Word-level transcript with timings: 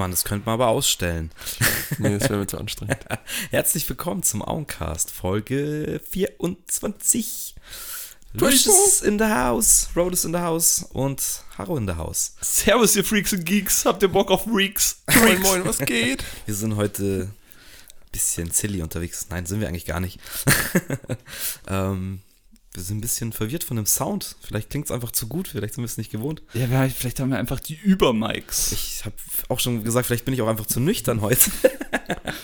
Mann, 0.00 0.10
das 0.12 0.24
könnte 0.24 0.46
man 0.46 0.54
aber 0.54 0.68
ausstellen. 0.68 1.30
Nee, 1.98 2.18
das 2.18 2.30
wäre 2.30 2.38
mir 2.38 2.46
zu 2.46 2.56
anstrengend. 2.56 2.96
Herzlich 3.50 3.86
willkommen 3.86 4.22
zum 4.22 4.40
Auencast, 4.42 5.10
Folge 5.10 6.00
24. 6.08 7.54
Durchbruch. 8.32 8.50
Lush 8.50 8.66
is 8.66 9.02
in 9.02 9.18
the 9.18 9.26
house, 9.26 9.90
Road 9.94 10.14
is 10.14 10.24
in 10.24 10.32
the 10.32 10.38
house 10.38 10.86
und 10.94 11.22
Haro 11.58 11.76
in 11.76 11.86
the 11.86 11.96
house. 11.96 12.34
Servus, 12.40 12.96
ihr 12.96 13.04
Freaks 13.04 13.34
und 13.34 13.44
Geeks. 13.44 13.84
Habt 13.84 14.02
ihr 14.02 14.08
Bock 14.08 14.30
auf 14.30 14.44
Freaks? 14.44 15.02
Moin, 15.20 15.42
moin, 15.42 15.64
was 15.66 15.76
geht? 15.76 16.24
Wir 16.46 16.54
sind 16.54 16.76
heute 16.76 17.30
ein 17.30 18.10
bisschen 18.10 18.50
silly 18.50 18.80
unterwegs. 18.80 19.26
Nein, 19.28 19.44
sind 19.44 19.60
wir 19.60 19.68
eigentlich 19.68 19.84
gar 19.84 20.00
nicht. 20.00 20.18
ähm, 21.68 22.22
wir 22.72 22.82
sind 22.82 22.98
ein 22.98 23.00
bisschen 23.00 23.32
verwirrt 23.32 23.64
von 23.64 23.76
dem 23.76 23.86
Sound. 23.86 24.36
Vielleicht 24.40 24.70
klingt 24.70 24.86
es 24.86 24.92
einfach 24.92 25.10
zu 25.10 25.26
gut, 25.26 25.48
vielleicht 25.48 25.74
sind 25.74 25.82
wir 25.82 25.86
es 25.86 25.98
nicht 25.98 26.12
gewohnt. 26.12 26.42
Ja, 26.54 26.88
vielleicht 26.88 27.18
haben 27.18 27.30
wir 27.30 27.38
einfach 27.38 27.58
die 27.58 27.74
Übermics. 27.74 28.72
Ich 28.72 29.04
habe 29.04 29.16
auch 29.48 29.58
schon 29.58 29.82
gesagt, 29.82 30.06
vielleicht 30.06 30.24
bin 30.24 30.34
ich 30.34 30.42
auch 30.42 30.48
einfach 30.48 30.66
zu 30.66 30.80
nüchtern 30.80 31.20
heute. 31.20 31.50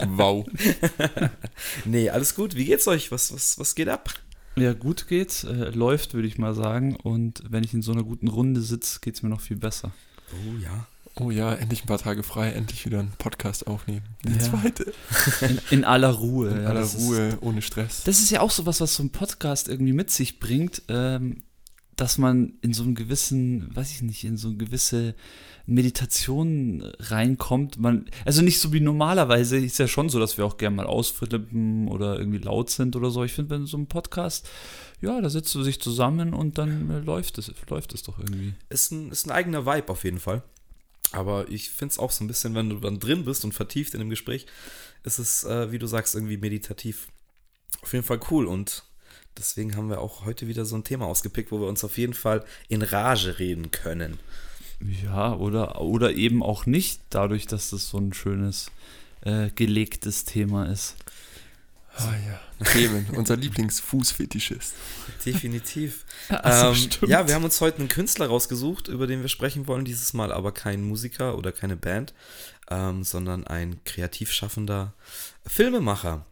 Wow. 0.07 0.47
nee, 1.85 2.09
alles 2.11 2.35
gut. 2.35 2.55
Wie 2.55 2.65
geht's 2.65 2.87
euch? 2.87 3.11
Was, 3.11 3.33
was, 3.33 3.59
was 3.59 3.75
geht 3.75 3.89
ab? 3.89 4.12
Ja, 4.57 4.73
gut 4.73 5.09
geht's, 5.09 5.45
äh, 5.45 5.71
läuft, 5.71 6.15
würde 6.15 6.29
ich 6.29 6.38
mal 6.38 6.55
sagen. 6.55 6.97
Und 6.97 7.43
wenn 7.49 7.65
ich 7.65 7.74
in 7.74 7.83
so 7.83 7.93
einer 7.93 8.05
guten 8.05 8.29
Runde 8.29 8.61
sitze, 8.61 9.01
geht's 9.01 9.23
mir 9.23 9.29
noch 9.29 9.41
viel 9.41 9.57
besser. 9.57 9.93
Oh 10.33 10.59
ja. 10.63 10.87
Oh 11.19 11.30
ja, 11.30 11.55
endlich 11.55 11.83
ein 11.83 11.87
paar 11.87 11.98
Tage 11.98 12.23
frei, 12.23 12.51
endlich 12.51 12.84
wieder 12.84 12.98
einen 13.01 13.12
Podcast 13.19 13.66
aufnehmen. 13.66 14.02
Der 14.24 14.33
Ja. 14.33 14.38
zweite. 14.38 14.93
In, 15.41 15.61
in 15.79 15.84
aller 15.84 16.11
Ruhe. 16.11 16.51
In 16.55 16.62
ja, 16.62 16.69
aller 16.69 16.80
das 16.80 16.95
Ist, 16.95 17.02
Ruhe, 17.09 17.38
ohne 17.41 17.62
Stress. 17.62 18.05
das 18.05 18.19
ist 18.20 18.30
ja 18.30 18.41
auch 18.41 18.51
sowas, 18.51 18.80
was 18.83 18.95
so 18.95 19.02
ein 19.02 19.11
Podcast 19.11 19.69
irgendwie 19.69 19.95
mit 19.95 20.10
sich 20.10 20.38
bringt, 20.41 20.83
ähm, 20.88 21.43
dass 21.97 22.19
man 22.19 22.52
in 22.60 22.74
so 22.74 22.83
einen 22.83 22.95
gewissen, 22.95 23.74
weiß 23.74 23.91
ich 23.91 24.02
nicht, 24.02 24.23
in 24.24 24.37
so 24.37 24.48
eine 24.48 24.59
gewisse 24.59 25.15
Meditation 25.65 26.82
reinkommt. 26.99 27.79
Man, 27.79 28.04
also 28.26 28.43
nicht 28.43 28.60
so 28.60 28.73
wie 28.74 28.80
normalerweise, 28.80 29.57
ist 29.57 29.79
ja 29.79 29.88
schon 29.88 30.09
so, 30.10 30.19
dass 30.21 30.37
wir 30.37 30.45
auch 30.45 30.59
gerne 30.59 30.76
mal 30.76 30.87
ausflippen 30.87 31.88
oder 31.88 32.19
irgendwie 32.19 32.38
laut 32.38 32.69
sind 32.71 32.96
oder 32.96 33.10
so. 33.10 33.24
Ich 33.24 33.32
finde, 33.32 33.51
wenn 33.54 33.65
so 33.66 33.79
ein 33.79 33.87
Podcast, 33.87 34.48
ja, 35.01 35.19
da 35.21 35.30
sitzt 35.30 35.54
du 35.54 35.63
sich 35.63 35.80
zusammen 35.80 36.35
und 36.35 36.59
dann 36.59 36.91
äh, 36.91 36.98
läuft 37.01 37.38
es, 37.38 37.51
läuft 37.71 37.95
es 37.95 38.02
doch 38.02 38.19
irgendwie. 38.19 38.52
Ist 38.69 38.93
ein, 38.93 39.10
ist 39.10 39.26
ein 39.26 39.30
eigener 39.32 39.65
Vibe 39.65 39.91
auf 39.91 40.04
jeden 40.04 40.19
Fall. 40.19 40.43
Aber 41.12 41.49
ich 41.49 41.71
finde 41.71 41.93
es 41.93 41.99
auch 41.99 42.10
so 42.10 42.24
ein 42.24 42.26
bisschen, 42.26 42.54
wenn 42.54 42.68
du 42.68 42.76
dann 42.76 42.99
drin 42.99 43.24
bist 43.24 43.45
und 43.45 43.52
vertieft 43.52 43.95
in 43.95 44.01
dem 44.01 44.10
Gespräch, 44.10 44.46
ist 45.04 45.18
es, 45.18 45.45
äh, 45.45 45.71
wie 45.71 45.79
du 45.79 45.87
sagst, 45.87 46.15
irgendwie 46.15 46.37
meditativ. 46.37 47.09
Auf 47.82 47.93
jeden 47.93 48.04
Fall 48.04 48.21
cool 48.30 48.46
und 48.46 48.85
deswegen 49.38 49.76
haben 49.76 49.88
wir 49.88 50.01
auch 50.01 50.24
heute 50.24 50.48
wieder 50.48 50.65
so 50.65 50.76
ein 50.76 50.85
Thema 50.85 51.07
ausgepickt, 51.07 51.52
wo 51.52 51.60
wir 51.60 51.68
uns 51.68 51.85
auf 51.85 51.98
jeden 51.98 52.15
Fall 52.15 52.45
in 52.68 52.82
Rage 52.82 53.38
reden 53.38 53.71
können. 53.71 54.18
Ja, 55.04 55.35
oder, 55.35 55.80
oder 55.80 56.13
eben 56.13 56.43
auch 56.43 56.66
nicht, 56.66 57.01
dadurch, 57.10 57.46
dass 57.46 57.70
das 57.70 57.88
so 57.88 57.98
ein 57.98 58.13
schönes, 58.13 58.70
äh, 59.23 59.51
gelegtes 59.54 60.24
Thema 60.24 60.66
ist. 60.66 60.96
Ah 61.99 62.15
ja. 62.27 62.41
Themen, 62.73 63.07
unser 63.15 63.37
Lieblingsfußfetischist. 63.37 64.75
Definitiv. 65.25 66.05
Also, 66.28 66.69
ähm, 66.69 66.75
stimmt. 66.75 67.11
ja, 67.12 67.28
wir 67.28 67.34
haben 67.34 67.44
uns 67.44 67.61
heute 67.61 67.78
einen 67.78 67.88
Künstler 67.88 68.27
rausgesucht, 68.27 68.88
über 68.88 69.06
den 69.06 69.22
wir 69.22 69.28
sprechen 69.28 69.69
wollen. 69.69 69.84
Dieses 69.84 70.12
Mal 70.12 70.33
aber 70.33 70.50
kein 70.50 70.83
Musiker 70.83 71.38
oder 71.38 71.53
keine 71.53 71.77
Band, 71.77 72.15
ähm, 72.69 73.05
sondern 73.05 73.47
ein 73.47 73.78
kreativ 73.84 74.33
schaffender 74.33 74.93
Filmemacher. 75.47 76.27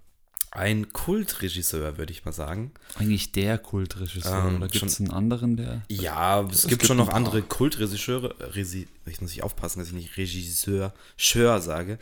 Ein 0.50 0.92
Kultregisseur, 0.92 1.98
würde 1.98 2.12
ich 2.12 2.24
mal 2.24 2.32
sagen. 2.32 2.72
Eigentlich 2.96 3.32
der 3.32 3.58
Kultregisseur. 3.58 4.46
Ähm, 4.46 4.56
oder 4.56 4.68
gibt 4.68 4.84
es 4.86 5.00
einen 5.00 5.10
anderen, 5.10 5.56
der. 5.56 5.82
Ja, 5.88 6.42
es, 6.42 6.62
gibt, 6.62 6.70
gibt 6.70 6.86
schon 6.86 6.96
noch 6.96 7.08
andere 7.08 7.42
Kultregisseure. 7.42 8.34
Resi 8.54 8.88
ich 9.06 9.20
muss 9.20 9.30
nicht 9.30 9.42
aufpassen, 9.42 9.80
dass 9.80 9.88
ich 9.88 9.94
nicht 9.94 10.16
Regisseur, 10.16 10.94
Schör 11.16 11.60
sage. 11.60 11.98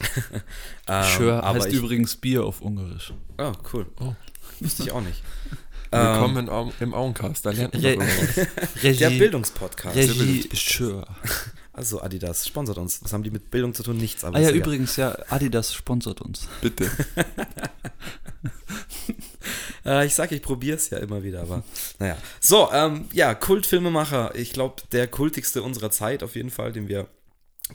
ähm, 0.88 1.04
Schör 1.04 1.42
aber 1.42 1.58
heißt 1.58 1.68
ich, 1.68 1.74
übrigens 1.74 2.16
Bier 2.16 2.44
auf 2.44 2.60
Ungarisch. 2.60 3.12
Oh, 3.38 3.52
cool. 3.72 3.86
Oh. 4.00 4.14
Wusste 4.60 4.82
ich 4.84 4.92
auch 4.92 5.00
nicht. 5.00 5.22
Willkommen 5.90 6.36
im 6.36 6.48
Au- 6.50 6.72
im 6.80 6.92
Auencast, 6.94 7.46
da 7.46 7.50
lernt 7.50 7.72
man 7.74 7.82
Re- 7.82 7.90
irgendwas. 7.92 8.46
Regie, 8.82 8.98
Der 8.98 9.10
Bildungspodcast. 9.10 9.96
Regisseur. 9.96 11.06
Also 11.72 12.02
Adidas 12.02 12.46
sponsert 12.46 12.76
uns. 12.78 13.02
Was 13.02 13.12
haben 13.12 13.22
die 13.22 13.30
mit 13.30 13.50
Bildung 13.50 13.72
zu 13.72 13.82
tun? 13.82 13.96
Nichts. 13.96 14.24
Aber 14.24 14.36
Ah 14.36 14.40
ja, 14.40 14.50
übrigens, 14.50 14.96
ja, 14.96 15.16
Adidas 15.30 15.72
sponsert 15.72 16.20
uns. 16.20 16.48
Bitte. 16.60 16.90
Äh, 19.84 20.06
ich 20.06 20.14
sag, 20.14 20.32
ich 20.32 20.42
probiere 20.42 20.76
es 20.76 20.90
ja 20.90 20.98
immer 20.98 21.22
wieder, 21.22 21.42
aber 21.42 21.62
naja. 21.98 22.16
So, 22.40 22.68
ähm, 22.72 23.06
ja, 23.12 23.34
Kultfilmemacher. 23.34 24.34
Ich 24.34 24.52
glaube, 24.52 24.82
der 24.92 25.06
kultigste 25.06 25.62
unserer 25.62 25.90
Zeit 25.90 26.22
auf 26.22 26.34
jeden 26.34 26.50
Fall, 26.50 26.72
den 26.72 26.88
wir, 26.88 27.06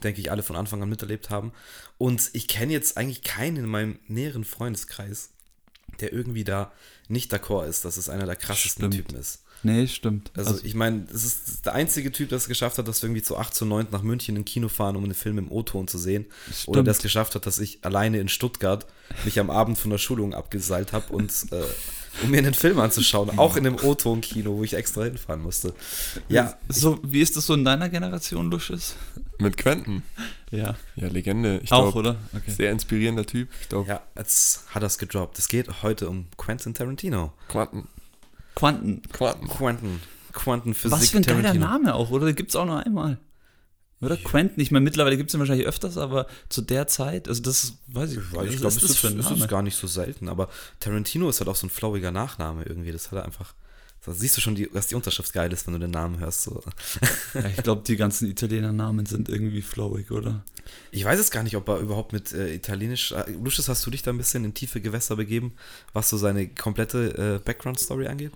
denke 0.04 0.22
ich, 0.22 0.32
alle 0.32 0.44
von 0.44 0.56
Anfang 0.56 0.82
an 0.82 0.90
miterlebt 0.90 1.30
haben. 1.30 1.52
Und 1.98 2.30
ich 2.34 2.48
kenne 2.48 2.72
jetzt 2.72 2.98
eigentlich 2.98 3.24
keinen 3.24 3.58
in 3.58 3.66
meinem 3.66 4.00
näheren 4.08 4.46
Freundeskreis, 4.46 5.30
der 6.00 6.14
irgendwie 6.14 6.44
da 6.44 6.72
nicht 7.08 7.34
d'accord 7.34 7.68
ist, 7.68 7.86
dass 7.86 7.98
es 7.98 8.10
einer 8.10 8.26
der 8.26 8.36
krassesten 8.36 8.92
Stimmt. 8.92 9.08
Typen 9.08 9.20
ist. 9.20 9.44
Nee, 9.64 9.88
stimmt. 9.88 10.32
Also, 10.36 10.60
ich 10.64 10.74
meine, 10.74 11.06
es 11.14 11.24
ist 11.24 11.66
der 11.68 11.74
einzige 11.74 12.12
Typ, 12.12 12.30
der 12.30 12.38
es 12.38 12.48
geschafft 12.48 12.80
hat, 12.80 12.88
dass 12.88 13.02
wir 13.02 13.08
irgendwie 13.08 13.22
zu 13.22 13.38
8 13.38 13.54
zu 13.54 13.66
9 13.66 13.88
nach 13.92 14.02
München 14.02 14.36
in 14.36 14.44
Kino 14.44 14.70
fahren, 14.70 14.96
um 14.96 15.04
einen 15.04 15.14
Film 15.14 15.38
im 15.38 15.52
O-Ton 15.52 15.88
zu 15.88 16.00
sehen. 16.00 16.26
Oder 16.48 16.56
Stimmt. 16.56 16.88
der 16.88 16.92
es 16.94 17.02
geschafft 17.02 17.36
hat, 17.36 17.46
dass 17.46 17.60
ich 17.60 17.84
alleine 17.84 18.20
in 18.20 18.28
Stuttgart 18.28 18.88
mich 19.24 19.40
am 19.40 19.52
Abend 19.52 19.78
von 19.78 19.92
der 19.92 20.00
Schulung 20.00 20.34
abgeseilt 20.34 20.94
habe 20.94 21.14
und 21.14 21.32
äh, 21.52 21.62
um 22.24 22.32
mir 22.32 22.40
einen 22.40 22.56
Film 22.56 22.80
anzuschauen, 22.80 23.38
auch 23.38 23.56
in 23.56 23.68
einem 23.68 23.76
O-Ton-Kino, 23.76 24.58
wo 24.58 24.64
ich 24.64 24.74
extra 24.74 25.04
hinfahren 25.04 25.42
musste. 25.42 25.76
Ja, 26.28 26.58
so, 26.68 27.00
wie 27.04 27.22
ist 27.22 27.38
das 27.38 27.46
so 27.46 27.54
in 27.54 27.64
deiner 27.64 27.90
Generation, 27.90 28.50
Lusches? 28.50 28.96
Mit 29.42 29.58
Quentin. 29.58 30.04
Ja. 30.52 30.76
Ja, 30.96 31.08
Legende. 31.08 31.60
Ich 31.64 31.72
Auch, 31.72 31.92
glaube, 31.94 32.00
oder? 32.00 32.16
Okay. 32.36 32.52
sehr 32.52 32.72
inspirierender 32.72 33.26
Typ. 33.26 33.50
Ich 33.62 33.70
glaube, 33.70 33.90
ja, 33.90 34.02
jetzt 34.16 34.66
hat 34.74 34.84
er 34.84 34.88
es 34.88 34.98
gedroppt. 34.98 35.40
Es 35.40 35.48
geht 35.48 35.82
heute 35.84 36.10
um 36.10 36.28
Quentin 36.38 36.74
Tarantino. 36.74 37.34
Quanten. 37.48 37.88
Quanten. 38.56 39.02
Quanten. 39.12 39.48
Quentin. 39.48 40.02
Quentin 40.34 40.74
Physik 40.74 40.92
Was 40.92 41.10
für 41.10 41.18
ein 41.18 41.24
geiler 41.24 41.42
Tarantino. 41.42 41.66
Name 41.66 41.96
auch, 41.96 42.12
oder? 42.12 42.32
Gibt 42.34 42.52
es 42.52 42.56
auch 42.56 42.66
nur 42.66 42.86
einmal. 42.86 43.18
Oder 44.02 44.18
Quentin, 44.18 44.60
ich 44.60 44.72
meine, 44.72 44.84
mittlerweile 44.84 45.16
gibt 45.16 45.30
es 45.30 45.36
ihn 45.36 45.40
wahrscheinlich 45.40 45.68
öfters, 45.68 45.98
aber 45.98 46.26
zu 46.50 46.64
der 46.64 46.88
Zeit, 46.88 47.28
also 47.28 47.44
das 47.44 47.74
weiß 47.88 48.12
ich, 48.14 48.18
ich 48.18 48.24
was 48.24 48.32
glaube, 48.32 48.68
es 48.68 48.82
ist, 48.82 49.04
es 49.04 49.32
ist 49.32 49.48
gar 49.48 49.62
nicht 49.62 49.76
so 49.76 49.86
selten, 49.86 50.28
aber 50.28 50.50
Tarantino 50.80 51.30
ist 51.30 51.40
halt 51.40 51.50
auch 51.50 51.56
so 51.56 51.68
ein 51.68 51.70
flowiger 51.70 52.10
Nachname 52.10 52.64
irgendwie. 52.64 52.92
Das 52.92 53.12
hat 53.12 53.20
er 53.20 53.26
einfach. 53.26 53.54
Da 54.04 54.14
siehst 54.14 54.36
du 54.36 54.42
schon, 54.42 54.56
die, 54.56 54.68
dass 54.68 54.88
die 54.88 54.96
Unterschrift 54.96 55.32
geil 55.32 55.54
ist, 55.54 55.68
wenn 55.68 55.76
du 55.76 55.80
den 55.80 55.92
Namen 55.92 56.20
hörst. 56.20 56.42
So. 56.42 56.64
Ja, 57.36 57.46
ich 57.46 57.58
glaube, 57.58 57.84
die 57.86 57.96
ganzen 57.96 58.28
Italiener-Namen 58.28 59.06
sind 59.06 59.30
irgendwie 59.30 59.62
flowig, 59.62 60.10
oder? 60.10 60.44
Ich 60.90 61.06
weiß 61.06 61.20
es 61.20 61.30
gar 61.30 61.44
nicht, 61.44 61.56
ob 61.56 61.68
er 61.70 61.78
überhaupt 61.78 62.12
mit 62.12 62.34
äh, 62.34 62.54
Italienisch. 62.54 63.12
Äh, 63.12 63.32
Lucius, 63.32 63.70
hast 63.70 63.86
du 63.86 63.92
dich 63.92 64.02
da 64.02 64.12
ein 64.12 64.18
bisschen 64.18 64.44
in 64.44 64.56
tiefe 64.56 64.82
Gewässer 64.82 65.18
begeben, 65.18 65.54
was 65.94 66.10
so 66.10 66.18
seine 66.18 66.48
komplette 66.48 67.38
äh, 67.38 67.46
Background-Story 67.46 68.08
angeht? 68.08 68.32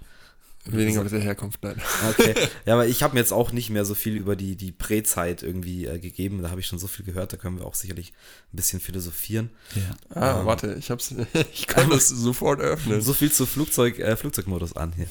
Weniger 0.67 1.03
mit 1.03 1.11
der 1.11 1.19
Herkunft, 1.19 1.61
nein. 1.63 1.79
Okay. 2.09 2.33
ja, 2.65 2.73
aber 2.73 2.87
ich 2.87 3.03
habe 3.03 3.13
mir 3.13 3.19
jetzt 3.19 3.31
auch 3.31 3.51
nicht 3.51 3.69
mehr 3.69 3.85
so 3.85 3.93
viel 3.93 4.15
über 4.15 4.35
die, 4.35 4.55
die 4.55 4.71
Prä-Zeit 4.71 5.43
irgendwie 5.43 5.85
äh, 5.85 5.99
gegeben. 5.99 6.41
Da 6.41 6.49
habe 6.49 6.59
ich 6.59 6.67
schon 6.67 6.79
so 6.79 6.87
viel 6.87 7.05
gehört, 7.05 7.33
da 7.33 7.37
können 7.37 7.59
wir 7.59 7.65
auch 7.65 7.75
sicherlich 7.75 8.13
ein 8.51 8.55
bisschen 8.55 8.79
philosophieren. 8.79 9.51
Ja. 9.75 10.19
Ah, 10.19 10.39
Ähm. 10.39 10.45
warte, 10.45 10.75
ich 10.79 10.89
hab's. 10.89 11.13
Ich 11.53 11.67
kann 11.67 11.89
das 11.89 12.09
sofort 12.09 12.59
öffnen. 12.61 13.01
So 13.01 13.13
viel 13.13 13.31
zu 13.31 13.45
Flugzeug, 13.45 13.99
äh, 13.99 14.15
Flugzeugmodus 14.15 14.75
an 14.75 14.93
hier. 14.93 15.07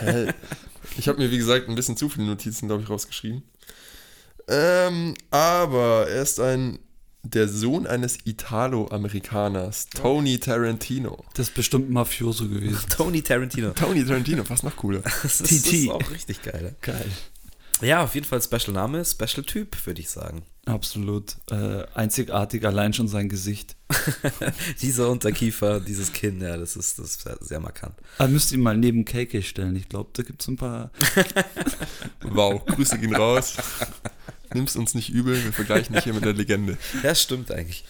Hey, 0.00 0.28
ich 0.98 1.08
habe 1.08 1.18
mir, 1.18 1.30
wie 1.30 1.38
gesagt, 1.38 1.68
ein 1.68 1.74
bisschen 1.74 1.96
zu 1.96 2.08
viele 2.08 2.26
Notizen, 2.26 2.68
glaube 2.68 2.82
ich, 2.82 2.88
rausgeschrieben. 2.90 3.42
Ähm, 4.46 5.14
aber 5.30 6.06
er 6.08 6.22
ist 6.22 6.38
ein 6.38 6.78
der 7.24 7.48
Sohn 7.48 7.86
eines 7.86 8.18
Italo-Amerikaners, 8.24 9.88
Tony 9.88 10.38
Tarantino. 10.38 11.24
Das 11.34 11.48
ist 11.48 11.54
bestimmt 11.54 11.90
Mafioso 11.90 12.48
gewesen. 12.48 12.78
Tony 12.90 13.22
Tarantino. 13.22 13.70
Tony 13.70 14.04
Tarantino, 14.04 14.44
fast 14.44 14.64
noch 14.64 14.76
cooler. 14.76 15.02
Das 15.22 15.40
ist, 15.40 15.42
das 15.42 15.62
TT. 15.62 15.72
ist 15.72 15.88
auch 15.90 16.10
richtig 16.10 16.42
geil. 16.42 16.74
Geil. 16.82 17.06
Ja, 17.80 18.04
auf 18.04 18.14
jeden 18.14 18.26
Fall 18.26 18.40
Special 18.40 18.72
Name, 18.72 19.04
Special 19.04 19.44
Typ, 19.44 19.86
würde 19.86 20.00
ich 20.00 20.08
sagen. 20.08 20.42
Absolut. 20.66 21.36
Äh, 21.50 21.84
einzigartig, 21.94 22.64
allein 22.64 22.94
schon 22.94 23.08
sein 23.08 23.28
Gesicht. 23.28 23.76
Dieser 24.80 25.10
Unterkiefer, 25.10 25.80
dieses 25.80 26.12
Kinn, 26.12 26.40
ja, 26.40 26.56
das 26.56 26.76
ist, 26.76 26.98
das 26.98 27.16
ist 27.16 27.28
sehr, 27.40 27.60
markant. 27.60 27.94
Er 28.18 28.28
müsste 28.28 28.54
ihn 28.54 28.62
mal 28.62 28.76
neben 28.76 29.04
KK 29.04 29.42
stellen. 29.42 29.76
Ich 29.76 29.88
glaube, 29.88 30.10
da 30.14 30.22
gibt 30.22 30.40
es 30.42 30.48
ein 30.48 30.56
paar. 30.56 30.90
Wow, 32.22 32.64
Grüße 32.64 32.98
gehen 32.98 33.14
raus. 33.14 33.56
Nimm's 34.54 34.76
uns 34.76 34.94
nicht 34.94 35.10
übel, 35.10 35.44
wir 35.44 35.52
vergleichen 35.52 35.94
dich 35.94 36.04
hier 36.04 36.14
mit 36.14 36.24
der 36.24 36.32
Legende. 36.32 36.78
Ja, 37.02 37.14
stimmt 37.14 37.52
eigentlich. 37.52 37.84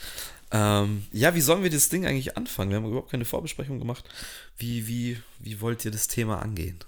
Ähm, 0.50 1.04
ja, 1.12 1.34
wie 1.34 1.40
sollen 1.40 1.62
wir 1.62 1.70
das 1.70 1.88
Ding 1.88 2.04
eigentlich 2.04 2.36
anfangen? 2.36 2.70
Wir 2.70 2.78
haben 2.78 2.86
überhaupt 2.86 3.12
keine 3.12 3.24
Vorbesprechung 3.24 3.78
gemacht. 3.78 4.04
Wie, 4.58 4.88
wie, 4.88 5.18
wie 5.38 5.60
wollt 5.60 5.84
ihr 5.84 5.92
das 5.92 6.08
Thema 6.08 6.42
angehen? 6.42 6.78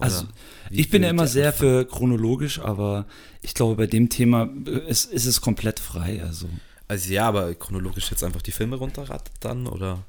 Oder 0.00 0.04
Also, 0.04 0.26
ich 0.70 0.90
bin 0.90 1.02
ja 1.02 1.10
immer 1.10 1.26
sehr 1.26 1.52
für 1.52 1.84
chronologisch, 1.86 2.58
aber 2.58 3.06
ich 3.42 3.54
glaube, 3.54 3.76
bei 3.76 3.86
dem 3.86 4.08
Thema 4.08 4.48
ist, 4.88 5.12
ist 5.12 5.26
es 5.26 5.40
komplett 5.40 5.78
frei. 5.80 6.22
Also, 6.22 6.48
Also 6.88 7.12
ja, 7.12 7.28
aber 7.28 7.54
chronologisch 7.54 8.10
jetzt 8.10 8.24
einfach 8.24 8.42
die 8.42 8.52
Filme 8.52 8.76
runterrattern 8.76 9.66
oder? 9.66 10.04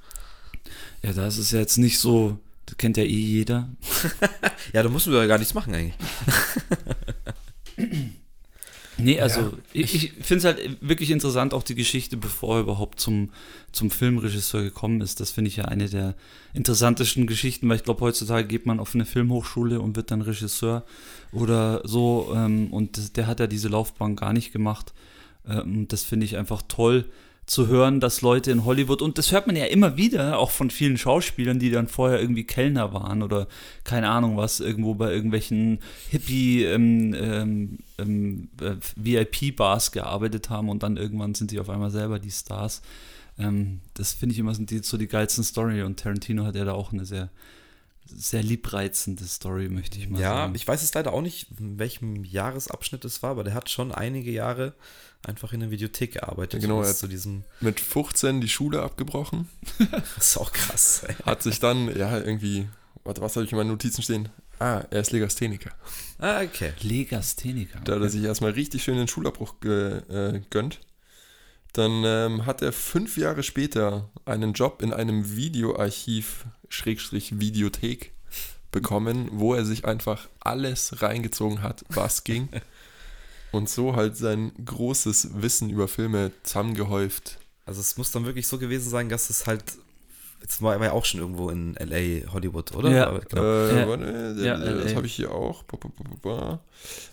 ja, 1.03 1.13
da 1.13 1.27
ist 1.27 1.51
ja 1.51 1.59
jetzt 1.59 1.77
nicht 1.77 1.99
so, 1.99 2.39
das 2.65 2.77
kennt 2.77 2.97
ja 2.97 3.03
eh 3.03 3.07
jeder. 3.07 3.69
Ja, 4.73 4.81
da 4.81 4.89
müssen 4.89 5.13
wir 5.13 5.19
ja 5.21 5.27
gar 5.27 5.37
nichts 5.37 5.53
machen 5.53 5.75
eigentlich. 5.75 5.93
Nee, 8.97 9.19
also 9.19 9.51
ich, 9.73 9.93
ich 9.95 10.13
finde 10.25 10.37
es 10.37 10.45
halt 10.45 10.77
wirklich 10.81 11.11
interessant, 11.11 11.53
auch 11.53 11.63
die 11.63 11.75
Geschichte, 11.75 12.15
bevor 12.15 12.57
er 12.57 12.61
überhaupt 12.61 12.99
zum, 12.99 13.29
zum 13.71 13.91
Filmregisseur 13.91 14.63
gekommen 14.63 15.01
ist. 15.01 15.19
Das 15.19 15.31
finde 15.31 15.49
ich 15.49 15.57
ja 15.57 15.65
eine 15.65 15.89
der 15.89 16.15
interessantesten 16.53 17.27
Geschichten, 17.27 17.67
weil 17.67 17.75
ich 17.75 17.83
glaube, 17.83 18.01
heutzutage 18.01 18.47
geht 18.47 18.65
man 18.65 18.79
auf 18.79 18.95
eine 18.95 19.05
Filmhochschule 19.05 19.81
und 19.81 19.95
wird 19.97 20.11
dann 20.11 20.21
Regisseur 20.21 20.83
oder 21.33 21.81
so. 21.83 22.31
Ähm, 22.35 22.71
und 22.71 22.97
das, 22.97 23.11
der 23.11 23.27
hat 23.27 23.39
ja 23.41 23.47
diese 23.47 23.67
Laufbahn 23.67 24.15
gar 24.15 24.31
nicht 24.31 24.53
gemacht. 24.53 24.93
Ähm, 25.47 25.87
das 25.89 26.03
finde 26.03 26.25
ich 26.25 26.37
einfach 26.37 26.61
toll 26.67 27.05
zu 27.45 27.67
hören, 27.67 27.99
dass 27.99 28.21
Leute 28.21 28.51
in 28.51 28.65
Hollywood, 28.65 29.01
und 29.01 29.17
das 29.17 29.31
hört 29.31 29.45
man 29.45 29.55
ja 29.55 29.65
immer 29.65 29.97
wieder, 29.97 30.39
auch 30.39 30.49
von 30.49 30.71
vielen 30.71 30.97
Schauspielern, 30.97 31.59
die 31.59 31.69
dann 31.69 31.87
vorher 31.87 32.19
irgendwie 32.19 32.43
Kellner 32.43 32.93
waren 32.93 33.21
oder 33.21 33.47
keine 33.83 34.09
Ahnung 34.09 34.35
was, 34.35 34.59
irgendwo 34.59 34.95
bei 34.95 35.11
irgendwelchen 35.11 35.79
Hippie 36.09 36.63
ähm, 36.63 37.13
ähm, 37.13 37.77
ähm, 37.99 38.49
äh, 38.59 38.75
VIP-Bars 38.95 39.91
gearbeitet 39.91 40.49
haben 40.49 40.69
und 40.69 40.81
dann 40.81 40.97
irgendwann 40.97 41.35
sind 41.35 41.51
sie 41.51 41.59
auf 41.59 41.69
einmal 41.69 41.91
selber 41.91 42.17
die 42.17 42.31
Stars. 42.31 42.81
Ähm, 43.37 43.81
das 43.93 44.13
finde 44.13 44.33
ich 44.33 44.39
immer 44.39 44.55
sind 44.55 44.71
die, 44.71 44.79
so 44.79 44.97
die 44.97 45.07
geilsten 45.07 45.43
Story 45.43 45.83
und 45.83 45.99
Tarantino 45.99 46.45
hat 46.45 46.55
ja 46.55 46.65
da 46.65 46.73
auch 46.73 46.93
eine 46.93 47.05
sehr 47.05 47.29
sehr 48.07 48.43
liebreizende 48.43 49.23
Story, 49.25 49.67
möchte 49.67 49.97
ich 49.97 50.09
mal 50.09 50.21
ja, 50.21 50.29
sagen. 50.29 50.53
Ja, 50.53 50.55
ich 50.55 50.67
weiß 50.67 50.83
es 50.83 50.93
leider 50.93 51.11
auch 51.11 51.21
nicht, 51.21 51.47
in 51.59 51.79
welchem 51.79 52.23
Jahresabschnitt 52.23 53.03
es 53.03 53.23
war, 53.23 53.31
aber 53.31 53.43
der 53.43 53.55
hat 53.55 53.69
schon 53.69 53.91
einige 53.91 54.31
Jahre 54.31 54.73
einfach 55.25 55.53
in 55.53 55.59
der 55.59 55.71
Videothek 55.71 56.13
gearbeitet. 56.13 56.61
Genau, 56.61 56.81
er 56.81 56.89
hat 56.89 56.97
zu 56.97 57.07
diesem. 57.07 57.43
mit 57.61 57.79
15 57.79 58.41
die 58.41 58.49
Schule 58.49 58.81
abgebrochen. 58.81 59.49
Das 60.15 60.29
ist 60.29 60.37
auch 60.37 60.51
krass. 60.51 61.03
Ey. 61.07 61.15
Hat 61.25 61.43
sich 61.43 61.59
dann, 61.59 61.95
ja, 61.97 62.17
irgendwie, 62.17 62.67
warte, 63.03 63.21
was 63.21 63.35
habe 63.35 63.45
ich 63.45 63.51
in 63.51 63.57
meinen 63.57 63.69
Notizen 63.69 64.01
stehen? 64.01 64.29
Ah, 64.59 64.83
er 64.89 65.01
ist 65.01 65.11
Legastheniker. 65.11 65.71
Ah, 66.17 66.41
okay. 66.41 66.73
Legastheniker. 66.81 67.79
Da 67.83 67.95
hat 67.95 68.01
er 68.01 68.09
sich 68.09 68.23
erstmal 68.23 68.51
richtig 68.51 68.83
schön 68.83 68.95
den 68.95 69.07
Schulabbruch 69.07 69.59
gegönnt. 69.59 70.79
Dann 71.73 72.03
ähm, 72.05 72.45
hat 72.45 72.61
er 72.61 72.71
fünf 72.71 73.17
Jahre 73.17 73.43
später 73.43 74.09
einen 74.23 74.53
Job 74.53 74.81
in 74.81 74.93
einem 74.93 75.35
Videoarchiv, 75.35 76.45
Schrägstrich 76.69 77.39
Videothek, 77.39 78.13
bekommen, 78.71 79.29
wo 79.31 79.53
er 79.53 79.65
sich 79.65 79.85
einfach 79.85 80.29
alles 80.39 81.01
reingezogen 81.01 81.61
hat, 81.61 81.83
was 81.89 82.23
ging. 82.23 82.49
und 83.55 83.69
so 83.69 83.95
halt 83.95 84.17
sein 84.17 84.51
großes 84.63 85.41
Wissen 85.41 85.69
über 85.69 85.87
Filme 85.87 86.31
zusammengehäuft. 86.43 87.39
Also 87.65 87.81
es 87.81 87.97
muss 87.97 88.11
dann 88.11 88.25
wirklich 88.25 88.47
so 88.47 88.59
gewesen 88.59 88.89
sein, 88.89 89.09
dass 89.09 89.29
es 89.29 89.47
halt 89.47 89.63
Jetzt 90.45 90.61
war 90.61 90.75
er 90.75 90.83
ja 90.83 90.91
auch 90.91 91.05
schon 91.05 91.21
irgendwo 91.21 91.49
in 91.49 91.73
LA, 91.73 92.31
Hollywood, 92.31 92.75
oder? 92.75 92.91
Ja. 92.91 93.07
Aber 93.07 93.21
Genau. 93.21 93.41
Äh, 93.41 93.87
warte, 93.87 94.35
Ja, 94.45 94.55
das 94.57 94.91
LA. 94.91 94.95
habe 94.97 95.07
ich 95.07 95.15
hier 95.15 95.31
auch. 95.31 95.63
Ba, 95.63 95.75
ba, 95.75 95.89
ba, 95.97 96.03
ba, 96.21 96.35
ba. 96.35 96.59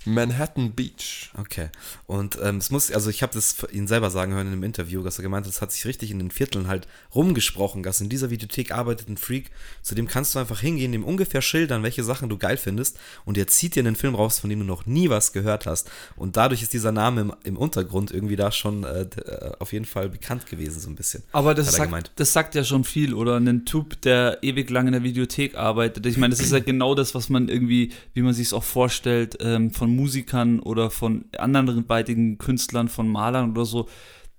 Manhattan 0.05 0.73
Beach. 0.73 1.31
Okay. 1.39 1.71
Und 2.07 2.39
ähm, 2.43 2.59
es 2.59 2.71
muss, 2.71 2.91
also 2.91 3.09
ich 3.09 3.23
habe 3.23 3.33
das 3.33 3.57
ihn 3.73 3.87
selber 3.87 4.11
sagen 4.11 4.35
hören 4.35 4.49
in 4.49 4.53
einem 4.53 4.65
Interview, 4.65 5.03
dass 5.03 5.19
er 5.19 5.23
gemeint 5.23 5.47
hat, 5.47 5.53
es 5.55 5.63
hat 5.63 5.73
sich 5.73 5.87
richtig 5.87 6.11
in 6.11 6.19
den 6.19 6.31
Vierteln 6.31 6.69
halt 6.69 6.87
rumgesprochen, 7.15 7.83
dass 7.83 8.03
in 8.03 8.11
dieser 8.11 8.29
Videothek 8.29 8.71
arbeitet 8.73 9.09
ein 9.09 9.17
Freak, 9.17 9.51
zu 9.81 9.95
dem 9.95 10.09
kannst 10.09 10.35
du 10.35 10.39
einfach 10.39 10.61
hingehen, 10.61 10.93
dem 10.93 11.05
ungefähr 11.05 11.41
schildern, 11.41 11.83
welche 11.83 12.05
Sachen 12.05 12.29
du 12.29 12.37
geil 12.37 12.59
findest 12.59 12.99
und 13.25 13.39
der 13.39 13.47
zieht 13.47 13.77
dir 13.77 13.81
einen 13.81 13.97
Film 13.97 14.15
raus, 14.15 14.41
von 14.41 14.51
dem 14.51 14.59
du 14.59 14.67
noch 14.67 14.85
nie 14.85 15.09
was 15.09 15.33
gehört 15.33 15.65
hast. 15.65 15.91
Und 16.17 16.37
dadurch 16.37 16.63
ist 16.63 16.75
dieser 16.75 16.93
Name 16.93 17.23
im, 17.23 17.35
im 17.45 17.57
Untergrund 17.57 18.11
irgendwie 18.11 18.37
da 18.37 18.53
schon 18.53 18.85
äh, 18.85 19.03
äh, 19.03 19.53
auf 19.59 19.73
jeden 19.73 19.87
Fall 19.87 20.11
bekannt 20.11 20.47
gewesen, 20.47 20.81
so 20.81 20.91
ein 20.91 20.97
bisschen. 20.97 21.23
Aber 21.33 21.55
das 21.55 21.69
er 21.69 21.73
sagt, 21.73 21.85
gemeint. 21.85 22.11
das 22.17 22.33
sagt 22.33 22.55
ja 22.55 22.65
schon 22.65 22.85
viel, 22.85 23.15
oder? 23.15 23.22
Ein 23.31 23.65
Typ, 23.65 24.01
der 24.03 24.39
ewig 24.43 24.69
lang 24.71 24.87
in 24.87 24.93
der 24.93 25.03
Videothek 25.03 25.57
arbeitet. 25.57 26.05
Ich 26.07 26.17
meine, 26.17 26.31
das 26.31 26.41
ist 26.41 26.53
ja 26.53 26.59
genau 26.59 26.95
das, 26.95 27.15
was 27.15 27.29
man 27.29 27.49
irgendwie, 27.49 27.93
wie 28.15 28.23
man 28.23 28.35
sich 28.35 28.49
es 28.49 28.53
auch 28.53 28.65
vorstellt, 28.65 29.39
ähm, 29.41 29.71
von 29.71 29.95
Musikern 29.95 30.61
oder 30.61 30.91
von 30.91 31.25
anderen 31.39 31.87
beitigen 31.87 32.39
Künstlern, 32.39 32.89
von 32.89 33.09
Malern 33.09 33.53
oder 33.53 33.65
so, 33.65 33.89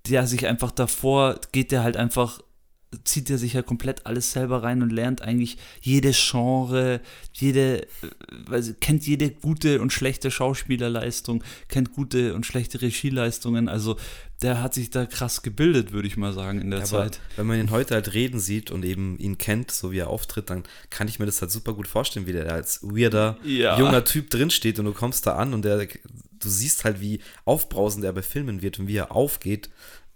der 0.08 0.26
sich 0.26 0.46
einfach 0.46 0.70
davor, 0.70 1.40
geht 1.52 1.72
der 1.72 1.82
halt 1.82 1.96
einfach, 1.96 2.40
zieht 3.04 3.30
er 3.30 3.38
sich 3.38 3.54
ja 3.54 3.62
komplett 3.62 4.06
alles 4.06 4.32
selber 4.32 4.62
rein 4.62 4.82
und 4.82 4.90
lernt 4.90 5.22
eigentlich 5.22 5.58
jede 5.80 6.12
Genre, 6.12 7.00
jede, 7.32 7.86
weiß, 8.46 8.74
kennt 8.80 9.06
jede 9.06 9.30
gute 9.30 9.80
und 9.80 9.92
schlechte 9.92 10.30
Schauspielerleistung, 10.30 11.42
kennt 11.68 11.92
gute 11.92 12.34
und 12.34 12.46
schlechte 12.46 12.80
Regieleistungen. 12.82 13.68
Also 13.68 13.96
der 14.42 14.62
hat 14.62 14.74
sich 14.74 14.90
da 14.90 15.06
krass 15.06 15.42
gebildet, 15.42 15.92
würde 15.92 16.08
ich 16.08 16.16
mal 16.16 16.32
sagen, 16.32 16.60
in 16.60 16.70
der 16.70 16.80
Aber 16.80 16.88
Zeit. 16.88 17.20
wenn 17.36 17.46
man 17.46 17.58
ihn 17.58 17.70
heute 17.70 17.94
halt 17.94 18.14
reden 18.14 18.40
sieht 18.40 18.70
und 18.70 18.84
eben 18.84 19.18
ihn 19.18 19.38
kennt, 19.38 19.70
so 19.70 19.92
wie 19.92 19.98
er 19.98 20.08
auftritt, 20.10 20.50
dann 20.50 20.64
kann 20.90 21.08
ich 21.08 21.18
mir 21.18 21.26
das 21.26 21.40
halt 21.40 21.50
super 21.50 21.72
gut 21.72 21.86
vorstellen, 21.88 22.26
wie 22.26 22.32
der 22.32 22.52
als 22.52 22.80
weirder, 22.82 23.38
Ja. 23.44 23.78
junger 23.78 24.04
Typ 24.04 24.30
drinsteht 24.30 24.78
und 24.78 24.84
du 24.86 24.92
kommst 24.92 25.26
da 25.26 25.36
an 25.36 25.54
und 25.54 25.64
der, 25.64 25.86
du 25.86 26.48
siehst 26.48 26.84
halt, 26.84 27.00
wie 27.00 27.20
aufbrausend 27.44 28.04
er 28.04 28.12
bei 28.12 28.22
Filmen 28.22 28.60
wird 28.60 28.78
und 28.78 28.86
wie 28.88 28.96
er 28.96 29.12
aufgeht. 29.12 29.70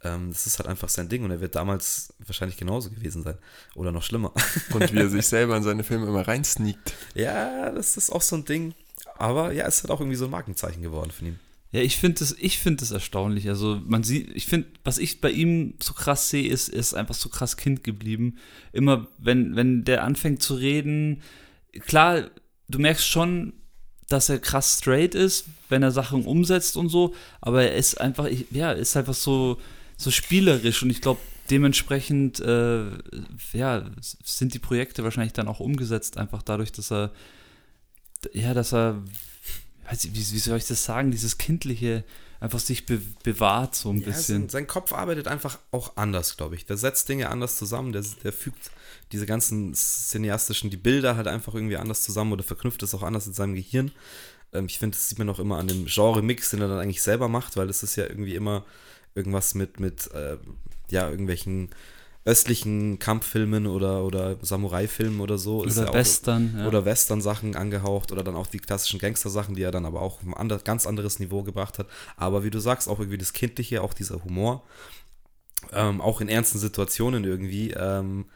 Ähm, 0.05 0.31
das 0.31 0.47
ist 0.47 0.59
halt 0.59 0.69
einfach 0.69 0.89
sein 0.89 1.09
Ding 1.09 1.25
und 1.25 1.31
er 1.33 1.41
wird 1.41 1.55
damals 1.57 2.13
wahrscheinlich 2.25 2.57
genauso 2.57 2.91
gewesen 2.91 3.23
sein. 3.25 3.37
Oder 3.75 3.91
noch 3.93 4.03
schlimmer. 4.05 4.33
Und 4.73 4.93
wie 4.93 4.99
er 4.99 5.09
sich 5.09 5.27
selber 5.27 5.57
in 5.57 5.65
seine 5.65 5.83
Filme 5.83 6.07
immer 6.07 6.27
reinsneakt. 6.27 6.95
ja, 7.15 7.71
das 7.71 7.97
ist 7.97 8.11
auch 8.11 8.23
so 8.23 8.37
ein 8.37 8.45
Ding. 8.45 8.75
Aber 9.17 9.53
ja, 9.53 9.67
es 9.67 9.83
hat 9.83 9.91
auch 9.91 9.99
irgendwie 10.01 10.17
so 10.17 10.27
ein 10.27 10.31
Markenzeichen 10.31 10.83
geworden 10.83 11.11
von 11.11 11.27
ihm. 11.27 11.39
Ja, 11.73 11.81
ich 11.81 11.97
finde 11.97 12.21
das, 12.21 12.35
ich 12.39 12.59
finde 12.61 12.79
das 12.81 12.93
erstaunlich. 12.93 13.49
Also 13.49 13.81
man 13.85 14.05
sieht, 14.05 14.31
ich 14.37 14.47
finde, 14.47 14.69
was 14.85 14.99
ich 14.99 15.21
bei 15.21 15.31
ihm 15.33 15.75
so 15.83 15.93
krass 15.95 16.31
sehe, 16.31 16.49
ist, 16.49 16.69
er 16.69 16.79
ist 16.79 16.95
einfach 16.95 17.15
so 17.17 17.29
krass 17.29 17.57
Kind 17.57 17.83
geblieben. 17.85 18.39
Immer, 18.73 19.09
wenn, 19.19 19.57
wenn 19.57 19.85
der 19.85 20.05
anfängt 20.05 20.43
zu 20.43 20.55
reden, 20.55 21.23
klar, 21.87 22.31
du 22.69 22.79
merkst 22.79 23.07
schon, 23.07 23.53
dass 24.09 24.29
er 24.31 24.39
krass 24.39 24.79
straight 24.79 25.15
ist, 25.15 25.45
wenn 25.69 25.83
er 25.83 25.91
Sachen 25.91 26.25
umsetzt 26.25 26.77
und 26.77 26.89
so, 26.89 27.15
aber 27.43 27.65
er 27.65 27.75
ist 27.77 28.01
einfach, 28.01 28.25
ich- 28.27 28.47
ja, 28.51 28.73
ist 28.73 28.97
einfach 28.97 29.13
so, 29.15 29.59
so 29.99 30.11
spielerisch 30.11 30.83
und 30.83 30.89
ich 30.91 31.03
glaube, 31.03 31.21
dementsprechend, 31.51 32.41
äh, 32.41 32.87
ja, 33.53 33.91
sind 34.25 34.55
die 34.55 34.59
Projekte 34.59 35.05
wahrscheinlich 35.05 35.35
dann 35.35 35.49
auch 35.49 35.61
umgesetzt, 35.61 36.17
einfach 36.17 36.43
dadurch, 36.43 36.73
dass 36.73 36.91
er, 36.91 37.13
ja, 38.33 38.55
dass 38.55 38.73
er, 38.73 39.03
weiß 39.91 40.05
ich, 40.05 40.13
wie, 40.13 40.35
wie 40.35 40.39
soll 40.39 40.57
ich 40.59 40.67
das 40.67 40.85
sagen, 40.85 41.11
dieses 41.11 41.37
kindliche 41.39 42.05
einfach 42.41 42.61
sich 42.61 42.87
be 42.87 43.01
bewahrt 43.25 43.75
so 43.75 43.91
ein 43.91 43.99
Ja, 43.99 44.07
bisschen. 44.07 44.43
sein, 44.43 44.49
sein 44.49 44.67
Kopf 44.69 44.93
arbeitet 44.93 45.27
einfach 45.27 45.59
auch 45.73 45.97
anders, 45.97 46.37
glaube 46.37 46.55
ich. 46.55 46.67
Der 46.67 46.77
setzt 46.77 47.09
Dinge 47.09 47.31
anders 47.31 47.57
zusammen, 47.59 47.93
der, 47.93 48.05
der 48.23 48.33
fügt 48.33 48.71
diese 49.11 49.27
ganzen 49.27 49.75
cineastischen, 49.75 50.71
die 50.71 50.77
Bilder 50.77 51.17
halt 51.17 51.27
einfach 51.27 51.55
irgendwie 51.55 51.79
anders 51.79 52.03
zusammen 52.03 52.33
oder 52.33 52.45
verknüpft 52.45 52.83
es 52.85 52.95
auch 52.95 53.03
anders 53.03 53.27
in 53.27 53.33
seinem 53.33 53.55
Gehirn. 53.57 53.91
Ähm, 54.53 54.67
ich 54.67 54.79
finde, 54.79 54.97
das 54.97 55.09
sieht 55.09 55.19
man 55.19 55.29
auch 55.31 55.41
immer 55.41 55.59
an 55.59 55.67
dem 55.67 55.87
Genre-Mix, 55.87 56.51
den 56.51 56.61
er 56.61 56.69
dann 56.69 56.79
eigentlich 56.79 57.03
selber 57.03 57.27
macht, 57.29 57.57
weil 57.57 57.69
es 57.69 57.83
ist 57.83 57.97
ja 57.97 58.05
irgendwie 58.05 58.37
immer 58.37 58.65
irgendwas 59.19 59.55
mit, 59.55 59.81
mit 59.81 60.11
äh, 60.15 60.39
ja, 60.91 61.11
irgendwelchen 61.11 61.69
östlichen 62.25 62.99
Kampffilmen 62.99 63.67
oder, 63.67 64.05
oder 64.05 64.37
Samurai-Filmen 64.43 65.21
oder 65.21 65.39
so. 65.39 65.61
Oder 65.61 65.73
ja 65.85 65.89
auch- 65.89 65.95
Western. 65.95 66.55
Ja. 66.59 66.67
oder 66.69 66.85
Western-Sachen 66.85 67.57
angehaucht 67.57 68.13
oder 68.13 68.23
dann 68.23 68.37
auch 68.37 68.47
die 68.47 68.59
klassischen 68.59 68.99
Gangster-Sachen, 68.99 69.55
die 69.55 69.63
er 69.63 69.71
dann 69.71 69.87
aber 69.87 70.03
auch 70.03 70.17
auf 70.17 70.27
ein 70.27 70.35
ander, 70.35 70.59
ganz 70.59 70.87
anderes 70.87 71.19
Niveau 71.21 71.43
gebracht 71.43 71.79
hat. 71.79 71.87
Aber 72.17 72.45
wie 72.45 72.51
du 72.51 72.59
sagst, 72.61 72.89
auch 72.89 72.99
irgendwie 72.99 73.19
das 73.19 73.33
Kindliche, 73.33 73.83
auch 73.83 73.95
dieser 73.95 74.23
Humor, 74.25 74.63
ähm, 75.73 76.01
auch 76.01 76.21
in 76.21 76.29
ernsten 76.29 76.59
Situationen 76.59 77.25
irgendwie, 77.25 77.71
ähm, 77.71 78.27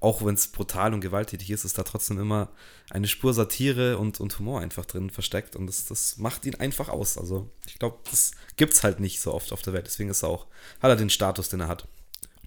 auch 0.00 0.24
wenn 0.24 0.34
es 0.34 0.48
brutal 0.48 0.94
und 0.94 1.00
gewalttätig 1.00 1.50
ist, 1.50 1.64
ist 1.64 1.76
da 1.78 1.82
trotzdem 1.82 2.20
immer 2.20 2.50
eine 2.90 3.08
Spur 3.08 3.34
Satire 3.34 3.98
und, 3.98 4.20
und 4.20 4.38
Humor 4.38 4.60
einfach 4.60 4.84
drin 4.84 5.10
versteckt 5.10 5.56
und 5.56 5.66
das, 5.66 5.86
das 5.86 6.18
macht 6.18 6.46
ihn 6.46 6.54
einfach 6.54 6.88
aus. 6.88 7.18
Also 7.18 7.50
ich 7.66 7.78
glaube, 7.78 7.98
das 8.10 8.30
gibt's 8.56 8.84
halt 8.84 9.00
nicht 9.00 9.20
so 9.20 9.34
oft 9.34 9.52
auf 9.52 9.62
der 9.62 9.72
Welt, 9.72 9.86
deswegen 9.86 10.10
ist 10.10 10.22
er 10.22 10.28
auch, 10.28 10.46
hat 10.80 10.90
er 10.90 10.96
den 10.96 11.10
Status, 11.10 11.48
den 11.48 11.60
er 11.60 11.68
hat. 11.68 11.88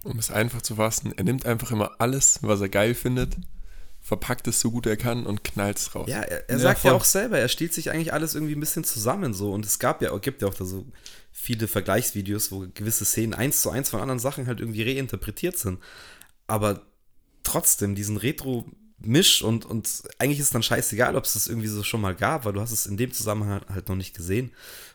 Um 0.04 0.18
es 0.18 0.32
einfach 0.32 0.62
zu 0.62 0.76
fassen, 0.76 1.14
er 1.16 1.24
nimmt 1.24 1.46
einfach 1.46 1.72
immer 1.72 1.92
alles, 2.00 2.40
was 2.42 2.62
er 2.62 2.70
geil 2.70 2.96
findet, 2.96 3.38
verpackt 4.00 4.48
es 4.48 4.60
so 4.60 4.72
gut 4.72 4.88
er 4.88 4.98
kann 4.98 5.26
und 5.28 5.44
knallt 5.44 5.78
es 5.78 5.94
raus. 5.94 6.10
Ja, 6.10 6.22
er, 6.22 6.50
er 6.50 6.58
Ja, 6.58 6.60
sagt 6.60 6.84
ja 6.84 6.94
auch 6.94 7.04
selber, 7.04 7.38
er 7.38 7.48
stiehlt 7.50 7.74
sich 7.74 7.92
eigentlich 7.92 8.14
alles 8.14 8.34
irgendwie 8.34 8.56
ein 8.56 8.60
bisschen 8.60 8.84
zusammen 8.84 9.34
so 9.34 9.52
und 9.54 9.66
es 9.66 9.78
gab 9.78 10.02
ja, 10.02 10.18
gibt 10.18 10.42
ja 10.42 10.48
auch 10.48 10.54
da 10.56 10.66
so 10.66 10.88
viele 11.32 11.68
Vergleichsvideos, 11.68 12.52
wo 12.52 12.66
gewisse 12.74 13.06
Szenen 13.06 13.34
eins 13.36 13.62
zu 13.62 13.70
eins 13.70 13.90
von 13.90 14.02
anderen 14.02 14.20
Sachen 14.20 14.48
halt 14.48 14.60
irgendwie 14.60 14.84
reinterpretiert 14.84 15.58
sind. 15.58 15.80
Aber 16.48 16.82
trotzdem 17.44 17.96
diesen 17.96 18.18
Retro-Misch 18.18 19.42
und, 19.42 19.66
und 19.66 19.90
eigentlich 20.20 20.40
ist 20.40 20.54
dann 20.54 20.64
scheißegal, 20.64 21.16
ob 21.16 21.26
es 21.26 21.34
das 21.34 21.48
irgendwie 21.48 21.68
so 21.68 21.84
schon 21.84 22.02
mal 22.02 22.16
gab, 22.16 22.46
weil 22.46 22.54
du 22.54 22.62
hast 22.62 22.72
es 22.72 22.86
in 22.86 22.98
dem 22.98 23.12
Zusammenhang 23.12 23.62
halt 23.70 23.90
noch 23.90 23.96
nicht 23.96 24.16
gesehen. 24.16 24.52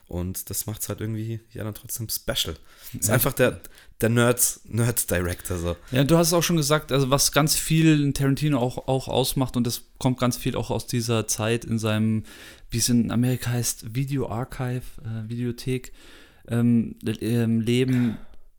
Und 0.08 0.50
das 0.50 0.66
macht 0.66 0.82
es 0.82 0.88
halt 0.88 1.00
irgendwie 1.00 1.40
ja 1.52 1.64
dann 1.64 1.74
trotzdem 1.74 2.08
special. 2.08 2.54
Ist 2.96 3.10
einfach 3.10 3.32
der, 3.32 3.60
der 4.00 4.08
Nerd, 4.08 4.60
Nerd-Director 4.64 5.58
so. 5.58 5.76
Ja, 5.90 6.04
du 6.04 6.16
hast 6.16 6.28
es 6.28 6.32
auch 6.32 6.42
schon 6.42 6.56
gesagt, 6.56 6.92
also 6.92 7.10
was 7.10 7.32
ganz 7.32 7.56
viel 7.56 8.00
in 8.02 8.14
Tarantino 8.14 8.58
auch, 8.58 8.86
auch 8.86 9.08
ausmacht 9.08 9.56
und 9.56 9.66
das 9.66 9.82
kommt 9.98 10.20
ganz 10.20 10.36
viel 10.36 10.54
auch 10.54 10.70
aus 10.70 10.86
dieser 10.86 11.26
Zeit 11.26 11.64
in 11.64 11.80
seinem, 11.80 12.22
wie 12.70 12.78
es 12.78 12.88
in 12.88 13.10
Amerika 13.10 13.50
heißt, 13.50 13.96
Video 13.96 14.28
Archive, 14.28 14.82
äh, 15.02 15.28
Videothek, 15.28 15.92
ähm, 16.48 16.96
ähm, 17.20 17.60
Leben. 17.60 18.18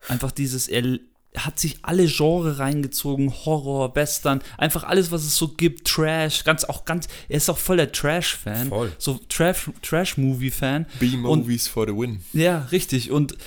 Einfach 0.09 0.31
dieses, 0.31 0.67
er, 0.67 0.99
hat 1.35 1.59
sich 1.59 1.79
alle 1.83 2.07
Genre 2.07 2.57
reingezogen, 2.57 3.31
Horror, 3.45 3.95
Western, 3.95 4.41
einfach 4.57 4.83
alles, 4.83 5.11
was 5.11 5.23
es 5.23 5.35
so 5.35 5.49
gibt, 5.49 5.87
Trash, 5.87 6.43
ganz 6.43 6.63
auch 6.63 6.85
ganz, 6.85 7.07
er 7.29 7.37
ist 7.37 7.49
auch 7.49 7.57
voll 7.59 7.77
der 7.77 7.91
Trash-Fan, 7.91 8.69
Voll. 8.69 8.91
so 8.97 9.19
Trash- 9.29 9.69
Trash-Movie-Fan. 9.83 10.87
B-Movies 10.99 11.67
for 11.67 11.85
the 11.85 11.93
win. 11.95 12.21
Ja, 12.33 12.67
richtig. 12.71 13.11
Und 13.11 13.37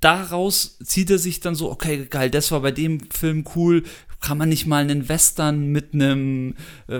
daraus 0.00 0.78
zieht 0.84 1.10
er 1.10 1.18
sich 1.18 1.40
dann 1.40 1.54
so, 1.54 1.70
okay, 1.70 2.06
geil, 2.08 2.30
das 2.30 2.50
war 2.52 2.60
bei 2.60 2.70
dem 2.72 3.00
Film 3.10 3.44
cool. 3.54 3.82
Kann 4.20 4.38
man 4.38 4.48
nicht 4.48 4.66
mal 4.66 4.82
einen 4.82 5.08
Western 5.08 5.68
mit 5.68 5.92
einem 5.92 6.54
äh, 6.88 6.96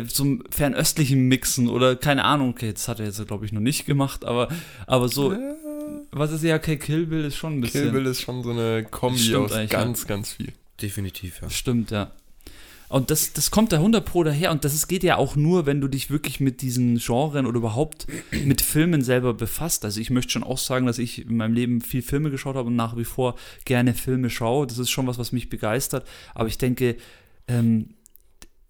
äh, 0.00 0.04
so 0.08 0.24
einem 0.24 0.44
fernöstlichen 0.50 1.28
mixen 1.28 1.68
oder 1.68 1.94
keine 1.96 2.24
Ahnung, 2.24 2.50
okay, 2.50 2.72
das 2.72 2.88
hat 2.88 2.98
er 2.98 3.06
jetzt 3.06 3.24
glaube 3.26 3.46
ich 3.46 3.52
noch 3.52 3.60
nicht 3.60 3.86
gemacht, 3.86 4.24
aber 4.24 4.48
aber 4.86 5.08
so 5.08 5.32
was 6.10 6.32
ist 6.32 6.42
ja 6.42 6.56
okay, 6.56 6.76
Kill 6.76 7.06
Bill 7.06 7.24
ist 7.24 7.36
schon 7.36 7.54
ein 7.54 7.60
bisschen 7.60 7.82
Kill 7.82 7.92
Bill 7.92 8.06
ist 8.06 8.20
schon 8.20 8.42
so 8.42 8.50
eine 8.50 8.84
Kombi 8.84 9.18
Stimmt 9.18 9.52
aus 9.52 9.68
ganz, 9.68 10.06
ganz 10.06 10.32
viel. 10.32 10.52
Definitiv, 10.80 11.40
ja. 11.42 11.50
Stimmt, 11.50 11.90
ja. 11.90 12.12
Und 12.88 13.10
das, 13.10 13.32
das 13.32 13.50
kommt 13.50 13.72
da 13.72 13.76
100 13.76 14.04
Pro 14.04 14.22
daher 14.22 14.52
und 14.52 14.64
das 14.64 14.72
ist, 14.72 14.86
geht 14.86 15.02
ja 15.02 15.16
auch 15.16 15.34
nur, 15.34 15.66
wenn 15.66 15.80
du 15.80 15.88
dich 15.88 16.10
wirklich 16.10 16.38
mit 16.38 16.62
diesen 16.62 16.98
Genren 16.98 17.46
oder 17.46 17.56
überhaupt 17.56 18.06
mit 18.44 18.60
Filmen 18.60 19.02
selber 19.02 19.34
befasst. 19.34 19.84
Also 19.84 20.00
ich 20.00 20.10
möchte 20.10 20.32
schon 20.32 20.44
auch 20.44 20.58
sagen, 20.58 20.86
dass 20.86 20.98
ich 20.98 21.26
in 21.26 21.36
meinem 21.36 21.54
Leben 21.54 21.80
viel 21.80 22.02
Filme 22.02 22.30
geschaut 22.30 22.54
habe 22.54 22.68
und 22.68 22.76
nach 22.76 22.96
wie 22.96 23.04
vor 23.04 23.34
gerne 23.64 23.92
Filme 23.92 24.30
schaue. 24.30 24.66
Das 24.68 24.78
ist 24.78 24.90
schon 24.90 25.06
was, 25.08 25.18
was 25.18 25.32
mich 25.32 25.48
begeistert. 25.48 26.06
Aber 26.34 26.48
ich 26.48 26.58
denke, 26.58 26.96
ähm, 27.48 27.95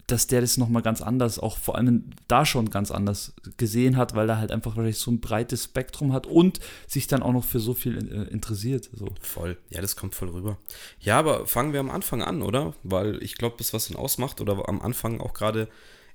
dass 0.07 0.25
der 0.25 0.39
das 0.39 0.57
nochmal 0.57 0.81
ganz 0.81 1.01
anders, 1.01 1.37
auch 1.37 1.57
vor 1.57 1.75
allem 1.75 2.11
da 2.29 2.45
schon 2.45 2.69
ganz 2.69 2.91
anders 2.91 3.33
gesehen 3.57 3.97
hat, 3.97 4.15
weil 4.15 4.29
er 4.29 4.37
halt 4.37 4.51
einfach 4.51 4.71
wahrscheinlich 4.71 4.99
so 4.99 5.11
ein 5.11 5.19
breites 5.19 5.65
Spektrum 5.65 6.13
hat 6.13 6.25
und 6.25 6.61
sich 6.87 7.07
dann 7.07 7.21
auch 7.21 7.33
noch 7.33 7.43
für 7.43 7.59
so 7.59 7.73
viel 7.73 7.97
äh, 7.97 8.31
interessiert. 8.31 8.89
So. 8.93 9.09
Voll. 9.19 9.57
Ja, 9.69 9.81
das 9.81 9.97
kommt 9.97 10.15
voll 10.15 10.29
rüber. 10.29 10.57
Ja, 11.01 11.19
aber 11.19 11.45
fangen 11.45 11.73
wir 11.73 11.81
am 11.81 11.91
Anfang 11.91 12.21
an, 12.21 12.41
oder? 12.41 12.73
Weil 12.83 13.21
ich 13.21 13.35
glaube, 13.35 13.55
das, 13.57 13.73
was 13.73 13.89
ihn 13.89 13.97
ausmacht 13.97 14.39
oder 14.39 14.69
am 14.69 14.81
Anfang 14.81 15.19
auch 15.19 15.33
gerade 15.33 15.67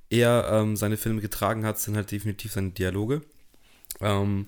er 0.08 0.49
ähm, 0.50 0.76
seine 0.76 0.96
Filme 0.96 1.20
getragen 1.20 1.66
hat, 1.66 1.78
sind 1.78 1.96
halt 1.96 2.11
definitiv 2.11 2.52
seine 2.52 2.70
Dialoge. 2.70 3.22
Ähm, 4.00 4.46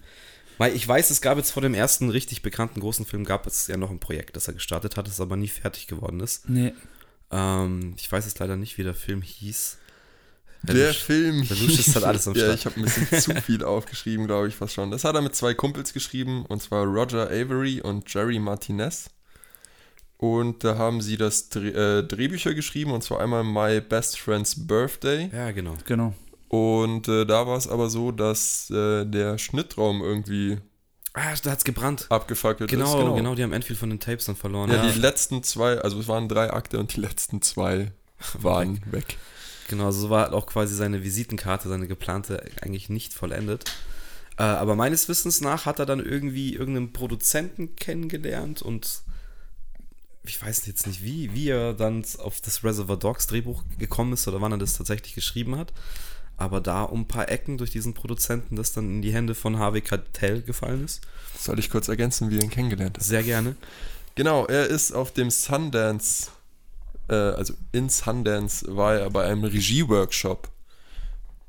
weil 0.57 0.75
ich 0.75 0.87
weiß, 0.87 1.11
es 1.11 1.21
gab 1.21 1.37
jetzt 1.37 1.51
vor 1.51 1.63
dem 1.63 1.75
ersten 1.75 2.11
richtig 2.11 2.43
bekannten 2.43 2.81
großen 2.81 3.05
Film, 3.05 3.25
gab 3.25 3.47
es 3.47 3.67
ja 3.67 3.77
noch 3.77 3.91
ein 3.91 3.99
Projekt, 3.99 4.37
das 4.37 4.47
er 4.47 4.55
gestartet 4.55 4.97
hat, 4.97 5.07
das 5.07 5.21
aber 5.21 5.37
nie 5.37 5.49
fertig 5.49 5.87
geworden 5.87 6.21
ist. 6.21 6.49
Nee. 6.49 6.73
Ähm, 7.35 7.95
ich 7.99 8.11
weiß 8.11 8.25
jetzt 8.27 8.39
leider 8.39 8.57
nicht, 8.57 8.79
wie 8.79 8.85
der 8.85 8.95
Film 8.95 9.21
hieß. 9.21 9.79
Der 10.63 10.75
Der 10.75 10.95
Film. 10.95 11.47
der 11.47 11.57
Lusch 11.59 11.79
ist 11.79 11.95
halt 11.95 12.05
alles 12.07 12.27
am 12.29 12.35
ja, 12.37 12.55
ich 12.55 12.65
habe 12.65 12.77
ein 12.77 12.85
bisschen 12.85 13.21
zu 13.21 13.35
viel 13.43 13.65
aufgeschrieben, 13.65 14.27
glaube 14.27 14.49
ich, 14.49 14.55
fast 14.55 14.73
schon. 14.75 14.91
Das 14.91 15.05
hat 15.05 15.15
er 15.15 15.21
mit 15.21 15.35
zwei 15.35 15.53
Kumpels 15.53 15.93
geschrieben, 15.93 16.47
und 16.47 16.63
zwar 16.63 16.85
Roger 16.87 17.27
Avery 17.27 17.81
und 17.83 18.13
Jerry 18.13 18.39
Martinez. 18.39 19.11
Und 20.17 20.65
da 20.65 20.79
haben 20.79 21.03
sie 21.03 21.17
das 21.17 21.49
Dreh, 21.51 21.69
äh, 21.71 22.03
Drehbücher 22.05 22.55
geschrieben, 22.55 22.93
und 22.93 23.03
zwar 23.03 23.21
einmal 23.21 23.45
My 23.45 23.81
Best 23.81 24.19
Friend's 24.19 24.67
Birthday. 24.67 25.29
Ja, 25.35 25.51
genau. 25.51 25.75
Genau. 25.87 26.15
Und 26.49 27.09
äh, 27.09 27.27
da 27.27 27.47
war 27.47 27.59
es 27.59 27.67
aber 27.69 27.91
so, 27.91 28.13
dass 28.13 28.71
äh, 28.71 29.05
der 29.05 29.39
Schnittraum 29.39 30.03
irgendwie 30.03 30.59
Ah, 31.15 31.33
da 31.43 31.53
hat's 31.53 31.65
gebrannt. 31.65 32.07
abgefackelt 32.11 32.69
Genau, 32.69 33.09
ist. 33.11 33.17
genau, 33.17 33.35
die 33.37 33.43
haben 33.45 33.53
Enfield 33.53 33.79
von 33.79 33.89
den 33.89 34.01
Tapes 34.01 34.25
dann 34.27 34.35
verloren. 34.37 34.71
Ja, 34.71 34.91
die 34.91 34.99
letzten 34.99 35.43
zwei, 35.45 35.79
also 35.79 35.99
es 36.01 36.09
waren 36.09 36.29
drei 36.29 36.53
Akte 36.53 36.79
und 36.79 36.95
die 36.97 37.01
letzten 37.01 37.41
zwei 37.41 37.93
waren 38.35 38.83
weg. 38.91 39.17
Genau, 39.69 39.91
so 39.93 40.11
war 40.11 40.25
halt 40.25 40.33
auch 40.35 40.47
quasi 40.47 40.75
seine 40.75 41.05
Visitenkarte, 41.05 41.69
seine 41.69 41.87
geplante, 41.87 42.45
eigentlich 42.61 42.89
nicht 42.91 43.15
vollendet. 43.15 43.65
Äh, 44.37 44.43
aber 44.43 44.75
meines 44.75 45.09
Wissens 45.09 45.41
nach 45.41 45.65
hat 45.67 45.79
er 45.79 45.87
dann 45.87 46.05
irgendwie 46.05 46.55
irgendeinen 46.55 46.93
Produzenten 46.93 47.77
kennengelernt 47.77 48.61
und 48.63 49.03
ich 50.27 50.43
weiß 50.43 50.67
jetzt 50.67 50.87
nicht 50.87 51.05
wie, 51.05 51.33
wie 51.35 51.49
er 51.51 51.75
dann 51.75 52.05
auf 52.19 52.41
das 52.41 52.65
Reservoir 52.65 52.97
Dogs 52.99 53.27
Drehbuch 53.29 53.63
gekommen 53.79 54.15
ist 54.15 54.27
oder 54.27 54.41
wann 54.41 54.53
er 54.53 54.59
das 54.59 54.77
tatsächlich 54.77 55.15
geschrieben 55.15 55.57
hat. 55.57 55.73
Aber 56.37 56.61
da 56.61 56.83
um 56.83 57.03
ein 57.03 57.09
paar 57.09 57.29
Ecken 57.29 57.59
durch 57.59 57.71
diesen 57.71 57.95
Produzenten 57.95 58.57
das 58.57 58.73
dann 58.73 58.87
in 58.87 59.03
die 59.03 59.13
Hände 59.13 59.35
von 59.35 59.59
Harvey 59.59 59.81
Keitel 59.81 60.43
gefallen 60.43 60.85
ist. 60.85 61.03
Soll 61.39 61.59
ich 61.59 61.71
kurz 61.71 61.89
ergänzen, 61.89 62.31
wie 62.31 62.39
er 62.39 62.43
ihn 62.43 62.51
kennengelernt 62.51 62.97
hat? 62.97 63.05
Sehr 63.05 63.23
gerne. 63.23 63.57
Genau, 64.15 64.47
er 64.47 64.67
ist 64.67 64.93
auf 64.93 65.13
dem 65.13 65.31
Sundance, 65.31 66.31
äh, 67.09 67.15
also 67.15 67.55
in 67.73 67.89
Sundance 67.89 68.65
war 68.77 68.95
er 68.95 69.11
bei 69.11 69.25
einem 69.25 69.45
Regieworkshop 69.45 70.49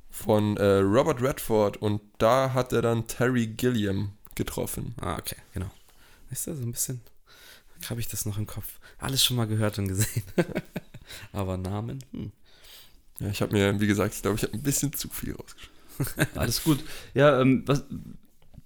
von 0.09 0.57
äh, 0.57 0.77
Robert 0.77 1.21
Redford 1.21 1.77
und 1.77 2.01
da 2.17 2.53
hat 2.53 2.73
er 2.73 2.81
dann 2.81 3.07
Terry 3.07 3.47
Gilliam 3.47 4.13
getroffen. 4.33 4.95
Ah, 4.99 5.17
okay, 5.17 5.35
genau. 5.53 5.69
Ist 6.31 6.47
da 6.47 6.55
so 6.55 6.63
ein 6.63 6.71
bisschen, 6.71 7.01
habe 7.89 7.99
ich 7.99 8.07
das 8.07 8.25
noch 8.25 8.37
im 8.37 8.47
Kopf. 8.47 8.79
Alles 8.97 9.23
schon 9.23 9.37
mal 9.37 9.45
gehört 9.45 9.77
und 9.77 9.87
gesehen. 9.87 10.23
Aber 11.33 11.57
Namen, 11.57 12.03
hm. 12.11 12.31
Ja, 13.19 13.29
ich 13.29 13.41
habe 13.41 13.53
mir, 13.53 13.79
wie 13.79 13.87
gesagt, 13.87 14.15
ich 14.15 14.21
glaube, 14.21 14.37
ich 14.37 14.43
habe 14.43 14.53
ein 14.53 14.63
bisschen 14.63 14.93
zu 14.93 15.09
viel 15.09 15.33
rausgeschrieben. 15.33 15.75
Alles 16.35 16.63
gut. 16.63 16.79
Ja, 17.13 17.39
ähm, 17.39 17.63
was, 17.65 17.85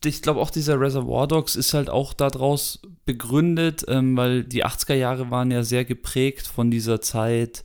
ich 0.04 0.22
glaube 0.22 0.40
auch 0.40 0.50
dieser 0.50 0.80
Reservoir 0.80 1.28
Dogs 1.28 1.56
ist 1.56 1.74
halt 1.74 1.90
auch 1.90 2.14
daraus 2.14 2.80
begründet, 3.06 3.86
ähm, 3.88 4.16
weil 4.16 4.44
die 4.44 4.66
80er 4.66 4.96
Jahre 4.96 5.30
waren 5.30 5.52
ja 5.52 5.64
sehr 5.64 5.86
geprägt 5.86 6.48
von 6.48 6.72
dieser 6.72 7.02
Zeit. 7.02 7.64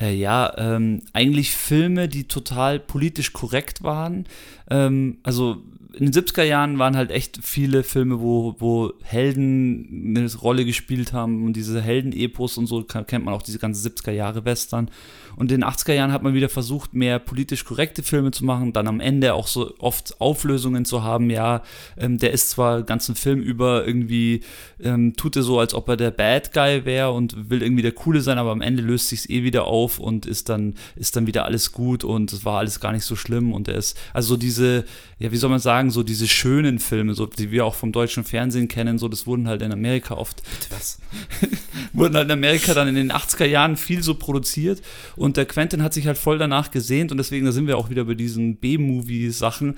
Äh, 0.00 0.14
ja, 0.14 0.52
ähm, 0.56 1.02
eigentlich 1.12 1.54
Filme, 1.54 2.08
die 2.08 2.24
total 2.24 2.80
politisch 2.80 3.32
korrekt 3.32 3.82
waren. 3.82 4.26
Ähm, 4.70 5.18
also 5.22 5.62
in 5.94 6.10
den 6.10 6.12
70er 6.12 6.42
Jahren 6.42 6.78
waren 6.78 6.96
halt 6.96 7.10
echt 7.10 7.38
viele 7.42 7.82
Filme, 7.82 8.20
wo, 8.20 8.56
wo 8.58 8.92
Helden 9.02 10.14
eine 10.16 10.34
Rolle 10.36 10.64
gespielt 10.64 11.12
haben 11.12 11.44
und 11.44 11.54
diese 11.54 11.80
Heldenepos 11.80 12.56
und 12.56 12.66
so 12.66 12.82
kennt 12.82 13.24
man 13.24 13.34
auch 13.34 13.42
diese 13.42 13.58
ganzen 13.58 13.86
70er 13.90 14.12
Jahre 14.12 14.44
Western. 14.44 14.90
Und 15.36 15.50
in 15.50 15.60
den 15.60 15.68
80er 15.68 15.94
Jahren 15.94 16.12
hat 16.12 16.22
man 16.22 16.34
wieder 16.34 16.48
versucht, 16.48 16.94
mehr 16.94 17.18
politisch 17.18 17.64
korrekte 17.64 18.02
Filme 18.02 18.32
zu 18.32 18.44
machen, 18.44 18.72
dann 18.72 18.86
am 18.86 19.00
Ende 19.00 19.34
auch 19.34 19.46
so 19.46 19.74
oft 19.78 20.20
Auflösungen 20.20 20.84
zu 20.84 21.02
haben. 21.02 21.30
Ja, 21.30 21.62
ähm, 21.96 22.18
der 22.18 22.32
ist 22.32 22.50
zwar 22.50 22.78
den 22.78 22.86
ganzen 22.86 23.14
Film 23.14 23.40
über 23.40 23.86
irgendwie, 23.86 24.40
ähm, 24.82 25.14
tut 25.16 25.36
er 25.36 25.42
so, 25.42 25.58
als 25.58 25.74
ob 25.74 25.88
er 25.88 25.96
der 25.96 26.10
Bad 26.10 26.52
Guy 26.52 26.84
wäre 26.84 27.12
und 27.12 27.50
will 27.50 27.62
irgendwie 27.62 27.82
der 27.82 27.92
Coole 27.92 28.20
sein, 28.20 28.38
aber 28.38 28.50
am 28.50 28.60
Ende 28.60 28.82
löst 28.82 29.08
sich's 29.08 29.28
eh 29.28 29.42
wieder 29.42 29.66
auf 29.66 29.98
und 29.98 30.26
ist 30.26 30.48
dann, 30.48 30.74
ist 30.96 31.16
dann 31.16 31.26
wieder 31.26 31.44
alles 31.44 31.72
gut 31.72 32.04
und 32.04 32.32
es 32.32 32.44
war 32.44 32.58
alles 32.58 32.80
gar 32.80 32.92
nicht 32.92 33.04
so 33.04 33.16
schlimm 33.16 33.52
und 33.52 33.68
er 33.68 33.76
ist, 33.76 33.98
also 34.12 34.34
so 34.34 34.36
diese, 34.62 34.84
ja, 35.18 35.32
wie 35.32 35.36
soll 35.36 35.50
man 35.50 35.58
sagen, 35.58 35.90
so 35.90 36.02
diese 36.02 36.28
schönen 36.28 36.78
Filme, 36.78 37.14
so 37.14 37.26
die 37.26 37.50
wir 37.50 37.64
auch 37.64 37.74
vom 37.74 37.92
deutschen 37.92 38.24
Fernsehen 38.24 38.68
kennen, 38.68 38.98
so 38.98 39.08
das 39.08 39.26
wurden 39.26 39.48
halt 39.48 39.62
in 39.62 39.72
Amerika 39.72 40.14
oft 40.14 40.42
Was? 40.70 40.98
wurden 41.92 42.16
halt 42.16 42.26
in 42.26 42.32
Amerika 42.32 42.74
dann 42.74 42.88
in 42.88 42.94
den 42.94 43.12
80er 43.12 43.44
Jahren 43.44 43.76
viel 43.76 44.02
so 44.02 44.14
produziert 44.14 44.82
und 45.16 45.36
der 45.36 45.46
Quentin 45.46 45.82
hat 45.82 45.94
sich 45.94 46.06
halt 46.06 46.18
voll 46.18 46.38
danach 46.38 46.70
gesehnt 46.70 47.10
und 47.10 47.18
deswegen, 47.18 47.46
da 47.46 47.52
sind 47.52 47.66
wir 47.66 47.78
auch 47.78 47.90
wieder 47.90 48.04
bei 48.04 48.14
diesen 48.14 48.56
B-Movie-Sachen. 48.56 49.76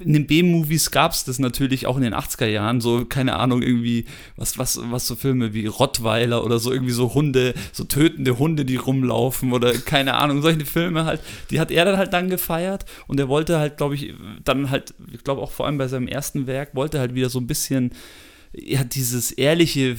In 0.00 0.14
den 0.14 0.26
B-Movies 0.26 0.90
gab 0.90 1.12
es 1.12 1.24
das 1.24 1.38
natürlich 1.38 1.86
auch 1.86 1.98
in 1.98 2.02
den 2.02 2.14
80er 2.14 2.46
Jahren, 2.46 2.80
so, 2.80 3.04
keine 3.04 3.36
Ahnung, 3.36 3.62
irgendwie, 3.62 4.06
was, 4.36 4.56
was, 4.56 4.80
was 4.90 5.06
so 5.06 5.16
Filme 5.16 5.52
wie 5.52 5.66
Rottweiler 5.66 6.44
oder 6.44 6.58
so, 6.58 6.72
irgendwie 6.72 6.94
so 6.94 7.12
Hunde, 7.12 7.52
so 7.72 7.84
tötende 7.84 8.38
Hunde, 8.38 8.64
die 8.64 8.76
rumlaufen 8.76 9.52
oder 9.52 9.72
keine 9.74 10.14
Ahnung, 10.14 10.40
solche 10.40 10.64
Filme 10.64 11.04
halt, 11.04 11.20
die 11.50 11.60
hat 11.60 11.70
er 11.70 11.84
dann 11.84 11.98
halt 11.98 12.14
dann 12.14 12.30
gefeiert 12.30 12.86
und 13.06 13.20
er 13.20 13.28
wollte 13.28 13.58
halt, 13.58 13.76
glaube 13.76 13.94
ich, 13.94 14.14
dann 14.44 14.70
halt, 14.70 14.94
ich 15.12 15.24
glaube 15.24 15.42
auch 15.42 15.50
vor 15.50 15.66
allem 15.66 15.76
bei 15.76 15.88
seinem 15.88 16.08
ersten 16.08 16.46
Werk, 16.46 16.74
wollte 16.74 16.98
halt 16.98 17.14
wieder 17.14 17.28
so 17.28 17.38
ein 17.38 17.46
bisschen, 17.46 17.92
ja, 18.54 18.84
dieses 18.84 19.30
ehrliche, 19.30 19.96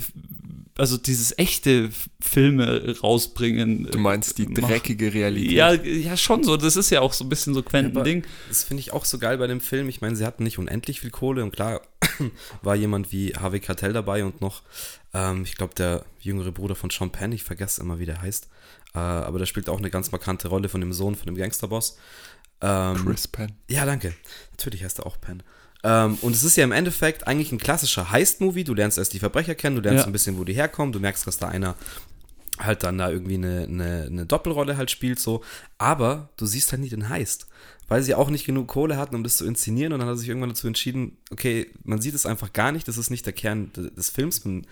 also 0.78 0.98
dieses 0.98 1.38
echte 1.38 1.90
Filme 2.20 2.96
rausbringen. 3.02 3.86
Du 3.92 4.00
meinst 4.00 4.38
die 4.38 4.48
Mach- 4.48 4.68
dreckige 4.68 5.14
Realität? 5.14 5.52
Ja, 5.52 5.74
ja, 5.74 6.18
schon 6.18 6.44
so. 6.44 6.58
Das 6.58 6.76
ist 6.76 6.90
ja 6.90 7.02
auch 7.02 7.14
so 7.14 7.24
ein 7.26 7.30
bisschen 7.30 7.54
so 7.54 7.62
Quentin-Ding. 7.64 8.24
Das 8.48 8.64
finde 8.64 8.82
ich 8.82 8.92
auch 8.94 9.06
so 9.06 9.20
geil 9.20 9.38
bei 9.38 9.48
dem 9.48 9.62
Film. 9.62 9.88
Ich 9.90 10.02
meine, 10.02 10.16
sie 10.16 10.26
hatten 10.26 10.44
nicht 10.44 10.58
unendlich 10.58 11.02
viel 11.02 11.12
Kohle 11.12 11.44
und 11.44 11.52
klar 11.52 11.82
war 12.62 12.76
jemand 12.76 13.12
wie 13.12 13.34
Harvey 13.36 13.60
Keitel 13.60 13.94
dabei 13.94 14.24
und 14.26 14.42
noch, 14.42 14.64
ähm, 15.14 15.44
ich 15.44 15.56
glaube, 15.56 15.76
der 15.76 16.06
jüngere 16.20 16.52
Bruder 16.52 16.76
von 16.76 16.90
Sean 16.90 17.12
Penn, 17.12 17.32
ich 17.32 17.44
vergesse 17.44 17.82
immer, 17.82 18.00
wie 18.00 18.06
der 18.06 18.22
heißt. 18.22 18.48
Äh, 18.96 18.98
aber 19.00 19.40
der 19.40 19.46
spielt 19.46 19.70
auch 19.70 19.78
eine 19.80 19.90
ganz 19.90 20.12
markante 20.12 20.48
Rolle 20.48 20.70
von 20.70 20.82
dem 20.82 20.94
Sohn 20.94 21.16
von 21.16 21.26
dem 21.28 21.36
Gangsterboss. 21.36 21.98
Ähm, 22.62 22.96
Chris 23.06 23.28
Penn. 23.28 23.52
Ja, 23.70 23.86
danke. 23.86 24.14
Natürlich 24.52 24.84
heißt 24.84 25.00
er 25.00 25.06
auch 25.06 25.20
Penn. 25.20 25.44
Ähm, 25.84 26.18
und 26.22 26.34
es 26.36 26.44
ist 26.44 26.56
ja 26.56 26.64
im 26.64 26.72
Endeffekt 26.72 27.28
eigentlich 27.28 27.52
ein 27.52 27.58
klassischer 27.58 28.10
Heist-Movie. 28.12 28.64
Du 28.64 28.74
lernst 28.74 28.98
erst 28.98 29.14
die 29.14 29.20
Verbrecher 29.20 29.56
kennen, 29.56 29.76
du 29.76 29.82
lernst 29.82 30.04
Ja. 30.04 30.06
ein 30.08 30.14
bisschen, 30.14 30.38
wo 30.38 30.44
die 30.44 30.54
herkommen, 30.54 30.94
du 30.94 31.00
merkst, 31.00 31.28
dass 31.28 31.38
da 31.38 31.50
einer 31.50 31.76
halt 32.60 32.84
dann 32.84 32.98
da 33.00 33.10
irgendwie 33.10 33.34
eine, 33.36 33.64
eine, 33.64 34.04
eine 34.10 34.26
Doppelrolle 34.26 34.78
halt 34.78 34.92
spielt, 34.92 35.20
so. 35.20 35.44
Aber 35.78 36.30
du 36.38 36.46
siehst 36.46 36.72
halt 36.72 36.82
nicht 36.82 36.94
den 36.94 37.10
Heist. 37.10 37.48
Weil 37.90 38.02
sie 38.02 38.16
auch 38.16 38.30
nicht 38.30 38.46
genug 38.46 38.70
Kohle 38.70 38.96
hatten, 38.98 39.16
um 39.16 39.24
das 39.24 39.38
zu 39.38 39.46
inszenieren. 39.46 39.92
Und 39.92 40.00
dann 40.00 40.08
hat 40.08 40.16
er 40.16 40.18
sich 40.18 40.30
irgendwann 40.30 40.50
dazu 40.50 40.68
entschieden, 40.68 41.18
okay, 41.32 41.70
man 41.84 42.00
sieht 42.02 42.16
es 42.16 42.26
einfach 42.26 42.54
gar 42.54 42.72
nicht, 42.72 42.88
das 42.88 42.98
ist 42.98 43.10
nicht 43.10 43.26
der 43.26 43.34
Kern 43.34 43.72
de- 43.74 43.92
des 43.94 44.10
Films. 44.10 44.46
Man 44.46 44.66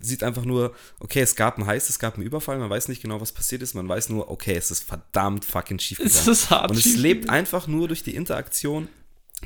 sieht 0.00 0.22
einfach 0.22 0.44
nur, 0.44 0.74
okay, 0.98 1.20
es 1.20 1.36
gab 1.36 1.56
einen 1.56 1.66
Heist, 1.66 1.88
es 1.88 1.98
gab 1.98 2.14
einen 2.16 2.24
Überfall, 2.26 2.58
man 2.58 2.68
weiß 2.68 2.88
nicht 2.88 3.00
genau, 3.00 3.20
was 3.20 3.32
passiert 3.32 3.62
ist, 3.62 3.74
man 3.74 3.88
weiß 3.88 4.10
nur, 4.10 4.30
okay, 4.30 4.56
es 4.56 4.70
ist 4.70 4.82
verdammt 4.84 5.44
fucking 5.46 5.78
schief 5.78 6.00
Es 6.00 6.12
gegangen. 6.18 6.32
ist 6.32 6.50
hart 6.50 6.70
Und 6.70 6.76
es 6.76 6.96
lebt 6.96 7.30
einfach 7.30 7.66
nur 7.66 7.88
durch 7.88 8.02
die 8.02 8.14
Interaktion 8.14 8.88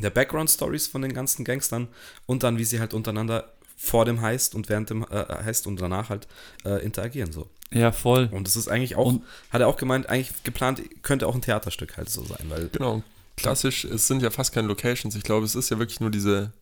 der 0.02 0.10
Background-Stories 0.10 0.86
von 0.88 1.02
den 1.02 1.12
ganzen 1.14 1.44
Gangstern 1.44 1.88
und 2.26 2.42
dann, 2.42 2.58
wie 2.58 2.64
sie 2.64 2.80
halt 2.80 2.94
untereinander 2.94 3.50
vor 3.76 4.04
dem 4.04 4.20
Heist 4.22 4.54
und 4.54 4.68
während 4.68 4.90
dem 4.90 5.02
äh, 5.10 5.24
Heist 5.44 5.66
und 5.66 5.80
danach 5.80 6.08
halt 6.08 6.26
äh, 6.64 6.84
interagieren 6.84 7.32
so. 7.32 7.48
Ja, 7.70 7.90
voll. 7.92 8.28
Und 8.32 8.46
das 8.46 8.56
ist 8.56 8.68
eigentlich 8.68 8.96
auch, 8.96 9.06
Und- 9.06 9.24
hat 9.50 9.60
er 9.60 9.68
auch 9.68 9.76
gemeint, 9.76 10.08
eigentlich 10.08 10.42
geplant, 10.44 10.80
könnte 11.02 11.26
auch 11.26 11.34
ein 11.34 11.42
Theaterstück 11.42 11.96
halt 11.96 12.08
so 12.10 12.24
sein, 12.24 12.46
weil 12.48 12.68
Genau. 12.72 13.02
Klassisch, 13.36 13.84
es 13.84 14.06
sind 14.06 14.22
ja 14.22 14.30
fast 14.30 14.52
keine 14.52 14.68
Locations. 14.68 15.14
Ich 15.16 15.24
glaube, 15.24 15.44
es 15.44 15.56
ist 15.56 15.68
ja 15.70 15.78
wirklich 15.80 15.98
nur 16.00 16.10
diese, 16.12 16.52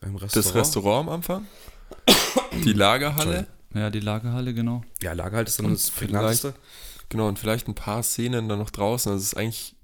im 0.00 0.16
Restaurant. 0.16 0.36
das 0.36 0.54
Restaurant 0.54 1.08
am 1.08 1.14
Anfang, 1.14 1.46
die 2.64 2.72
Lagerhalle, 2.72 3.46
Ja, 3.74 3.90
die 3.90 4.00
Lagerhalle, 4.00 4.54
genau. 4.54 4.82
Ja, 5.02 5.12
Lager 5.12 5.36
halt 5.36 5.48
ist 5.48 5.58
dann 5.58 5.66
Und 5.66 5.72
das 5.74 5.90
prägnanteste. 5.90 6.54
genau, 7.10 7.28
und 7.28 7.38
vielleicht 7.38 7.68
ein 7.68 7.74
paar 7.74 8.02
Szenen 8.02 8.48
dann 8.48 8.58
noch 8.58 8.70
draußen. 8.70 9.12
Also 9.12 9.20
es 9.22 9.32
ist 9.32 9.36
eigentlich 9.36 9.74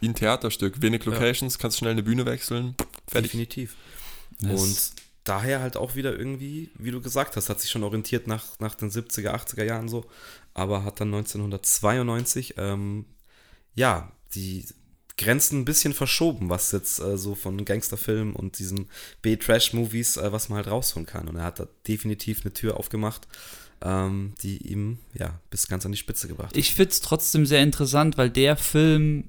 wie 0.00 0.08
ein 0.08 0.14
Theaterstück. 0.14 0.80
Wenig 0.82 1.04
Locations, 1.04 1.58
kannst 1.58 1.78
schnell 1.78 1.92
eine 1.92 2.02
Bühne 2.02 2.24
wechseln, 2.26 2.74
fertig. 3.06 3.32
Definitiv. 3.32 3.76
Das- 4.40 4.60
Und 4.62 4.92
daher 5.24 5.60
halt 5.60 5.76
auch 5.76 5.94
wieder 5.94 6.16
irgendwie, 6.18 6.70
wie 6.78 6.90
du 6.90 7.00
gesagt 7.00 7.36
hast, 7.36 7.48
hat 7.50 7.60
sich 7.60 7.70
schon 7.70 7.82
orientiert 7.84 8.26
nach, 8.26 8.58
nach 8.60 8.74
den 8.74 8.90
70er, 8.90 9.34
80er 9.34 9.64
Jahren 9.64 9.88
so, 9.88 10.06
aber 10.54 10.84
hat 10.84 11.00
dann 11.00 11.10
1992, 11.10 12.54
ähm, 12.56 13.04
ja, 13.74 14.10
die 14.34 14.64
Grenzen 15.16 15.60
ein 15.60 15.64
bisschen 15.64 15.92
verschoben, 15.94 16.48
was 16.48 16.70
jetzt 16.72 17.00
äh, 17.00 17.18
so 17.18 17.34
von 17.34 17.64
Gangsterfilmen 17.64 18.34
und 18.34 18.58
diesen 18.58 18.88
B-Trash-Movies, 19.22 20.16
äh, 20.16 20.32
was 20.32 20.48
man 20.48 20.56
halt 20.58 20.68
rausholen 20.68 21.06
kann. 21.06 21.28
Und 21.28 21.36
er 21.36 21.44
hat 21.44 21.58
da 21.58 21.66
definitiv 21.88 22.42
eine 22.44 22.52
Tür 22.54 22.76
aufgemacht, 22.76 23.26
ähm, 23.82 24.34
die 24.42 24.58
ihm, 24.58 24.98
ja, 25.14 25.40
bis 25.50 25.66
ganz 25.66 25.84
an 25.84 25.92
die 25.92 25.98
Spitze 25.98 26.28
gebracht 26.28 26.50
hat. 26.50 26.56
Ich 26.56 26.74
finde 26.74 26.90
es 26.90 27.00
trotzdem 27.00 27.46
sehr 27.46 27.62
interessant, 27.62 28.16
weil 28.16 28.30
der 28.30 28.56
Film, 28.56 29.24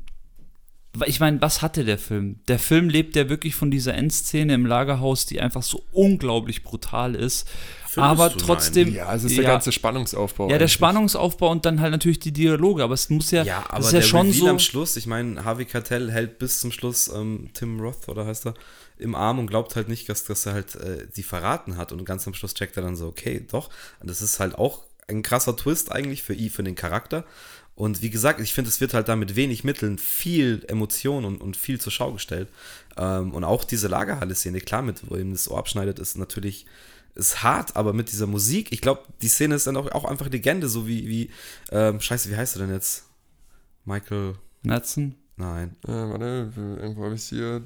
ich 1.05 1.19
meine, 1.19 1.39
was 1.41 1.62
hatte 1.62 1.86
der 1.86 1.98
Film? 1.98 2.39
Der 2.48 2.58
Film 2.58 2.89
lebt 2.89 3.15
ja 3.15 3.29
wirklich 3.29 3.55
von 3.55 3.69
dieser 3.69 3.93
Endszene 3.93 4.55
im 4.55 4.65
Lagerhaus, 4.65 5.25
die 5.25 5.39
einfach 5.39 5.62
so 5.62 5.84
unglaublich 5.91 6.63
brutal 6.63 7.15
ist. 7.15 7.48
Findest 7.86 7.98
aber 7.98 8.29
du? 8.29 8.38
trotzdem. 8.38 8.93
Ja, 8.93 9.13
es 9.13 9.24
ist 9.24 9.38
der 9.38 9.43
ja, 9.43 9.51
ganze 9.51 9.72
Spannungsaufbau. 9.72 10.46
Ja, 10.46 10.50
der 10.50 10.62
eigentlich. 10.62 10.74
Spannungsaufbau 10.74 11.51
und 11.51 11.65
dann 11.65 11.79
halt 11.79 11.91
natürlich 11.91 12.19
die 12.19 12.31
Dialoge, 12.31 12.84
aber 12.84 12.96
es 12.96 13.10
muss 13.10 13.31
ja, 13.31 13.43
Ja, 13.43 13.65
aber 13.69 13.79
ist 13.79 13.93
ja 13.93 14.00
der 14.00 14.05
schon 14.05 14.27
Reveal 14.27 14.39
so. 14.39 14.48
am 14.48 14.60
Schluss, 14.60 14.96
ich 14.96 15.05
meine, 15.05 15.43
Harvey 15.43 15.65
Keitel 15.65 16.12
hält 16.12 16.39
bis 16.39 16.60
zum 16.60 16.72
Schluss 16.72 17.08
ähm, 17.08 17.50
Tim 17.53 17.79
Roth, 17.79 18.08
oder 18.08 18.25
heißt 18.25 18.48
er, 18.48 18.53
im 18.98 19.15
Arm 19.15 19.39
und 19.39 19.48
glaubt 19.48 19.75
halt 19.75 19.89
nicht, 19.89 20.10
dass, 20.10 20.24
dass 20.24 20.46
er 20.46 20.53
halt 20.53 20.75
äh, 20.75 21.08
sie 21.12 21.24
verraten 21.24 21.77
hat 21.77 21.91
und 21.91 22.03
ganz 22.03 22.27
am 22.27 22.34
Schluss 22.34 22.53
checkt 22.53 22.77
er 22.77 22.84
dann 22.84 22.96
so, 22.96 23.08
okay, 23.08 23.46
doch, 23.50 23.69
und 24.01 24.10
das 24.10 24.22
ist 24.22 24.39
halt 24.39 24.55
auch 24.55 24.84
ein 25.08 25.24
krasser 25.24 25.55
Twist 25.55 25.91
eigentlich 25.91 26.24
für 26.24 26.34
ihn, 26.34 26.50
für 26.50 26.63
den 26.63 26.75
Charakter 26.75 27.25
und 27.80 28.02
wie 28.02 28.10
gesagt, 28.10 28.42
ich 28.42 28.54
finde, 28.54 28.68
es 28.68 28.82
wird 28.82 28.94
halt 28.94 29.08
da 29.08 29.16
mit 29.16 29.38
wenig 29.38 29.64
Mitteln 29.64 29.98
viel 29.98 30.66
Emotion 30.68 31.24
und, 31.24 31.40
und 31.40 31.56
viel 31.56 31.80
zur 31.80 31.94
Schau 31.94 32.12
gestellt 32.12 32.50
ähm, 32.98 33.34
und 33.34 33.46
auch 33.46 33.64
diese 33.64 33.88
Lagerhalle-Szene, 33.88 34.60
klar, 34.60 34.82
mit, 34.82 35.10
wo 35.10 35.16
ihm 35.16 35.32
das 35.32 35.50
Ohr 35.50 35.60
abschneidet, 35.60 35.98
ist 35.98 36.18
natürlich 36.18 36.66
ist 37.16 37.42
hart, 37.42 37.78
aber 37.78 37.94
mit 37.94 38.12
dieser 38.12 38.28
Musik, 38.28 38.74
ich 38.74 38.82
glaube, 38.82 39.04
die 39.22 39.30
Szene 39.30 39.56
ist 39.56 39.66
dann 39.66 39.78
auch, 39.78 39.90
auch 39.94 40.04
einfach 40.04 40.30
Legende, 40.30 40.68
so 40.68 40.88
wie, 40.88 41.08
wie 41.08 41.30
ähm, 41.72 42.02
scheiße, 42.02 42.30
wie 42.30 42.36
heißt 42.36 42.58
er 42.58 42.64
denn 42.64 42.76
jetzt? 42.76 43.06
Michael, 43.86 44.36
Madsen? 44.62 45.16
nein. 45.38 45.78
Äh, 45.88 45.92
warte, 45.92 46.52
irgendwo 46.82 47.06
habe 47.06 47.16
ich 47.16 47.24
hier. 47.24 47.62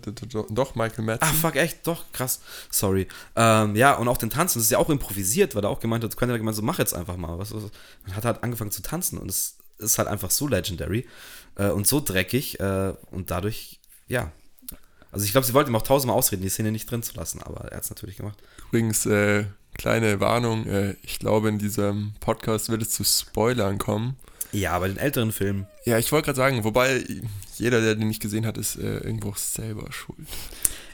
Doch, 0.52 0.76
Michael 0.76 1.06
Madsen. 1.06 1.28
Ach, 1.28 1.34
fuck, 1.34 1.56
echt, 1.56 1.88
doch, 1.88 2.12
krass, 2.12 2.40
sorry. 2.70 3.08
Ähm, 3.36 3.76
ja, 3.76 3.96
und 3.96 4.08
auch 4.08 4.20
den 4.20 4.30
Tanzen, 4.30 4.60
das 4.60 4.66
ist 4.66 4.72
ja 4.72 4.78
auch 4.78 4.92
improvisiert, 4.92 5.56
weil 5.56 5.64
er 5.64 5.72
auch 5.72 5.80
gemeint 5.80 6.04
hat, 6.04 6.16
Quentin 6.16 6.34
hat 6.34 6.40
gemeint, 6.40 6.56
so 6.56 6.62
mach 6.62 6.78
jetzt 6.78 6.94
einfach 6.94 7.18
mal. 7.18 7.40
Was, 7.40 7.52
was, 7.52 7.64
und 7.64 8.16
hat 8.16 8.26
halt 8.26 8.44
angefangen 8.44 8.70
zu 8.70 8.84
tanzen 8.84 9.18
und 9.18 9.28
es 9.28 9.58
ist 9.84 9.98
halt 9.98 10.08
einfach 10.08 10.32
so 10.32 10.48
legendary 10.48 11.08
äh, 11.56 11.70
und 11.70 11.88
so 11.88 12.00
dreckig 12.00 12.60
äh, 12.60 12.94
und 13.12 13.32
dadurch, 13.32 13.80
ja. 14.08 14.32
Also 15.12 15.26
ich 15.26 15.32
glaube, 15.32 15.46
sie 15.46 15.54
wollten 15.54 15.70
ihm 15.70 15.76
auch 15.76 15.84
tausendmal 15.84 16.18
ausreden, 16.18 16.42
die 16.42 16.50
Szene 16.50 16.72
nicht 16.72 16.90
drin 16.90 17.04
zu 17.04 17.16
lassen, 17.16 17.44
aber 17.44 17.66
er 17.66 17.78
hat 17.78 17.84
es 17.84 17.90
natürlich 17.92 18.18
gemacht. 18.18 18.38
Übrigens, 18.70 19.06
äh, 19.06 19.46
kleine 19.76 20.20
Warnung. 20.20 20.66
Äh, 20.66 20.96
ich 21.04 21.20
glaube, 21.20 21.50
in 21.50 21.60
diesem 21.60 22.14
Podcast 22.20 22.70
wird 22.70 22.82
es 22.82 22.90
zu 22.90 23.04
Spoilern 23.04 23.78
kommen. 23.78 24.18
Ja, 24.52 24.78
bei 24.78 24.88
den 24.88 24.98
älteren 24.98 25.32
Filmen, 25.32 25.66
Ja, 25.86 25.98
ich 25.98 26.12
wollte 26.12 26.26
gerade 26.26 26.38
sagen, 26.38 26.64
wobei 26.64 27.04
jeder, 27.58 27.82
der 27.82 27.96
den 27.96 28.08
nicht 28.08 28.22
gesehen 28.22 28.46
hat, 28.46 28.58
ist 28.58 28.76
äh, 28.76 28.98
irgendwo 29.00 29.34
selber 29.36 29.92
schuld. 29.92 30.20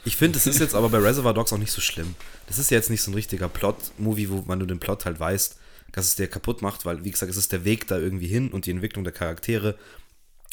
Ich 0.04 0.16
finde, 0.16 0.38
es 0.38 0.46
ist 0.46 0.60
jetzt 0.60 0.74
aber 0.74 0.88
bei 0.88 0.98
Reservoir 0.98 1.34
Dogs 1.34 1.52
auch 1.52 1.58
nicht 1.58 1.72
so 1.72 1.82
schlimm. 1.82 2.14
Das 2.46 2.58
ist 2.58 2.70
ja 2.70 2.78
jetzt 2.78 2.88
nicht 2.88 3.02
so 3.02 3.10
ein 3.10 3.14
richtiger 3.14 3.50
Plot-Movie, 3.50 4.30
wo 4.30 4.42
man 4.46 4.58
nur 4.58 4.66
den 4.66 4.80
Plot 4.80 5.04
halt 5.04 5.20
weißt, 5.20 5.58
dass 5.92 6.06
es 6.06 6.16
dir 6.16 6.28
kaputt 6.28 6.62
macht, 6.62 6.84
weil, 6.84 7.04
wie 7.04 7.10
gesagt, 7.10 7.30
es 7.30 7.38
ist 7.38 7.52
der 7.52 7.64
Weg 7.64 7.86
da 7.88 7.98
irgendwie 7.98 8.28
hin 8.28 8.50
und 8.52 8.66
die 8.66 8.70
Entwicklung 8.70 9.04
der 9.04 9.12
Charaktere. 9.12 9.76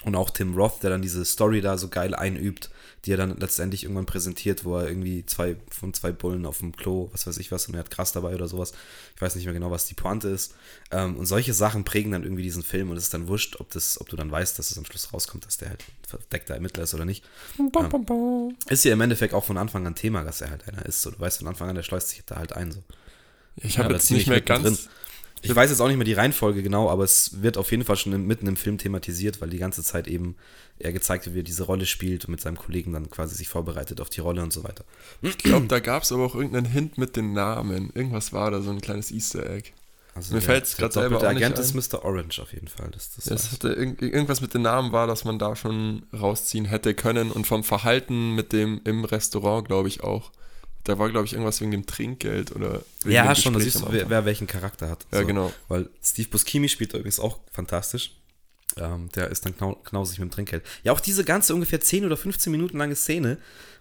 Und 0.03 0.15
auch 0.15 0.29
Tim 0.29 0.55
Roth, 0.55 0.83
der 0.83 0.91
dann 0.91 1.01
diese 1.01 1.25
Story 1.25 1.59
da 1.59 1.75
so 1.79 1.87
geil 1.87 2.13
einübt, 2.13 2.69
die 3.03 3.11
er 3.13 3.17
dann 3.17 3.35
letztendlich 3.39 3.83
irgendwann 3.83 4.05
präsentiert, 4.05 4.63
wo 4.63 4.77
er 4.77 4.87
irgendwie 4.87 5.25
zwei 5.25 5.57
von 5.71 5.91
zwei 5.91 6.11
Bullen 6.11 6.45
auf 6.45 6.59
dem 6.59 6.75
Klo, 6.75 7.09
was 7.13 7.25
weiß 7.25 7.37
ich 7.39 7.51
was, 7.51 7.67
und 7.67 7.73
er 7.73 7.79
hat 7.79 7.89
krass 7.89 8.11
dabei 8.11 8.35
oder 8.35 8.47
sowas. 8.47 8.73
Ich 9.15 9.21
weiß 9.21 9.35
nicht 9.35 9.45
mehr 9.45 9.55
genau, 9.55 9.71
was 9.71 9.87
die 9.87 9.95
Pointe 9.95 10.27
ist. 10.29 10.53
Ähm, 10.91 11.17
und 11.17 11.25
solche 11.25 11.53
Sachen 11.55 11.83
prägen 11.83 12.11
dann 12.11 12.21
irgendwie 12.23 12.43
diesen 12.43 12.61
Film 12.61 12.91
und 12.91 12.97
es 12.97 13.05
ist 13.05 13.13
dann 13.15 13.27
wurscht, 13.27 13.59
ob, 13.59 13.71
das, 13.71 13.99
ob 13.99 14.07
du 14.07 14.15
dann 14.15 14.29
weißt, 14.29 14.59
dass 14.59 14.69
es 14.69 14.77
am 14.77 14.85
Schluss 14.85 15.13
rauskommt, 15.13 15.47
dass 15.47 15.57
der 15.57 15.69
halt 15.69 15.83
verdeckter 16.07 16.53
Ermittler 16.53 16.83
ist 16.83 16.93
oder 16.93 17.05
nicht. 17.05 17.25
Ähm, 17.77 17.95
ist 18.69 18.85
ja 18.85 18.93
im 18.93 19.01
Endeffekt 19.01 19.33
auch 19.33 19.45
von 19.45 19.57
Anfang 19.57 19.87
an 19.87 19.95
Thema, 19.95 20.23
dass 20.23 20.41
er 20.41 20.51
halt 20.51 20.67
einer 20.67 20.85
ist. 20.85 21.01
So, 21.01 21.11
du 21.11 21.19
weißt 21.19 21.39
von 21.39 21.47
Anfang 21.47 21.69
an, 21.69 21.75
der 21.75 21.83
schleust 21.83 22.09
sich 22.09 22.23
da 22.25 22.37
halt 22.37 22.53
ein. 22.53 22.71
So. 22.71 22.83
Ich 23.57 23.77
Ja, 23.77 23.79
habe 23.79 23.89
da 23.89 23.99
jetzt 23.99 24.07
ziemlich 24.07 24.27
nicht 24.27 24.27
mehr 24.27 24.41
ganz. 24.41 24.89
Ich 25.41 25.55
weiß 25.55 25.69
jetzt 25.69 25.79
auch 25.81 25.87
nicht 25.87 25.97
mehr 25.97 26.05
die 26.05 26.13
Reihenfolge 26.13 26.63
genau, 26.63 26.89
aber 26.89 27.03
es 27.03 27.41
wird 27.41 27.57
auf 27.57 27.71
jeden 27.71 27.83
Fall 27.85 27.95
schon 27.95 28.25
mitten 28.25 28.47
im 28.47 28.55
Film 28.55 28.77
thematisiert, 28.77 29.39
weil 29.41 29.49
die 29.49 29.57
ganze 29.59 29.83
Zeit 29.83 30.07
eben 30.07 30.35
er 30.79 30.91
gezeigt 30.91 31.25
wird, 31.25 31.35
wie 31.35 31.39
er 31.39 31.43
diese 31.43 31.63
Rolle 31.63 31.85
spielt 31.85 32.25
und 32.25 32.31
mit 32.31 32.41
seinem 32.41 32.57
Kollegen 32.57 32.93
dann 32.93 33.09
quasi 33.09 33.35
sich 33.35 33.47
vorbereitet 33.49 34.01
auf 34.01 34.09
die 34.09 34.21
Rolle 34.21 34.41
und 34.43 34.51
so 34.53 34.63
weiter. 34.63 34.83
Ich 35.21 35.37
glaube, 35.37 35.67
da 35.67 35.79
gab 35.79 36.03
es 36.03 36.11
aber 36.11 36.25
auch 36.25 36.35
irgendeinen 36.35 36.65
Hint 36.65 36.97
mit 36.97 37.15
den 37.15 37.33
Namen. 37.33 37.91
Irgendwas 37.93 38.33
war 38.33 38.51
da, 38.51 38.61
so 38.61 38.69
ein 38.71 38.81
kleines 38.81 39.11
Easter 39.11 39.49
Egg. 39.49 39.69
Also 40.15 40.33
Mir 40.33 40.39
der- 40.39 40.47
fällt's 40.47 40.75
der 40.75 40.85
grad 40.85 40.93
selber 40.93 41.15
nicht 41.33 41.43
Agent 41.45 41.59
ist 41.59 41.75
Mr. 41.75 42.03
Orange 42.03 42.39
auf 42.41 42.51
jeden 42.51 42.67
Fall. 42.67 42.89
Das, 42.91 43.13
das 43.15 43.25
Das 43.25 43.51
hatte 43.51 43.69
irg 43.73 44.01
irgendwas 44.01 44.41
mit 44.41 44.53
den 44.55 44.63
Namen 44.63 44.91
war, 44.91 45.05
dass 45.05 45.23
man 45.25 45.37
da 45.37 45.55
schon 45.55 46.07
rausziehen 46.19 46.65
hätte 46.65 46.95
können 46.95 47.31
und 47.31 47.45
vom 47.45 47.63
Verhalten 47.63 48.33
mit 48.33 48.51
dem 48.51 48.81
im 48.83 49.05
Restaurant, 49.05 49.67
glaube 49.67 49.87
ich, 49.87 50.01
auch. 50.03 50.31
Da 50.83 50.97
war, 50.97 51.09
glaube 51.09 51.25
ich, 51.25 51.33
irgendwas 51.33 51.59
wegen 51.59 51.71
dem 51.71 51.85
Trinkgeld 51.85 52.55
oder 52.55 52.81
wegen 53.01 53.11
ja, 53.15 53.25
dem 53.33 53.35
schon, 53.35 53.53
da 53.53 53.59
siehst 53.59 53.81
du, 53.81 53.87
wer, 53.91 54.09
wer 54.09 54.23
welchen 54.25 54.47
Charakter 54.47 54.89
hat. 54.89 55.05
Ja, 55.11 55.23
genau. 55.23 55.51
Weil 55.67 55.89
Steve 56.01 56.29
Buscemi 56.29 56.69
spielt 56.69 56.93
übrigens 56.93 57.19
auch 57.19 57.39
fantastisch. 57.51 58.11
Ähm, 58.77 59.09
der 59.15 59.29
ist 59.29 59.45
dann 59.45 59.55
knau 59.57 59.73
knausig 59.83 60.19
mit 60.19 60.29
dem 60.29 60.31
Trinkgeld. 60.31 60.63
Ja, 60.83 60.91
auch 60.93 60.99
diese 60.99 61.23
ganze 61.23 61.53
ungefähr 61.53 61.81
10 61.81 62.05
oder 62.05 62.15
15 62.15 62.51
Minuten 62.51 62.77
lange 62.77 62.95
Szene, 62.95 63.37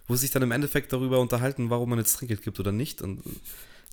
wo 0.07 0.15
sie 0.15 0.21
sich 0.21 0.31
dann 0.31 0.41
im 0.41 0.51
Endeffekt 0.51 0.91
darüber 0.91 1.19
unterhalten, 1.19 1.69
warum 1.69 1.89
man 1.89 1.99
jetzt 1.99 2.13
Trinkgeld 2.17 2.41
gibt 2.41 2.59
oder 2.59 2.71
nicht. 2.71 3.01
Und 3.01 3.17
du 3.23 3.29
Ja, 3.29 3.33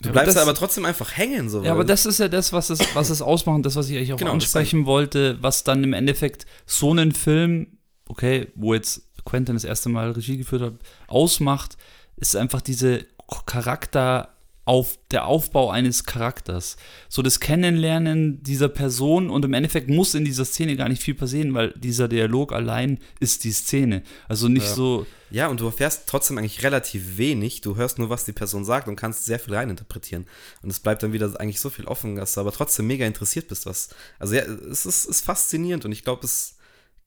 aber 0.05 0.13
bleibst 0.13 0.29
das- 0.29 0.35
da 0.37 0.43
aber 0.43 0.55
trotzdem 0.55 0.85
einfach 0.85 1.17
hängen. 1.17 1.49
So, 1.51 1.63
Ja, 1.63 1.73
aber 1.73 1.85
das 1.85 2.07
ist 2.07 2.19
ja 2.19 2.29
das, 2.29 2.53
was 2.53 2.71
es, 2.71 2.81
was 2.95 3.11
es 3.11 3.23
ausmacht, 3.23 3.57
und 3.57 3.67
das, 3.67 3.77
was 3.77 3.89
ich 3.91 3.97
eigentlich 3.97 4.13
auch 4.13 4.19
Genau, 4.19 4.35
das 4.35 4.45
ansprechen 4.45 4.87
wollte, 4.87 5.37
was 5.41 5.63
dann 5.63 5.85
im 5.85 5.93
Endeffekt 5.93 6.47
so 6.67 6.91
einen 6.91 7.13
Film, 7.13 7.79
okay, 8.09 8.49
wo 8.55 8.73
jetzt 8.75 9.03
Quentin 9.25 9.55
das 9.57 9.65
erste 9.65 9.89
Mal 9.89 10.11
Regie 10.13 10.37
geführt 10.39 10.63
hat, 10.63 10.75
ausmacht, 11.07 11.77
ist 12.17 12.37
einfach 12.37 12.61
diese 12.61 13.07
Charakter 13.47 14.31
auf 14.67 14.99
der 15.11 15.27
Aufbau 15.27 15.71
eines 15.71 16.05
Charakters. 16.05 16.77
So 17.11 17.21
das 17.21 17.39
Kennenlernen 17.39 18.43
dieser 18.43 18.69
Person 18.71 19.29
und 19.29 19.45
im 19.45 19.53
Endeffekt 19.53 19.91
muss 19.91 20.15
in 20.15 20.25
dieser 20.25 20.47
Szene 20.47 20.77
gar 20.77 20.89
nicht 20.89 21.03
viel 21.03 21.15
passieren, 21.15 21.53
weil 21.53 21.73
dieser 21.77 22.09
Dialog 22.09 22.51
allein 22.53 22.99
ist 23.21 23.45
die 23.45 23.53
Szene. 23.53 24.03
Also 24.27 24.49
nicht 24.49 24.67
Ja. 24.67 24.75
so, 24.75 25.07
Ja, 25.31 25.49
und 25.49 25.61
du 25.61 25.67
erfährst 25.67 26.05
trotzdem 26.07 26.39
eigentlich 26.39 26.63
relativ 26.63 27.19
wenig. 27.19 27.61
Du 27.61 27.77
hörst 27.77 27.99
nur, 27.99 28.09
was 28.09 28.25
die 28.25 28.33
Person 28.33 28.65
sagt 28.65 28.87
und 28.89 28.95
kannst 28.97 29.25
sehr 29.25 29.41
viel 29.41 29.55
reininterpretieren. 29.55 30.27
Und 30.63 30.71
es 30.71 30.79
bleibt 30.81 31.03
dann 31.03 31.13
wieder 31.13 31.39
eigentlich 31.41 31.61
so 31.61 31.71
viel 31.71 31.87
offen, 31.87 32.15
dass 32.17 32.35
du 32.35 32.41
aber 32.41 32.53
trotzdem 32.53 32.87
mega 32.87 33.05
interessiert 33.05 33.49
bist, 33.49 33.67
was. 33.67 33.89
Also 34.19 34.35
ja, 34.37 34.43
es 34.45 34.87
ist, 34.87 35.05
ist 35.07 35.25
faszinierend 35.25 35.85
und 35.85 35.93
ich 35.93 36.05
glaube, 36.05 36.25
es 36.25 36.54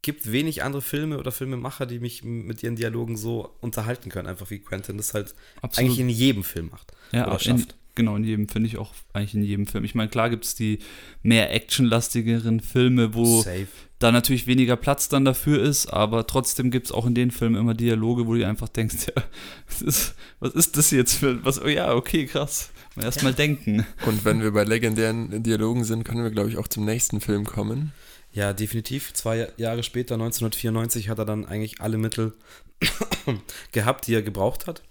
gibt 0.01 0.31
wenig 0.31 0.63
andere 0.63 0.81
Filme 0.81 1.17
oder 1.17 1.31
Filmemacher, 1.31 1.85
die 1.85 1.99
mich 1.99 2.23
mit 2.23 2.63
ihren 2.63 2.75
Dialogen 2.75 3.17
so 3.17 3.55
unterhalten 3.61 4.09
können, 4.09 4.27
einfach 4.27 4.49
wie 4.49 4.59
Quentin 4.59 4.97
das 4.97 5.13
halt 5.13 5.35
Absolut. 5.61 5.89
eigentlich 5.89 5.99
in 5.99 6.09
jedem 6.09 6.43
Film 6.43 6.69
macht. 6.69 6.93
Ja, 7.11 7.25
oder 7.25 7.33
in, 7.33 7.39
schafft. 7.39 7.75
genau, 7.95 8.15
in 8.15 8.23
jedem, 8.23 8.47
finde 8.47 8.67
ich 8.67 8.77
auch 8.77 8.93
eigentlich 9.13 9.35
in 9.35 9.43
jedem 9.43 9.67
Film. 9.67 9.83
Ich 9.83 9.95
meine, 9.95 10.09
klar 10.09 10.29
gibt 10.29 10.45
es 10.45 10.55
die 10.55 10.79
mehr 11.23 11.53
actionlastigeren 11.53 12.59
Filme, 12.61 13.13
wo 13.13 13.41
Safe. 13.41 13.67
da 13.99 14.11
natürlich 14.11 14.47
weniger 14.47 14.77
Platz 14.77 15.09
dann 15.09 15.25
dafür 15.25 15.61
ist, 15.61 15.87
aber 15.87 16.25
trotzdem 16.25 16.71
gibt 16.71 16.85
es 16.85 16.91
auch 16.91 17.05
in 17.05 17.15
den 17.15 17.31
Filmen 17.31 17.55
immer 17.55 17.73
Dialoge, 17.73 18.27
wo 18.27 18.35
du 18.35 18.47
einfach 18.47 18.69
denkst, 18.69 19.07
ja, 19.15 19.23
was 19.67 19.81
ist, 19.81 20.15
was 20.39 20.53
ist 20.53 20.77
das 20.77 20.91
jetzt 20.91 21.15
für 21.15 21.43
was? 21.43 21.61
Oh 21.61 21.67
ja, 21.67 21.93
okay, 21.93 22.27
krass. 22.27 22.71
Mal 22.95 23.05
erstmal 23.05 23.33
denken. 23.33 23.85
Und 24.05 24.25
wenn 24.25 24.41
wir 24.41 24.51
bei 24.51 24.63
legendären 24.63 25.43
Dialogen 25.43 25.83
sind, 25.83 26.03
können 26.03 26.23
wir, 26.23 26.31
glaube 26.31 26.49
ich, 26.49 26.57
auch 26.57 26.67
zum 26.67 26.85
nächsten 26.85 27.19
Film 27.19 27.45
kommen. 27.45 27.91
Ja, 28.37 28.53
definitiv. 28.53 29.13
Zwei 29.13 29.51
Jahre 29.57 29.81
später, 29.81 30.13
1994, 30.13 31.09
hat 31.09 31.17
er 31.17 31.25
dann 31.25 31.47
eigentlich 31.47 31.81
alle 31.81 31.97
Mittel 31.97 32.35
gehabt, 33.71 34.05
die 34.05 34.13
er 34.13 34.21
gebraucht 34.21 34.67
hat. 34.67 34.83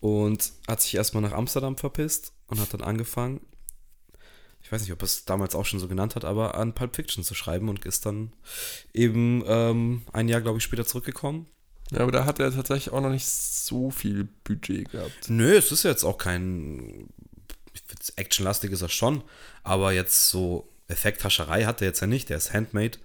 Und 0.00 0.52
hat 0.68 0.82
sich 0.82 0.94
erstmal 0.94 1.22
nach 1.22 1.32
Amsterdam 1.32 1.78
verpisst 1.78 2.34
und 2.46 2.60
hat 2.60 2.74
dann 2.74 2.82
angefangen, 2.82 3.40
ich 4.60 4.70
weiß 4.70 4.82
nicht, 4.82 4.92
ob 4.92 5.00
er 5.00 5.06
es 5.06 5.24
damals 5.24 5.54
auch 5.54 5.64
schon 5.64 5.80
so 5.80 5.88
genannt 5.88 6.14
hat, 6.14 6.26
aber 6.26 6.56
an 6.56 6.74
Pulp 6.74 6.94
Fiction 6.94 7.24
zu 7.24 7.34
schreiben 7.34 7.70
und 7.70 7.86
ist 7.86 8.04
dann 8.04 8.34
eben 8.92 9.42
ähm, 9.46 10.02
ein 10.12 10.28
Jahr, 10.28 10.42
glaube 10.42 10.58
ich, 10.58 10.64
später 10.64 10.84
zurückgekommen. 10.84 11.46
Ja, 11.90 12.00
aber 12.00 12.12
da 12.12 12.26
hat 12.26 12.38
er 12.38 12.52
tatsächlich 12.52 12.92
auch 12.92 13.00
noch 13.00 13.08
nicht 13.08 13.26
so 13.26 13.90
viel 13.90 14.28
Budget 14.44 14.90
gehabt. 14.90 15.30
Nö, 15.30 15.56
es 15.56 15.72
ist 15.72 15.84
jetzt 15.84 16.04
auch 16.04 16.18
kein 16.18 17.08
actionlastig 18.16 18.72
ist 18.72 18.82
er 18.82 18.90
schon, 18.90 19.24
aber 19.62 19.92
jetzt 19.92 20.28
so 20.28 20.68
Effekthascherei 20.88 21.64
hat 21.64 21.80
er 21.80 21.88
jetzt 21.88 22.00
ja 22.00 22.06
nicht, 22.06 22.28
der 22.30 22.36
ist 22.38 22.52
handmade. 22.52 22.98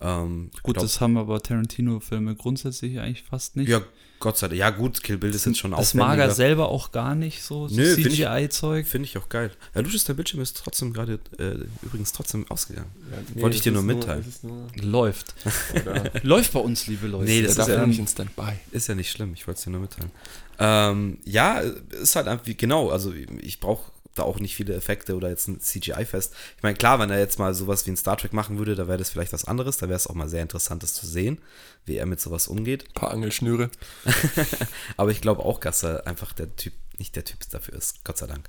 Ähm, 0.00 0.50
Gut, 0.62 0.74
glaub- 0.74 0.84
das 0.84 1.00
haben 1.00 1.16
aber 1.16 1.40
Tarantino-Filme 1.42 2.34
grundsätzlich 2.34 2.98
eigentlich 2.98 3.22
fast 3.22 3.56
nicht. 3.56 3.68
Ja, 3.68 3.82
Gott 4.18 4.36
sei 4.36 4.48
Dank. 4.48 4.58
Ja, 4.58 4.70
gut, 4.70 5.02
Kill 5.02 5.16
Bill 5.16 5.30
ist 5.34 5.46
jetzt 5.46 5.58
schon 5.58 5.70
das 5.72 5.94
mag 5.94 6.18
er 6.18 6.30
selber 6.32 6.68
auch 6.68 6.90
gar 6.92 7.14
nicht, 7.14 7.42
so, 7.42 7.68
so 7.68 7.76
Nö, 7.76 7.94
CGI-Zeug. 7.94 8.86
Finde 8.86 9.06
ich 9.06 9.16
auch 9.18 9.28
geil. 9.28 9.52
Ja, 9.74 9.80
Lucius, 9.80 10.04
der 10.04 10.14
Bildschirm 10.14 10.40
ist 10.40 10.56
trotzdem 10.56 10.92
gerade, 10.92 11.20
äh, 11.38 11.54
übrigens 11.82 12.12
trotzdem 12.12 12.48
ausgegangen. 12.50 12.90
Ja, 13.34 13.42
Wollte 13.42 13.56
ich 13.56 13.62
dir 13.62 13.70
nur 13.72 13.82
mitteilen. 13.82 14.24
nur, 14.42 14.66
Läuft. 14.80 15.34
oder, 15.74 16.10
Läuft 16.24 16.52
bei 16.52 16.60
uns, 16.60 16.86
liebe 16.88 17.06
Leute. 17.06 17.24
Nee, 17.26 17.42
das 17.42 17.54
darf 17.54 17.68
ist 17.68 17.74
ja- 17.74 17.86
nicht 17.86 17.98
in 18.00 18.08
Standby. 18.08 18.52
Ist 18.72 18.88
ja 18.88 18.94
nicht 18.96 19.10
schlimm, 19.10 19.34
ich 19.34 19.46
wollte 19.46 19.58
es 19.58 19.64
dir 19.64 19.70
nur 19.70 19.80
mitteilen. 19.80 20.10
Ähm, 20.58 21.18
ja, 21.24 21.60
ist 21.60 22.16
halt 22.16 22.26
einfach, 22.26 22.46
wie- 22.46 22.56
genau, 22.56 22.90
also 22.90 23.12
ich 23.40 23.60
brauche 23.60 23.91
da 24.14 24.22
auch 24.22 24.38
nicht 24.38 24.54
viele 24.54 24.74
Effekte 24.74 25.16
oder 25.16 25.28
jetzt 25.28 25.48
ein 25.48 25.60
CGI-Fest. 25.60 26.34
Ich 26.56 26.62
meine, 26.62 26.76
klar, 26.76 26.98
wenn 26.98 27.10
er 27.10 27.18
jetzt 27.18 27.38
mal 27.38 27.54
sowas 27.54 27.86
wie 27.86 27.90
ein 27.90 27.96
Star 27.96 28.16
Trek 28.16 28.32
machen 28.32 28.58
würde, 28.58 28.74
da 28.74 28.88
wäre 28.88 28.98
das 28.98 29.10
vielleicht 29.10 29.32
was 29.32 29.44
anderes, 29.44 29.78
da 29.78 29.88
wäre 29.88 29.96
es 29.96 30.06
auch 30.06 30.14
mal 30.14 30.28
sehr 30.28 30.42
interessant, 30.42 30.82
das 30.82 30.94
zu 30.94 31.06
sehen, 31.06 31.38
wie 31.84 31.96
er 31.96 32.06
mit 32.06 32.20
sowas 32.20 32.48
umgeht. 32.48 32.88
Ein 32.88 32.94
paar 32.94 33.10
Angelschnüre. 33.10 33.70
Aber 34.96 35.10
ich 35.10 35.20
glaube 35.20 35.44
auch, 35.44 35.60
dass 35.60 35.82
er 35.82 36.06
einfach 36.06 36.32
der 36.32 36.54
Typ, 36.56 36.74
nicht 36.98 37.16
der 37.16 37.24
Typ 37.24 37.38
dafür 37.50 37.74
ist, 37.74 38.04
Gott 38.04 38.18
sei 38.18 38.26
Dank. 38.26 38.48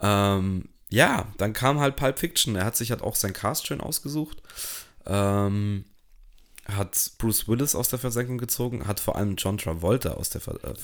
Ähm, 0.00 0.68
ja, 0.88 1.32
dann 1.38 1.52
kam 1.52 1.80
halt 1.80 1.96
Pulp 1.96 2.18
Fiction. 2.18 2.56
Er 2.56 2.64
hat 2.64 2.76
sich 2.76 2.90
halt 2.90 3.02
auch 3.02 3.16
sein 3.16 3.32
Cast 3.32 3.66
schön 3.66 3.80
ausgesucht. 3.80 4.42
Ähm, 5.06 5.84
hat 6.66 7.12
Bruce 7.18 7.48
Willis 7.48 7.74
aus 7.74 7.88
der 7.88 7.98
Versenkung 7.98 8.38
gezogen, 8.38 8.86
hat 8.86 9.00
vor 9.00 9.16
allem 9.16 9.36
John 9.36 9.58
Travolta 9.58 10.12
aus 10.12 10.30
der 10.30 10.40
Ver 10.40 10.62
äh, 10.62 10.74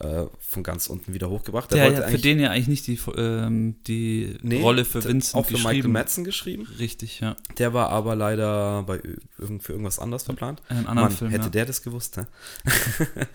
äh, 0.00 0.26
von 0.38 0.62
ganz 0.62 0.86
unten 0.86 1.12
wieder 1.12 1.28
hochgebracht. 1.28 1.72
Der 1.72 1.86
wollte 1.86 2.04
hat 2.04 2.10
für 2.10 2.18
den 2.18 2.38
ja 2.38 2.50
eigentlich 2.50 2.68
nicht 2.68 2.86
die, 2.86 2.98
ähm, 3.16 3.76
die 3.86 4.36
Nee, 4.42 4.60
Rolle 4.60 4.84
für 4.84 5.00
der- 5.00 5.10
Vincent 5.10 5.34
auch 5.34 5.46
für 5.46 5.54
Michael 5.54 5.74
geschrieben. 5.76 5.92
Madsen 5.92 6.24
geschrieben. 6.24 6.68
Richtig, 6.78 7.20
ja. 7.20 7.36
Der 7.58 7.74
war 7.74 7.90
aber 7.90 8.14
leider 8.14 8.84
bei 8.84 9.00
für 9.60 9.72
irgendwas 9.72 9.98
anderes 9.98 10.22
verplant. 10.22 10.62
Einen 10.68 10.86
anderen 10.86 11.08
Mann, 11.08 11.16
Film, 11.16 11.30
hätte 11.32 11.44
ja. 11.44 11.50
der 11.50 11.66
das 11.66 11.82
gewusst, 11.82 12.16
ne? 12.16 12.26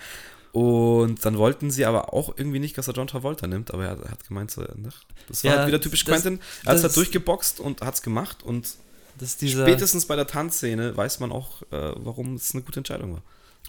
Und 0.52 1.26
dann 1.26 1.38
wollten 1.38 1.72
sie 1.72 1.84
aber 1.86 2.14
auch 2.14 2.38
irgendwie 2.38 2.60
nicht, 2.60 2.78
dass 2.78 2.88
er 2.88 2.94
John 2.94 3.08
Travolta 3.08 3.48
nimmt, 3.48 3.74
aber 3.74 3.86
er, 3.86 3.98
hat 4.12 4.28
gemeint, 4.28 4.52
so, 4.52 4.62
ne? 4.62 4.90
das 5.28 5.44
war 5.44 5.52
Ja, 5.52 5.58
halt 5.60 5.68
wieder 5.68 5.82
typisch 5.82 6.04
das- 6.06 6.22
Quentin. 6.22 6.40
Er 6.64 6.70
hat 6.70 6.78
es 6.78 6.84
halt 6.84 6.96
durchgeboxt 6.96 7.60
und 7.60 7.82
hat 7.82 7.96
es 7.96 8.02
gemacht 8.04 8.44
und 8.44 8.68
spätestens 9.44 10.06
bei 10.06 10.16
der 10.16 10.28
Tanzszene 10.28 10.96
weiß 10.96 11.20
man 11.20 11.32
auch, 11.32 11.64
äh, 11.72 11.94
warum 11.96 12.36
es 12.36 12.54
eine 12.54 12.62
gute 12.64 12.80
Entscheidung 12.82 13.14
war. 13.14 13.22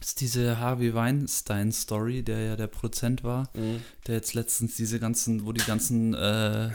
Das 0.04 0.10
ist 0.10 0.20
diese 0.20 0.58
Harvey 0.60 0.92
Weinstein-Story, 0.92 2.22
der 2.22 2.38
ja 2.40 2.56
der 2.56 2.66
Produzent 2.66 3.24
war, 3.24 3.48
Mhm. 3.54 3.80
der 4.06 4.16
jetzt 4.16 4.34
letztens 4.34 4.76
diese 4.76 5.00
ganzen, 5.00 5.46
wo 5.46 5.52
die 5.52 5.64
ganzen 5.64 6.12
äh, 6.12 6.68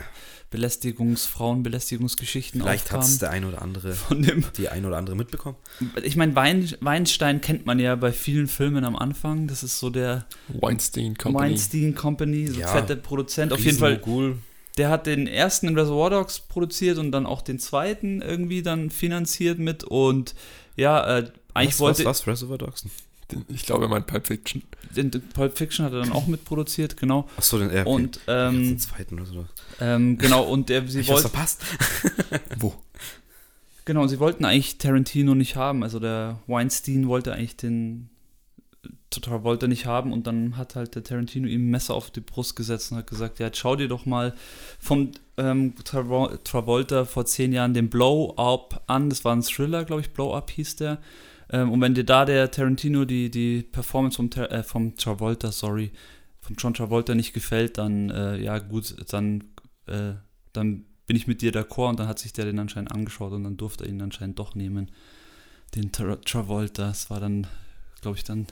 Belästigungs-, 0.51 1.27
Frauenbelästigungsgeschichten 1.27 2.59
Vielleicht 2.59 2.91
hat 2.91 3.03
es 3.03 3.19
der 3.19 3.29
ein 3.29 3.45
oder 3.45 3.61
andere, 3.61 3.93
Von 3.93 4.23
dem 4.23 4.43
die 4.57 4.69
ein 4.69 4.83
oder 4.83 4.97
andere 4.97 5.15
mitbekommen. 5.15 5.57
Ich 6.01 6.15
meine, 6.15 6.35
Wein, 6.35 6.73
Weinstein 6.81 7.39
kennt 7.39 7.67
man 7.67 7.77
ja 7.79 7.95
bei 7.95 8.11
vielen 8.11 8.47
Filmen 8.47 8.83
am 8.83 8.95
Anfang. 8.95 9.45
Das 9.45 9.61
ist 9.61 9.77
so 9.77 9.91
der 9.91 10.25
Weinstein 10.47 11.15
Company. 11.15 11.49
Weinstein 11.51 11.93
Company, 11.93 12.47
so 12.47 12.59
Ja, 12.59 12.69
fette 12.69 12.95
Produzent. 12.95 13.53
Auf 13.53 13.59
jeden 13.59 13.77
Fall, 13.77 13.93
Riesenmogul. 13.93 14.39
der 14.77 14.89
hat 14.89 15.05
den 15.05 15.27
ersten 15.27 15.67
in 15.67 15.77
Reservoir 15.77 16.09
Dogs 16.09 16.39
produziert 16.39 16.97
und 16.97 17.11
dann 17.11 17.27
auch 17.27 17.43
den 17.43 17.59
zweiten 17.59 18.23
irgendwie 18.23 18.63
dann 18.63 18.89
finanziert 18.89 19.59
mit. 19.59 19.83
Und 19.83 20.33
ja, 20.75 21.19
äh, 21.19 21.31
eigentlich 21.53 21.73
was, 21.75 21.79
wollte. 21.79 22.05
Was, 22.05 22.21
was, 22.21 22.27
Reservoir 22.27 22.57
Dogs? 22.57 22.85
Ich 23.49 23.63
glaube, 23.65 23.85
er 23.85 23.89
meint 23.89 24.07
Pulp 24.07 24.27
Fiction. 24.27 24.63
Den, 24.95 25.11
den 25.11 25.21
Pulp 25.21 25.57
Fiction 25.57 25.85
hat 25.85 25.93
er 25.93 25.99
dann 25.99 26.11
auch 26.11 26.27
mitproduziert, 26.27 26.97
genau. 26.97 27.27
Achso, 27.37 27.57
den, 27.59 27.69
okay. 27.69 27.83
Und 27.85 28.19
ähm, 28.27 28.55
den 28.63 28.79
zweiten 28.79 29.19
Reservoir 29.19 29.43
Dogs. 29.45 29.61
ähm, 29.79 30.17
genau, 30.17 30.43
und 30.43 30.69
der, 30.69 30.87
sie 30.87 31.07
wollten. 31.07 31.29
verpasst. 31.29 31.61
Wo? 32.57 32.73
Genau, 33.85 34.03
und 34.03 34.09
sie 34.09 34.19
wollten 34.19 34.45
eigentlich 34.45 34.77
Tarantino 34.77 35.35
nicht 35.35 35.55
haben. 35.55 35.83
Also 35.83 35.99
der 35.99 36.39
Weinstein 36.47 37.07
wollte 37.07 37.33
eigentlich 37.33 37.55
den 37.57 38.09
Travolta 39.09 39.65
nicht 39.67 39.87
haben 39.87 40.13
und 40.13 40.27
dann 40.27 40.55
hat 40.55 40.75
halt 40.75 40.93
der 40.93 41.03
Tarantino 41.03 41.47
ihm 41.47 41.67
ein 41.67 41.71
Messer 41.71 41.95
auf 41.95 42.11
die 42.11 42.21
Brust 42.21 42.55
gesetzt 42.55 42.91
und 42.91 42.99
hat 42.99 43.07
gesagt, 43.07 43.39
ja, 43.39 43.49
schau 43.51 43.75
dir 43.75 43.87
doch 43.87 44.05
mal 44.05 44.35
vom 44.79 45.11
ähm, 45.37 45.73
Travo- 45.83 46.37
Travolta 46.43 47.05
vor 47.05 47.25
zehn 47.25 47.51
Jahren 47.51 47.73
den 47.73 47.89
Blow-Up 47.89 48.83
an. 48.85 49.09
Das 49.09 49.25
war 49.25 49.35
ein 49.35 49.41
Thriller, 49.41 49.83
glaube 49.85 50.01
ich, 50.01 50.11
Blow-Up 50.11 50.51
hieß 50.51 50.75
der. 50.75 50.99
Ähm, 51.51 51.71
und 51.71 51.81
wenn 51.81 51.93
dir 51.93 52.03
da 52.03 52.25
der 52.25 52.51
Tarantino 52.51 53.05
die, 53.05 53.31
die 53.31 53.63
Performance 53.63 54.17
vom, 54.17 54.29
äh, 54.31 54.63
vom 54.63 54.95
Travolta, 54.95 55.51
sorry, 55.51 55.91
vom 56.41 56.55
John 56.57 56.73
Travolta 56.73 57.15
nicht 57.15 57.33
gefällt, 57.33 57.77
dann, 57.77 58.09
äh, 58.09 58.37
ja 58.37 58.59
gut, 58.59 58.95
dann, 59.11 59.43
äh, 59.87 60.13
dann 60.53 60.85
bin 61.07 61.15
ich 61.15 61.27
mit 61.27 61.41
dir 61.41 61.51
d'accord 61.51 61.89
und 61.89 61.99
dann 61.99 62.07
hat 62.07 62.19
sich 62.19 62.33
der 62.33 62.45
den 62.45 62.59
anscheinend 62.59 62.91
angeschaut 62.91 63.33
und 63.33 63.43
dann 63.43 63.57
durfte 63.57 63.83
er 63.83 63.89
ihn 63.89 64.01
anscheinend 64.01 64.37
doch 64.37 64.53
nehmen. 64.55 64.91
Den 65.75 65.91
Tra 65.91 66.15
Travolta. 66.17 66.87
Das 66.87 67.09
war 67.09 67.19
dann, 67.19 67.47
glaube 68.01 68.17
ich, 68.17 68.23
dann 68.23 68.47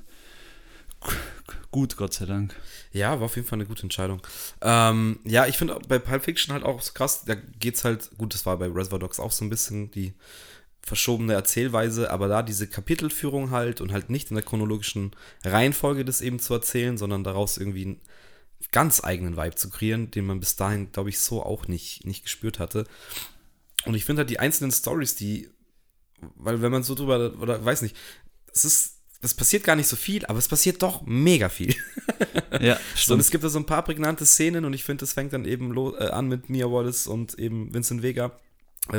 gut, 1.72 1.98
Gott 1.98 2.14
sei 2.14 2.26
Dank. 2.26 2.56
Ja, 2.92 3.20
war 3.20 3.26
auf 3.26 3.36
jeden 3.36 3.48
Fall 3.48 3.58
eine 3.58 3.68
gute 3.68 3.84
Entscheidung. 3.84 4.22
Ähm, 4.62 5.20
ja, 5.24 5.46
ich 5.46 5.58
finde 5.58 5.80
bei 5.88 6.00
Pulp 6.00 6.24
Fiction 6.24 6.54
halt 6.54 6.64
auch 6.64 6.82
krass, 6.94 7.26
da 7.26 7.36
geht's 7.36 7.84
halt, 7.84 8.10
gut, 8.18 8.34
das 8.34 8.46
war 8.46 8.58
bei 8.58 8.68
Reservoir 8.68 9.00
Dogs 9.00 9.20
auch 9.20 9.32
so 9.32 9.46
ein 9.46 9.50
bisschen 9.50 9.92
die 9.92 10.14
verschobene 10.88 11.34
Erzählweise, 11.34 12.12
aber 12.12 12.30
da 12.30 12.42
diese 12.42 12.66
Kapitelführung 12.66 13.52
halt 13.52 13.82
und 13.82 13.92
halt 13.92 14.10
nicht 14.10 14.32
in 14.32 14.36
der 14.36 14.46
chronologischen 14.46 15.12
Reihenfolge 15.44 16.06
das 16.06 16.22
eben 16.22 16.40
zu 16.40 16.54
erzählen, 16.54 16.98
sondern 16.98 17.26
daraus 17.26 17.58
irgendwie 17.58 17.84
einen 17.84 18.02
ganz 18.72 19.04
eigenen 19.04 19.36
Vibe 19.36 19.56
zu 19.56 19.70
kreieren, 19.70 20.12
den 20.12 20.26
man 20.26 20.40
bis 20.40 20.56
dahin, 20.56 20.92
glaube 20.94 21.10
ich, 21.10 21.20
so 21.20 21.44
auch 21.44 21.68
nicht, 21.68 22.06
nicht 22.06 22.24
gespürt 22.24 22.60
hatte. 22.60 22.86
Und 23.86 23.96
ich 23.96 24.06
finde 24.06 24.22
halt 24.22 24.30
die 24.30 24.40
einzelnen 24.40 24.72
Stories, 24.72 25.16
die, 25.16 25.50
weil 26.36 26.62
wenn 26.62 26.72
man 26.72 26.84
so 26.84 26.96
drüber, 26.96 27.34
oder 27.42 27.64
weiß 27.64 27.82
nicht, 27.82 27.96
es 28.54 28.64
ist, 28.64 28.94
es 29.22 29.34
passiert 29.34 29.66
gar 29.66 29.76
nicht 29.76 29.88
so 29.90 29.98
viel, 29.98 30.26
aber 30.28 30.40
es 30.40 30.48
passiert 30.48 30.82
doch 30.82 31.02
mega 31.06 31.50
viel. 31.50 31.76
Ja, 32.60 32.80
So, 33.04 33.14
und 33.14 33.20
stimmt. 33.20 33.22
es 33.22 33.30
gibt 33.30 33.44
da 33.44 33.50
so 33.50 33.60
ein 33.60 33.66
paar 33.68 33.84
prägnante 33.84 34.26
Szenen 34.26 34.66
und 34.66 34.74
ich 34.74 34.84
finde, 34.84 35.02
das 35.02 35.14
fängt 35.14 35.34
dann 35.34 35.46
eben 35.46 35.76
äh, 36.00 36.06
an 36.08 36.28
mit 36.28 36.50
Mia 36.50 36.66
Wallace 36.72 37.06
und 37.06 37.38
eben 37.38 37.72
Vincent 37.74 38.02
Vega, 38.02 38.40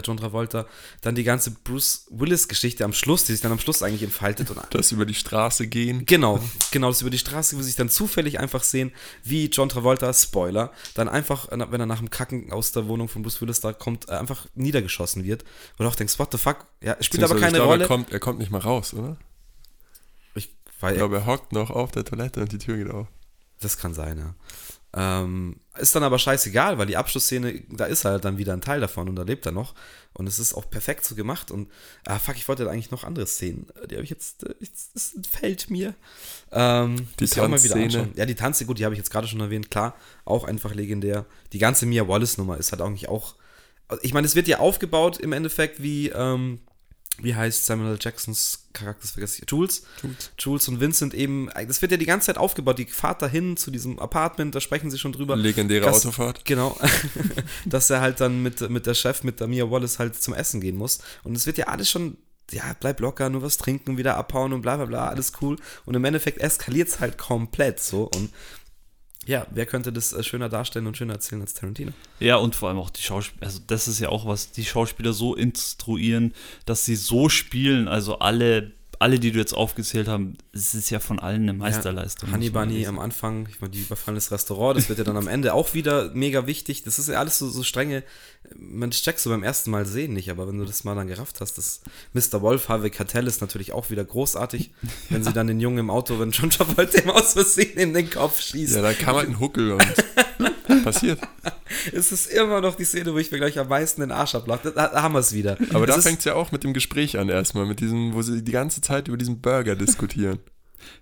John 0.04 0.16
Travolta. 0.16 0.66
Dann 1.00 1.14
die 1.14 1.24
ganze 1.24 1.50
Bruce 1.50 2.06
Willis-Geschichte 2.10 2.84
am 2.84 2.92
Schluss, 2.92 3.24
die 3.24 3.32
sich 3.32 3.40
dann 3.40 3.52
am 3.52 3.58
Schluss 3.58 3.82
eigentlich 3.82 4.02
entfaltet. 4.02 4.50
Und 4.50 4.58
Das 4.70 4.92
über 4.92 5.06
die 5.06 5.14
Straße 5.14 5.66
gehen. 5.66 6.04
Genau, 6.06 6.40
genau, 6.70 6.88
das 6.88 7.00
über 7.00 7.10
die 7.10 7.18
Straße, 7.18 7.56
wo 7.56 7.60
sie 7.60 7.66
sich 7.66 7.76
dann 7.76 7.88
zufällig 7.88 8.38
einfach 8.38 8.62
sehen, 8.62 8.92
wie 9.24 9.46
John 9.46 9.68
Travolta, 9.68 10.12
Spoiler, 10.12 10.72
dann 10.94 11.08
einfach, 11.08 11.48
wenn 11.50 11.80
er 11.80 11.86
nach 11.86 11.98
dem 11.98 12.10
Kacken 12.10 12.52
aus 12.52 12.72
der 12.72 12.86
Wohnung 12.88 13.08
von 13.08 13.22
Bruce 13.22 13.40
Willis 13.40 13.60
da 13.60 13.72
kommt, 13.72 14.08
äh, 14.08 14.12
einfach 14.12 14.46
niedergeschossen 14.54 15.24
wird. 15.24 15.44
Wo 15.76 15.84
du 15.84 15.90
auch 15.90 15.96
denkst, 15.96 16.18
what 16.18 16.32
the 16.32 16.38
fuck? 16.38 16.66
Ja, 16.80 16.96
spielt 17.02 17.24
aber 17.24 17.34
keine 17.34 17.48
ich 17.48 17.54
glaube, 17.54 17.70
Rolle. 17.70 17.84
Er 17.84 17.88
kommt, 17.88 18.12
er 18.12 18.20
kommt 18.20 18.38
nicht 18.38 18.50
mal 18.50 18.60
raus, 18.60 18.94
oder? 18.94 19.16
ich, 20.34 20.50
Ich 20.82 20.94
glaube, 20.96 21.16
er 21.16 21.26
hockt 21.26 21.52
noch 21.52 21.70
auf 21.70 21.90
der 21.90 22.04
Toilette 22.04 22.40
und 22.40 22.52
die 22.52 22.58
Tür 22.58 22.76
geht 22.76 22.90
auf. 22.90 23.06
Das 23.60 23.76
kann 23.76 23.94
sein, 23.94 24.18
ja. 24.18 24.34
Ähm, 24.94 25.56
ist 25.76 25.94
dann 25.94 26.02
aber 26.02 26.18
scheißegal, 26.18 26.78
weil 26.78 26.86
die 26.86 26.96
Abschlussszene, 26.96 27.62
da 27.70 27.84
ist 27.84 28.04
halt 28.04 28.24
dann 28.24 28.38
wieder 28.38 28.52
ein 28.54 28.62
Teil 28.62 28.80
davon 28.80 29.08
und 29.08 29.16
da 29.16 29.22
lebt 29.22 29.46
er 29.46 29.52
noch. 29.52 29.74
Und 30.14 30.26
es 30.26 30.38
ist 30.38 30.54
auch 30.54 30.68
perfekt 30.68 31.04
so 31.04 31.14
gemacht. 31.14 31.50
Und, 31.50 31.70
ah, 32.06 32.18
fuck, 32.18 32.36
ich 32.36 32.48
wollte 32.48 32.64
da 32.64 32.70
eigentlich 32.70 32.90
noch 32.90 33.04
andere 33.04 33.26
Szenen. 33.26 33.66
Die 33.88 33.94
habe 33.94 34.04
ich 34.04 34.10
jetzt, 34.10 34.44
äh, 34.44 34.54
jetzt, 34.60 34.96
es 34.96 35.14
entfällt 35.14 35.70
mir. 35.70 35.94
Ähm, 36.50 37.08
Die 37.20 37.26
Tanzszene. 37.26 37.84
anschauen. 37.84 38.12
Ja, 38.16 38.26
die 38.26 38.34
Tanze, 38.34 38.64
gut, 38.66 38.78
die 38.78 38.84
habe 38.84 38.94
ich 38.94 38.98
jetzt 38.98 39.10
gerade 39.10 39.28
schon 39.28 39.40
erwähnt. 39.40 39.70
Klar, 39.70 39.94
auch 40.24 40.44
einfach 40.44 40.74
legendär. 40.74 41.26
Die 41.52 41.58
ganze 41.58 41.86
Mia 41.86 42.08
Wallace-Nummer 42.08 42.56
ist 42.56 42.72
halt 42.72 42.80
eigentlich 42.82 43.08
auch. 43.08 43.36
Ich 44.02 44.12
meine, 44.12 44.26
es 44.26 44.34
wird 44.34 44.48
ja 44.48 44.58
aufgebaut 44.58 45.18
im 45.18 45.32
Endeffekt 45.32 45.82
wie, 45.82 46.08
ähm, 46.08 46.60
wie 47.20 47.34
heißt 47.34 47.66
Samuel 47.66 47.92
L. 47.92 47.98
Jacksons 48.00 48.64
Charakter, 48.72 49.08
vergesse 49.08 49.42
ich, 49.42 49.50
Jules. 49.50 49.82
Jules. 50.02 50.30
Jules 50.38 50.68
und 50.68 50.80
Vincent 50.80 51.14
eben, 51.14 51.48
das 51.66 51.82
wird 51.82 51.90
ja 51.92 51.98
die 51.98 52.06
ganze 52.06 52.26
Zeit 52.26 52.38
aufgebaut. 52.38 52.78
Die 52.78 52.86
Fahrt 52.86 53.22
dahin 53.22 53.56
zu 53.56 53.70
diesem 53.72 53.98
Apartment, 53.98 54.54
da 54.54 54.60
sprechen 54.60 54.90
sie 54.90 54.98
schon 54.98 55.12
drüber. 55.12 55.34
Legendäre 55.36 55.84
Das- 55.86 56.04
Autofahrt. 56.06 56.44
Genau, 56.44 56.78
dass 57.64 57.90
er 57.90 58.00
halt 58.00 58.20
dann 58.20 58.42
mit, 58.42 58.68
mit 58.70 58.86
der 58.86 58.94
Chef, 58.94 59.24
mit 59.24 59.40
der 59.40 59.48
Mia 59.48 59.70
Wallace 59.70 59.98
halt 59.98 60.20
zum 60.20 60.34
Essen 60.34 60.60
gehen 60.60 60.76
muss. 60.76 61.00
Und 61.24 61.36
es 61.36 61.46
wird 61.46 61.58
ja 61.58 61.66
alles 61.66 61.90
schon, 61.90 62.16
ja, 62.50 62.64
bleib 62.78 63.00
locker, 63.00 63.28
nur 63.30 63.42
was 63.42 63.56
trinken, 63.58 63.98
wieder 63.98 64.16
abhauen 64.16 64.52
und 64.52 64.62
bla 64.62 64.76
bla 64.76 64.86
bla, 64.86 65.08
alles 65.08 65.32
cool. 65.42 65.56
Und 65.84 65.94
im 65.94 66.04
Endeffekt 66.04 66.38
eskaliert 66.38 66.88
es 66.88 67.00
halt 67.00 67.18
komplett 67.18 67.80
so. 67.80 68.04
Und 68.14 68.30
ja, 69.26 69.46
wer 69.50 69.66
könnte 69.66 69.92
das 69.92 70.12
äh, 70.12 70.22
schöner 70.22 70.48
darstellen 70.48 70.86
und 70.86 70.96
schöner 70.96 71.14
erzählen 71.14 71.42
als 71.42 71.54
Tarantino? 71.54 71.92
Ja, 72.20 72.36
und 72.36 72.54
vor 72.54 72.68
allem 72.68 72.78
auch 72.78 72.90
die 72.90 73.02
Schauspieler, 73.02 73.46
also 73.46 73.60
das 73.66 73.88
ist 73.88 74.00
ja 74.00 74.08
auch 74.08 74.26
was, 74.26 74.52
die 74.52 74.64
Schauspieler 74.64 75.12
so 75.12 75.34
instruieren, 75.34 76.32
dass 76.64 76.84
sie 76.84 76.96
so 76.96 77.28
spielen, 77.28 77.88
also 77.88 78.20
alle, 78.20 78.72
alle, 79.00 79.18
die 79.18 79.30
du 79.30 79.38
jetzt 79.38 79.52
aufgezählt 79.52 80.08
haben, 80.08 80.36
es 80.52 80.74
ist 80.74 80.90
ja 80.90 80.98
von 80.98 81.18
allen 81.18 81.42
eine 81.42 81.52
Meisterleistung. 81.52 82.32
Honey 82.32 82.46
muss 82.46 82.54
man 82.54 82.68
Bunny 82.68 82.86
am 82.86 82.98
Anfang, 82.98 83.46
ich 83.48 83.60
meine, 83.60 83.70
die 83.70 83.80
überfallen 83.80 84.16
das 84.16 84.32
Restaurant, 84.32 84.76
das 84.76 84.88
wird 84.88 84.98
ja 84.98 85.04
dann 85.04 85.16
am 85.16 85.28
Ende 85.28 85.54
auch 85.54 85.74
wieder 85.74 86.10
mega 86.14 86.46
wichtig. 86.46 86.82
Das 86.82 86.98
ist 86.98 87.08
ja 87.08 87.18
alles 87.18 87.38
so, 87.38 87.48
so 87.48 87.62
strenge, 87.62 88.02
man 88.56 88.90
checkt 88.90 89.20
so 89.20 89.30
beim 89.30 89.42
ersten 89.42 89.70
Mal 89.70 89.86
sehen 89.86 90.14
nicht, 90.14 90.30
aber 90.30 90.48
wenn 90.48 90.58
du 90.58 90.64
das 90.64 90.84
mal 90.84 90.94
dann 90.96 91.06
gerafft 91.06 91.40
hast, 91.40 91.58
das 91.58 91.82
Mr. 92.12 92.42
Wolf, 92.42 92.68
Harvey 92.68 92.90
Keitel 92.90 93.26
ist 93.26 93.40
natürlich 93.40 93.72
auch 93.72 93.90
wieder 93.90 94.04
großartig, 94.04 94.72
wenn 95.10 95.22
sie 95.22 95.32
dann 95.32 95.46
den 95.46 95.60
Jungen 95.60 95.78
im 95.78 95.90
Auto, 95.90 96.18
wenn 96.18 96.30
John 96.30 96.50
Travolta 96.50 96.98
im 96.98 97.10
aus 97.10 97.34
Versehen 97.34 97.76
in 97.78 97.94
den 97.94 98.10
Kopf 98.10 98.40
schießt. 98.40 98.76
Ja, 98.76 98.82
da 98.82 98.92
kam 98.94 99.16
halt 99.16 99.28
ein 99.28 99.38
Huckel 99.38 99.72
und 99.72 99.82
Passiert. 100.84 101.20
Es 101.92 102.12
ist 102.12 102.26
immer 102.28 102.60
noch 102.62 102.76
die 102.76 102.84
Szene, 102.84 103.12
wo 103.12 103.18
ich 103.18 103.30
mir 103.30 103.36
gleich 103.38 103.58
am 103.58 103.68
meisten 103.68 104.00
den 104.00 104.10
Arsch 104.10 104.34
ablache. 104.34 104.72
Da, 104.72 104.88
da 104.88 105.02
haben 105.02 105.12
wir 105.12 105.18
es 105.18 105.34
wieder. 105.34 105.58
Aber 105.74 105.86
Es 105.86 105.94
da 105.94 106.00
fängt 106.00 106.20
es 106.20 106.24
ja 106.24 106.34
auch 106.34 106.50
mit 106.50 106.64
dem 106.64 106.72
Gespräch 106.72 107.18
an 107.18 107.28
erstmal, 107.28 107.66
mit 107.66 107.80
diesem, 107.80 108.14
wo 108.14 108.22
sie 108.22 108.42
die 108.42 108.52
ganze 108.52 108.80
Zeit 108.80 109.06
über 109.08 109.16
diesen 109.18 109.40
Burger 109.40 109.76
diskutieren. 109.76 110.38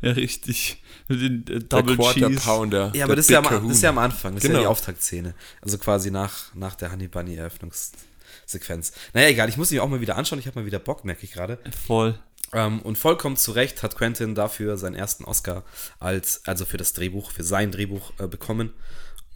Ja, 0.00 0.12
richtig. 0.12 0.82
Mit 1.06 1.20
den 1.20 1.40
äh, 1.42 1.44
Der 1.44 1.60
Double 1.60 1.96
Quarter 1.96 2.28
Cheese. 2.28 2.40
Pounder. 2.40 2.92
Ja, 2.94 3.04
aber 3.04 3.14
das 3.14 3.26
ist 3.26 3.30
ja, 3.30 3.38
am, 3.40 3.68
das 3.68 3.76
ist 3.76 3.82
ja 3.82 3.90
am. 3.90 3.98
Anfang, 3.98 4.34
das 4.34 4.42
ist 4.42 4.48
ja 4.48 4.54
Genau. 4.54 4.62
die 4.62 4.66
Auftaktszene. 4.68 5.34
Also 5.60 5.76
quasi 5.76 6.10
nach, 6.10 6.54
nach 6.54 6.74
der 6.76 6.90
Honey 6.92 7.08
Bunny 7.08 7.36
Eröffnungssequenz. 7.36 8.92
Naja, 9.12 9.28
egal, 9.28 9.48
ich 9.50 9.58
muss 9.58 9.70
mich 9.70 9.80
auch 9.80 9.88
mal 9.88 10.00
wieder 10.00 10.16
anschauen, 10.16 10.38
ich 10.38 10.46
habe 10.46 10.58
mal 10.60 10.66
wieder 10.66 10.78
Bock, 10.78 11.04
merke 11.04 11.24
ich 11.24 11.32
gerade. 11.32 11.58
Voll. 11.86 12.18
Ähm, 12.52 12.80
und 12.80 12.96
vollkommen 12.96 13.36
zu 13.36 13.52
Recht 13.52 13.82
hat 13.82 13.96
Quentin 13.96 14.34
dafür 14.34 14.76
seinen 14.78 14.94
ersten 14.94 15.24
Oscar 15.24 15.62
als, 15.98 16.40
also 16.46 16.64
für 16.64 16.78
das 16.78 16.92
Drehbuch, 16.94 17.30
für 17.30 17.44
sein 17.44 17.70
Drehbuch 17.70 18.12
äh, 18.18 18.26
bekommen. 18.26 18.72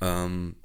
Ähm, 0.01 0.57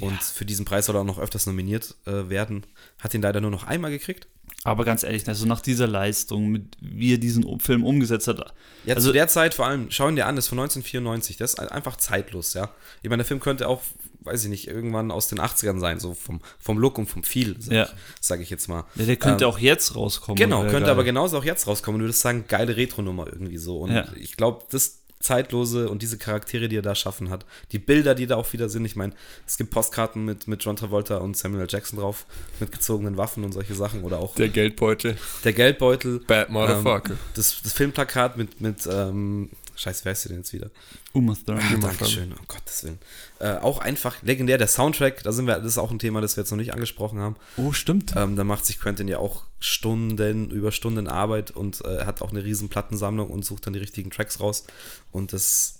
Und 0.00 0.22
für 0.22 0.44
diesen 0.44 0.64
Preis 0.64 0.86
soll 0.86 0.96
er 0.96 1.00
auch 1.00 1.04
noch 1.04 1.18
öfters 1.18 1.46
nominiert 1.46 1.96
äh, 2.06 2.28
werden. 2.28 2.64
Hat 3.00 3.12
ihn 3.14 3.22
leider 3.22 3.40
nur 3.40 3.50
noch 3.50 3.64
einmal 3.64 3.90
gekriegt. 3.90 4.28
Aber 4.62 4.84
ganz 4.84 5.04
ehrlich, 5.04 5.26
also 5.26 5.46
nach 5.46 5.60
dieser 5.60 5.86
Leistung, 5.86 6.48
mit, 6.50 6.76
wie 6.80 7.14
er 7.14 7.18
diesen 7.18 7.60
Film 7.60 7.84
umgesetzt 7.84 8.28
hat, 8.28 8.52
Ja, 8.84 8.94
Also- 8.94 9.08
zu 9.08 9.12
der 9.12 9.26
Zeit 9.28 9.54
vor 9.54 9.66
allem, 9.66 9.90
schau 9.90 10.08
ihn 10.08 10.16
dir 10.16 10.26
an, 10.26 10.36
das 10.36 10.46
ist 10.46 10.48
von 10.50 10.58
1994, 10.58 11.36
das 11.38 11.54
ist 11.54 11.60
einfach 11.60 11.96
zeitlos, 11.96 12.54
ja. 12.54 12.70
Ich 13.02 13.08
meine, 13.08 13.18
der 13.22 13.26
Film 13.26 13.40
könnte 13.40 13.68
auch, 13.68 13.80
weiß 14.20 14.44
ich 14.44 14.50
nicht, 14.50 14.66
irgendwann 14.68 15.10
aus 15.10 15.28
den 15.28 15.38
80ern 15.40 15.78
sein, 15.80 15.98
so 15.98 16.12
vom, 16.14 16.40
vom 16.58 16.78
Look 16.78 16.98
und 16.98 17.06
vom 17.06 17.22
Feel, 17.24 17.56
sag, 17.58 17.72
Ja. 17.72 17.84
ich, 17.84 17.90
sag 18.20 18.40
ich 18.40 18.50
jetzt 18.50 18.68
mal. 18.68 18.84
ja, 18.96 19.06
der 19.06 19.16
könnte 19.16 19.44
Ähm, 19.44 19.50
auch 19.50 19.58
jetzt 19.58 19.94
rauskommen. 19.96 20.36
Genau, 20.36 20.62
könnte 20.62 20.80
geil. 20.80 20.90
aber 20.90 21.04
genauso 21.04 21.38
auch 21.38 21.44
jetzt 21.44 21.66
rauskommen. 21.66 21.98
Du 22.00 22.04
würdest 22.04 22.20
sagen, 22.20 22.44
geile 22.46 22.76
Retro-Nummer 22.76 23.28
irgendwie 23.28 23.56
so. 23.58 23.78
Und 23.78 23.92
Ja. 23.92 24.06
ich 24.16 24.36
glaube, 24.36 24.64
das 24.70 24.99
Zeitlose 25.22 25.90
und 25.90 26.00
diese 26.00 26.16
Charaktere, 26.16 26.68
die 26.68 26.76
er 26.76 26.82
da 26.82 26.94
schaffen 26.94 27.28
hat, 27.28 27.44
die 27.72 27.78
Bilder, 27.78 28.14
die 28.14 28.26
da 28.26 28.36
auch 28.36 28.50
wieder 28.54 28.70
sind. 28.70 28.86
Ich 28.86 28.96
meine, 28.96 29.12
es 29.46 29.58
gibt 29.58 29.70
Postkarten 29.70 30.24
mit, 30.24 30.48
mit 30.48 30.64
John 30.64 30.76
Travolta 30.76 31.18
und 31.18 31.36
Samuel. 31.36 31.66
Jackson 31.68 31.98
drauf, 31.98 32.24
mit 32.58 32.72
gezogenen 32.72 33.18
Waffen 33.18 33.44
und 33.44 33.52
solche 33.52 33.74
Sachen. 33.74 34.02
Oder 34.02 34.18
auch 34.18 34.34
Der 34.34 34.48
Geldbeutel. 34.48 35.18
der 35.44 35.52
Geldbeutel. 35.52 36.20
Bad 36.26 36.48
Motherfucker. 36.48 37.12
Ähm, 37.12 37.18
das, 37.34 37.60
das 37.62 37.72
Filmplakat 37.74 38.38
mit, 38.38 38.62
mit 38.62 38.88
ähm, 38.90 39.50
Scheiße, 39.80 40.04
wer 40.04 40.12
ist 40.12 40.26
denn 40.26 40.36
jetzt 40.36 40.52
wieder? 40.52 40.70
Uma 41.14 41.34
Thurman. 41.34 41.74
Uma 41.76 41.86
Dankeschön, 41.88 42.32
um 42.32 42.46
Gottes 42.46 42.84
Willen. 42.84 42.98
Äh, 43.38 43.54
auch 43.56 43.78
einfach 43.78 44.20
legendär, 44.22 44.58
der 44.58 44.68
Soundtrack, 44.68 45.22
da 45.22 45.32
sind 45.32 45.46
wir, 45.46 45.56
das 45.56 45.64
ist 45.72 45.78
auch 45.78 45.90
ein 45.90 45.98
Thema, 45.98 46.20
das 46.20 46.36
wir 46.36 46.42
jetzt 46.42 46.50
noch 46.50 46.58
nicht 46.58 46.74
angesprochen 46.74 47.18
haben. 47.18 47.36
Oh, 47.56 47.72
stimmt. 47.72 48.12
Ähm, 48.14 48.36
da 48.36 48.44
macht 48.44 48.66
sich 48.66 48.78
Quentin 48.78 49.08
ja 49.08 49.16
auch 49.16 49.44
Stunden 49.58 50.50
über 50.50 50.70
Stunden 50.70 51.08
Arbeit 51.08 51.50
und 51.52 51.82
äh, 51.86 52.04
hat 52.04 52.20
auch 52.20 52.30
eine 52.30 52.44
riesen 52.44 52.68
Plattensammlung 52.68 53.30
und 53.30 53.42
sucht 53.42 53.66
dann 53.66 53.72
die 53.72 53.78
richtigen 53.78 54.10
Tracks 54.10 54.38
raus. 54.40 54.64
Und 55.12 55.32
das, 55.32 55.78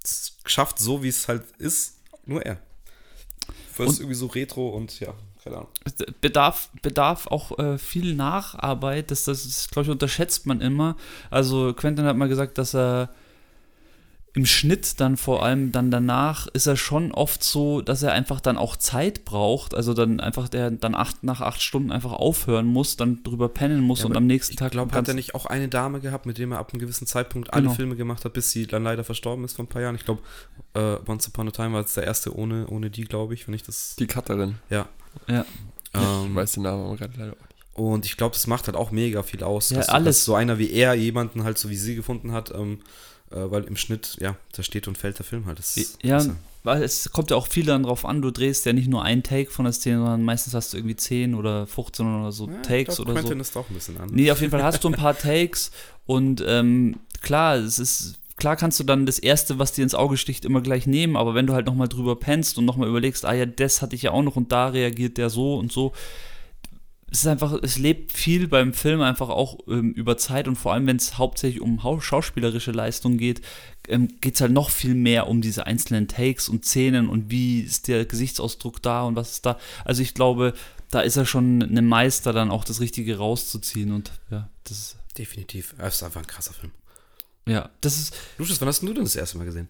das 0.00 0.32
schafft 0.46 0.78
so, 0.78 1.02
wie 1.02 1.08
es 1.08 1.28
halt 1.28 1.44
ist, 1.58 1.98
nur 2.24 2.40
er. 2.46 2.58
Das 3.76 3.80
ist 3.80 3.80
Und- 3.80 4.00
irgendwie 4.00 4.14
so 4.14 4.26
retro 4.28 4.70
und 4.70 4.98
ja, 4.98 5.12
keine 5.44 5.56
Ahnung. 5.56 5.68
bedarf, 6.22 6.70
bedarf 6.80 7.26
auch 7.26 7.58
äh, 7.58 7.76
viel 7.76 8.14
Nacharbeit. 8.14 9.10
Das, 9.10 9.24
das 9.24 9.44
ist, 9.44 9.70
glaube 9.72 9.84
ich, 9.84 9.90
unterschätzt 9.90 10.46
man 10.46 10.62
immer. 10.62 10.96
Also 11.30 11.74
Quentin 11.74 12.06
hat 12.06 12.16
mal 12.16 12.28
gesagt, 12.28 12.56
dass 12.56 12.74
er 12.74 13.10
im 14.34 14.46
Schnitt 14.46 14.98
dann 14.98 15.18
vor 15.18 15.42
allem 15.44 15.72
dann 15.72 15.90
danach 15.90 16.46
ist 16.46 16.66
er 16.66 16.76
schon 16.76 17.12
oft 17.12 17.44
so, 17.44 17.82
dass 17.82 18.02
er 18.02 18.12
einfach 18.12 18.40
dann 18.40 18.56
auch 18.56 18.76
Zeit 18.76 19.26
braucht. 19.26 19.74
Also 19.74 19.92
dann 19.92 20.20
einfach 20.20 20.48
der 20.48 20.70
dann 20.70 20.94
acht, 20.94 21.22
nach 21.22 21.42
acht 21.42 21.60
Stunden 21.60 21.92
einfach 21.92 22.12
aufhören 22.12 22.64
muss, 22.66 22.96
dann 22.96 23.22
drüber 23.24 23.50
pennen 23.50 23.80
muss 23.82 24.00
Ja, 24.00 24.06
und 24.06 24.16
am 24.16 24.26
nächsten 24.26 24.52
Ich 24.54 24.58
Tag 24.58 24.72
glaube, 24.72 24.90
ganz- 24.90 25.06
hat 25.06 25.08
er 25.08 25.14
nicht 25.14 25.34
auch 25.34 25.44
eine 25.44 25.68
Dame 25.68 26.00
gehabt, 26.00 26.24
mit 26.24 26.38
dem 26.38 26.52
er 26.52 26.58
ab 26.60 26.72
einem 26.72 26.80
gewissen 26.80 27.06
Zeitpunkt 27.06 27.52
alle 27.52 27.64
Genau. 27.64 27.74
Filme 27.74 27.94
gemacht 27.94 28.24
hat, 28.24 28.32
bis 28.32 28.50
sie 28.52 28.66
dann 28.66 28.84
leider 28.84 29.04
verstorben 29.04 29.44
ist 29.44 29.56
vor 29.56 29.66
ein 29.66 29.68
paar 29.68 29.82
Jahren. 29.82 29.96
Ich 29.96 30.04
glaube, 30.06 30.22
äh, 30.72 30.96
Once 31.06 31.28
Upon 31.28 31.48
a 31.48 31.50
Time 31.50 31.74
war 31.74 31.80
jetzt 31.80 31.96
der 31.98 32.04
erste 32.04 32.34
ohne, 32.34 32.66
ohne 32.68 32.88
die, 32.88 33.04
glaube 33.04 33.34
ich, 33.34 33.46
wenn 33.46 33.54
ich 33.54 33.64
das. 33.64 33.96
Die 33.98 34.06
Cutterin. 34.06 34.54
Ja. 34.70 34.88
Ja. 35.28 35.44
Ich 35.94 36.00
Ähm, 36.00 36.34
weiß 36.34 36.52
den 36.52 36.62
Namen 36.62 36.86
aber 36.86 36.96
gerade 36.96 37.12
leider 37.18 37.32
auch 37.32 37.36
nicht. 37.36 37.48
Und 37.74 38.06
ich 38.06 38.16
glaube, 38.16 38.32
das 38.32 38.46
macht 38.46 38.66
halt 38.66 38.76
auch 38.76 38.92
mega 38.92 39.22
viel 39.22 39.42
aus. 39.44 39.68
Ja, 39.68 39.76
dass 39.76 39.90
alles. 39.90 40.16
Dass 40.20 40.24
so 40.24 40.34
einer 40.34 40.58
wie 40.58 40.70
er 40.72 40.94
jemanden 40.94 41.44
halt 41.44 41.58
so 41.58 41.68
wie 41.68 41.76
sie 41.76 41.94
gefunden 41.94 42.32
hat, 42.32 42.50
ähm, 42.54 42.78
äh, 42.80 42.84
weil 43.50 43.64
im 43.64 43.76
Schnitt, 43.76 44.16
ja, 44.20 44.36
da 44.52 44.62
steht 44.62 44.88
und 44.88 44.98
fällt 44.98 45.18
der 45.18 45.24
Film 45.24 45.46
halt. 45.46 45.58
Das 45.58 45.96
Ja, 46.02 46.24
weil 46.64 46.82
es 46.82 47.10
kommt 47.10 47.30
ja 47.30 47.36
auch 47.36 47.48
viel 47.48 47.66
dann 47.66 47.82
drauf 47.82 48.04
an, 48.04 48.22
du 48.22 48.30
drehst 48.30 48.66
ja 48.66 48.72
nicht 48.72 48.88
nur 48.88 49.02
einen 49.02 49.22
Take 49.22 49.50
von 49.50 49.64
der 49.64 49.72
Szene, 49.72 49.98
sondern 49.98 50.22
meistens 50.22 50.54
hast 50.54 50.72
du 50.72 50.76
irgendwie 50.76 50.96
10 50.96 51.34
oder 51.34 51.66
15 51.66 52.20
oder 52.20 52.32
so 52.32 52.48
Ja, 52.48 52.62
Takes 52.62 52.96
glaub, 52.96 53.08
oder 53.08 53.14
Quentin 53.14 53.38
so. 53.38 53.42
ist 53.42 53.56
auch 53.56 53.68
ein 53.68 53.74
bisschen 53.74 53.96
anders. 53.96 54.12
Nee, 54.12 54.30
auf 54.30 54.40
jeden 54.40 54.50
Fall 54.50 54.62
hast 54.62 54.84
du 54.84 54.88
ein 54.88 54.94
paar 54.94 55.18
Takes 55.18 55.72
und 56.06 56.42
ähm, 56.46 56.96
klar, 57.20 57.56
es 57.56 57.78
ist 57.78 58.18
klar 58.36 58.56
kannst 58.56 58.78
du 58.80 58.84
dann 58.84 59.06
das 59.06 59.18
erste, 59.18 59.58
was 59.58 59.72
dir 59.72 59.82
ins 59.82 59.94
Auge 59.94 60.16
sticht, 60.16 60.44
immer 60.44 60.60
gleich 60.60 60.86
nehmen, 60.86 61.16
aber 61.16 61.34
wenn 61.34 61.46
du 61.46 61.52
halt 61.52 61.66
nochmal 61.66 61.88
drüber 61.88 62.16
pennst 62.16 62.58
und 62.58 62.64
nochmal 62.64 62.88
überlegst, 62.88 63.24
ah 63.24 63.34
ja, 63.34 63.46
das 63.46 63.82
hatte 63.82 63.96
ich 63.96 64.02
ja 64.02 64.12
auch 64.12 64.22
noch 64.22 64.36
und 64.36 64.52
da 64.52 64.68
reagiert 64.68 65.18
der 65.18 65.30
so 65.30 65.56
und 65.56 65.72
so. 65.72 65.92
Es 67.12 67.20
ist 67.20 67.26
einfach, 67.26 67.52
es 67.62 67.76
lebt 67.78 68.10
viel 68.12 68.48
beim 68.48 68.72
Film 68.72 69.02
einfach 69.02 69.28
auch 69.28 69.58
ähm, 69.68 69.92
über 69.92 70.16
Zeit 70.16 70.48
und 70.48 70.56
vor 70.56 70.72
allem, 70.72 70.86
wenn 70.86 70.96
es 70.96 71.18
hauptsächlich 71.18 71.60
um 71.60 71.82
hau- 71.82 72.00
schauspielerische 72.00 72.72
Leistung 72.72 73.18
geht, 73.18 73.42
ähm, 73.86 74.08
geht 74.22 74.36
es 74.36 74.40
halt 74.40 74.52
noch 74.52 74.70
viel 74.70 74.94
mehr 74.94 75.28
um 75.28 75.42
diese 75.42 75.66
einzelnen 75.66 76.08
Takes 76.08 76.48
und 76.48 76.64
Szenen 76.64 77.10
und 77.10 77.30
wie 77.30 77.60
ist 77.60 77.86
der 77.88 78.06
Gesichtsausdruck 78.06 78.80
da 78.80 79.02
und 79.02 79.14
was 79.14 79.32
ist 79.32 79.44
da. 79.46 79.58
Also 79.84 80.00
ich 80.00 80.14
glaube, 80.14 80.54
da 80.90 81.00
ist 81.02 81.16
er 81.16 81.26
schon 81.26 81.60
ein 81.60 81.86
Meister, 81.86 82.32
dann 82.32 82.50
auch 82.50 82.64
das 82.64 82.80
Richtige 82.80 83.18
rauszuziehen 83.18 83.92
und 83.92 84.10
ja, 84.30 84.48
das 84.64 84.78
ist, 84.78 84.96
Definitiv. 85.18 85.74
Er 85.76 85.88
ist 85.88 86.02
einfach 86.02 86.22
ein 86.22 86.26
krasser 86.26 86.54
Film. 86.54 86.72
ja, 87.46 87.68
das 87.82 87.98
ist, 87.98 88.14
Lucius, 88.38 88.58
wann 88.62 88.68
hast 88.68 88.80
du 88.82 88.86
denn 88.94 89.04
das 89.04 89.14
erste 89.16 89.36
Mal 89.36 89.44
gesehen? 89.44 89.68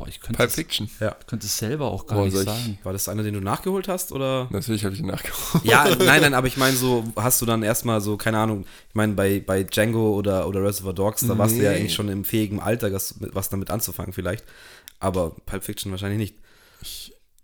Boah, 0.00 0.08
ich 0.08 0.20
könnte 0.20 0.38
Pulp 0.38 0.48
es, 0.48 0.54
Fiction. 0.54 0.90
Ja. 0.98 1.14
könnte 1.26 1.46
es 1.46 1.58
selber 1.58 1.86
auch 1.90 2.06
gar 2.06 2.18
Boah, 2.18 2.24
nicht 2.24 2.34
ich- 2.36 2.42
sagen. 2.44 2.78
War 2.82 2.92
das 2.92 3.08
einer, 3.08 3.22
den 3.22 3.34
du 3.34 3.40
nachgeholt 3.40 3.86
hast? 3.88 4.12
Oder? 4.12 4.48
Natürlich 4.50 4.84
habe 4.84 4.94
ich 4.94 5.00
ihn 5.00 5.06
nachgeholt. 5.06 5.64
Ja, 5.64 5.84
nein, 5.98 6.22
nein, 6.22 6.34
aber 6.34 6.46
ich 6.46 6.56
meine, 6.56 6.76
so 6.76 7.04
hast 7.16 7.40
du 7.42 7.46
dann 7.46 7.62
erstmal 7.62 8.00
so, 8.00 8.16
keine 8.16 8.38
Ahnung, 8.38 8.64
ich 8.88 8.94
meine, 8.94 9.12
bei, 9.12 9.40
bei 9.40 9.62
Django 9.64 10.14
oder, 10.16 10.48
oder 10.48 10.62
Reservoir 10.64 10.94
Dogs, 10.94 11.20
da 11.26 11.36
warst 11.36 11.56
du 11.56 11.62
ja 11.62 11.70
Nee. 11.70 11.76
eigentlich 11.78 11.94
schon 11.94 12.08
im 12.08 12.24
fähigen 12.24 12.60
Alter, 12.60 12.92
was, 12.92 13.14
was 13.18 13.48
damit 13.50 13.70
anzufangen 13.70 14.12
vielleicht. 14.12 14.44
Aber 14.98 15.36
Pulp 15.46 15.64
Fiction 15.64 15.90
wahrscheinlich 15.92 16.18
nicht. 16.18 16.34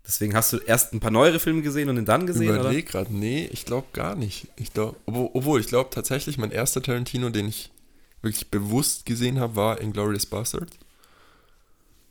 Deswegen 0.05 0.35
hast 0.35 0.53
du 0.53 0.57
erst 0.57 0.93
ein 0.93 0.99
paar 1.01 1.11
neuere 1.11 1.39
Filme 1.39 1.61
gesehen 1.61 1.89
und 1.89 1.97
ihn 1.97 2.05
dann 2.05 2.25
gesehen, 2.25 2.49
oder? 2.51 2.61
Überleg 2.61 2.87
gerade, 2.87 3.13
nee, 3.13 3.49
ich 3.51 3.65
glaube 3.65 3.87
gar 3.91 4.15
nicht. 4.15 4.47
Ich 4.55 4.73
glaube, 4.73 4.95
obwohl, 5.05 5.29
obwohl, 5.33 5.59
ich 5.59 5.67
glaube 5.67 5.89
tatsächlich, 5.91 6.37
mein 6.37 6.51
erster 6.51 6.81
Tarantino, 6.81 7.29
den 7.29 7.49
ich 7.49 7.71
wirklich 8.21 8.49
bewusst 8.49 9.05
gesehen 9.05 9.39
habe, 9.39 9.57
war 9.57 9.81
Inglourious 9.81 10.25
Bastard. 10.25 10.69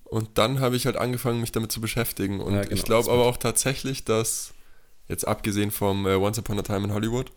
Und 0.06 0.38
dann 0.38 0.60
habe 0.60 0.76
ich 0.76 0.86
halt 0.86 0.96
angefangen, 0.96 1.40
mich 1.40 1.52
damit 1.52 1.72
zu 1.72 1.80
beschäftigen. 1.80 2.40
Und 2.40 2.54
Ja, 2.54 2.62
genau, 2.62 2.74
ich 2.74 2.84
glaube 2.84 3.10
aber 3.10 3.24
auch 3.24 3.36
tatsächlich, 3.36 4.04
dass, 4.04 4.54
jetzt 5.08 5.26
abgesehen 5.26 5.70
vom 5.70 6.06
äh, 6.06 6.14
Once 6.14 6.38
Upon 6.38 6.58
a 6.58 6.62
Time 6.62 6.84
in 6.84 6.94
Hollywood, 6.94 7.32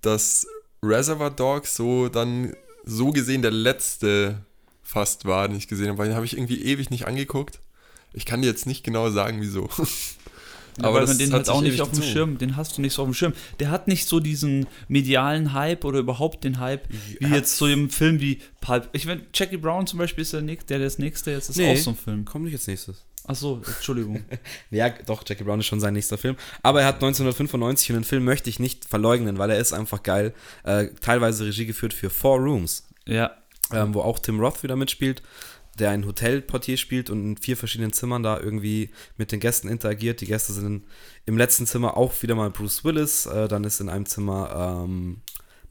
dass 0.00 0.46
Reservoir 0.82 1.30
Dogs 1.30 1.76
so 1.76 2.08
dann 2.08 2.54
so 2.84 3.10
gesehen 3.10 3.42
der 3.42 3.52
letzte 3.52 4.44
fast 4.82 5.24
war, 5.24 5.48
den 5.48 5.56
ich 5.56 5.68
gesehen 5.68 5.88
habe, 5.88 5.98
weil 5.98 6.08
den 6.08 6.16
habe 6.16 6.26
ich 6.26 6.36
irgendwie 6.36 6.62
ewig 6.62 6.90
nicht 6.90 7.06
angeguckt. 7.06 7.60
Ich 8.12 8.26
kann 8.26 8.42
dir 8.42 8.48
jetzt 8.48 8.66
nicht 8.66 8.84
genau 8.84 9.10
sagen, 9.10 9.40
wieso. 9.40 9.68
Ja, 10.80 10.92
weil 10.92 11.06
man 11.06 11.18
den 11.18 11.32
halt 11.32 11.48
auch 11.48 11.60
nicht 11.60 11.80
auf 11.80 11.90
dem. 11.92 12.02
Schirm, 12.02 12.38
den 12.38 12.56
hast 12.56 12.76
du 12.76 12.82
nicht 12.82 12.92
so 12.94 13.02
auf 13.02 13.08
dem 13.08 13.14
Schirm. 13.14 13.32
Der 13.60 13.70
hat 13.70 13.86
nicht 13.88 14.08
so 14.08 14.18
diesen 14.20 14.66
medialen 14.88 15.52
Hype 15.52 15.84
oder 15.84 16.00
überhaupt 16.00 16.42
den 16.44 16.58
Hype, 16.58 16.88
wie 17.20 17.24
Ja. 17.28 17.34
jetzt 17.36 17.56
so 17.56 17.66
im 17.66 17.90
Film 17.90 18.20
wie 18.20 18.40
Pulp. 18.60 18.88
Ich 18.92 19.06
meine, 19.06 19.22
Jackie 19.32 19.56
Brown 19.56 19.86
zum 19.86 19.98
Beispiel 20.00 20.22
ist 20.22 20.32
der, 20.32 20.42
nächste, 20.42 20.66
der 20.74 20.78
das 20.84 20.98
nächste, 20.98 21.30
jetzt 21.30 21.48
ist 21.50 21.56
Nee. 21.56 21.72
auch 21.72 21.76
so 21.76 21.90
ein 21.90 21.96
Film. 21.96 22.24
Komm 22.24 22.44
nicht 22.44 22.54
als 22.54 22.66
nächstes. 22.66 23.04
Achso, 23.26 23.62
Entschuldigung. 23.66 24.22
Ja, 24.70 24.90
doch, 25.06 25.22
Jackie 25.26 25.44
Brown 25.44 25.60
ist 25.60 25.66
schon 25.66 25.80
sein 25.80 25.94
nächster 25.94 26.18
Film. 26.18 26.36
Aber 26.62 26.80
er 26.82 26.86
hat 26.88 26.96
1995 26.96 27.90
und 27.90 27.94
den 27.96 28.04
Film 28.04 28.24
möchte 28.24 28.50
ich 28.50 28.58
nicht 28.58 28.84
verleugnen, 28.84 29.38
weil 29.38 29.50
er 29.50 29.58
ist 29.58 29.72
einfach 29.72 30.02
geil. 30.02 30.34
Äh, 30.64 30.88
teilweise 31.00 31.46
Regie 31.46 31.64
geführt 31.66 31.94
für 31.94 32.10
Four 32.10 32.38
Rooms, 32.40 32.84
ja, 33.06 33.30
ähm, 33.72 33.94
wo 33.94 34.00
auch 34.02 34.18
Tim 34.18 34.40
Roth 34.40 34.62
wieder 34.62 34.76
mitspielt, 34.76 35.22
der 35.78 35.90
ein 35.90 36.06
Hotelportier 36.06 36.76
spielt 36.76 37.10
und 37.10 37.24
in 37.24 37.36
vier 37.36 37.56
verschiedenen 37.56 37.92
Zimmern 37.92 38.22
da 38.22 38.38
irgendwie 38.38 38.90
mit 39.16 39.32
den 39.32 39.40
Gästen 39.40 39.68
interagiert. 39.68 40.20
Die 40.20 40.26
Gäste 40.26 40.52
sind 40.52 40.84
im 41.26 41.36
letzten 41.36 41.66
Zimmer 41.66 41.96
auch 41.96 42.22
wieder 42.22 42.34
mal 42.34 42.50
Bruce 42.50 42.84
Willis. 42.84 43.26
Äh, 43.26 43.48
dann 43.48 43.64
ist 43.64 43.80
in 43.80 43.88
einem 43.88 44.06
Zimmer 44.06 44.84
ähm, 44.84 45.22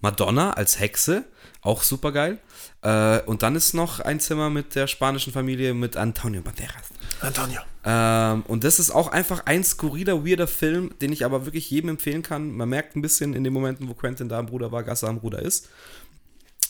Madonna 0.04 0.52
als 0.52 0.80
Hexe, 0.82 1.24
auch 1.62 1.82
super 1.82 2.12
geil. 2.12 2.38
Äh, 2.82 3.22
und 3.22 3.42
dann 3.42 3.56
ist 3.56 3.74
noch 3.74 4.02
ein 4.02 4.20
Zimmer 4.20 4.50
mit 4.50 4.76
der 4.76 4.88
spanischen 4.88 5.32
Familie 5.32 5.74
mit 5.74 5.96
Antonio 5.96 6.42
Banderas. 6.42 6.90
Antonio. 7.22 7.62
Ähm, 7.86 8.44
und 8.48 8.66
das 8.66 8.80
ist 8.80 8.92
auch 8.92 9.08
einfach 9.08 9.46
ein 9.46 9.64
skurriler, 9.64 10.26
weirder 10.26 10.48
Film, 10.48 10.94
den 11.02 11.14
ich 11.14 11.24
aber 11.24 11.46
wirklich 11.46 11.70
jedem 11.70 11.92
empfehlen 11.92 12.22
kann. 12.22 12.52
Man 12.52 12.68
merkt 12.68 12.98
ein 12.98 13.02
bisschen 13.02 13.34
in 13.34 13.46
den 13.46 13.54
Momenten, 13.54 13.88
wo 13.88 13.94
Quentin 13.94 14.28
da 14.28 14.40
am 14.40 14.46
Bruder 14.46 14.74
war, 14.74 14.84
Gasser 14.84 15.08
am 15.08 15.22
Bruder 15.22 15.42
ist. 15.42 15.70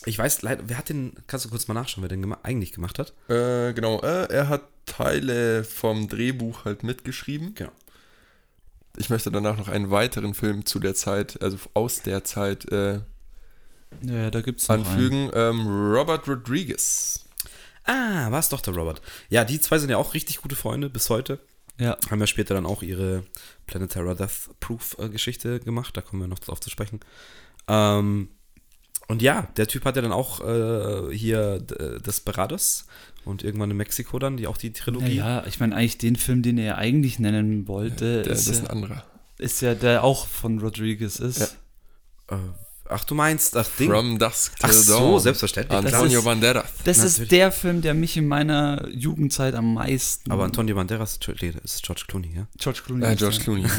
Ich 0.06 0.18
weiß 0.18 0.42
leider, 0.42 0.64
wer 0.66 0.78
hat 0.78 0.88
den, 0.88 1.14
kannst 1.26 1.46
du 1.46 1.50
kurz 1.50 1.66
mal 1.68 1.74
nachschauen, 1.74 2.02
wer 2.02 2.08
den 2.08 2.20
gema 2.20 2.38
eigentlich 2.42 2.72
gemacht 2.72 2.98
hat? 2.98 3.12
Äh, 3.28 3.72
genau, 3.72 4.00
äh, 4.00 4.32
er 4.32 4.48
hat 4.48 4.62
Teile 4.86 5.64
vom 5.64 6.08
Drehbuch 6.08 6.64
halt 6.64 6.82
mitgeschrieben. 6.82 7.54
Genau. 7.54 7.72
Ich 8.96 9.10
möchte 9.10 9.30
danach 9.30 9.56
noch 9.56 9.68
einen 9.68 9.90
weiteren 9.90 10.34
Film 10.34 10.66
zu 10.66 10.78
der 10.78 10.94
Zeit, 10.94 11.42
also 11.42 11.58
aus 11.72 12.02
der 12.02 12.22
Zeit, 12.24 12.70
äh, 12.70 13.00
ja, 14.02 14.30
da 14.30 14.40
gibt 14.40 14.60
es 14.60 14.68
noch 14.68 14.74
einen. 14.76 14.86
anfügen. 14.86 15.30
Ähm, 15.34 15.66
Robert 15.66 16.28
Rodriguez. 16.28 17.24
Ah, 17.84 18.30
war 18.30 18.40
es 18.40 18.48
doch 18.48 18.60
der 18.60 18.74
Robert. 18.74 19.02
Ja, 19.28 19.44
die 19.44 19.60
zwei 19.60 19.78
sind 19.78 19.90
ja 19.90 19.96
auch 19.96 20.14
richtig 20.14 20.38
gute 20.38 20.56
Freunde 20.56 20.88
bis 20.90 21.10
heute. 21.10 21.38
Ja. 21.78 21.96
Haben 22.08 22.20
ja 22.20 22.26
später 22.26 22.54
dann 22.54 22.66
auch 22.66 22.82
ihre 22.82 23.24
Planetara 23.66 24.14
Death 24.14 24.50
Proof 24.60 24.96
äh, 24.98 25.08
Geschichte 25.08 25.60
gemacht, 25.60 25.96
da 25.96 26.02
kommen 26.02 26.22
wir 26.22 26.28
noch 26.28 26.38
drauf 26.38 26.60
zu 26.60 26.70
sprechen. 26.70 27.00
Ähm, 27.66 28.28
und 29.08 29.22
ja, 29.22 29.48
der 29.56 29.66
Typ 29.66 29.84
hat 29.84 29.96
ja 29.96 30.02
dann 30.02 30.12
auch 30.12 30.40
äh, 30.40 31.14
hier 31.16 31.64
äh, 31.78 32.00
Desperados 32.00 32.86
und 33.24 33.42
irgendwann 33.42 33.70
in 33.70 33.76
Mexiko 33.76 34.18
dann, 34.18 34.36
die 34.36 34.46
auch 34.46 34.56
die 34.56 34.72
Trilogie. 34.72 35.16
Ja, 35.16 35.44
ich 35.46 35.60
meine, 35.60 35.74
eigentlich 35.76 35.98
den 35.98 36.16
Film, 36.16 36.42
den 36.42 36.58
er 36.58 36.78
eigentlich 36.78 37.18
nennen 37.18 37.66
wollte, 37.68 38.22
Der, 38.22 38.32
ist, 38.32 38.48
das 38.48 38.56
ist 38.56 38.60
ein 38.60 38.64
ja, 38.66 38.70
anderer. 38.70 39.04
ist 39.38 39.60
ja 39.62 39.74
der 39.74 40.04
auch 40.04 40.26
von 40.26 40.58
Rodriguez 40.58 41.18
ist. 41.20 41.56
Ja. 42.30 42.36
Äh, 42.36 42.40
ach, 42.88 43.04
du 43.04 43.14
meinst, 43.14 43.56
ach, 43.56 43.66
Ding. 43.78 43.90
From 43.90 44.18
Dusk 44.18 44.56
Till 44.58 44.68
ach 44.70 44.72
so, 44.72 44.98
Dawn. 44.98 45.20
selbstverständlich. 45.20 45.80
Das 45.82 45.92
Antonio 45.94 46.18
ist- 46.20 46.24
Banderas. 46.24 46.64
Das 46.84 46.96
Natürlich. 46.98 47.18
ist 47.20 47.32
der 47.32 47.52
Film, 47.52 47.82
der 47.82 47.94
mich 47.94 48.16
in 48.16 48.26
meiner 48.26 48.88
Jugendzeit 48.90 49.54
am 49.54 49.74
meisten. 49.74 50.30
Aber 50.30 50.44
Antonio 50.44 50.74
Banderas 50.76 51.18
das 51.18 51.36
ist 51.64 51.82
George 51.82 52.04
Clooney, 52.08 52.34
ja? 52.34 52.46
George 52.58 52.80
Clooney. 52.84 53.04
Ja, 53.04 53.10
ist 53.12 53.18
George. 53.18 53.38
Clooney. 53.38 53.64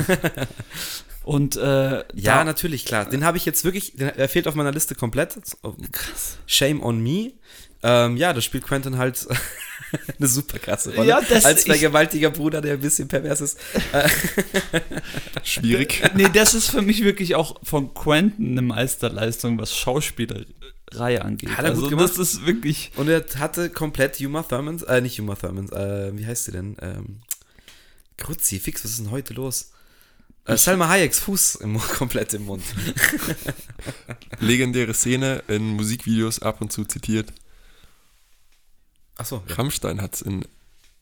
Und 1.26 1.56
äh, 1.58 2.04
Ja, 2.14 2.44
natürlich, 2.44 2.86
klar. 2.86 3.06
Den 3.06 3.24
habe 3.26 3.38
ich 3.38 3.46
jetzt 3.46 3.64
wirklich, 3.66 3.96
den, 3.96 4.10
er 4.10 4.30
fehlt 4.30 4.48
auf 4.48 4.54
meiner 4.56 4.72
Liste 4.72 4.94
komplett. 4.96 5.36
krass. 5.92 6.38
Shame 6.46 6.82
on 6.84 7.02
me. 7.02 7.32
Ähm, 7.82 8.16
ja, 8.18 8.32
da 8.34 8.42
spielt 8.42 8.64
Quentin 8.64 8.98
halt 8.98 9.28
eine 10.20 10.28
super 10.28 10.60
krasse 10.60 10.94
Rolle. 10.96 11.08
Ja, 11.08 11.22
das- 11.22 11.46
Als 11.46 11.64
vergewaltiger 11.66 12.30
Bruder, 12.30 12.62
der 12.62 12.74
ein 12.74 12.80
bisschen 12.80 13.08
pervers 13.08 13.42
ist. 13.42 13.58
Schwierig. 15.44 16.02
Nee, 16.16 16.30
das 16.34 16.54
ist 16.54 16.70
für 16.70 16.82
mich 16.82 17.04
wirklich 17.04 17.36
auch 17.36 17.60
von 17.64 17.94
Quentin 17.94 18.52
eine 18.52 18.62
Meisterleistung, 18.62 19.60
was 19.60 19.76
Schauspielerei 19.76 21.22
angeht. 21.22 21.50
Hat 21.58 21.66
er 21.66 21.72
gut 21.72 21.84
also 21.86 21.90
gemacht. 21.90 22.10
das 22.12 22.18
ist 22.18 22.46
wirklich. 22.46 22.92
Und 22.96 23.08
er 23.10 23.24
hatte 23.38 23.70
komplett 23.70 24.20
Uma 24.22 24.44
Thurman, 24.44 24.82
äh, 24.88 25.02
nicht 25.02 25.20
Uma 25.20 25.36
Thurman, 25.36 25.70
äh, 25.72 26.12
wie 26.18 26.26
heißt 26.26 26.46
sie 26.46 26.52
denn? 26.52 26.78
Ähm, 26.82 27.20
Kruzifix, 28.18 28.84
was 28.84 28.92
ist 28.92 29.00
denn 29.00 29.12
heute 29.12 29.34
los? 29.34 29.72
Äh, 30.46 30.58
Salma 30.58 30.88
Hayeks 30.90 31.20
Fuß 31.20 31.56
im, 31.56 31.78
komplett 31.98 32.34
im 32.34 32.46
Mund. 32.46 32.64
Legendäre 34.40 34.94
Szene 34.94 35.44
in 35.48 35.70
Musikvideos 35.76 36.40
ab 36.42 36.62
und 36.62 36.72
zu 36.72 36.86
zitiert. 36.86 37.34
Achso. 39.18 39.44
Ja. 39.48 39.56
Rammstein 39.56 40.02
hat 40.02 40.16
es 40.16 40.22
in, 40.22 40.46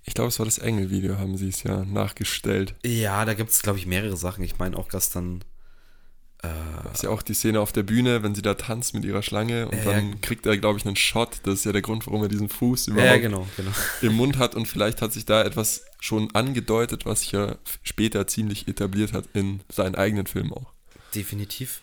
ich 0.04 0.14
glaube, 0.14 0.30
es 0.30 0.40
war 0.40 0.46
das 0.46 0.60
Engel-Video, 0.60 1.18
haben 1.18 1.38
sie 1.38 1.50
es 1.50 1.64
ja 1.64 1.84
nachgestellt. 1.84 2.76
ja, 2.86 3.26
da 3.26 3.34
gibt 3.34 3.50
es, 3.50 3.62
glaube 3.62 3.80
ich, 3.80 3.86
mehrere 3.86 4.18
Sachen. 4.18 4.44
Ich 4.44 4.60
meine 4.60 4.78
auch, 4.78 4.88
dass 4.90 5.10
dann. 5.10 5.44
Äh, 6.44 6.48
Das 6.84 6.96
ist 6.96 7.04
ja 7.04 7.10
auch 7.10 7.22
die 7.24 7.34
Szene 7.34 7.60
auf 7.60 7.72
der 7.72 7.84
Bühne, 7.84 8.22
wenn 8.24 8.36
sie 8.36 8.42
da 8.44 8.54
tanzt 8.54 8.94
mit 8.94 9.04
ihrer 9.04 9.24
Schlange 9.24 9.68
und 9.68 9.78
Ja, 9.78 9.86
dann 9.94 10.10
ja. 10.12 10.16
kriegt 10.22 10.46
er, 10.46 10.58
glaube 10.58 10.78
ich, 10.80 10.86
einen 10.86 10.96
Shot. 10.96 11.40
Das 11.44 11.56
ist 11.56 11.66
ja 11.66 11.72
der 11.72 11.82
Grund, 11.82 12.06
warum 12.06 12.22
er 12.22 12.30
diesen 12.30 12.50
Fuß 12.50 12.86
ja, 12.88 12.94
überhaupt 12.94 13.22
genau, 13.22 13.48
genau. 13.58 13.72
im 14.02 14.14
Mund 14.14 14.38
hat 14.38 14.56
und 14.56 14.68
vielleicht 14.68 15.02
hat 15.02 15.12
sich 15.12 15.26
da 15.26 15.42
etwas 15.44 15.84
schon 16.04 16.36
angedeutet, 16.36 17.06
was 17.06 17.22
sich 17.22 17.32
ja 17.32 17.56
später 17.82 18.28
ziemlich 18.28 18.68
etabliert 18.68 19.13
hat 19.13 19.24
in 19.32 19.62
seinen 19.70 19.96
eigenen 19.96 20.28
Filmen 20.28 20.52
auch. 20.52 20.74
Definitiv. 21.16 21.82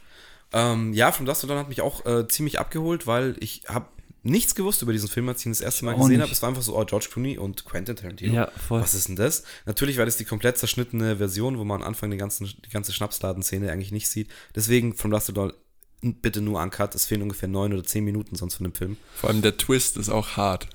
Ähm, 0.53 0.93
ja, 0.93 1.11
From 1.11 1.25
Dust 1.25 1.41
to 1.41 1.47
Dawn 1.47 1.57
hat 1.59 1.71
mich 1.71 1.81
auch 1.81 2.05
äh, 2.05 2.29
ziemlich 2.29 2.59
abgeholt, 2.59 3.07
weil 3.07 3.37
ich 3.41 3.63
habe 3.67 3.87
nichts 4.23 4.55
gewusst 4.55 4.83
über 4.83 4.93
diesen 4.93 5.09
Film, 5.09 5.27
als 5.31 5.41
ich 5.41 5.47
ihn 5.47 5.53
das 5.53 5.63
erste 5.63 5.87
Mal 5.87 5.95
Auch 5.95 6.01
gesehen 6.01 6.21
habe. 6.21 6.31
Es 6.31 6.43
war 6.43 6.51
einfach 6.51 6.61
so, 6.61 6.79
oh, 6.79 6.85
George 6.85 7.09
Clooney 7.11 7.39
und 7.39 7.65
Quentin 7.65 7.97
Tarantino. 7.97 8.35
Ja, 8.35 8.51
voll. 8.69 8.83
Was 8.83 8.93
ist 8.93 9.09
denn 9.09 9.17
das? 9.17 9.45
Natürlich 9.65 9.97
war 9.97 10.05
das 10.05 10.19
die 10.19 10.27
komplett 10.27 10.59
zerschnittene 10.59 11.17
Version, 11.17 11.57
wo 11.57 11.65
man 11.65 11.81
am 11.81 11.89
Anfang 11.89 12.11
den 12.11 12.19
ganzen, 12.19 12.45
die 12.47 12.71
ganze 12.71 12.93
Schnapsladenszene 12.93 13.73
eigentlich 13.73 13.93
nicht 13.93 14.11
sieht. 14.11 14.29
Deswegen 14.55 14.95
From 14.95 15.13
Dust 15.13 15.29
to 15.29 15.33
Dawn 15.33 15.55
bitte 16.03 16.41
nur 16.41 16.61
uncut. 16.63 16.95
Es 16.95 17.05
fehlen 17.07 17.23
ungefähr 17.23 17.49
neun 17.49 17.73
oder 17.73 17.85
zehn 17.85 18.05
Minuten 18.05 18.37
sonst 18.37 18.55
von 18.55 18.65
dem 18.65 18.75
Film. 18.75 18.97
Vor 19.15 19.31
allem 19.31 19.43
der 19.43 19.57
Twist 19.57 19.97
ist 19.97 20.09
auch 20.09 20.37
hart. 20.37 20.67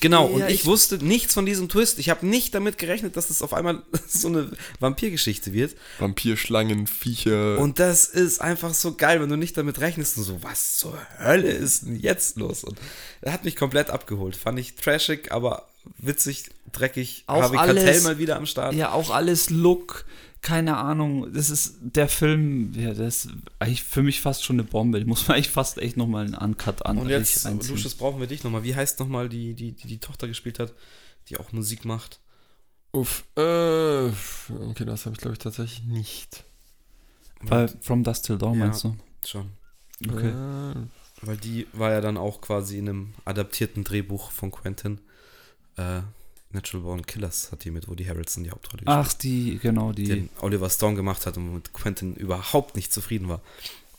Genau, 0.00 0.26
und 0.26 0.40
Ja, 0.40 0.48
ich, 0.48 0.60
ich- 0.60 0.66
wusste 0.66 1.04
nichts 1.04 1.34
von 1.34 1.44
diesem 1.44 1.68
Twist. 1.68 1.98
Ich 1.98 2.08
habe 2.10 2.24
nicht 2.26 2.54
damit 2.54 2.78
gerechnet, 2.78 3.16
dass 3.16 3.26
das 3.28 3.42
auf 3.42 3.52
einmal 3.52 3.82
so 4.08 4.28
eine 4.28 4.50
Vampirgeschichte 4.78 5.52
wird. 5.52 5.74
Vampirschlangen, 5.98 6.86
Viecher. 6.86 7.58
Und 7.58 7.78
das 7.80 8.06
ist 8.06 8.40
einfach 8.40 8.72
so 8.74 8.94
geil, 8.94 9.20
wenn 9.20 9.28
du 9.28 9.36
nicht 9.36 9.56
damit 9.56 9.80
rechnest 9.80 10.16
und 10.18 10.24
so, 10.24 10.42
was 10.42 10.76
zur 10.76 10.96
Hölle 11.18 11.50
ist 11.50 11.82
denn 11.86 11.96
jetzt 11.98 12.36
los? 12.36 12.62
Und 12.64 12.78
er 13.20 13.32
hat 13.32 13.44
mich 13.44 13.56
komplett 13.56 13.90
abgeholt. 13.90 14.36
Fand 14.36 14.58
ich 14.58 14.76
trashig, 14.76 15.32
aber 15.32 15.68
witzig, 15.98 16.50
dreckig. 16.72 17.24
Auch 17.26 17.42
Harvey 17.42 17.58
alles- 17.58 17.84
Keitel 17.84 18.02
mal 18.02 18.18
wieder 18.18 18.36
am 18.36 18.46
Start. 18.46 18.74
Ja, 18.74 18.92
auch 18.92 19.10
alles 19.10 19.50
Look, 19.50 20.04
keine 20.40 20.76
Ahnung. 20.76 21.32
Das 21.32 21.50
ist 21.50 21.76
der 21.80 22.08
Film, 22.08 22.72
ja, 22.74 22.94
das 22.94 23.24
ist 23.26 23.28
eigentlich 23.58 23.82
für 23.82 24.02
mich 24.02 24.20
fast 24.20 24.44
schon 24.44 24.56
eine 24.56 24.64
Bombe. 24.64 24.98
Ich 24.98 25.06
muss 25.06 25.28
mir 25.28 25.34
eigentlich 25.34 25.50
fast 25.50 25.78
echt 25.78 25.96
nochmal 25.96 26.24
einen 26.26 26.34
Uncut 26.34 26.86
an. 26.86 26.98
Und 26.98 27.08
jetzt. 27.08 27.44
Lucius, 27.44 27.94
brauchen 27.94 28.20
wir 28.20 28.26
dich 28.26 28.44
nochmal. 28.44 28.62
Wie 28.64 28.74
heißt 28.74 29.00
nochmal 29.00 29.28
die, 29.28 29.54
die, 29.54 29.72
die 29.72 29.86
die 29.88 29.98
Tochter 29.98 30.28
gespielt 30.28 30.58
hat, 30.58 30.72
die 31.28 31.36
auch 31.38 31.52
Musik 31.52 31.84
macht? 31.84 32.20
Uff, 32.92 33.24
äh, 33.36 33.40
okay, 34.08 34.84
das 34.86 35.04
habe 35.04 35.14
ich 35.14 35.20
glaube 35.20 35.34
ich 35.34 35.38
tatsächlich 35.38 35.82
nicht. 35.84 36.44
Bei 37.42 37.68
From 37.82 38.02
Dust 38.02 38.24
Till 38.24 38.38
Dawn 38.38 38.58
Ja. 38.58 38.66
meinst 38.66 38.84
du? 38.84 38.96
Schon. 39.26 39.50
Okay. 40.08 40.30
Äh, 40.30 40.74
Weil 41.22 41.36
die 41.36 41.66
war 41.72 41.92
ja 41.92 42.00
dann 42.00 42.16
auch 42.16 42.40
quasi 42.40 42.78
in 42.78 42.88
einem 42.88 43.14
adaptierten 43.24 43.84
Drehbuch 43.84 44.30
von 44.30 44.50
Quentin. 44.50 45.00
Äh, 45.76 46.00
Natural 46.50 46.82
Born 46.82 47.04
Killers 47.06 47.52
hat 47.52 47.64
die 47.64 47.70
mit 47.70 47.88
Woody 47.88 48.04
Harrelson 48.04 48.44
die 48.44 48.50
Hauptrolle 48.50 48.84
gespielt. 48.84 49.06
Ach, 49.06 49.12
die, 49.14 49.58
genau, 49.58 49.92
die. 49.92 50.04
den 50.06 50.30
Oliver 50.40 50.70
Stone 50.70 50.96
gemacht 50.96 51.26
hat 51.26 51.36
und 51.36 51.52
mit 51.54 51.72
Quentin 51.74 52.14
überhaupt 52.14 52.74
nicht 52.76 52.92
zufrieden 52.92 53.28
war. 53.28 53.40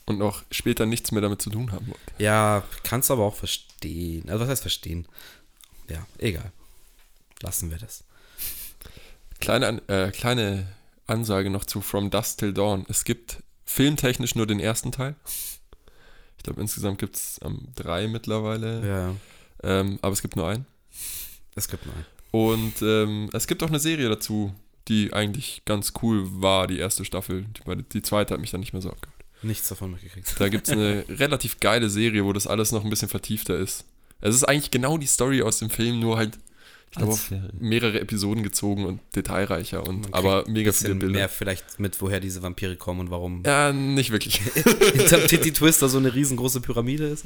und 0.06 0.20
auch 0.22 0.42
später 0.50 0.86
nichts 0.86 1.12
mehr 1.12 1.22
damit 1.22 1.40
zu 1.42 1.50
tun 1.50 1.70
haben 1.70 1.86
wollte. 1.86 2.00
Ja, 2.18 2.64
kannst 2.82 3.08
du 3.10 3.14
aber 3.14 3.24
auch 3.24 3.36
verstehen. 3.36 4.28
Also 4.28 4.40
was 4.40 4.48
heißt 4.50 4.62
verstehen? 4.62 5.06
Ja, 5.88 6.04
egal. 6.18 6.50
Lassen 7.42 7.70
wir 7.70 7.78
das. 7.78 8.02
Kleine, 9.40 9.80
äh, 9.88 10.10
kleine 10.10 10.66
Ansage 11.06 11.50
noch 11.50 11.64
zu 11.64 11.80
From 11.80 12.10
Dusk 12.10 12.38
Till 12.38 12.52
Dawn. 12.52 12.84
Es 12.88 13.04
gibt 13.04 13.42
filmtechnisch 13.64 14.34
nur 14.34 14.46
den 14.46 14.58
ersten 14.60 14.90
Teil. 14.92 15.14
Ich 16.36 16.42
glaube, 16.42 16.60
insgesamt 16.60 16.98
gibt 16.98 17.16
es 17.16 17.38
ähm, 17.42 17.68
drei 17.76 18.08
mittlerweile. 18.08 18.86
Ja, 18.86 19.14
Ähm, 19.62 19.98
aber 20.02 20.12
es 20.12 20.22
gibt 20.22 20.36
nur 20.36 20.48
einen. 20.48 20.66
es 21.54 21.68
gibt 21.68 21.86
noch 21.86 21.94
einen. 21.94 22.06
Und 22.30 22.74
ähm, 22.82 23.28
es 23.32 23.46
gibt 23.46 23.62
auch 23.62 23.68
eine 23.68 23.80
Serie 23.80 24.08
dazu, 24.08 24.54
die 24.88 25.12
eigentlich 25.12 25.62
ganz 25.64 25.92
cool 26.02 26.22
war, 26.42 26.66
die 26.66 26.78
erste 26.78 27.04
Staffel. 27.04 27.44
Die, 27.44 27.82
die 27.92 28.02
zweite 28.02 28.34
hat 28.34 28.40
mich 28.40 28.50
dann 28.50 28.60
nicht 28.60 28.72
mehr 28.72 28.82
so 28.82 28.90
abgeholt. 28.90 29.16
Nichts 29.42 29.68
davon 29.68 29.92
mitgekriegt. 29.92 30.34
Da 30.38 30.48
gibt 30.48 30.68
es 30.68 30.72
eine 30.72 31.04
relativ 31.08 31.60
geile 31.60 31.88
Serie, 31.88 32.24
wo 32.24 32.32
das 32.32 32.46
alles 32.46 32.72
noch 32.72 32.84
ein 32.84 32.90
bisschen 32.90 33.08
vertiefter 33.08 33.56
ist. 33.56 33.84
Es 34.20 34.34
ist 34.34 34.44
eigentlich 34.44 34.70
genau 34.70 34.98
die 34.98 35.06
Story 35.06 35.42
aus 35.42 35.58
dem 35.58 35.70
Film, 35.70 36.00
nur 36.00 36.18
halt, 36.18 36.38
ich 36.92 36.96
glaube, 36.98 37.16
mehrere 37.60 38.00
Episoden 38.00 38.42
gezogen 38.42 38.84
und 38.84 39.00
detailreicher 39.14 39.86
und 39.86 40.12
aber 40.12 40.44
mega 40.48 40.72
viele 40.72 40.96
Bilder. 40.96 41.14
mehr 41.14 41.28
vielleicht 41.28 41.78
mit, 41.78 42.00
woher 42.02 42.18
diese 42.18 42.42
Vampire 42.42 42.74
kommen 42.76 42.98
und 43.00 43.10
warum 43.10 43.42
Ja, 43.46 43.72
nicht 43.72 44.10
wirklich. 44.10 44.36
hinter 44.94 45.24
Titty 45.26 45.52
Twister 45.52 45.88
so 45.88 45.98
eine 45.98 46.12
riesengroße 46.14 46.60
Pyramide 46.60 47.04
ist. 47.06 47.24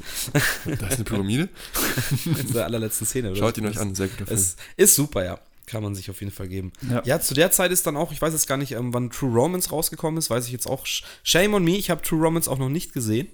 Da 0.65 0.87
ist 0.87 0.95
eine 0.95 1.03
Pyramide. 1.03 1.49
In 2.25 2.53
der 2.53 2.65
allerletzten 2.65 3.07
Szene. 3.07 3.31
oder? 3.31 3.39
Schaut 3.39 3.57
ihn 3.57 3.65
euch 3.65 3.79
an, 3.79 3.95
sehr 3.95 4.07
guter 4.07 4.27
Film. 4.27 4.37
Es 4.37 4.55
ist 4.77 4.95
super, 4.95 5.25
ja. 5.25 5.39
Kann 5.65 5.81
man 5.81 5.95
sich 5.95 6.11
auf 6.11 6.19
jeden 6.19 6.31
Fall 6.31 6.47
geben. 6.47 6.71
Ja. 6.87 7.01
Ja, 7.05 7.19
zu 7.19 7.33
der 7.33 7.49
Zeit 7.49 7.71
ist 7.71 7.87
dann 7.87 7.97
auch, 7.97 8.11
ich 8.11 8.21
weiß 8.21 8.33
jetzt 8.33 8.47
gar 8.47 8.57
nicht, 8.57 8.73
ähm, 8.73 8.93
wann 8.93 9.09
True 9.09 9.33
Romance 9.33 9.71
rausgekommen 9.71 10.19
ist, 10.19 10.29
weiß 10.29 10.45
ich 10.45 10.51
jetzt 10.51 10.67
auch. 10.67 10.85
Sh- 10.85 11.01
Shame 11.23 11.55
on 11.55 11.63
me, 11.63 11.75
ich 11.75 11.89
habe 11.89 12.03
True 12.03 12.21
Romance 12.21 12.47
auch 12.47 12.59
noch 12.59 12.69
nicht 12.69 12.93
gesehen. 12.93 13.29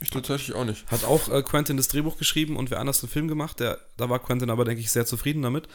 Ich 0.00 0.10
tatsächlich 0.10 0.56
auch 0.56 0.64
nicht. 0.64 0.90
Hat 0.90 1.04
auch 1.04 1.28
äh, 1.28 1.42
Quentin 1.42 1.76
das 1.76 1.88
Drehbuch 1.88 2.16
geschrieben 2.16 2.56
und 2.56 2.70
wer 2.70 2.80
anders 2.80 3.02
einen 3.02 3.10
Film 3.10 3.28
gemacht. 3.28 3.60
Der, 3.60 3.78
da 3.96 4.08
war 4.08 4.18
Quentin 4.18 4.50
aber, 4.50 4.64
denke 4.64 4.80
ich, 4.80 4.90
sehr 4.90 5.06
zufrieden 5.06 5.42
damit. 5.42 5.68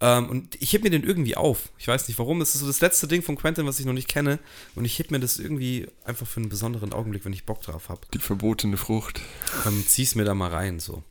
Ähm, 0.00 0.28
und 0.28 0.60
ich 0.60 0.72
heb 0.72 0.82
mir 0.84 0.90
den 0.90 1.04
irgendwie 1.04 1.36
auf. 1.36 1.70
Ich 1.78 1.88
weiß 1.88 2.08
nicht 2.08 2.18
warum. 2.18 2.40
Das 2.40 2.54
ist 2.54 2.60
so 2.60 2.66
das 2.66 2.80
letzte 2.80 3.08
Ding 3.08 3.22
von 3.22 3.36
Quentin, 3.36 3.66
was 3.66 3.78
ich 3.78 3.86
noch 3.86 3.92
nicht 3.92 4.08
kenne. 4.08 4.38
Und 4.74 4.84
ich 4.84 4.98
heb 4.98 5.10
mir 5.10 5.20
das 5.20 5.38
irgendwie 5.38 5.88
einfach 6.04 6.26
für 6.26 6.40
einen 6.40 6.48
besonderen 6.48 6.92
Augenblick, 6.92 7.24
wenn 7.24 7.32
ich 7.32 7.46
Bock 7.46 7.62
drauf 7.62 7.88
habe. 7.88 8.00
Die 8.12 8.18
verbotene 8.18 8.76
Frucht. 8.76 9.20
Dann 9.64 9.84
zieh's 9.86 10.14
mir 10.14 10.24
da 10.24 10.34
mal 10.34 10.50
rein, 10.50 10.80
so. 10.80 11.02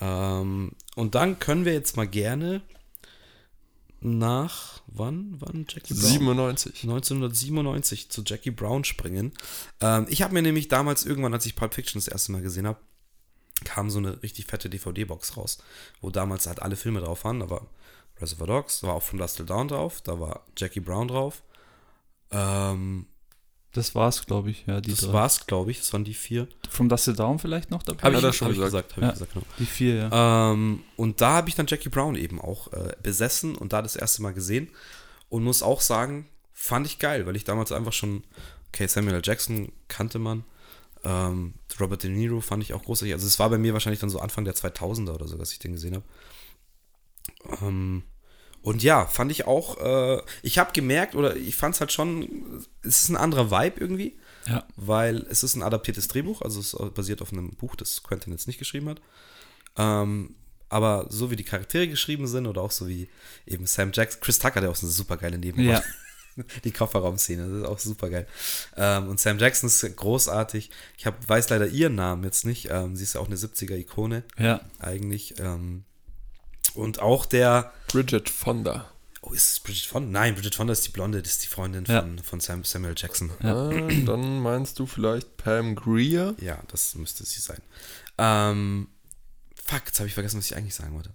Ähm, 0.00 0.72
und 0.94 1.14
dann 1.14 1.38
können 1.38 1.64
wir 1.64 1.72
jetzt 1.72 1.96
mal 1.96 2.08
gerne 2.08 2.62
nach, 4.02 4.82
wann, 4.86 5.36
wann 5.38 5.66
Jackie 5.68 5.94
Brown? 5.94 6.10
97. 6.10 6.82
1997 6.82 8.10
zu 8.10 8.22
Jackie 8.24 8.50
Brown 8.50 8.84
springen. 8.84 9.32
Ähm, 9.80 10.06
ich 10.08 10.22
habe 10.22 10.34
mir 10.34 10.42
nämlich 10.42 10.68
damals 10.68 11.04
irgendwann, 11.04 11.34
als 11.34 11.46
ich 11.46 11.56
Pulp 11.56 11.74
Fiction 11.74 12.00
das 12.00 12.08
erste 12.08 12.32
Mal 12.32 12.42
gesehen 12.42 12.66
habe, 12.66 12.80
kam 13.64 13.90
so 13.90 13.98
eine 13.98 14.22
richtig 14.22 14.46
fette 14.46 14.68
DVD-Box 14.68 15.36
raus, 15.36 15.58
wo 16.00 16.10
damals 16.10 16.46
halt 16.46 16.60
alle 16.62 16.76
Filme 16.76 17.00
drauf 17.00 17.24
waren. 17.24 17.40
Da 17.40 17.50
war 17.50 17.66
Reservoir 18.20 18.46
Dogs, 18.46 18.80
da 18.80 18.88
war 18.88 18.94
auch 18.94 19.02
From 19.02 19.18
Dust 19.18 19.36
Till 19.36 19.46
Dawn 19.46 19.68
drauf, 19.68 20.00
da 20.02 20.18
war 20.18 20.46
Jackie 20.56 20.80
Brown 20.80 21.08
drauf. 21.08 21.42
Ähm, 22.30 23.06
Das 23.72 23.94
war's, 23.94 24.26
glaube 24.26 24.50
ich, 24.50 24.64
ja. 24.66 24.80
Das 24.82 25.00
drei. 25.00 25.12
war's, 25.14 25.46
glaube 25.46 25.70
ich. 25.70 25.78
Das 25.78 25.92
waren 25.94 26.04
die 26.04 26.12
vier. 26.14 26.46
From 26.68 26.88
Dust 26.90 27.04
Till 27.04 27.14
Dawn 27.14 27.38
vielleicht 27.38 27.70
noch 27.70 27.82
dabei? 27.82 28.02
Habe 28.02 28.16
ich, 28.18 28.22
er 28.24 28.32
schon 28.34 28.48
hab 28.48 28.52
ich 28.54 28.60
gesagt. 28.60 28.94
gesagt. 28.94 28.96
Hab 28.96 29.02
Ja. 29.02 29.08
ich 29.08 29.14
gesagt 29.14 29.32
genau. 29.32 29.46
Die 29.58 29.66
vier, 29.66 29.94
ja. 30.10 30.52
Ähm, 30.52 30.82
und 30.96 31.20
da 31.22 31.32
habe 31.32 31.48
ich 31.48 31.54
dann 31.54 31.66
Jackie 31.66 31.88
Brown 31.88 32.14
eben 32.14 32.38
auch 32.40 32.70
äh, 32.72 32.94
besessen 33.02 33.54
und 33.56 33.72
da 33.72 33.80
das 33.80 33.96
erste 33.96 34.20
Mal 34.22 34.34
gesehen. 34.34 34.68
Und 35.30 35.42
muss 35.44 35.62
auch 35.62 35.80
sagen, 35.80 36.28
fand 36.52 36.86
ich 36.86 36.98
geil, 36.98 37.24
weil 37.24 37.34
ich 37.36 37.44
damals 37.44 37.72
einfach 37.72 37.94
schon, 37.94 38.24
okay, 38.68 38.86
Samuel 38.86 39.14
L. 39.16 39.22
Jackson 39.24 39.72
kannte 39.88 40.18
man. 40.18 40.44
Ähm, 41.04 41.54
Robert 41.80 42.02
De 42.02 42.10
Niro 42.10 42.40
fand 42.42 42.62
ich 42.62 42.74
auch 42.74 42.84
großartig. 42.84 43.14
Also 43.14 43.26
es 43.26 43.38
war 43.38 43.48
bei 43.48 43.56
mir 43.58 43.72
wahrscheinlich 43.72 44.00
dann 44.00 44.10
so 44.10 44.20
Anfang 44.20 44.44
der 44.44 44.54
2000er 44.54 45.14
oder 45.14 45.26
so, 45.26 45.38
dass 45.38 45.50
ich 45.52 45.58
den 45.58 45.72
gesehen 45.72 45.94
habe. 45.94 46.04
Ähm, 47.62 48.02
Und 48.62 48.82
ja, 48.82 49.06
fand 49.06 49.30
ich 49.32 49.46
auch, 49.46 49.78
äh, 49.80 50.22
ich 50.42 50.58
habe 50.58 50.72
gemerkt, 50.72 51.14
oder 51.16 51.36
ich 51.36 51.56
fand 51.56 51.74
es 51.74 51.80
halt 51.80 51.92
schon, 51.92 52.64
es 52.82 53.02
ist 53.04 53.08
ein 53.08 53.16
anderer 53.16 53.50
Vibe 53.50 53.80
irgendwie, 53.80 54.16
Ja. 54.46 54.64
weil 54.76 55.26
es 55.30 55.42
ist 55.42 55.56
ein 55.56 55.62
adaptiertes 55.62 56.08
Drehbuch, 56.08 56.42
also 56.42 56.60
es 56.60 56.76
basiert 56.94 57.22
auf 57.22 57.32
einem 57.32 57.50
Buch, 57.56 57.74
das 57.76 58.02
Quentin 58.02 58.32
jetzt 58.32 58.46
nicht 58.46 58.58
geschrieben 58.58 58.88
hat. 58.88 59.00
Ähm, 59.76 60.34
aber 60.68 61.06
so 61.10 61.30
wie 61.30 61.36
die 61.36 61.44
Charaktere 61.44 61.88
geschrieben 61.88 62.26
sind 62.26 62.46
oder 62.46 62.62
auch 62.62 62.70
so 62.70 62.88
wie 62.88 63.08
eben 63.46 63.66
Sam 63.66 63.90
Jackson, 63.92 64.20
Chris 64.20 64.38
Tucker, 64.38 64.60
der 64.60 64.70
auch 64.70 64.76
so 64.76 64.86
eine 64.86 64.92
super 64.92 65.16
geile 65.16 65.38
Nebenrolle. 65.38 65.78
Ja. 65.78 65.82
Die 66.64 66.70
Kofferraumszene, 66.72 67.46
das 67.46 67.58
ist 67.58 67.66
auch 67.66 67.78
super 67.78 68.08
geil. 68.08 68.26
Ähm, 68.76 69.08
und 69.10 69.20
Sam 69.20 69.38
Jackson 69.38 69.66
ist 69.66 69.96
großartig. 69.96 70.70
Ich 70.96 71.04
hab, 71.04 71.28
weiß 71.28 71.50
leider 71.50 71.66
ihren 71.66 71.94
Namen 71.94 72.24
jetzt 72.24 72.46
nicht. 72.46 72.68
Ähm, 72.70 72.96
sie 72.96 73.02
ist 73.02 73.12
ja 73.14 73.20
auch 73.20 73.26
eine 73.26 73.36
70er-Ikone 73.36 74.22
Ja. 74.38 74.62
eigentlich. 74.78 75.34
Ähm, 75.40 75.84
und 76.74 77.00
auch 77.00 77.26
der, 77.26 77.72
Bridget 77.88 78.28
Fonda. 78.30 78.90
oh, 79.20 79.32
ist 79.32 79.48
es 79.52 79.60
Bridget 79.60 79.84
Fonda? 79.86 80.08
Nein, 80.20 80.34
Bridget 80.34 80.54
Fonda 80.54 80.72
ist 80.72 80.86
die 80.86 80.90
Blonde, 80.90 81.22
das 81.22 81.32
ist 81.32 81.42
die 81.44 81.48
Freundin 81.48 81.84
Ja. 81.86 82.00
von, 82.02 82.18
von 82.18 82.40
Sam, 82.40 82.64
Samuel 82.64 82.94
Jackson. 82.96 83.30
Ja. 83.42 83.68
Ah, 83.68 83.88
dann 84.06 84.40
meinst 84.40 84.78
du 84.78 84.86
vielleicht 84.86 85.36
Pam 85.36 85.74
Greer? 85.74 86.34
Ja, 86.40 86.62
das 86.68 86.94
müsste 86.94 87.24
sie 87.24 87.40
sein. 87.40 87.60
Ähm, 88.18 88.88
fuck, 89.54 89.82
jetzt 89.86 89.98
habe 90.00 90.08
ich 90.08 90.14
vergessen, 90.14 90.38
was 90.38 90.46
ich 90.46 90.56
eigentlich 90.56 90.74
sagen 90.74 90.94
wollte. 90.94 91.10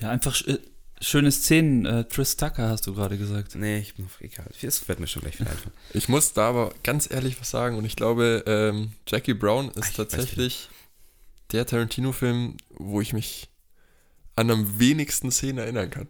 Ja, 0.00 0.10
einfach 0.10 0.34
sch 0.34 0.46
äh, 0.48 0.58
schöne 1.00 1.30
Szenen. 1.32 1.84
Äh, 1.86 2.04
Tris 2.04 2.36
Tucker 2.36 2.68
hast 2.68 2.86
du 2.86 2.94
gerade 2.94 3.18
gesagt. 3.18 3.54
Nee, 3.56 3.78
ich 3.78 3.94
bin 3.94 4.08
egal. 4.20 4.46
Es 4.60 4.88
wird 4.88 5.00
mir 5.00 5.06
schon 5.06 5.22
gleich 5.22 5.38
wieder 5.40 5.50
einfallen. 5.50 5.74
Ich 5.94 6.08
muss 6.08 6.32
da 6.32 6.48
aber 6.48 6.72
ganz 6.82 7.10
ehrlich 7.10 7.40
was 7.40 7.50
sagen 7.50 7.76
und 7.76 7.84
ich 7.84 7.96
glaube, 7.96 8.44
ähm, 8.46 8.92
Jackie 9.06 9.34
Brown 9.34 9.68
ist 9.70 9.76
weiß 9.78 9.92
tatsächlich 9.94 10.68
der 11.52 11.66
Tarantino-Film, 11.66 12.56
wo 12.70 13.00
ich 13.00 13.12
mich 13.12 13.48
an 14.36 14.50
am 14.50 14.78
wenigsten 14.78 15.30
Szenen 15.30 15.58
erinnern 15.58 15.90
kann. 15.90 16.08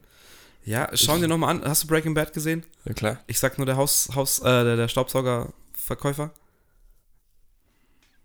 Ja, 0.65 0.89
schau 0.95 1.19
dir 1.19 1.27
nochmal 1.29 1.57
an. 1.57 1.65
Hast 1.65 1.83
du 1.85 1.87
Breaking 1.89 2.15
Bad 2.15 2.33
gesehen? 2.33 2.65
Ja 2.85 2.93
klar. 2.95 3.21
Ich 3.27 3.39
sag 3.41 3.59
nur 3.59 3.67
der 3.67 3.77
Haus, 3.77 4.11
Haus 4.15 4.39
äh, 4.39 4.45
der, 4.45 4.77
der 4.77 4.89
Staubsaugerverkäufer. 4.89 6.31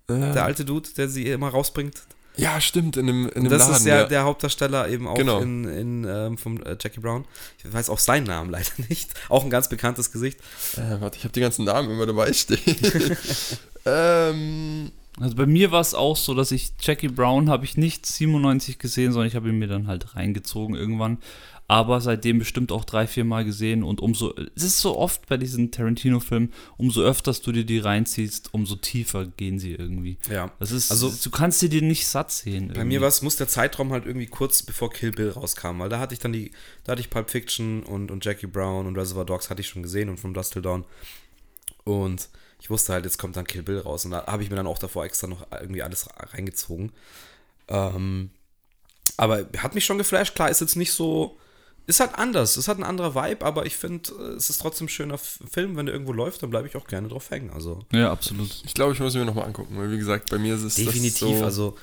Äh, 0.09 0.13
Der 0.33 0.45
alte 0.45 0.63
Dude, 0.63 0.89
der 0.95 1.09
sie 1.09 1.27
immer 1.29 1.49
rausbringt. 1.49 2.01
ja, 2.37 2.61
stimmt, 2.61 2.95
in 2.95 3.07
dem, 3.07 3.27
in 3.29 3.43
dem 3.45 3.49
das 3.49 3.63
Laden. 3.63 3.75
ist 3.75 3.85
ja, 3.85 3.95
ja. 3.97 4.03
der 4.05 4.23
Hauptdarsteller 4.23 4.87
eben 4.87 5.07
auch 5.07 5.15
Genau. 5.15 5.39
in, 5.41 5.65
in 5.65 6.05
ähm, 6.07 6.37
vom 6.37 6.61
äh, 6.63 6.77
Jackie 6.79 6.99
Brown. 6.99 7.25
Ich 7.57 7.73
weiß 7.73 7.89
auch 7.89 7.99
seinen 7.99 8.25
Namen 8.27 8.49
leider 8.51 8.69
nicht. 8.87 9.13
Auch 9.29 9.43
ein 9.43 9.49
ganz 9.49 9.67
bekanntes 9.67 10.11
Gesicht. 10.11 10.39
Äh, 10.77 11.01
warte, 11.01 11.17
ich 11.17 11.23
habe 11.23 11.33
die 11.33 11.41
ganzen 11.41 11.65
Namen 11.65 11.89
immer 11.89 12.05
dabei 12.05 12.31
stehen. 12.33 12.59
ähm, 13.85 14.91
Also 15.19 15.35
bei 15.35 15.45
mir 15.45 15.71
war 15.71 15.81
es 15.81 15.93
auch 15.95 16.15
so, 16.15 16.33
dass 16.35 16.51
ich 16.51 16.71
Jackie 16.79 17.07
Brown 17.07 17.49
habe 17.49 17.65
ich 17.65 17.75
nicht 17.77 18.05
97 18.05 18.77
gesehen, 18.77 19.11
sondern 19.11 19.27
ich 19.27 19.35
habe 19.35 19.49
ihn 19.49 19.57
mir 19.59 19.67
dann 19.67 19.87
halt 19.87 20.15
reingezogen 20.15 20.75
irgendwann. 20.75 21.17
Aber 21.69 21.99
seitdem 21.99 22.39
bestimmt 22.39 22.71
auch 22.71 22.85
drei, 22.85 23.07
vier 23.07 23.25
Mal 23.25 23.43
gesehen 23.43 23.83
und 23.83 23.99
umso, 23.99 24.33
es 24.55 24.63
ist 24.63 24.79
so 24.79 24.97
oft 24.97 25.27
bei 25.27 25.35
diesen 25.35 25.69
Tarantino-Filmen, 25.69 26.53
umso 26.77 27.01
öfters 27.01 27.41
du 27.41 27.51
dir 27.51 27.65
die 27.65 27.79
reinziehst, 27.79 28.53
umso 28.53 28.77
tiefer 28.77 29.25
gehen 29.25 29.59
sie 29.59 29.73
irgendwie. 29.73 30.15
Ja. 30.31 30.49
Das 30.59 30.71
ist, 30.71 30.91
Also- 30.91 31.11
du 31.21 31.29
kannst 31.29 31.61
dir 31.61 31.67
den 31.67 31.87
nicht 31.89 32.07
satt 32.07 32.31
sehen. 32.31 32.71
Bei 32.73 32.85
mir 32.85 33.01
war 33.01 33.09
es, 33.09 33.21
muss 33.21 33.35
der 33.35 33.49
Zeitraum 33.49 33.91
halt 33.91 34.05
irgendwie 34.05 34.27
kurz 34.27 34.63
bevor 34.63 34.91
Kill 34.91 35.11
Bill 35.11 35.31
rauskam, 35.31 35.79
weil 35.79 35.89
da 35.89 35.99
hatte 35.99 36.13
ich 36.13 36.19
dann 36.21 36.31
die, 36.31 36.51
da 36.85 36.93
hatte 36.93 37.01
ich 37.01 37.09
Pulp 37.09 37.29
Fiction 37.29 37.83
und, 37.83 38.11
und 38.11 38.23
Jackie 38.23 38.47
Brown 38.47 38.87
und 38.87 38.97
Reservoir 38.97 39.25
Dogs 39.25 39.49
hatte 39.49 39.59
ich 39.59 39.67
schon 39.67 39.83
gesehen 39.83 40.07
und 40.07 40.21
From 40.21 40.33
Dust 40.33 40.53
Till 40.53 40.61
Dawn. 40.61 40.85
Und 41.83 42.29
ich 42.59 42.69
wusste 42.69 42.93
halt, 42.93 43.05
jetzt 43.05 43.17
kommt 43.17 43.35
dann 43.35 43.45
Kill 43.45 43.63
Bill 43.63 43.79
raus 43.79 44.05
und 44.05 44.11
da 44.11 44.25
habe 44.27 44.43
ich 44.43 44.49
mir 44.49 44.55
dann 44.55 44.67
auch 44.67 44.79
davor 44.79 45.05
extra 45.05 45.27
noch 45.27 45.45
irgendwie 45.51 45.83
alles 45.83 46.07
reingezogen. 46.33 46.91
Ähm, 47.67 48.31
aber 49.17 49.45
hat 49.57 49.75
mich 49.75 49.85
schon 49.85 49.97
geflasht, 49.97 50.35
klar, 50.35 50.49
ist 50.49 50.61
jetzt 50.61 50.75
nicht 50.75 50.91
so, 50.91 51.37
ist 51.85 51.99
halt 51.99 52.15
anders, 52.15 52.57
es 52.57 52.67
hat 52.67 52.77
ein 52.77 52.83
anderer 52.83 53.15
Vibe, 53.15 53.45
aber 53.45 53.65
ich 53.65 53.77
finde, 53.77 54.11
es 54.35 54.49
ist 54.49 54.59
trotzdem 54.59 54.85
ein 54.85 54.89
schöner 54.89 55.17
Film, 55.17 55.75
wenn 55.75 55.85
der 55.85 55.93
irgendwo 55.93 56.13
läuft, 56.13 56.43
dann 56.43 56.49
bleibe 56.49 56.67
ich 56.67 56.75
auch 56.75 56.87
gerne 56.87 57.07
drauf 57.07 57.29
hängen, 57.29 57.51
also. 57.53 57.85
Ja, 57.91 58.11
absolut. 58.11 58.61
ich 58.65 58.73
glaube, 58.73 58.93
ich 58.93 58.99
muss 58.99 59.13
mir 59.13 59.25
nochmal 59.25 59.45
angucken, 59.45 59.77
weil 59.77 59.91
wie 59.91 59.97
gesagt, 59.97 60.29
bei 60.29 60.37
mir 60.37 60.55
ist 60.55 60.63
es 60.63 60.75
das 60.75 60.85
Definitiv, 60.85 61.39
so, 61.39 61.43
also 61.43 61.77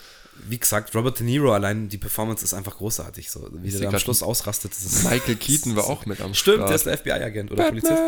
wie 0.48 0.58
gesagt, 0.58 0.94
Robert 0.94 1.18
De 1.20 1.26
Niro 1.26 1.52
allein, 1.52 1.88
die 1.88 1.98
Performance 1.98 2.44
ist 2.44 2.54
einfach 2.54 2.76
großartig. 2.78 3.30
So, 3.30 3.48
wie 3.52 3.70
der 3.70 3.88
am 3.88 3.98
Schluss 3.98 4.22
ausrastet. 4.22 4.72
Das 4.72 4.84
ist, 4.84 5.04
Michael 5.04 5.36
Keaton 5.36 5.76
war 5.76 5.84
auch 5.84 6.06
mit 6.06 6.20
am 6.20 6.34
Stimmt, 6.34 6.56
Start. 6.56 6.68
der 6.70 6.76
ist 6.76 6.86
der 6.86 6.98
FBI-Agent 6.98 7.52
oder 7.52 7.68
Polizist. 7.68 8.02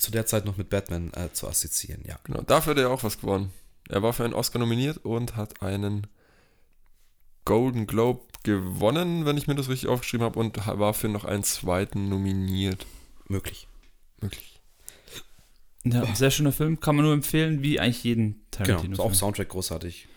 Zu 0.00 0.10
der 0.10 0.24
Zeit 0.24 0.46
noch 0.46 0.56
mit 0.56 0.70
Batman 0.70 1.12
äh, 1.12 1.30
zu 1.30 1.46
assoziieren, 1.46 2.02
ja. 2.06 2.18
Genau, 2.24 2.40
dafür 2.40 2.70
hat 2.70 2.78
er 2.78 2.88
auch 2.90 3.04
was 3.04 3.20
gewonnen. 3.20 3.52
Er 3.90 4.02
war 4.02 4.14
für 4.14 4.24
einen 4.24 4.32
Oscar 4.32 4.58
nominiert 4.58 4.96
und 5.04 5.36
hat 5.36 5.60
einen 5.60 6.06
Golden 7.44 7.86
Globe 7.86 8.22
gewonnen, 8.42 9.26
wenn 9.26 9.36
ich 9.36 9.46
mir 9.46 9.56
das 9.56 9.68
richtig 9.68 9.90
aufgeschrieben 9.90 10.24
habe, 10.24 10.38
und 10.38 10.56
war 10.66 10.94
für 10.94 11.10
noch 11.10 11.26
einen 11.26 11.44
zweiten 11.44 12.08
nominiert. 12.08 12.86
Möglich. 13.28 13.68
Möglich. 14.22 14.58
Ja, 15.84 16.14
sehr 16.14 16.30
schöner 16.30 16.52
Film, 16.52 16.80
kann 16.80 16.96
man 16.96 17.04
nur 17.04 17.12
empfehlen, 17.12 17.62
wie 17.62 17.78
eigentlich 17.78 18.02
jeden 18.02 18.42
Genau, 18.52 18.64
Tarantino. 18.66 18.92
ist 18.94 19.00
auch 19.00 19.12
Soundtrack 19.12 19.50
großartig. 19.50 20.08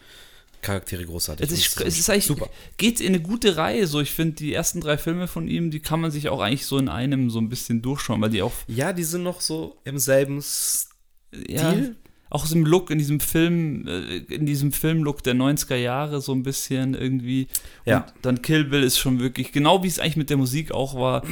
Charaktere 0.64 1.06
großartig. 1.06 1.46
Es 1.46 1.52
ist, 1.52 1.80
es 1.82 2.00
ist 2.00 2.10
eigentlich 2.10 2.26
super. 2.26 2.50
geht 2.78 3.00
in 3.00 3.10
eine 3.10 3.22
gute 3.22 3.58
Reihe. 3.58 3.86
So, 3.86 4.02
ich 4.02 4.12
finde 4.12 4.36
die 4.38 4.54
ersten 4.54 4.82
drei 4.82 4.98
Filme 4.98 5.28
von 5.28 5.48
ihm, 5.48 5.70
die 5.70 5.80
kann 5.80 6.02
man 6.02 6.10
sich 6.10 6.30
auch 6.30 6.42
eigentlich 6.42 6.66
so 6.66 6.80
in 6.80 6.90
einem 6.90 7.30
so 7.30 7.40
ein 7.40 7.50
bisschen 7.50 7.82
durchschauen, 7.82 8.20
weil 8.22 8.32
die 8.32 8.42
auch 8.42 8.54
Ja, 8.68 8.94
die 8.94 9.04
sind 9.04 9.24
noch 9.24 9.42
so 9.42 9.78
im 9.84 10.00
selben 10.00 10.42
Stil. 10.42 10.90
ja, 11.48 11.74
auch 12.30 12.48
so 12.48 12.56
im 12.56 12.66
Look 12.66 12.90
in 12.90 12.98
diesem 12.98 13.20
Film, 13.20 13.88
äh, 13.88 14.18
in 14.34 14.48
diesem 14.48 14.72
Filmlook 14.72 15.22
der 15.22 15.36
90er 15.36 15.76
Jahre 15.76 16.20
so 16.20 16.34
ein 16.34 16.42
bisschen 16.42 16.96
irgendwie. 16.96 17.48
Ja. 17.86 17.98
Und 17.98 18.06
dann 18.24 18.42
Kill 18.42 18.64
Bill 18.64 18.82
ist 18.82 18.98
schon 18.98 19.20
wirklich 19.20 19.52
genau 19.52 19.84
wie 19.84 19.88
es 19.88 20.00
eigentlich 20.00 20.18
mit 20.18 20.30
der 20.32 20.38
Musik 20.38 20.72
auch 20.72 20.96
war. 20.96 21.24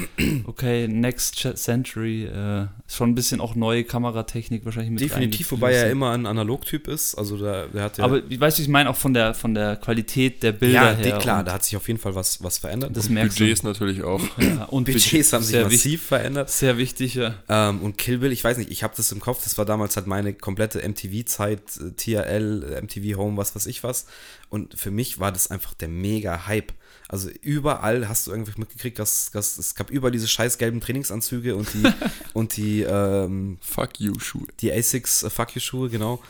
Okay, 0.45 0.87
Next 0.87 1.47
Century 1.55 2.25
äh, 2.25 2.63
ist 2.85 2.95
schon 2.95 3.11
ein 3.11 3.15
bisschen 3.15 3.41
auch 3.41 3.55
neue 3.55 3.83
Kameratechnik 3.83 4.65
wahrscheinlich 4.65 4.91
mit 4.91 5.01
Definitiv, 5.01 5.51
wobei 5.51 5.73
er 5.73 5.89
immer 5.89 6.11
ein 6.11 6.25
Analogtyp 6.25 6.87
ist. 6.87 7.15
Also 7.15 7.37
der, 7.37 7.67
der 7.67 7.83
hat 7.83 7.97
ja. 7.97 8.03
Aber 8.03 8.29
wie 8.29 8.39
weißt 8.39 8.57
du, 8.57 8.61
ich 8.61 8.67
meine 8.67 8.89
auch 8.89 8.95
von 8.95 9.13
der 9.13 9.33
von 9.33 9.53
der 9.53 9.77
Qualität 9.77 10.43
der 10.43 10.51
Bilder 10.51 10.91
ja, 10.91 10.95
her. 10.95 11.17
klar, 11.17 11.43
da 11.43 11.53
hat 11.53 11.63
sich 11.63 11.75
auf 11.77 11.87
jeden 11.87 11.99
Fall 11.99 12.15
was, 12.15 12.43
was 12.43 12.59
verändert. 12.59 12.95
das 12.95 13.07
Und 13.07 13.15
merkst 13.15 13.37
Budgets 13.37 13.63
natürlich 13.63 14.03
auch. 14.03 14.21
du. 14.37 14.45
Ja, 14.45 14.65
und 14.65 14.85
Budgets 14.85 15.33
haben 15.33 15.43
sich 15.43 15.61
massiv 15.61 16.03
verändert. 16.03 16.49
sehr 16.49 16.77
wichtig, 16.77 17.15
ja. 17.15 17.35
Ähm, 17.49 17.79
und 17.81 17.97
Kill 17.97 18.19
Bill, 18.19 18.31
ich 18.31 18.43
weiß 18.43 18.57
nicht, 18.57 18.69
ich 18.71 18.83
habe 18.83 18.93
das 18.95 19.11
im 19.11 19.19
Kopf, 19.19 19.43
das 19.43 19.57
war 19.57 19.65
damals 19.65 19.95
halt 19.95 20.07
meine 20.07 20.33
komplette 20.33 20.81
MTV-Zeit, 20.91 21.61
äh, 21.77 21.91
TRL, 21.91 22.63
äh, 22.63 22.81
MTV 22.81 23.17
Home, 23.17 23.37
was 23.37 23.55
weiß 23.55 23.65
ich 23.65 23.83
was. 23.83 24.05
Und 24.49 24.77
für 24.79 24.91
mich 24.91 25.19
war 25.19 25.31
das 25.31 25.49
einfach 25.49 25.73
der 25.73 25.87
mega 25.87 26.47
Hype. 26.47 26.73
Also 27.07 27.29
überall 27.41 28.07
hast 28.07 28.27
du 28.27 28.31
irgendwie 28.31 28.53
mitgekriegt, 28.57 28.97
dass, 28.97 29.31
dass 29.31 29.57
es 29.57 29.75
gab 29.75 29.89
überall 29.89 30.11
diese 30.11 30.27
scheiß 30.27 30.57
gelben 30.57 30.79
Trainingsanzüge 30.79 31.55
und 31.55 31.73
die 31.73 31.83
und 32.33 32.55
die 32.55 32.81
ähm, 32.83 33.57
Fuck 33.61 33.99
you, 33.99 34.17
Schuhe. 34.19 34.47
die 34.59 34.71
Asics 34.71 35.23
äh, 35.23 35.29
Fuck 35.29 35.55
You 35.55 35.61
Schuhe, 35.61 35.89
genau. 35.89 36.21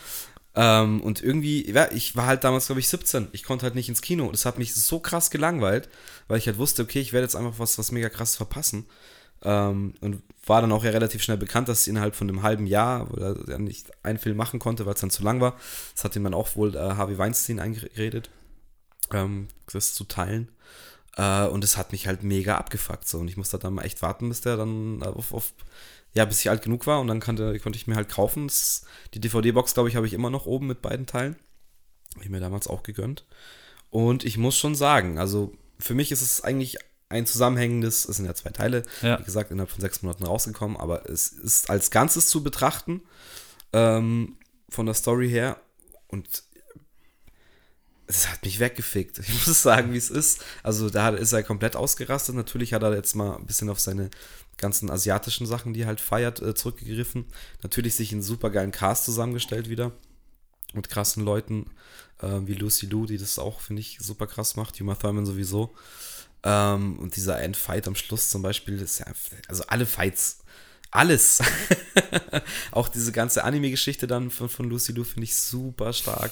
Ähm, 0.53 1.01
und 1.01 1.23
irgendwie, 1.23 1.69
ja, 1.71 1.89
ich 1.91 2.15
war 2.15 2.25
halt 2.25 2.43
damals, 2.43 2.65
glaube 2.65 2.81
ich, 2.81 2.89
17. 2.89 3.29
Ich 3.31 3.43
konnte 3.43 3.63
halt 3.63 3.75
nicht 3.75 3.89
ins 3.89 4.01
Kino. 4.01 4.29
Das 4.31 4.45
hat 4.45 4.57
mich 4.57 4.73
so 4.75 4.99
krass 4.99 5.29
gelangweilt, 5.31 5.87
weil 6.27 6.39
ich 6.39 6.47
halt 6.47 6.57
wusste, 6.57 6.83
okay, 6.83 6.99
ich 6.99 7.13
werde 7.13 7.25
jetzt 7.25 7.35
einfach 7.35 7.59
was, 7.59 7.77
was 7.77 7.91
mega 7.91 8.09
krasses 8.09 8.35
verpassen. 8.35 8.85
Ähm, 9.43 9.93
und 10.01 10.21
war 10.45 10.61
dann 10.61 10.71
auch 10.71 10.83
ja 10.83 10.91
relativ 10.91 11.21
schnell 11.23 11.37
bekannt, 11.37 11.67
dass 11.67 11.87
innerhalb 11.87 12.15
von 12.15 12.29
einem 12.29 12.43
halben 12.43 12.67
Jahr, 12.67 13.11
weil 13.11 13.23
er 13.23 13.49
ja 13.49 13.57
nicht 13.57 13.91
einen 14.03 14.19
Film 14.19 14.37
machen 14.37 14.59
konnte, 14.59 14.85
weil 14.85 14.95
es 14.95 15.01
dann 15.01 15.09
zu 15.09 15.23
lang 15.23 15.41
war. 15.41 15.55
Das 15.95 16.03
hat 16.03 16.15
ihm 16.15 16.23
dann 16.23 16.33
auch 16.33 16.55
wohl 16.55 16.75
äh, 16.75 16.79
Harvey 16.79 17.17
Weinstein 17.17 17.59
eingeredet, 17.59 18.29
ähm, 19.11 19.47
das 19.71 19.93
zu 19.93 20.03
teilen. 20.03 20.49
Äh, 21.17 21.45
und 21.45 21.63
es 21.63 21.77
hat 21.77 21.91
mich 21.91 22.07
halt 22.07 22.23
mega 22.23 22.57
abgefuckt. 22.57 23.07
So. 23.07 23.19
Und 23.19 23.27
ich 23.27 23.37
musste 23.37 23.59
dann 23.59 23.73
mal 23.73 23.83
echt 23.83 24.01
warten, 24.01 24.29
bis 24.29 24.41
der 24.41 24.57
dann 24.57 25.03
auf, 25.03 25.33
auf 25.33 25.53
ja, 26.13 26.25
bis 26.25 26.41
ich 26.41 26.49
alt 26.49 26.61
genug 26.61 26.87
war 26.87 26.99
und 26.99 27.07
dann 27.07 27.21
konnte, 27.21 27.57
konnte 27.59 27.77
ich 27.77 27.87
mir 27.87 27.95
halt 27.95 28.09
kaufen. 28.09 28.47
Das, 28.47 28.85
die 29.13 29.21
DVD-Box, 29.21 29.73
glaube 29.73 29.89
ich, 29.89 29.95
habe 29.95 30.07
ich 30.07 30.13
immer 30.13 30.29
noch 30.29 30.45
oben 30.45 30.67
mit 30.67 30.81
beiden 30.81 31.05
Teilen. 31.05 31.35
Habe 32.15 32.25
ich 32.25 32.29
mir 32.29 32.41
damals 32.41 32.67
auch 32.67 32.83
gegönnt. 32.83 33.25
Und 33.89 34.25
ich 34.25 34.37
muss 34.37 34.57
schon 34.57 34.75
sagen, 34.75 35.19
also 35.19 35.53
für 35.79 35.93
mich 35.93 36.11
ist 36.11 36.21
es 36.21 36.43
eigentlich 36.43 36.77
ein 37.11 37.25
zusammenhängendes, 37.27 38.07
es 38.07 38.17
sind 38.17 38.25
ja 38.25 38.33
zwei 38.33 38.49
Teile, 38.49 38.83
Ja. 39.01 39.19
wie 39.19 39.23
gesagt, 39.23 39.51
innerhalb 39.51 39.69
von 39.69 39.81
sechs 39.81 40.01
Monaten 40.01 40.25
rausgekommen, 40.25 40.77
aber 40.77 41.09
es 41.09 41.27
ist 41.29 41.69
als 41.69 41.91
Ganzes 41.91 42.29
zu 42.29 42.41
betrachten, 42.43 43.01
ähm, 43.73 44.37
von 44.69 44.85
der 44.85 44.95
Story 44.95 45.29
her. 45.29 45.61
Und 46.07 46.43
es 48.07 48.27
hat 48.29 48.43
mich 48.43 48.59
weggefickt. 48.59 49.19
Ich 49.19 49.29
muss 49.47 49.61
sagen, 49.61 49.93
wie 49.93 49.97
es 49.97 50.09
ist. 50.09 50.43
Also 50.63 50.89
da 50.89 51.09
ist 51.09 51.31
er 51.33 51.43
komplett 51.43 51.75
ausgerastet. 51.75 52.35
Natürlich 52.35 52.73
hat 52.73 52.83
er 52.83 52.93
jetzt 52.95 53.15
mal 53.15 53.35
ein 53.37 53.45
bisschen 53.45 53.69
auf 53.69 53.79
seine 53.79 54.09
ganzen 54.57 54.89
asiatischen 54.91 55.47
Sachen, 55.47 55.73
die 55.73 55.81
er 55.81 55.87
halt 55.87 56.01
feiert, 56.01 56.41
äh, 56.41 56.53
zurückgegriffen. 56.53 57.25
Natürlich 57.63 57.95
sich 57.95 58.11
einen 58.11 58.21
super 58.21 58.49
geilen 58.49 58.71
Cast 58.71 59.05
zusammengestellt 59.05 59.69
wieder. 59.69 59.91
Mit 60.73 60.87
krassen 60.89 61.23
Leuten, 61.23 61.69
äh, 62.21 62.39
wie 62.43 62.53
Lucy 62.53 62.85
Liu, 62.85 63.05
die 63.05 63.17
das 63.17 63.39
auch, 63.39 63.59
finde 63.61 63.81
ich, 63.81 63.97
super 63.99 64.27
krass 64.27 64.55
macht. 64.55 64.79
Uma 64.81 64.95
Thurman 64.95 65.25
sowieso. 65.25 65.73
Ähm, 66.43 66.97
und 66.99 67.15
dieser 67.15 67.39
Endfight 67.41 67.87
am 67.87 67.95
Schluss 67.95 68.29
zum 68.29 68.41
Beispiel, 68.41 68.79
ist 68.81 68.99
ja, 68.99 69.05
also 69.47 69.63
alle 69.67 69.85
Fights, 69.85 70.39
alles. 70.89 71.41
auch 72.71 72.89
diese 72.89 73.11
ganze 73.11 73.43
Anime-Geschichte 73.43 74.07
dann 74.07 74.31
von, 74.31 74.49
von 74.49 74.69
Lucy 74.69 74.91
Liu 74.91 75.03
finde 75.03 75.25
ich 75.25 75.35
super 75.35 75.93
stark. 75.93 76.31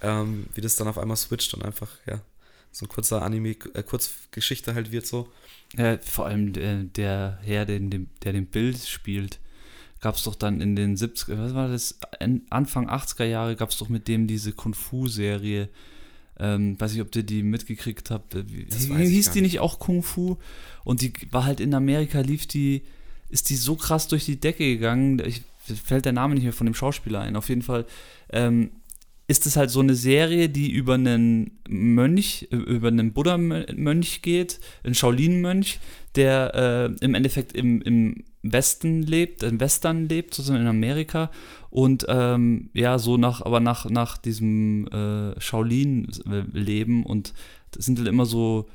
Ähm, 0.00 0.46
wie 0.54 0.60
das 0.60 0.76
dann 0.76 0.88
auf 0.88 0.98
einmal 0.98 1.16
switcht 1.16 1.54
und 1.54 1.64
einfach, 1.64 1.90
ja, 2.06 2.20
so 2.70 2.86
ein 2.86 2.88
kurzer 2.88 3.22
Anime, 3.22 3.50
äh, 3.74 3.82
Kurzgeschichte 3.82 4.74
halt 4.74 4.90
wird 4.92 5.06
so. 5.06 5.28
Ja, 5.76 5.98
vor 5.98 6.26
allem 6.26 6.52
der, 6.52 6.84
der 6.84 7.38
Herr, 7.42 7.66
den, 7.66 8.08
der 8.22 8.32
den 8.32 8.46
Bild 8.46 8.78
spielt, 8.86 9.38
gab 10.00 10.16
es 10.16 10.24
doch 10.24 10.34
dann 10.34 10.60
in 10.60 10.74
den 10.76 10.96
70er, 10.96 11.38
was 11.38 11.54
war 11.54 11.68
das, 11.68 11.98
An- 12.20 12.42
Anfang 12.50 12.88
80er 12.88 13.24
Jahre 13.24 13.56
gab 13.56 13.70
es 13.70 13.78
doch 13.78 13.88
mit 13.88 14.08
dem 14.08 14.26
diese 14.26 14.52
Kung-Fu-Serie. 14.52 15.68
Ähm, 16.42 16.80
weiß 16.80 16.92
nicht, 16.92 17.02
ob 17.02 17.14
ihr 17.14 17.22
die 17.22 17.44
mitgekriegt 17.44 18.10
habt. 18.10 18.34
Äh, 18.34 18.44
Wie, 18.48 18.64
hieß 18.64 19.30
die 19.30 19.42
nicht. 19.42 19.52
nicht 19.52 19.60
auch 19.60 19.78
Kung 19.78 20.02
Fu? 20.02 20.38
Und 20.82 21.00
die 21.00 21.12
war 21.30 21.44
halt 21.44 21.60
in 21.60 21.72
Amerika, 21.72 22.20
lief 22.20 22.48
die, 22.48 22.82
ist 23.28 23.48
die 23.48 23.54
so 23.54 23.76
krass 23.76 24.08
durch 24.08 24.24
die 24.24 24.40
Decke 24.40 24.64
gegangen. 24.64 25.22
Ich, 25.24 25.42
fällt 25.84 26.04
der 26.04 26.12
Name 26.12 26.34
nicht 26.34 26.42
mehr 26.42 26.52
von 26.52 26.66
dem 26.66 26.74
Schauspieler 26.74 27.20
ein. 27.20 27.36
Auf 27.36 27.48
jeden 27.48 27.62
Fall 27.62 27.86
ähm, 28.30 28.72
ist 29.32 29.46
es 29.46 29.56
halt 29.56 29.70
so 29.70 29.80
eine 29.80 29.94
Serie, 29.94 30.50
die 30.50 30.70
über 30.70 30.92
einen 30.92 31.52
Mönch, 31.66 32.48
äh, 32.52 32.56
über 32.56 32.88
einen 32.88 33.14
Buddha-Mönch 33.14 34.20
geht, 34.20 34.60
einen 34.84 34.94
Shaolin-Mönch, 34.94 35.80
der 36.16 36.54
äh, 37.00 37.04
im 37.04 37.14
Endeffekt 37.14 37.54
im, 37.54 37.80
im 37.80 38.24
Westen 38.42 39.02
lebt, 39.02 39.42
im 39.42 39.58
Western 39.58 40.06
lebt, 40.06 40.34
sozusagen 40.34 40.60
in 40.60 40.66
Amerika 40.66 41.30
und 41.70 42.04
ähm, 42.08 42.68
ja, 42.74 42.98
so 42.98 43.16
nach, 43.16 43.40
aber 43.40 43.60
nach, 43.60 43.88
nach 43.88 44.18
diesem 44.18 44.86
äh, 44.88 45.40
Shaolin-Leben 45.40 47.06
und 47.06 47.32
das 47.70 47.86
sind 47.86 47.98
halt 47.98 48.08
immer 48.08 48.26
so, 48.26 48.68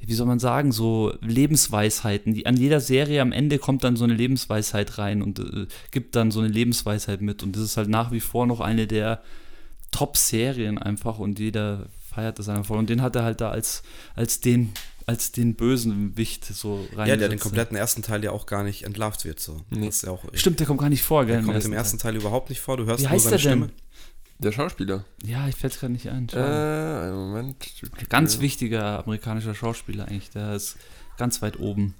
wie 0.00 0.14
soll 0.14 0.26
man 0.26 0.40
sagen, 0.40 0.72
so 0.72 1.14
Lebensweisheiten. 1.20 2.34
Die, 2.34 2.46
an 2.46 2.56
jeder 2.56 2.80
Serie 2.80 3.22
am 3.22 3.30
Ende 3.30 3.58
kommt 3.58 3.84
dann 3.84 3.94
so 3.94 4.02
eine 4.02 4.14
Lebensweisheit 4.14 4.98
rein 4.98 5.22
und 5.22 5.38
äh, 5.38 5.66
gibt 5.92 6.16
dann 6.16 6.32
so 6.32 6.40
eine 6.40 6.48
Lebensweisheit 6.48 7.20
mit 7.20 7.44
und 7.44 7.54
das 7.54 7.62
ist 7.62 7.76
halt 7.76 7.88
nach 7.88 8.10
wie 8.10 8.18
vor 8.18 8.48
noch 8.48 8.58
eine 8.58 8.88
der 8.88 9.22
Top-Serien 9.90 10.78
einfach 10.78 11.18
und 11.18 11.38
jeder 11.38 11.86
feiert 12.14 12.38
das 12.38 12.48
einfach 12.48 12.66
voll. 12.66 12.78
Und 12.78 12.90
den 12.90 13.02
hat 13.02 13.16
er 13.16 13.22
halt 13.22 13.40
da 13.40 13.50
als, 13.50 13.82
als 14.14 14.40
den 14.40 14.72
als 15.06 15.32
den 15.32 15.56
bösen 15.56 16.16
Wicht 16.16 16.44
so 16.44 16.86
rein. 16.94 17.08
Ja, 17.08 17.16
der 17.16 17.28
den 17.28 17.40
kompletten 17.40 17.76
ersten 17.76 18.00
Teil 18.02 18.22
ja 18.22 18.30
auch 18.30 18.46
gar 18.46 18.62
nicht 18.62 18.84
entlarvt 18.84 19.24
wird 19.24 19.40
so. 19.40 19.60
Nee. 19.70 19.90
Ja 20.02 20.10
auch 20.10 20.24
Stimmt, 20.34 20.60
der 20.60 20.68
kommt 20.68 20.78
gar 20.80 20.88
nicht 20.88 21.02
vor, 21.02 21.24
gell? 21.24 21.42
Der 21.42 21.52
kommt 21.52 21.64
im 21.64 21.72
ersten 21.72 21.98
Teil 21.98 22.14
überhaupt 22.14 22.48
nicht 22.48 22.60
vor. 22.60 22.76
Du 22.76 22.84
hörst 22.86 23.00
Wie 23.00 23.04
nur 23.04 23.12
heißt 23.12 23.24
seine 23.24 23.36
der 23.36 23.50
denn? 23.50 23.58
Stimme. 23.64 23.72
Der 24.38 24.52
Schauspieler. 24.52 25.04
Ja, 25.24 25.48
ich 25.48 25.56
fällt 25.56 25.78
gerade 25.78 25.92
nicht 25.92 26.08
ein. 26.08 26.28
Äh, 26.28 27.10
Moment. 27.10 27.56
Ganz 28.08 28.40
wichtiger 28.40 29.00
amerikanischer 29.00 29.54
Schauspieler 29.54 30.06
eigentlich. 30.06 30.30
Der 30.30 30.54
ist 30.54 30.76
ganz 31.18 31.42
weit 31.42 31.58
oben. 31.58 31.94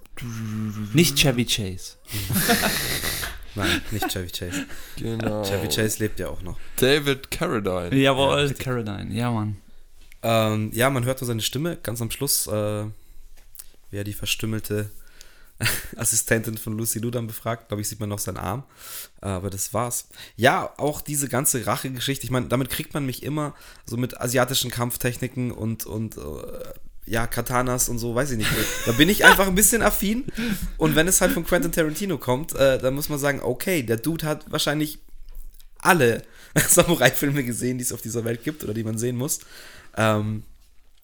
Nicht 0.94 1.16
Chevy 1.16 1.44
Chase. 1.44 1.96
Nein, 3.54 3.82
nicht 3.90 4.08
Chevy 4.08 4.30
Chase. 4.30 4.66
Genau. 4.96 5.42
Chevy 5.44 5.68
Chase 5.68 5.98
lebt 5.98 6.20
ja 6.20 6.28
auch 6.28 6.42
noch. 6.42 6.58
David 6.76 7.30
Carradine. 7.30 7.94
Jawohl, 7.94 8.34
richtig. 8.34 8.60
Caroline. 8.60 9.12
Ja, 9.12 9.30
Mann. 9.30 9.56
Ähm, 10.22 10.70
ja, 10.72 10.90
man 10.90 11.04
hört 11.04 11.20
nur 11.20 11.26
seine 11.26 11.40
Stimme. 11.40 11.76
Ganz 11.82 12.00
am 12.00 12.10
Schluss, 12.10 12.46
äh, 12.46 12.84
wer 13.90 14.04
die 14.04 14.12
verstümmelte 14.12 14.90
Assistentin 15.96 16.56
von 16.56 16.76
Lucy 16.76 16.98
Lou 16.98 17.10
dann 17.10 17.26
befragt. 17.26 17.68
Glaube 17.68 17.80
ich, 17.80 17.88
sieht 17.88 18.00
man 18.00 18.08
noch 18.08 18.18
seinen 18.18 18.36
Arm. 18.36 18.64
Aber 19.20 19.50
das 19.50 19.74
war's. 19.74 20.08
Ja, 20.36 20.72
auch 20.76 21.00
diese 21.00 21.28
ganze 21.28 21.66
Rachegeschichte. 21.66 22.24
Ich 22.24 22.30
meine, 22.30 22.46
damit 22.46 22.70
kriegt 22.70 22.94
man 22.94 23.04
mich 23.04 23.22
immer 23.22 23.54
so 23.84 23.96
mit 23.96 24.20
asiatischen 24.20 24.70
Kampftechniken 24.70 25.50
und, 25.50 25.86
und 25.86 26.16
äh, 26.16 26.20
ja, 27.06 27.26
Katanas 27.26 27.88
und 27.88 27.98
so, 27.98 28.14
weiß 28.14 28.30
ich 28.32 28.38
nicht. 28.38 28.50
Da 28.86 28.92
bin 28.92 29.08
ich 29.08 29.24
einfach 29.24 29.48
ein 29.48 29.54
bisschen 29.54 29.82
affin. 29.82 30.26
Und 30.76 30.94
wenn 30.94 31.08
es 31.08 31.20
halt 31.20 31.32
von 31.32 31.44
Quentin 31.44 31.72
Tarantino 31.72 32.18
kommt, 32.18 32.54
äh, 32.54 32.78
dann 32.78 32.94
muss 32.94 33.08
man 33.08 33.18
sagen, 33.18 33.40
okay, 33.42 33.82
der 33.82 33.96
Dude 33.96 34.26
hat 34.26 34.50
wahrscheinlich 34.50 34.98
alle 35.78 36.22
Samurai-Filme 36.54 37.42
gesehen, 37.44 37.78
die 37.78 37.84
es 37.84 37.92
auf 37.92 38.02
dieser 38.02 38.24
Welt 38.24 38.44
gibt 38.44 38.62
oder 38.64 38.74
die 38.74 38.84
man 38.84 38.98
sehen 38.98 39.16
muss. 39.16 39.40
Ähm, 39.96 40.44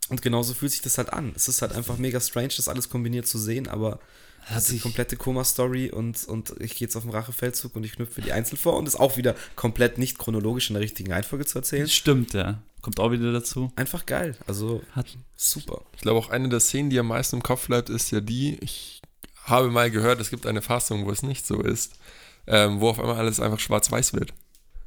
und 0.09 0.23
genauso 0.23 0.55
fühlt 0.55 0.71
sich 0.73 0.83
das 0.83 0.99
halt 0.99 1.13
an. 1.13 1.33
Es 1.35 1.49
ist 1.49 1.63
halt 1.63 1.73
einfach 1.73 1.99
mega 1.99 2.21
strange, 2.21 2.53
das 2.57 2.69
alles 2.69 2.89
kombiniert 2.89 3.27
zu 3.27 3.39
sehen, 3.39 3.67
aber 3.67 3.99
Hat 4.43 4.63
sich- 4.63 4.83
komplette 4.83 5.17
Koma-Story 5.17 5.91
und, 5.91 6.25
und 6.29 6.51
ich 6.61 6.77
gehe 6.77 6.87
jetzt 6.87 6.95
auf 6.95 7.03
den 7.03 7.11
Rachefeldzug 7.11 7.75
und 7.75 7.83
ich 7.85 7.93
knüpfe 7.97 8.21
die 8.23 8.31
einzeln 8.33 8.59
vor 8.59 8.77
und 8.77 8.87
ist 8.87 8.95
auch 8.95 9.17
wieder 9.17 9.35
komplett 9.57 9.99
nicht 9.99 10.19
chronologisch 10.19 10.71
in 10.71 10.75
der 10.75 10.83
richtigen 10.83 11.11
Reihenfolge 11.13 11.47
zu 11.47 11.59
erzählen. 11.59 11.89
Stimmt, 11.89 12.35
ja. 12.35 12.63
Kommt 12.87 13.01
auch 13.01 13.11
wieder 13.11 13.33
dazu. 13.33 13.73
Einfach 13.75 14.07
geil. 14.07 14.37
Also 14.47 14.81
Hat, 14.93 15.07
super. 15.35 15.83
Ich 15.97 16.03
glaube, 16.03 16.21
auch 16.21 16.31
eine 16.31 16.49
der 16.49 16.61
Szenen, 16.61 16.89
die 16.89 17.01
am 17.01 17.09
meisten 17.09 17.35
im 17.35 17.43
Kopf 17.43 17.67
bleibt, 17.67 17.91
ist 17.91 18.13
ja 18.13 18.21
die, 18.21 18.59
ich 18.61 19.03
habe 19.43 19.73
mal 19.73 19.91
gehört, 19.91 20.21
es 20.21 20.31
gibt 20.31 20.47
eine 20.47 20.63
Fassung, 20.63 21.05
wo 21.05 21.11
es 21.11 21.25
nicht 21.25 21.45
so 21.45 21.61
ist, 21.63 21.99
ähm, 22.47 22.79
wo 22.79 22.89
auf 22.89 23.01
einmal 23.01 23.17
alles 23.17 23.41
einfach 23.41 23.59
schwarz-weiß 23.59 24.13
wird. 24.13 24.35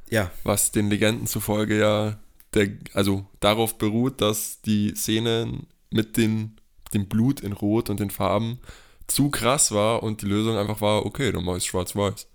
Ja, 0.08 0.30
Was 0.44 0.72
den 0.72 0.88
Legenden 0.88 1.26
zufolge 1.26 1.78
ja 1.78 2.18
der, 2.54 2.70
also 2.94 3.26
darauf 3.40 3.76
beruht, 3.76 4.22
dass 4.22 4.62
die 4.62 4.94
Szene 4.94 5.58
mit 5.90 6.16
den, 6.16 6.56
dem 6.94 7.06
Blut 7.06 7.40
in 7.40 7.52
Rot 7.52 7.90
und 7.90 8.00
den 8.00 8.08
Farben 8.08 8.60
zu 9.08 9.28
krass 9.28 9.72
war 9.72 10.02
und 10.02 10.22
die 10.22 10.26
Lösung 10.26 10.56
einfach 10.56 10.80
war, 10.80 11.04
okay, 11.04 11.32
dann 11.32 11.44
mach 11.44 11.58
ich 11.58 11.66
schwarz-weiß. 11.66 12.28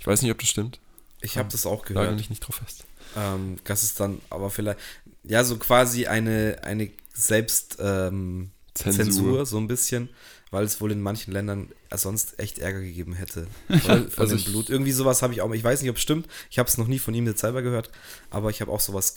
Ich 0.00 0.06
weiß 0.06 0.22
nicht, 0.22 0.30
ob 0.30 0.38
das 0.38 0.48
stimmt. 0.48 0.80
ich 1.20 1.36
habe 1.36 1.50
das 1.52 1.66
auch 1.66 1.86
Lage 1.90 1.92
gehört. 1.92 2.16
mich 2.16 2.30
nicht 2.30 2.40
drauf 2.40 2.62
fest. 2.64 2.86
Ähm, 3.16 3.56
das 3.64 3.82
ist 3.82 4.00
dann 4.00 4.20
aber 4.30 4.50
vielleicht, 4.50 4.78
ja, 5.24 5.44
so 5.44 5.56
quasi 5.56 6.06
eine, 6.06 6.58
eine 6.62 6.90
Selbst, 7.14 7.78
ähm, 7.80 8.50
Zensur. 8.74 9.04
Zensur. 9.04 9.46
so 9.46 9.58
ein 9.58 9.66
bisschen, 9.68 10.10
weil 10.50 10.64
es 10.64 10.80
wohl 10.80 10.92
in 10.92 11.00
manchen 11.00 11.32
Ländern 11.32 11.70
sonst 11.94 12.38
echt 12.38 12.58
Ärger 12.58 12.80
gegeben 12.80 13.14
hätte. 13.14 13.46
Von, 13.68 14.10
von 14.10 14.22
Also 14.22 14.36
dem 14.36 14.44
Blut. 14.44 14.68
Irgendwie 14.68 14.92
sowas 14.92 15.22
habe 15.22 15.32
ich 15.32 15.40
auch, 15.40 15.52
ich 15.52 15.64
weiß 15.64 15.80
nicht, 15.80 15.90
ob 15.90 15.96
es 15.96 16.02
stimmt, 16.02 16.28
ich 16.50 16.58
habe 16.58 16.68
es 16.68 16.76
noch 16.78 16.86
nie 16.88 16.98
von 16.98 17.14
ihm 17.14 17.26
jetzt 17.26 17.40
selber 17.40 17.62
gehört, 17.62 17.90
aber 18.30 18.50
ich 18.50 18.60
habe 18.60 18.70
auch 18.70 18.80
sowas 18.80 19.16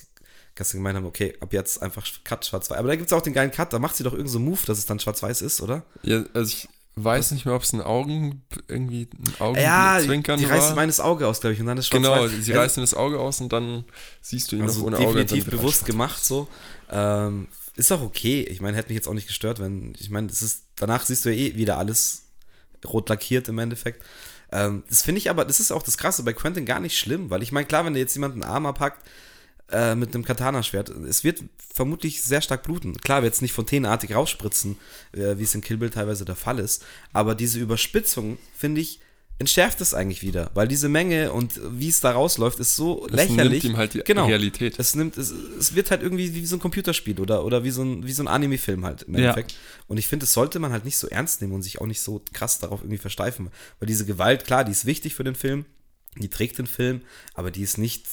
gestern 0.56 0.78
gemeint 0.80 0.96
haben, 0.98 1.06
okay, 1.06 1.36
ab 1.42 1.54
jetzt 1.54 1.82
einfach 1.82 2.06
Cut 2.24 2.46
schwarz-weiß. 2.46 2.78
Aber 2.78 2.88
da 2.88 2.96
gibt 2.96 3.08
es 3.12 3.14
auch 3.14 3.22
den 3.22 3.34
geilen 3.34 3.52
Cut, 3.52 3.72
da 3.74 3.80
macht 3.80 3.96
sie 3.96 4.04
doch 4.04 4.14
irgendeinen 4.14 4.34
so 4.34 4.40
Move, 4.40 4.60
dass 4.66 4.78
es 4.78 4.86
dann 4.86 5.00
schwarz-weiß 5.00 5.42
ist, 5.42 5.62
oder? 5.62 5.86
Ja, 6.04 6.24
also 6.34 6.50
ich 6.50 6.68
weiß 7.04 7.32
nicht 7.32 7.45
mehr, 7.45 7.56
ob 7.56 7.64
es 7.64 7.74
ein 7.74 7.82
Augen, 7.82 8.43
irgendwie 8.68 9.10
ein 9.18 9.34
Ja, 9.56 10.00
die, 10.00 10.04
Augenzwinkern 10.04 10.39
die 10.39 10.45
reißt 10.45 10.76
meines 10.76 11.00
Auge 11.00 11.28
aus, 11.28 11.41
glaube 11.41 11.54
ich, 11.54 11.60
und 11.60 11.68
dann 11.68 11.78
ist 11.78 11.89
Genau, 11.91 12.16
schwarz-weiß. 12.16 12.45
sie 12.45 12.52
Ja, 12.52 12.62
reißt 12.62 12.78
ihm 12.78 12.82
das 12.82 12.93
Auge 12.93 13.20
aus 13.20 13.41
und 13.41 13.52
dann 13.54 13.86
siehst 14.22 14.52
du 14.52 14.56
ihn 14.56 14.64
also 14.64 14.82
noch 14.82 14.88
ohne 14.88 14.97
Auge. 14.97 15.26
definitiv 15.26 15.45
wird 15.45 15.54
er 15.54 15.58
bewusst 15.58 15.86
gemacht 15.86 16.24
so. 16.24 16.47
Ähm, 16.89 17.47
ist 17.76 17.91
auch 17.91 18.02
okay. 18.02 18.41
Ich 18.43 18.62
meine, 18.62 18.76
hätte 18.78 18.89
mich 18.89 18.95
jetzt 18.95 19.08
auch 19.08 19.14
nicht 19.14 19.28
gestört, 19.28 19.60
wenn, 19.60 19.93
ich 20.00 20.10
meine, 20.10 20.28
das 20.28 20.41
ist, 20.41 20.64
danach 20.76 21.06
siehst 21.06 21.26
du 21.26 21.30
ja 21.30 21.36
eh 21.36 21.56
wieder 21.56 21.78
alles 21.78 22.24
rot 22.86 23.10
lackiert 23.10 23.47
im 23.47 23.60
Endeffekt. 23.60 24.04
Ähm, 24.52 24.84
das 24.89 25.02
finde 25.02 25.20
ich 25.20 25.30
aber, 25.30 25.45
das 25.45 25.60
ist 25.60 25.72
auch 25.72 25.84
das 25.84 25.97
Krasse 25.97 26.24
bei 26.24 26.34
Quentin 26.34 26.66
gar 26.66 26.80
nicht 26.80 26.97
schlimm, 26.97 27.30
weil 27.30 27.43
ich 27.43 27.52
meine, 27.52 27.68
klar, 27.68 27.86
wenn 27.86 27.93
dir 27.93 28.00
jetzt 28.00 28.16
jemand 28.16 28.34
einen 28.34 28.43
Arm 28.43 28.66
abhackt, 28.66 29.06
äh, 29.72 29.95
mit 29.95 30.13
einem 30.13 30.24
Katana-Schwert, 30.26 30.89
es 30.89 31.24
wird 31.24 31.43
vermutlich 31.74 32.22
sehr 32.22 32.41
stark 32.41 32.63
bluten. 32.63 32.97
Klar, 32.97 33.24
wird 33.24 33.34
es 33.34 33.41
nicht 33.41 33.53
fontänenartig 33.53 34.13
rausspritzen, 34.13 34.78
äh, 35.13 35.38
wie 35.38 35.43
es 35.43 35.55
in 35.55 35.61
Kill 35.61 35.78
Bill 35.78 35.89
teilweise 35.89 36.26
der 36.26 36.36
Fall 36.36 36.59
ist, 36.59 36.84
aber 37.13 37.36
diese 37.36 37.59
Überspitzung, 37.59 38.38
finde 38.55 38.82
ich, 38.82 38.99
entschärft 39.41 39.80
es 39.80 39.93
eigentlich 39.93 40.22
wieder, 40.22 40.51
weil 40.53 40.67
diese 40.67 40.89
Menge 40.89 41.32
und 41.32 41.61
wie 41.72 41.88
es 41.88 42.01
da 42.01 42.11
rausläuft, 42.11 42.59
ist 42.59 42.76
so 42.76 43.07
Das 43.07 43.15
lächerlich. 43.30 43.63
nimmt 43.63 43.74
ihm 43.74 43.78
halt 43.78 43.93
die 43.93 43.99
genau. 44.03 44.26
Realität. 44.28 44.78
Es 44.78 44.95
nimmt, 44.95 45.17
es, 45.17 45.32
es 45.32 45.76
wird 45.76 45.91
halt 45.91 46.03
irgendwie 46.03 46.36
wie 46.36 46.45
so 46.45 46.57
ein 46.57 46.59
Computerspiel 46.59 47.17
oder, 47.22 47.45
oder 47.45 47.63
wie 47.63 47.72
so 47.72 47.82
ein, 47.82 48.05
wie 48.05 48.11
so 48.11 48.22
ein 48.22 48.28
Anime-Film 48.28 48.84
halt 48.84 49.03
im 49.03 49.13
Ja. 49.13 49.20
Endeffekt. 49.22 49.55
Und 49.88 49.95
ich 49.97 50.07
finde, 50.09 50.26
das 50.26 50.34
sollte 50.34 50.59
man 50.59 50.74
halt 50.74 50.84
nicht 50.84 50.97
so 50.97 51.07
ernst 51.07 51.39
nehmen 51.39 51.53
und 51.53 51.61
sich 51.61 51.80
auch 51.80 51.86
nicht 51.86 52.01
so 52.01 52.22
krass 52.34 52.59
darauf 52.59 52.82
irgendwie 52.82 52.97
versteifen. 52.97 53.49
Weil 53.80 53.88
diese 53.88 54.05
Gewalt, 54.05 54.43
klar, 54.45 54.65
die 54.65 54.74
ist 54.74 54.86
wichtig 54.86 55.15
für 55.15 55.24
den 55.24 55.36
Film, 55.36 55.63
die 56.17 56.28
trägt 56.28 56.57
den 56.57 56.67
Film, 56.67 56.99
aber 57.34 57.49
die 57.49 57.61
ist 57.61 57.78
nicht 57.78 58.07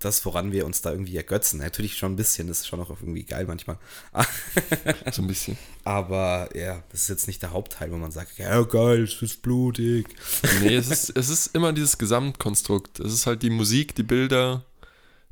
das, 0.00 0.24
woran 0.24 0.52
wir 0.52 0.64
uns 0.64 0.80
da 0.80 0.92
irgendwie 0.92 1.16
ergötzen. 1.16 1.58
Natürlich 1.58 1.96
schon 1.96 2.12
ein 2.12 2.16
bisschen, 2.16 2.46
das 2.48 2.60
ist 2.60 2.68
schon 2.68 2.80
auch 2.80 2.90
irgendwie 2.90 3.24
geil 3.24 3.46
manchmal. 3.46 3.78
So 5.12 5.22
ein 5.22 5.28
bisschen. 5.28 5.56
Aber 5.84 6.48
ja, 6.56 6.82
das 6.90 7.02
ist 7.02 7.08
jetzt 7.08 7.26
nicht 7.26 7.42
der 7.42 7.52
Hauptteil, 7.52 7.90
wo 7.90 7.96
man 7.96 8.10
sagt, 8.12 8.38
ja 8.38 8.62
geil, 8.62 9.02
es 9.04 9.20
ist 9.22 9.42
blutig. 9.42 10.06
Nee, 10.62 10.76
es 10.76 10.88
ist, 10.90 11.10
es 11.16 11.28
ist 11.28 11.54
immer 11.54 11.72
dieses 11.72 11.98
Gesamtkonstrukt. 11.98 13.00
Es 13.00 13.12
ist 13.12 13.26
halt 13.26 13.42
die 13.42 13.50
Musik, 13.50 13.94
die 13.94 14.02
Bilder, 14.02 14.64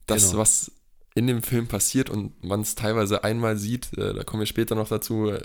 das, 0.06 0.28
Genau. 0.30 0.38
was 0.38 0.70
in 1.14 1.26
dem 1.26 1.42
Film 1.42 1.66
passiert 1.66 2.10
und 2.10 2.42
man 2.44 2.60
es 2.62 2.74
teilweise 2.74 3.24
einmal 3.24 3.56
sieht. 3.56 3.88
Äh, 3.96 4.14
Da 4.14 4.24
kommen 4.24 4.40
wir 4.40 4.46
später 4.46 4.74
noch 4.74 4.88
dazu. 4.88 5.28
Er 5.28 5.42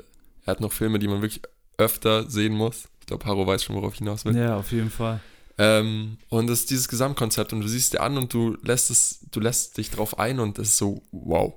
hat 0.48 0.60
noch 0.62 0.74
Filme, 0.74 1.00
die 1.00 1.08
man 1.08 1.22
wirklich 1.22 1.42
öfter 1.78 2.30
sehen 2.30 2.54
muss. 2.54 2.88
Ich 3.02 3.06
glaube, 3.08 3.26
Haro 3.26 3.46
weiß 3.48 3.64
schon, 3.64 3.76
worauf 3.76 3.94
ich 3.94 4.00
hinaus 4.00 4.26
will. 4.26 4.36
ja, 4.36 4.56
auf 4.58 4.72
jeden 4.72 4.90
Fall. 4.92 5.20
Ähm, 5.64 6.18
und 6.30 6.50
es 6.50 6.62
ist 6.62 6.72
dieses 6.72 6.88
Gesamtkonzept 6.88 7.54
und 7.54 7.62
du 7.62 7.68
siehst 7.68 7.94
dir 7.94 8.02
an 8.02 8.18
und 8.18 8.34
du 8.34 8.58
lässt 8.64 8.90
es, 8.90 9.20
du 9.30 9.40
lässt 9.40 9.78
dich 9.78 9.92
drauf 9.92 10.18
ein 10.18 10.40
und 10.40 10.58
es 10.58 10.70
ist 10.70 10.78
so, 10.78 11.04
wow. 11.12 11.54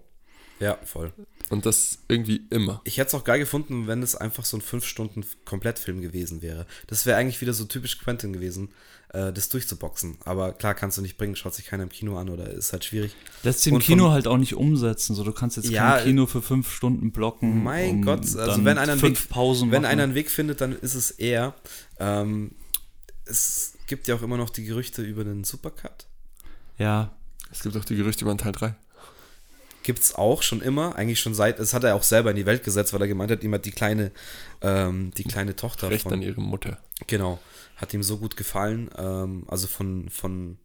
Ja, 0.60 0.78
voll. 0.84 1.10
Und 1.48 1.64
das 1.64 2.00
irgendwie 2.08 2.42
immer. 2.50 2.82
Ich 2.84 2.98
hätte 2.98 3.08
es 3.08 3.14
auch 3.14 3.24
geil 3.24 3.38
gefunden, 3.38 3.86
wenn 3.86 4.02
es 4.02 4.14
einfach 4.14 4.44
so 4.44 4.58
ein 4.58 4.62
5-Stunden-Komplettfilm 4.62 6.02
gewesen 6.02 6.42
wäre. 6.42 6.66
Das 6.86 7.06
wäre 7.06 7.16
eigentlich 7.16 7.40
wieder 7.40 7.54
so 7.54 7.64
typisch 7.64 7.98
Quentin 7.98 8.34
gewesen, 8.34 8.68
äh, 9.14 9.32
das 9.32 9.48
durchzuboxen. 9.48 10.18
Aber 10.24 10.52
klar, 10.52 10.74
kannst 10.74 10.98
du 10.98 11.02
nicht 11.02 11.16
bringen, 11.16 11.34
schaut 11.34 11.54
sich 11.54 11.64
keiner 11.64 11.84
im 11.84 11.88
Kino 11.88 12.18
an 12.18 12.28
oder 12.28 12.50
ist 12.50 12.74
halt 12.74 12.84
schwierig. 12.84 13.14
Lässt 13.42 13.62
sich 13.62 13.72
im 13.72 13.78
Kino 13.78 14.10
halt 14.10 14.26
auch 14.26 14.36
nicht 14.38 14.54
umsetzen. 14.54 15.14
So, 15.14 15.24
du 15.24 15.32
kannst 15.32 15.56
jetzt 15.56 15.70
Ja, 15.70 15.96
kein 15.96 16.04
Kino 16.04 16.26
für 16.26 16.42
fünf 16.42 16.70
Stunden 16.70 17.10
blocken. 17.10 17.64
Mein 17.64 17.90
um 17.90 18.02
Gott, 18.02 18.20
also 18.20 18.36
dann 18.36 18.64
wenn 18.66 18.76
einer, 18.76 18.92
einen 18.92 19.00
fünf 19.00 19.24
Weg, 19.24 19.30
Pausen 19.30 19.70
wenn 19.70 19.82
machen. 19.82 19.92
einer 19.92 20.02
einen 20.02 20.14
Weg 20.14 20.30
findet, 20.30 20.60
dann 20.60 20.72
ist 20.72 20.94
es 20.94 21.10
er. 21.10 21.54
Ähm, 21.98 22.52
es 23.26 23.73
gibt 23.86 24.08
ja 24.08 24.14
auch 24.14 24.22
immer 24.22 24.36
noch 24.36 24.50
die 24.50 24.64
Gerüchte 24.64 25.02
über 25.02 25.24
den 25.24 25.44
Supercut. 25.44 26.06
Ja, 26.78 27.12
Es 27.50 27.62
gibt 27.62 27.76
auch 27.76 27.84
die 27.84 27.96
Gerüchte 27.96 28.24
über 28.24 28.30
einen 28.32 28.38
Teil 28.38 28.52
3. 28.52 28.74
gibt 29.82 30.00
es 30.00 30.14
auch 30.14 30.42
schon 30.42 30.60
immer, 30.62 30.96
eigentlich 30.96 31.20
schon 31.20 31.34
seit, 31.34 31.58
das 31.58 31.74
hat 31.74 31.84
er 31.84 31.94
auch 31.94 32.02
selber 32.02 32.30
in 32.30 32.36
die 32.36 32.46
Welt 32.46 32.64
gesetzt, 32.64 32.92
weil 32.92 33.02
er 33.02 33.08
gemeint 33.08 33.30
hat, 33.30 33.44
ihm 33.44 33.52
hat 33.54 33.64
die 33.64 33.70
kleine, 33.70 34.10
ähm, 34.62 35.12
die 35.12 35.24
kleine 35.24 35.54
Tochter 35.54 35.90
Recht 35.90 36.04
von, 36.04 36.14
an 36.14 36.22
ihre 36.22 36.40
Mutter. 36.40 36.78
Genau. 37.06 37.38
Hat 37.76 37.92
ihm 37.92 38.02
so 38.02 38.18
gut 38.18 38.36
gefallen. 38.36 38.90
Ähm, 38.96 39.44
also 39.46 39.66
von, 39.66 40.08
von, 40.08 40.58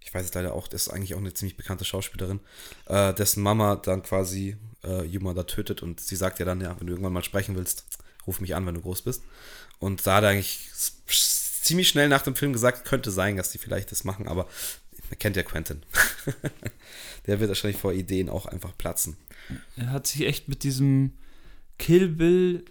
ich 0.00 0.12
weiß 0.12 0.24
es 0.24 0.34
leider 0.34 0.54
auch, 0.54 0.66
das 0.66 0.86
ist 0.86 0.92
eigentlich 0.92 1.14
auch 1.14 1.18
eine 1.18 1.34
ziemlich 1.34 1.56
bekannte 1.56 1.84
Schauspielerin, 1.84 2.40
äh, 2.86 3.12
dessen 3.14 3.42
Mama 3.42 3.76
dann 3.76 4.02
quasi 4.02 4.56
äh, 4.82 5.04
Yuma 5.04 5.34
da 5.34 5.44
tötet 5.44 5.82
und 5.82 6.00
sie 6.00 6.16
sagt 6.16 6.38
ja 6.38 6.44
dann, 6.46 6.60
ja, 6.60 6.74
wenn 6.78 6.86
du 6.86 6.94
irgendwann 6.94 7.12
mal 7.12 7.24
sprechen 7.24 7.56
willst, 7.56 7.84
ruf 8.26 8.40
mich 8.40 8.54
an, 8.54 8.66
wenn 8.66 8.74
du 8.74 8.80
groß 8.80 9.02
bist. 9.02 9.22
Und 9.78 10.06
da 10.06 10.16
hat 10.16 10.24
er 10.24 10.30
eigentlich 10.30 10.70
ziemlich 11.64 11.88
schnell 11.88 12.08
nach 12.08 12.22
dem 12.22 12.36
Film 12.36 12.52
gesagt, 12.52 12.84
könnte 12.84 13.10
sein, 13.10 13.36
dass 13.36 13.50
die 13.50 13.58
vielleicht 13.58 13.90
das 13.90 14.04
machen, 14.04 14.28
aber 14.28 14.46
man 15.10 15.18
kennt 15.18 15.36
ja 15.36 15.42
Quentin. 15.42 15.82
Der 17.26 17.40
wird 17.40 17.48
wahrscheinlich 17.48 17.80
vor 17.80 17.92
Ideen 17.92 18.28
auch 18.28 18.46
einfach 18.46 18.76
platzen. 18.76 19.16
Er 19.76 19.90
hat 19.90 20.06
sich 20.06 20.26
echt 20.26 20.48
mit 20.48 20.62
diesem 20.62 21.12
Kill 21.78 22.08
Bill 22.08 22.64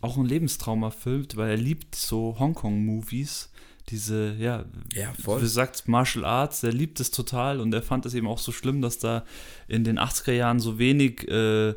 auch 0.00 0.16
ein 0.18 0.26
Lebenstraum 0.26 0.82
erfüllt, 0.82 1.36
weil 1.36 1.50
er 1.50 1.56
liebt 1.56 1.94
so 1.94 2.36
Hongkong-Movies. 2.38 3.50
Diese, 3.90 4.34
ja, 4.38 4.64
Ja, 4.92 5.12
voll. 5.12 5.38
wie 5.38 5.42
du 5.44 5.48
sagst, 5.48 5.88
Martial 5.88 6.24
Arts, 6.24 6.62
er 6.62 6.72
liebt 6.72 7.00
es 7.00 7.10
total 7.10 7.60
und 7.60 7.72
er 7.74 7.82
fand 7.82 8.06
es 8.06 8.14
eben 8.14 8.26
auch 8.26 8.38
so 8.38 8.50
schlimm, 8.52 8.80
dass 8.80 8.98
da 8.98 9.24
in 9.68 9.84
den 9.84 9.98
80er 9.98 10.32
Jahren 10.32 10.58
so 10.60 10.78
wenig, 10.78 11.28
äh, 11.28 11.74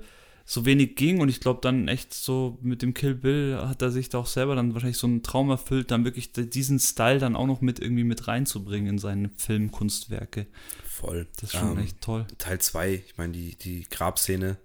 so 0.50 0.66
wenig 0.66 0.96
ging 0.96 1.20
und 1.20 1.28
ich 1.28 1.42
glaube 1.42 1.60
dann 1.62 1.90
echt 1.90 2.14
so 2.14 2.58
mit 2.62 2.82
dem 2.82 2.94
Kill 2.94 3.16
Bill 3.16 3.58
hat 3.68 3.82
er 3.82 3.92
sich 3.92 4.08
da 4.08 4.20
auch 4.20 4.28
selber 4.28 4.56
dann 4.56 4.74
wahrscheinlich 4.74 4.98
so 4.98 5.06
einen 5.06 5.22
Traum 5.22 5.50
erfüllt, 5.50 5.92
dann 5.92 6.06
wirklich 6.06 6.32
diesen 6.32 6.80
Style 6.80 7.20
dann 7.20 7.36
auch 7.36 7.48
noch 7.48 7.60
mit 7.60 7.80
irgendwie 7.82 8.06
mit 8.06 8.30
reinzubringen 8.30 8.92
in 8.92 8.98
seine 8.98 9.30
Filmkunstwerke. 9.36 10.48
Voll. 10.86 11.28
Das 11.36 11.52
ist 11.54 11.60
schon 11.60 11.74
Ähm, 11.74 11.84
echt 11.84 12.00
toll. 12.02 12.26
Teil 12.38 12.60
2, 12.60 12.94
ich 12.94 13.18
meine, 13.18 13.34
die, 13.34 13.56
die 13.58 13.86
Grabszene 13.90 14.56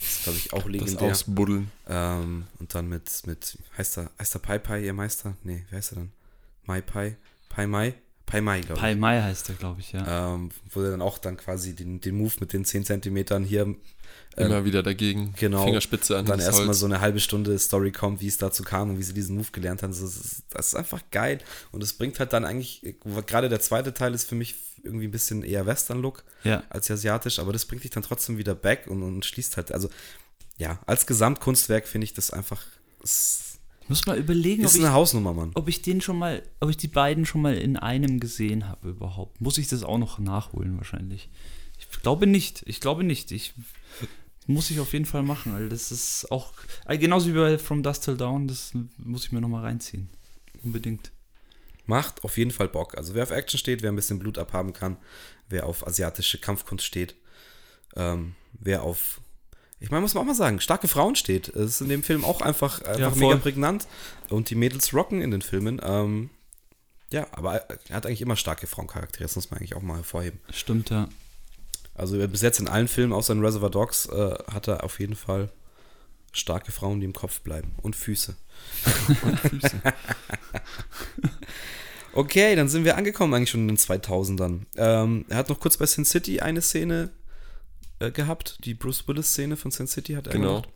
ist, 0.00 0.24
glaube 0.24 0.38
ich, 0.38 0.52
auch 0.52 0.62
Das 0.64 0.72
legendär. 0.72 1.12
Ausbuddeln. 1.12 1.70
Ähm, 1.88 2.48
und 2.58 2.74
dann 2.74 2.88
mit, 2.88 3.08
mit, 3.26 3.58
heißt 3.78 3.98
er, 3.98 4.10
heißt 4.18 4.34
er 4.34 4.40
Pai 4.40 4.58
Pai, 4.58 4.84
ihr 4.84 4.92
Meister? 4.92 5.36
Nee, 5.44 5.64
wie 5.70 5.76
heißt 5.76 5.92
er 5.92 5.96
dann? 5.96 6.12
Mai 6.64 6.80
Pai? 6.80 7.16
Pai 7.48 7.68
Mai? 7.68 7.94
Pai 8.28 8.40
Mai, 8.40 8.60
glaube 8.60 8.74
ich. 8.74 8.80
Pai 8.80 8.94
Mai 8.94 9.20
heißt 9.22 9.48
er, 9.48 9.54
glaube 9.56 9.80
ich, 9.80 9.92
ja. 9.92 10.34
Ähm, 10.34 10.50
wo 10.72 10.82
er 10.82 10.90
dann 10.92 11.02
auch 11.02 11.18
dann 11.18 11.36
quasi 11.36 11.74
den, 11.74 12.00
den 12.00 12.16
Move 12.16 12.34
mit 12.40 12.52
den 12.52 12.64
10 12.64 12.84
Zentimetern 12.84 13.42
hier 13.44 13.62
ähm, 13.62 13.76
Immer 14.36 14.64
wieder 14.64 14.82
dagegen. 14.82 15.34
genau. 15.36 15.64
Fingerspitze 15.64 16.16
an 16.16 16.24
dann 16.26 16.38
erstmal 16.38 16.74
so 16.74 16.86
eine 16.86 17.00
halbe 17.00 17.18
Stunde 17.20 17.58
Story 17.58 17.90
kommt, 17.90 18.20
wie 18.20 18.28
es 18.28 18.38
dazu 18.38 18.62
kam 18.62 18.90
und 18.90 18.98
wie 18.98 19.02
sie 19.02 19.14
diesen 19.14 19.36
Move 19.36 19.48
gelernt 19.52 19.82
haben. 19.82 19.90
Das 19.90 20.00
ist, 20.00 20.42
das 20.50 20.68
ist 20.68 20.74
einfach 20.76 21.02
geil. 21.10 21.38
Und 21.72 21.82
es 21.82 21.92
bringt 21.94 22.18
halt 22.20 22.32
dann 22.32 22.44
eigentlich, 22.44 22.82
gerade 23.26 23.48
der 23.48 23.60
zweite 23.60 23.92
Teil 23.94 24.14
ist 24.14 24.28
für 24.28 24.34
mich 24.36 24.54
irgendwie 24.84 25.08
ein 25.08 25.10
bisschen 25.10 25.42
eher 25.42 25.66
Western-Look 25.66 26.22
Ja. 26.44 26.62
als 26.70 26.88
asiatisch, 26.90 27.40
aber 27.40 27.52
das 27.52 27.64
bringt 27.66 27.82
dich 27.82 27.90
dann 27.90 28.04
trotzdem 28.04 28.38
wieder 28.38 28.54
back 28.54 28.86
und, 28.86 29.02
und 29.02 29.24
schließt 29.24 29.56
halt, 29.56 29.72
also 29.72 29.88
ja, 30.56 30.78
als 30.86 31.06
Gesamtkunstwerk 31.06 31.88
finde 31.88 32.04
ich 32.04 32.14
das 32.14 32.30
einfach, 32.30 32.64
Ich 33.02 33.47
muss 33.88 34.06
mal 34.06 34.18
überlegen, 34.18 34.62
ob 34.62 34.66
ist 34.66 34.76
ich, 34.76 34.84
eine 34.84 34.92
Hausnummer, 34.92 35.32
Mann. 35.34 35.50
ob 35.54 35.68
ich 35.68 35.82
den 35.82 36.00
schon 36.00 36.18
mal, 36.18 36.42
ob 36.60 36.70
ich 36.70 36.76
die 36.76 36.88
beiden 36.88 37.26
schon 37.26 37.42
mal 37.42 37.56
in 37.56 37.76
einem 37.76 38.20
gesehen 38.20 38.68
habe 38.68 38.90
überhaupt. 38.90 39.40
Muss 39.40 39.58
ich 39.58 39.68
das 39.68 39.82
auch 39.82 39.98
noch 39.98 40.18
nachholen 40.18 40.76
wahrscheinlich? 40.76 41.28
Ich 41.78 41.88
glaube 42.02 42.26
nicht. 42.26 42.62
Ich 42.66 42.80
glaube 42.80 43.04
nicht. 43.04 43.30
Ich 43.32 43.54
muss 44.46 44.70
ich 44.70 44.80
auf 44.80 44.92
jeden 44.94 45.04
Fall 45.04 45.22
machen, 45.22 45.52
weil 45.52 45.68
das 45.68 45.92
ist 45.92 46.30
auch 46.30 46.52
äh, 46.86 46.96
genauso 46.98 47.28
wie 47.28 47.34
bei 47.34 47.58
From 47.58 47.82
Dust 47.82 48.04
Till 48.04 48.16
Dawn. 48.16 48.48
Das 48.48 48.72
muss 48.96 49.24
ich 49.26 49.32
mir 49.32 49.40
noch 49.40 49.48
mal 49.48 49.62
reinziehen. 49.62 50.08
Unbedingt. 50.62 51.12
Macht 51.86 52.24
auf 52.24 52.36
jeden 52.36 52.50
Fall 52.50 52.68
Bock. 52.68 52.96
Also 52.96 53.14
wer 53.14 53.22
auf 53.22 53.30
Action 53.30 53.58
steht, 53.58 53.82
wer 53.82 53.92
ein 53.92 53.96
bisschen 53.96 54.18
Blut 54.18 54.38
abhaben 54.38 54.72
kann, 54.72 54.96
wer 55.48 55.66
auf 55.66 55.86
asiatische 55.86 56.38
Kampfkunst 56.38 56.84
steht, 56.84 57.14
ähm, 57.96 58.34
wer 58.52 58.82
auf, 58.82 59.20
ich 59.80 59.90
meine, 59.90 60.00
muss 60.00 60.14
man 60.14 60.22
auch 60.22 60.26
mal 60.26 60.34
sagen, 60.34 60.60
starke 60.60 60.88
Frauen 60.88 61.14
steht. 61.14 61.48
Es 61.48 61.72
ist 61.72 61.80
in 61.80 61.88
dem 61.88 62.02
Film 62.02 62.24
auch 62.24 62.40
einfach, 62.40 62.82
einfach 62.82 63.10
voll. 63.10 63.28
mega 63.28 63.36
prägnant. 63.36 63.86
Und 64.28 64.50
die 64.50 64.56
Mädels 64.56 64.92
rocken 64.92 65.20
in 65.20 65.30
den 65.30 65.42
Filmen. 65.42 65.80
Ähm, 65.82 66.30
ja, 67.10 67.26
aber 67.32 67.62
er 67.88 67.96
hat 67.96 68.06
eigentlich 68.06 68.20
immer 68.20 68.36
starke 68.36 68.66
Frauencharaktere, 68.66 69.24
das 69.24 69.36
muss 69.36 69.50
man 69.50 69.58
eigentlich 69.58 69.76
auch 69.76 69.82
mal 69.82 69.96
hervorheben. 69.96 70.40
Stimmt, 70.50 70.90
ja. 70.90 71.08
Also 71.94 72.16
bis 72.28 72.42
jetzt 72.42 72.60
in 72.60 72.68
allen 72.68 72.88
Filmen, 72.88 73.12
außer 73.12 73.32
in 73.32 73.44
Reservoir 73.44 73.70
Dogs, 73.70 74.06
äh, 74.06 74.34
hat 74.52 74.68
er 74.68 74.84
auf 74.84 75.00
jeden 75.00 75.16
Fall 75.16 75.50
starke 76.32 76.70
Frauen, 76.70 77.00
die 77.00 77.06
im 77.06 77.12
Kopf 77.12 77.40
bleiben. 77.40 77.72
Und 77.82 77.96
Füße. 77.96 78.36
okay, 82.12 82.54
dann 82.54 82.68
sind 82.68 82.84
wir 82.84 82.96
angekommen 82.96 83.34
eigentlich 83.34 83.50
schon 83.50 83.62
in 83.62 83.68
den 83.68 83.78
2000ern. 83.78 84.60
Ähm, 84.76 85.24
er 85.28 85.38
hat 85.38 85.48
noch 85.48 85.60
kurz 85.60 85.76
bei 85.76 85.86
Sin 85.86 86.04
City 86.04 86.40
eine 86.40 86.62
Szene 86.62 87.10
äh, 88.00 88.10
gehabt. 88.10 88.58
Die 88.64 88.74
Bruce 88.74 89.06
Willis-Szene 89.06 89.56
von 89.56 89.70
Sin 89.70 89.86
City 89.86 90.14
hat 90.14 90.26
er 90.26 90.32
Genau. 90.32 90.62
gemacht. 90.62 90.68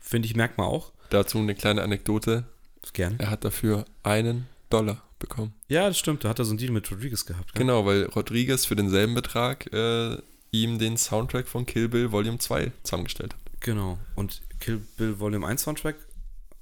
Finde 0.00 0.26
ich, 0.26 0.36
merkt 0.36 0.58
man 0.58 0.66
auch. 0.66 0.92
Dazu 1.10 1.38
eine 1.38 1.54
kleine 1.54 1.82
Anekdote. 1.82 2.44
Gern. 2.92 3.18
Er 3.18 3.30
hat 3.30 3.44
dafür 3.44 3.84
einen 4.02 4.46
Dollar 4.70 5.02
bekommen. 5.18 5.54
Ja, 5.68 5.88
das 5.88 5.98
stimmt. 5.98 6.24
Da 6.24 6.28
hat 6.30 6.38
er 6.38 6.44
so 6.44 6.50
einen 6.50 6.58
Deal 6.58 6.72
mit 6.72 6.90
Rodriguez 6.90 7.24
gehabt. 7.26 7.52
gell? 7.54 7.60
Genau, 7.60 7.86
weil 7.86 8.04
Rodriguez 8.06 8.66
für 8.66 8.76
denselben 8.76 9.14
Betrag 9.14 9.72
äh, 9.72 10.18
ihm 10.50 10.78
den 10.78 10.96
Soundtrack 10.96 11.48
von 11.48 11.66
Kill 11.66 11.88
Bill 11.88 12.12
Volume 12.12 12.38
2 12.38 12.72
zusammengestellt 12.82 13.34
hat. 13.34 13.40
Genau. 13.60 13.98
Und 14.14 14.42
Kill 14.60 14.78
Bill 14.96 15.18
Volume 15.18 15.46
1 15.46 15.62
Soundtrack. 15.62 15.96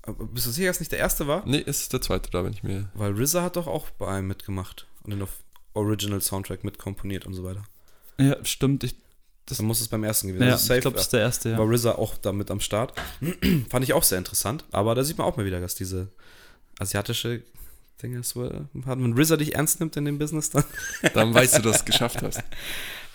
äh, 0.07 0.13
Bist 0.33 0.47
du 0.47 0.51
sicher, 0.51 0.69
dass 0.69 0.77
es 0.77 0.81
nicht 0.81 0.93
der 0.93 0.99
erste 1.01 1.27
war? 1.27 1.43
Nee, 1.47 1.63
es 1.67 1.81
ist 1.83 1.93
der 1.93 2.01
zweite, 2.01 2.31
da 2.31 2.43
bin 2.43 2.53
ich 2.53 2.63
mir. 2.63 2.89
Weil 2.95 3.13
RZA 3.21 3.43
hat 3.43 3.57
doch 3.57 3.67
auch 3.67 3.91
bei 3.91 4.09
einem 4.09 4.29
mitgemacht 4.29 4.87
und 5.03 5.11
den 5.13 5.23
auf 5.23 5.31
Original 5.75 6.21
Soundtrack 6.21 6.65
mitkomponiert 6.65 7.27
und 7.27 7.35
so 7.35 7.43
weiter. 7.45 7.65
Ja, 8.19 8.37
stimmt. 8.45 8.85
Ich, 8.85 8.95
Das- 9.47 9.59
Dann 9.59 9.67
muss 9.67 9.81
es 9.81 9.89
beim 9.89 10.05
ersten 10.05 10.29
gewesen 10.29 10.45
ja, 10.45 10.53
Also 10.53 10.67
safe, 10.67 10.79
ich 10.79 10.83
glaube, 10.83 10.97
das 10.97 11.05
ist 11.07 11.13
der 11.13 11.21
erste, 11.21 11.51
ja. 11.51 11.59
war 11.59 11.67
RZA 11.69 11.93
auch 11.97 12.17
damit 12.17 12.51
am 12.51 12.61
Start. 12.61 12.93
Fand 13.71 13.85
ich 13.85 13.93
auch 13.93 14.03
sehr 14.05 14.19
interessant. 14.19 14.65
Aber 14.71 14.95
da 14.95 15.03
sieht 15.05 15.19
man 15.19 15.27
auch 15.27 15.37
mal 15.37 15.45
wieder, 15.47 15.61
dass 15.61 15.75
diese 15.75 16.09
asiatische 16.79 17.43
Dinge 18.03 18.23
wenn 19.05 19.19
RZA 19.19 19.37
dich 19.37 19.55
ernst 19.55 19.81
nimmt 19.81 19.97
in 19.97 20.05
dem 20.05 20.19
Business, 20.19 20.51
dann. 20.51 20.65
Dann 21.15 21.35
weißt 21.35 21.59
du, 21.59 21.63
dass 21.63 21.79
du 21.79 21.79
es 21.81 21.85
geschafft 21.85 22.23
hast. 22.23 22.43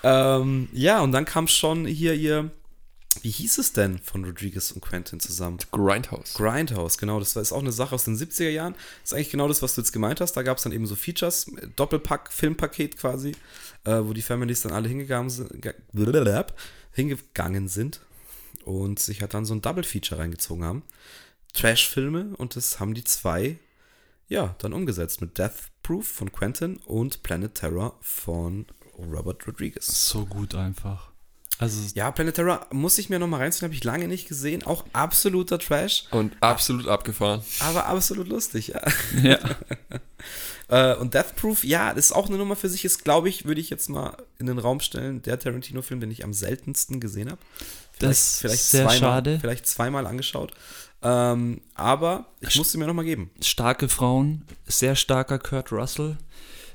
Ähm, 0.03 0.69
ja, 0.73 1.01
und 1.01 1.11
dann 1.11 1.25
kam 1.25 1.47
schon 1.47 1.87
hier 1.87 2.13
ihr, 2.13 2.51
wie 3.23 3.29
hieß 3.29 3.57
es 3.57 3.73
denn 3.73 3.99
von 3.99 4.23
Rodriguez 4.25 4.71
und 4.71 4.81
Quentin 4.81 5.19
zusammen? 5.19 5.57
Grindhouse. 5.71 6.33
Grindhouse, 6.35 6.97
genau, 6.97 7.19
das 7.19 7.35
war- 7.35 7.41
ist 7.41 7.51
auch 7.51 7.59
eine 7.61 7.71
Sache 7.71 7.95
aus 7.95 8.03
den 8.05 8.15
70er 8.15 8.49
Jahren. 8.49 8.73
Das 9.01 9.11
ist 9.11 9.13
eigentlich 9.13 9.29
genau 9.31 9.47
das, 9.47 9.61
was 9.61 9.75
du 9.75 9.81
jetzt 9.81 9.91
gemeint 9.91 10.21
hast. 10.21 10.33
Da 10.33 10.43
gab 10.43 10.57
es 10.57 10.63
dann 10.63 10.71
eben 10.73 10.85
so 10.85 10.95
Features, 10.95 11.51
Doppelpack, 11.75 12.31
Filmpaket 12.31 12.97
quasi, 12.97 13.31
äh, 13.85 13.99
wo 14.03 14.13
die 14.13 14.21
Families 14.21 14.61
dann 14.61 14.71
alle 14.73 14.87
hingegangen 14.89 15.29
sind, 15.29 15.51
hingegangen 16.93 17.67
sind 17.67 18.01
und 18.65 18.99
sich 18.99 19.21
halt 19.21 19.33
dann 19.33 19.45
so 19.45 19.53
ein 19.53 19.61
Double-Feature 19.61 20.19
reingezogen 20.19 20.63
haben. 20.63 20.83
Trash-Filme 21.53 22.35
und 22.37 22.55
das 22.55 22.79
haben 22.79 22.93
die 22.93 23.03
zwei, 23.03 23.57
ja, 24.27 24.55
dann 24.59 24.73
umgesetzt 24.73 25.21
mit 25.21 25.37
Death 25.37 25.71
Proof 25.83 26.07
von 26.07 26.31
Quentin 26.31 26.77
und 26.85 27.23
Planet 27.23 27.55
Terror 27.55 27.97
von 28.01 28.65
Robert 28.97 29.47
Rodriguez. 29.47 30.09
so 30.09 30.25
gut 30.25 30.55
einfach. 30.55 31.11
Also, 31.59 31.81
Ja, 31.95 32.11
Planet 32.11 32.35
Terror 32.35 32.67
muss 32.71 32.97
ich 32.97 33.09
mir 33.09 33.19
nochmal 33.19 33.41
reinziehen, 33.41 33.67
habe 33.67 33.73
ich 33.73 33.83
lange 33.83 34.07
nicht 34.07 34.27
gesehen. 34.27 34.63
Auch 34.63 34.85
absoluter 34.93 35.59
Trash. 35.59 36.05
Und 36.11 36.35
absolut 36.41 36.87
abgefahren. 36.87 37.41
Aber 37.59 37.87
absolut 37.87 38.27
lustig, 38.27 38.69
ja. 38.69 38.81
ja. 39.21 39.39
Äh, 40.69 40.95
und 40.95 41.13
Death 41.13 41.37
Proof, 41.37 41.63
ja, 41.63 41.93
das 41.93 42.07
ist 42.07 42.11
auch 42.11 42.27
eine 42.27 42.37
Nummer 42.37 42.57
für 42.57 42.67
sich. 42.67 42.83
Ist, 42.83 43.05
glaube 43.05 43.29
ich, 43.29 43.45
würde 43.45 43.61
ich 43.61 43.69
jetzt 43.69 43.89
mal 43.89 44.17
in 44.37 44.47
den 44.47 44.59
Raum 44.59 44.81
stellen, 44.81 45.21
der 45.21 45.39
Tarantino-Film, 45.39 46.01
den 46.01 46.11
ich 46.11 46.25
am 46.25 46.33
seltensten 46.33 46.99
gesehen 46.99 47.31
habe. 47.31 47.39
Das 47.99 48.43
ist 48.43 48.71
sehr 48.71 48.89
schade. 48.89 49.39
Vielleicht 49.39 49.65
zweimal 49.65 50.05
angeschaut. 50.05 50.51
Ähm, 51.01 51.61
aber 51.75 52.25
ich 52.41 52.55
musste 52.57 52.77
mir 52.77 52.87
nochmal 52.87 53.05
geben. 53.05 53.29
Starke 53.41 53.87
Frauen, 53.87 54.43
sehr 54.65 54.95
starker 54.95 55.39
Kurt 55.39 55.71
Russell. 55.71 56.17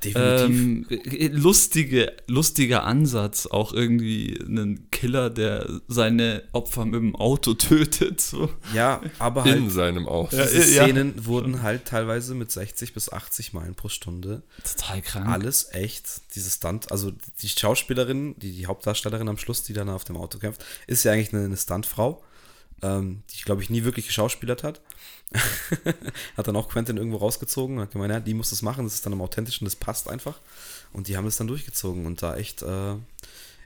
Definitiv. 0.03 0.89
Ähm, 0.91 1.31
lustige, 1.31 2.13
lustiger 2.27 2.83
Ansatz, 2.83 3.45
auch 3.47 3.73
irgendwie 3.73 4.39
einen 4.41 4.89
Killer, 4.91 5.29
der 5.29 5.81
seine 5.87 6.43
Opfer 6.51 6.85
mit 6.85 6.95
dem 6.95 7.15
Auto 7.15 7.53
tötet. 7.53 8.21
So. 8.21 8.49
ja, 8.73 9.01
aber 9.19 9.45
In 9.45 9.63
halt, 9.63 9.71
seinem 9.71 10.07
Aus. 10.07 10.31
Ja, 10.31 10.45
diese 10.45 10.75
ja. 10.75 10.83
Szenen 10.83 11.25
wurden 11.25 11.61
halt 11.61 11.85
teilweise 11.85 12.35
mit 12.35 12.51
60 12.51 12.93
bis 12.93 13.11
80 13.11 13.53
Meilen 13.53 13.75
pro 13.75 13.89
Stunde 13.89 14.43
Total 14.63 15.01
krank. 15.01 15.27
alles 15.27 15.67
echt, 15.71 16.21
dieses 16.35 16.55
Stunt, 16.55 16.91
also 16.91 17.11
die 17.41 17.49
Schauspielerin, 17.49 18.35
die, 18.39 18.51
die 18.53 18.67
Hauptdarstellerin 18.67 19.29
am 19.29 19.37
Schluss, 19.37 19.63
die 19.63 19.73
dann 19.73 19.89
auf 19.89 20.03
dem 20.03 20.17
Auto 20.17 20.37
kämpft, 20.39 20.63
ist 20.87 21.03
ja 21.03 21.11
eigentlich 21.11 21.33
eine, 21.33 21.45
eine 21.45 21.57
Stuntfrau, 21.57 22.23
ähm, 22.83 23.23
die, 23.31 23.41
glaube 23.43 23.63
ich, 23.63 23.69
nie 23.69 23.83
wirklich 23.83 24.07
geschauspielert 24.07 24.63
hat. 24.63 24.81
hat 26.37 26.47
dann 26.47 26.55
auch 26.55 26.69
Quentin 26.69 26.97
irgendwo 26.97 27.17
rausgezogen 27.17 27.77
und 27.77 27.83
hat 27.83 27.91
gemeint, 27.91 28.13
ja, 28.13 28.19
die 28.19 28.33
muss 28.33 28.51
das 28.51 28.61
machen, 28.61 28.83
das 28.83 28.95
ist 28.95 29.05
dann 29.05 29.13
am 29.13 29.21
authentischen, 29.21 29.65
das 29.65 29.75
passt 29.75 30.07
einfach. 30.07 30.39
Und 30.91 31.07
die 31.07 31.17
haben 31.17 31.25
es 31.25 31.37
dann 31.37 31.47
durchgezogen 31.47 32.05
und 32.05 32.21
da 32.21 32.35
echt, 32.35 32.61
äh, 32.61 32.95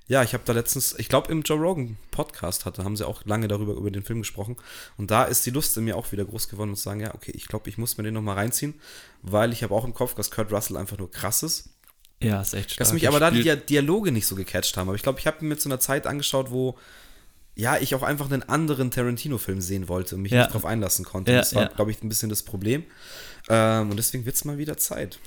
ja, 0.08 0.24
ich 0.24 0.34
habe 0.34 0.44
da 0.46 0.54
letztens, 0.54 0.96
ich 0.98 1.10
glaube 1.10 1.30
im 1.32 1.42
Joe 1.42 1.60
Rogan 1.60 1.98
Podcast 2.12 2.66
hatte, 2.66 2.86
haben 2.86 2.96
sie 2.96 3.06
auch 3.06 3.26
lange 3.26 3.50
darüber 3.50 3.74
über 3.74 3.92
den 3.92 4.04
Film 4.04 4.20
gesprochen 4.20 4.56
und 4.96 5.12
da 5.12 5.26
ist 5.26 5.46
die 5.46 5.50
Lust 5.50 5.76
in 5.76 5.84
mir 5.84 5.98
auch 5.98 6.12
wieder 6.14 6.24
groß 6.24 6.48
geworden 6.48 6.70
und 6.70 6.78
zu 6.78 6.84
sagen, 6.84 7.02
ja, 7.02 7.14
okay, 7.14 7.34
ich 7.36 7.48
glaube, 7.48 7.68
ich 7.70 7.78
muss 7.78 7.98
mir 7.98 8.06
den 8.06 8.14
nochmal 8.14 8.36
reinziehen, 8.36 8.76
weil 9.22 9.52
ich 9.52 9.64
habe 9.64 9.76
auch 9.76 9.84
im 9.84 9.94
Kopf, 9.94 10.14
dass 10.14 10.32
Kurt 10.32 10.52
Russell 10.54 10.78
einfach 10.78 10.98
nur 10.98 11.12
krass 11.12 11.44
ist 11.44 11.72
Ja, 12.22 12.42
ist 12.42 12.54
echt 12.54 12.72
stark. 12.72 12.80
Dass 12.80 12.94
mich 12.94 13.10
aber 13.10 13.20
da 13.20 13.30
die 13.30 13.44
Dialoge 13.58 14.14
nicht 14.14 14.26
so 14.26 14.36
gecatcht 14.36 14.78
haben. 14.78 14.88
Aber 14.88 14.96
ich 14.96 15.04
glaube, 15.04 15.20
ich 15.20 15.28
habe 15.28 15.44
mir 15.44 15.58
zu 15.58 15.68
einer 15.68 15.82
Zeit 15.82 16.08
angeschaut, 16.08 16.50
wo 16.50 16.78
ja, 17.58 17.78
ich 17.78 17.96
auch 17.96 18.04
einfach 18.04 18.32
einen 18.32 18.44
anderen 18.44 18.92
Tarantino-Film 18.92 19.62
sehen 19.62 19.88
wollte 19.88 20.16
und 20.16 20.22
mich 20.22 20.32
Ja. 20.32 20.44
nicht 20.44 20.54
drauf 20.54 20.66
einlassen 20.66 21.04
konnte. 21.04 21.32
Ja, 21.32 21.40
das 21.40 21.56
war, 21.56 21.64
ja. 21.64 21.70
glaube 21.70 21.92
ich, 21.92 22.02
ein 22.04 22.10
bisschen 22.10 22.30
das 22.30 22.44
Problem. 22.44 22.84
Ähm, 23.50 23.90
und 23.90 23.98
deswegen 23.98 24.26
wird 24.26 24.36
es 24.36 24.46
mal 24.46 24.58
wieder 24.60 24.78
Zeit. 24.78 25.20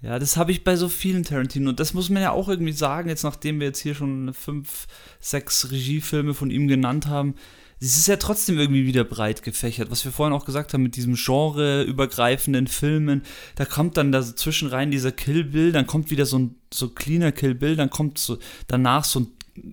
Ja, 0.00 0.18
das 0.18 0.36
habe 0.36 0.50
ich 0.50 0.64
bei 0.64 0.76
so 0.76 0.88
vielen 0.88 1.24
Tarantino. 1.24 1.70
Und 1.70 1.80
das 1.80 1.92
muss 1.94 2.08
man 2.10 2.22
ja 2.22 2.30
auch 2.32 2.48
irgendwie 2.48 2.72
sagen, 2.72 3.08
jetzt 3.08 3.22
nachdem 3.22 3.60
wir 3.60 3.66
jetzt 3.68 3.80
hier 3.80 3.94
schon 3.94 4.32
fünf, 4.34 4.86
sechs 5.20 5.70
Regiefilme 5.70 6.34
von 6.34 6.50
ihm 6.50 6.68
genannt 6.68 7.06
haben. 7.06 7.34
Es 7.80 7.98
ist 7.98 8.06
ja 8.06 8.16
trotzdem 8.16 8.58
irgendwie 8.58 8.86
wieder 8.86 9.04
breit 9.04 9.42
gefächert, 9.42 9.90
was 9.90 10.04
wir 10.06 10.12
vorhin 10.12 10.32
auch 10.34 10.46
gesagt 10.46 10.72
haben 10.72 10.82
mit 10.82 10.96
diesem 10.96 11.16
genreübergreifenden 11.16 12.66
Filmen. 12.66 13.22
Da 13.56 13.64
kommt 13.66 13.96
dann 13.96 14.12
dazwischen 14.12 14.68
rein 14.68 14.90
dieser 14.90 15.12
Kill 15.12 15.44
Bill, 15.44 15.72
dann 15.72 15.86
kommt 15.86 16.10
wieder 16.10 16.24
so 16.24 16.38
ein 16.38 16.54
so 16.72 16.88
cleaner 16.88 17.32
Kill 17.32 17.54
Bill, 17.54 17.76
dann 17.76 17.90
kommt 17.90 18.18
so 18.18 18.38
danach 18.68 19.04
so 19.04 19.20
ein 19.20 19.26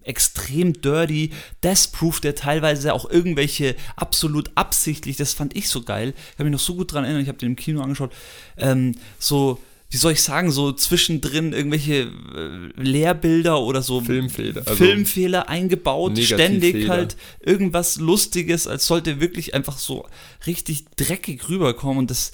extrem 0.04 0.74
dirty. 0.74 1.32
Death 1.64 1.92
Proof, 1.92 2.20
der 2.20 2.36
teilweise 2.36 2.94
auch 2.94 3.10
irgendwelche 3.10 3.76
absolut 3.96 4.52
absichtlich, 4.56 5.18
das 5.18 5.34
fand 5.34 5.56
ich 5.56 5.70
so 5.70 5.82
geil. 5.84 6.14
Ich 6.32 6.38
kann 6.38 6.46
mich 6.46 6.54
noch 6.54 6.60
so 6.60 6.76
gut 6.76 6.94
dran 6.94 7.04
erinnern, 7.04 7.22
ich 7.22 7.28
habe 7.28 7.38
den 7.38 7.50
im 7.50 7.56
Kino 7.56 7.82
angeschaut, 7.82 8.12
ähm, 8.58 8.96
so 9.20 9.60
wie 9.92 9.98
soll 9.98 10.14
ich 10.14 10.24
sagen, 10.24 10.52
so 10.52 10.72
zwischendrin 10.72 11.52
irgendwelche 11.52 12.04
äh, 12.04 12.82
Lehrbilder 12.82 13.60
oder 13.60 13.82
so 13.82 14.00
Filmfehler, 14.00 14.62
also 14.66 14.76
Filmfehler 14.76 15.50
eingebaut, 15.50 16.18
ständig 16.18 16.88
halt 16.88 17.18
irgendwas 17.42 17.98
Lustiges, 17.98 18.68
als 18.68 18.88
sollte 18.88 19.20
wirklich 19.20 19.54
einfach 19.54 19.78
so 19.78 20.08
richtig 20.48 20.86
dreckig 20.96 21.50
rüberkommen. 21.50 21.98
Und 21.98 22.10
das, 22.10 22.32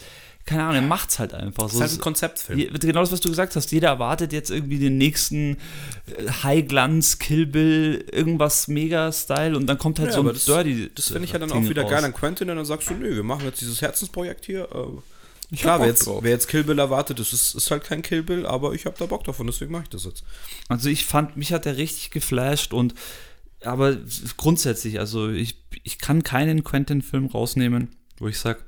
keine 0.47 0.63
Ahnung, 0.63 0.75
er 0.75 0.81
macht's 0.81 1.19
halt 1.19 1.33
einfach. 1.35 1.63
Das 1.65 1.73
So, 1.73 1.77
ist 1.77 1.81
halt 1.83 1.91
ein 1.99 2.01
Konzeptfilm. 2.01 2.73
Genau 2.79 3.01
das, 3.01 3.11
was 3.11 3.19
du 3.19 3.29
gesagt 3.29 3.55
hast. 3.55 3.71
Jeder 3.71 3.89
erwartet 3.89 4.33
jetzt 4.33 4.49
irgendwie 4.49 4.79
den 4.79 4.97
nächsten 4.97 5.57
äh, 6.07 6.27
High-Glanz, 6.43 7.19
Kill 7.19 7.45
Bill, 7.45 8.03
irgendwas 8.11 8.67
Mega-Style 8.67 9.55
und 9.55 9.67
dann 9.67 9.77
kommt 9.77 9.99
halt 9.99 10.09
Ja, 10.09 10.15
so 10.15 10.21
ein 10.21 10.27
das- 10.27 10.45
Dirty. 10.45 10.89
Das 10.95 11.09
finde 11.09 11.25
ich 11.25 11.33
ja 11.33 11.37
dann 11.39 11.49
Ding 11.49 11.65
auch 11.65 11.69
wieder 11.69 11.83
raus. 11.83 11.91
geil 11.91 12.03
an 12.03 12.13
Quentin. 12.13 12.49
Und 12.49 12.55
dann 12.55 12.65
sagst 12.65 12.89
du, 12.89 12.95
nö, 12.95 13.15
wir 13.15 13.23
machen 13.23 13.45
jetzt 13.45 13.61
dieses 13.61 13.81
Herzensprojekt 13.81 14.45
hier. 14.45 14.63
Äh, 14.73 14.99
Ich 15.51 15.61
klar, 15.61 15.79
wer 15.79 15.87
jetzt, 15.87 16.07
wer 16.07 16.31
jetzt 16.31 16.47
Kill 16.47 16.63
Bill 16.63 16.79
erwartet, 16.79 17.19
das 17.19 17.31
ist, 17.33 17.53
ist 17.55 17.69
halt 17.71 17.83
kein 17.83 18.01
Kill 18.01 18.23
Bill, 18.23 18.45
aber 18.45 18.73
ich 18.73 18.85
habe 18.85 18.95
da 18.99 19.05
Bock 19.05 19.23
davon, 19.25 19.47
deswegen 19.47 19.71
mache 19.71 19.83
ich 19.83 19.89
das 19.89 20.05
jetzt. 20.05 20.23
Also 20.69 20.89
ich 20.89 21.05
fand, 21.05 21.37
mich 21.37 21.53
hat 21.53 21.65
er 21.65 21.77
richtig 21.77 22.11
geflasht 22.11 22.73
und 22.73 22.93
aber 23.63 23.97
grundsätzlich, 24.37 24.99
also 24.99 25.29
ich, 25.29 25.57
ich 25.83 25.97
kann 25.99 26.23
keinen 26.23 26.63
Quentin-Film 26.63 27.25
rausnehmen, 27.27 27.89
wo 28.19 28.27
ich 28.27 28.37
sage, 28.39 28.59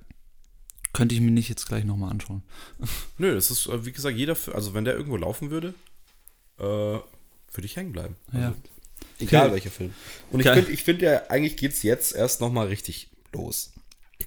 könnte 0.93 1.15
ich 1.15 1.21
mir 1.21 1.31
nicht 1.31 1.49
jetzt 1.49 1.67
gleich 1.67 1.83
nochmal 1.85 2.11
anschauen. 2.11 2.43
Nö, 3.17 3.33
das 3.35 3.51
ist, 3.51 3.67
äh, 3.67 3.85
wie 3.85 3.91
gesagt, 3.91 4.17
jeder, 4.17 4.35
also 4.53 4.73
wenn 4.73 4.85
der 4.85 4.95
irgendwo 4.95 5.17
laufen 5.17 5.49
würde, 5.51 5.73
äh, 6.59 6.63
würde 6.63 7.65
ich 7.65 7.75
hängen 7.75 7.91
bleiben. 7.91 8.15
Also, 8.31 8.39
Ja. 8.47 8.53
Egal 9.21 9.45
Okay. 9.47 9.53
welcher 9.55 9.71
Film. 9.71 9.93
Und 10.31 10.39
ich 10.39 10.45
Geil. 10.45 10.55
finde, 10.57 10.71
ich 10.71 10.83
find 10.83 11.01
ja, 11.01 11.21
eigentlich 11.29 11.57
geht 11.57 11.71
es 11.73 11.83
jetzt 11.83 12.13
erst 12.15 12.39
nochmal 12.41 12.67
richtig 12.67 13.09
los. 13.33 13.71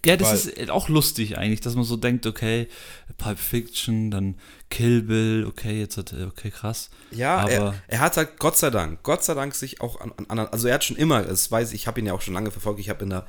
Ja, 0.04 0.16
das 0.16 0.46
Weil- 0.46 0.52
ist 0.54 0.70
auch 0.70 0.88
lustig 0.88 1.36
eigentlich, 1.38 1.60
dass 1.60 1.74
man 1.74 1.84
so 1.84 1.96
denkt, 1.96 2.26
okay, 2.26 2.68
Pulp 3.18 3.38
Fiction, 3.38 4.10
dann 4.10 4.36
Kill 4.70 5.02
Bill, 5.02 5.46
okay, 5.46 5.78
jetzt 5.78 5.96
hat 5.98 6.12
er, 6.12 6.26
okay, 6.26 6.50
krass. 6.50 6.88
Ja, 7.10 7.36
aber 7.38 7.50
er, 7.50 7.74
er 7.88 8.00
hat 8.00 8.16
halt 8.16 8.38
Gott 8.38 8.56
sei 8.56 8.70
Dank, 8.70 9.02
Gott 9.02 9.22
sei 9.24 9.34
Dank 9.34 9.54
sich 9.54 9.80
auch 9.82 10.00
an, 10.00 10.12
an 10.16 10.26
anderen, 10.28 10.50
also 10.52 10.68
er 10.68 10.74
hat 10.74 10.84
schon 10.84 10.96
immer, 10.96 11.22
das 11.22 11.50
weiß 11.50 11.68
ich, 11.70 11.82
ich 11.82 11.86
habe 11.86 12.00
ihn 12.00 12.06
ja 12.06 12.14
auch 12.14 12.22
schon 12.22 12.34
lange 12.34 12.50
verfolgt, 12.50 12.80
ich 12.80 12.88
habe 12.88 13.04
in 13.04 13.10
der, 13.10 13.26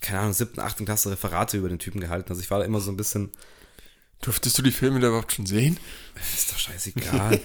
keine 0.00 0.20
Ahnung, 0.20 0.32
siebten, 0.32 0.60
achten 0.60 0.84
Klasse 0.84 1.10
Referate 1.10 1.56
über 1.56 1.68
den 1.68 1.78
Typen 1.78 2.00
gehalten, 2.00 2.30
also 2.30 2.40
ich 2.40 2.50
war 2.50 2.58
da 2.58 2.64
immer 2.64 2.80
so 2.80 2.90
ein 2.90 2.96
bisschen, 2.96 3.32
Durftest 4.22 4.58
du 4.58 4.62
die 4.62 4.70
Filme 4.70 5.00
da 5.00 5.08
überhaupt 5.08 5.32
schon 5.32 5.46
sehen? 5.46 5.78
ist 6.36 6.52
doch 6.52 6.58
scheißegal. 6.58 7.40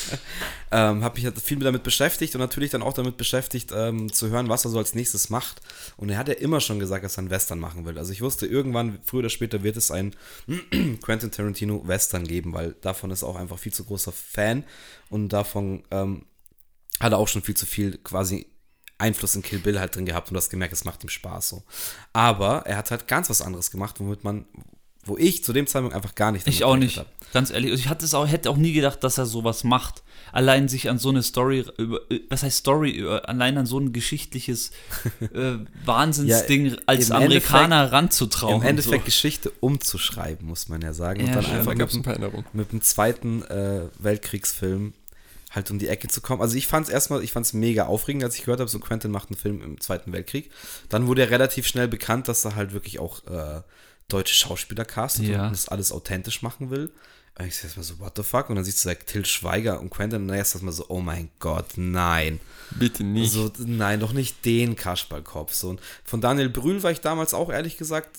ähm, 0.70 1.04
habe 1.04 1.16
mich 1.16 1.26
halt 1.26 1.38
viel 1.38 1.58
damit 1.58 1.82
beschäftigt 1.82 2.34
und 2.34 2.40
natürlich 2.40 2.70
dann 2.70 2.80
auch 2.82 2.94
damit 2.94 3.18
beschäftigt, 3.18 3.70
ähm, 3.74 4.10
zu 4.10 4.30
hören, 4.30 4.48
was 4.48 4.64
er 4.64 4.70
so 4.70 4.78
als 4.78 4.94
nächstes 4.94 5.28
macht. 5.28 5.60
Und 5.98 6.08
er 6.08 6.16
hat 6.16 6.28
ja 6.28 6.34
immer 6.34 6.62
schon 6.62 6.78
gesagt, 6.78 7.04
dass 7.04 7.18
er 7.18 7.20
einen 7.20 7.30
Western 7.30 7.60
machen 7.60 7.84
will. 7.84 7.98
Also 7.98 8.12
ich 8.12 8.22
wusste, 8.22 8.46
irgendwann, 8.46 8.98
früher 9.04 9.18
oder 9.18 9.28
später, 9.28 9.62
wird 9.62 9.76
es 9.76 9.90
ein 9.90 10.16
Quentin 11.02 11.30
Tarantino 11.30 11.86
Western 11.86 12.26
geben, 12.26 12.54
weil 12.54 12.74
davon 12.80 13.10
ist 13.10 13.20
er 13.20 13.28
auch 13.28 13.36
einfach 13.36 13.58
viel 13.58 13.74
zu 13.74 13.84
großer 13.84 14.12
Fan 14.12 14.64
und 15.10 15.34
davon 15.34 15.82
ähm, 15.90 16.24
hat 16.98 17.12
er 17.12 17.18
auch 17.18 17.28
schon 17.28 17.42
viel 17.42 17.56
zu 17.56 17.66
viel 17.66 17.98
quasi 17.98 18.46
Einfluss 18.98 19.34
in 19.34 19.42
Kill 19.42 19.58
Bill 19.58 19.80
halt 19.80 19.96
drin 19.96 20.06
gehabt 20.06 20.28
und 20.28 20.34
du 20.34 20.38
hast 20.38 20.50
gemerkt, 20.50 20.72
es 20.72 20.84
macht 20.84 21.02
ihm 21.02 21.08
Spaß 21.08 21.48
so. 21.48 21.62
Aber 22.12 22.66
er 22.66 22.76
hat 22.76 22.90
halt 22.90 23.08
ganz 23.08 23.28
was 23.30 23.42
anderes 23.42 23.70
gemacht, 23.70 23.96
womit 23.98 24.24
man, 24.24 24.46
wo 25.04 25.16
ich 25.18 25.44
zu 25.44 25.52
dem 25.52 25.66
Zeitpunkt 25.66 25.94
einfach 25.94 26.14
gar 26.14 26.32
nicht 26.32 26.46
damit 26.46 26.54
Ich 26.56 26.64
auch 26.64 26.76
nicht, 26.76 26.98
hab. 26.98 27.06
ganz 27.32 27.50
ehrlich. 27.50 27.72
Also 27.72 27.82
Ich 27.82 27.88
hatte 27.88 28.04
es 28.04 28.14
auch, 28.14 28.26
hätte 28.26 28.48
auch 28.50 28.56
nie 28.56 28.72
gedacht, 28.72 29.02
dass 29.02 29.18
er 29.18 29.26
sowas 29.26 29.64
macht. 29.64 30.02
Allein 30.32 30.68
sich 30.68 30.88
an 30.88 30.98
so 30.98 31.10
eine 31.10 31.22
Story, 31.22 31.64
über, 31.76 32.00
äh, 32.10 32.20
was 32.30 32.42
heißt 32.44 32.58
Story, 32.58 32.90
über, 32.92 33.28
allein 33.28 33.58
an 33.58 33.66
so 33.66 33.78
ein 33.78 33.92
geschichtliches 33.92 34.70
äh, 35.20 35.56
Wahnsinnsding 35.84 36.76
als 36.86 37.10
im 37.10 37.16
Amerikaner 37.16 37.92
ranzutrauen. 37.92 38.62
Im 38.62 38.68
Endeffekt 38.68 39.02
so. 39.02 39.06
Geschichte 39.06 39.52
umzuschreiben, 39.60 40.46
muss 40.46 40.68
man 40.68 40.80
ja 40.80 40.92
sagen. 40.92 41.20
Ja, 41.20 41.26
und 41.26 41.34
dann. 41.34 41.44
Ja, 41.44 41.50
einfach 41.58 41.74
da 41.74 41.84
mit, 41.84 41.94
ein 41.94 42.02
paar 42.02 42.12
Erinnerungen. 42.14 42.46
mit 42.52 42.72
dem 42.72 42.80
zweiten 42.80 43.42
äh, 43.42 43.88
Weltkriegsfilm 43.98 44.94
halt 45.54 45.70
um 45.70 45.78
die 45.78 45.88
Ecke 45.88 46.08
zu 46.08 46.20
kommen. 46.20 46.42
Also 46.42 46.56
ich 46.56 46.66
fand 46.66 46.86
es 46.88 46.92
erstmal, 46.92 47.22
ich 47.22 47.32
fand 47.32 47.46
es 47.46 47.52
mega 47.52 47.86
aufregend, 47.86 48.24
als 48.24 48.34
ich 48.36 48.42
gehört 48.44 48.60
habe, 48.60 48.70
so 48.70 48.78
Quentin 48.80 49.10
macht 49.10 49.28
einen 49.30 49.36
Film 49.38 49.62
im 49.62 49.80
Zweiten 49.80 50.12
Weltkrieg. 50.12 50.50
Dann 50.88 51.06
wurde 51.06 51.22
er 51.22 51.30
relativ 51.30 51.66
schnell 51.66 51.88
bekannt, 51.88 52.28
dass 52.28 52.44
er 52.44 52.54
halt 52.56 52.72
wirklich 52.72 52.98
auch 52.98 53.24
äh, 53.26 53.62
deutsche 54.08 54.34
Schauspieler 54.34 54.84
castet 54.84 55.26
Ja. 55.26 55.46
und 55.46 55.52
das 55.52 55.68
alles 55.68 55.92
authentisch 55.92 56.42
machen 56.42 56.70
will. 56.70 56.92
Und 57.38 57.46
ich 57.46 57.64
erstmal 57.64 57.82
so, 57.84 57.98
what 57.98 58.12
the 58.16 58.22
fuck? 58.22 58.48
Und 58.48 58.54
dann 58.56 58.64
siehst 58.64 58.84
du 58.84 58.88
like, 58.88 59.06
Till 59.06 59.26
Schweiger 59.26 59.80
und 59.80 59.90
Quentin 59.90 60.22
und 60.22 60.28
dann 60.28 60.36
erst 60.36 60.60
mal 60.62 60.70
so, 60.70 60.86
oh 60.88 61.00
mein 61.00 61.30
Gott, 61.40 61.66
nein. 61.76 62.38
Bitte 62.70 63.02
nicht. 63.02 63.32
So, 63.32 63.50
nein, 63.58 63.98
doch 63.98 64.12
nicht 64.12 64.44
den 64.44 64.76
Kasperlkopf. 64.76 65.52
So, 65.52 65.70
und 65.70 65.80
von 66.04 66.20
Daniel 66.20 66.48
Brühl 66.48 66.82
war 66.84 66.92
ich 66.92 67.00
damals 67.00 67.34
auch 67.34 67.50
ehrlich 67.50 67.76
gesagt, 67.76 68.18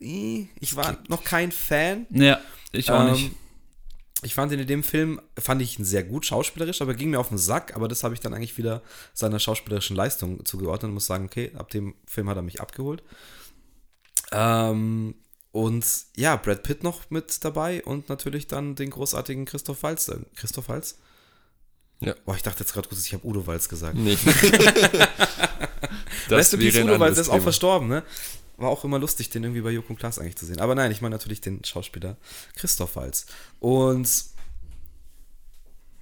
ich 0.00 0.76
war 0.76 0.98
noch 1.08 1.24
kein 1.24 1.52
Fan. 1.52 2.06
Ja, 2.10 2.40
ich 2.72 2.90
auch 2.90 3.04
Ähm, 3.06 3.12
nicht. 3.12 3.30
Ich 4.22 4.34
fand 4.34 4.50
ihn 4.50 4.58
in 4.58 4.66
dem 4.66 4.82
Film, 4.82 5.20
fand 5.38 5.62
ich 5.62 5.78
ihn 5.78 5.84
sehr 5.84 6.02
gut 6.02 6.26
schauspielerisch, 6.26 6.82
aber 6.82 6.94
ging 6.94 7.10
mir 7.10 7.20
auf 7.20 7.28
den 7.28 7.38
Sack, 7.38 7.76
aber 7.76 7.86
das 7.86 8.02
habe 8.02 8.14
ich 8.14 8.20
dann 8.20 8.34
eigentlich 8.34 8.58
wieder 8.58 8.82
seiner 9.14 9.38
schauspielerischen 9.38 9.94
Leistung 9.94 10.44
zugeordnet 10.44 10.88
und 10.88 10.94
muss 10.94 11.06
sagen, 11.06 11.26
okay, 11.26 11.52
ab 11.54 11.70
dem 11.70 11.94
Film 12.06 12.28
hat 12.28 12.36
er 12.36 12.42
mich 12.42 12.60
abgeholt. 12.60 13.04
Ähm, 14.32 15.14
und 15.52 15.86
ja, 16.16 16.36
Brad 16.36 16.64
Pitt 16.64 16.82
noch 16.82 17.10
mit 17.10 17.44
dabei 17.44 17.82
und 17.84 18.08
natürlich 18.08 18.48
dann 18.48 18.74
den 18.74 18.90
großartigen 18.90 19.44
Christoph 19.44 19.82
Waltz. 19.84 20.08
äh, 20.08 20.16
Christoph 20.34 20.68
Waltz? 20.68 20.98
Ja. 22.00 22.14
Boah, 22.24 22.34
ich 22.34 22.42
dachte 22.42 22.60
jetzt 22.60 22.72
gerade 22.72 22.88
kurz, 22.88 23.04
ich 23.06 23.14
habe 23.14 23.26
Udo 23.26 23.46
Walz 23.46 23.68
gesagt. 23.68 23.96
Nee. 23.96 24.18
Rest 26.28 26.54
in 26.54 26.60
Udo, 26.60 26.98
der 26.98 27.08
ist 27.08 27.28
auch 27.28 27.40
verstorben, 27.40 27.88
ne? 27.88 28.02
War 28.58 28.68
auch 28.70 28.84
immer 28.84 28.98
lustig, 28.98 29.30
den 29.30 29.44
irgendwie 29.44 29.62
bei 29.62 29.70
Joko 29.70 29.90
und 29.90 29.98
Klaas 29.98 30.18
eigentlich 30.18 30.36
zu 30.36 30.44
sehen. 30.44 30.60
Aber 30.60 30.74
nein, 30.74 30.90
ich 30.90 31.00
meine 31.00 31.14
natürlich 31.14 31.40
den 31.40 31.64
Schauspieler 31.64 32.16
Christoph 32.56 32.96
Waltz. 32.96 33.26
Und 33.60 34.08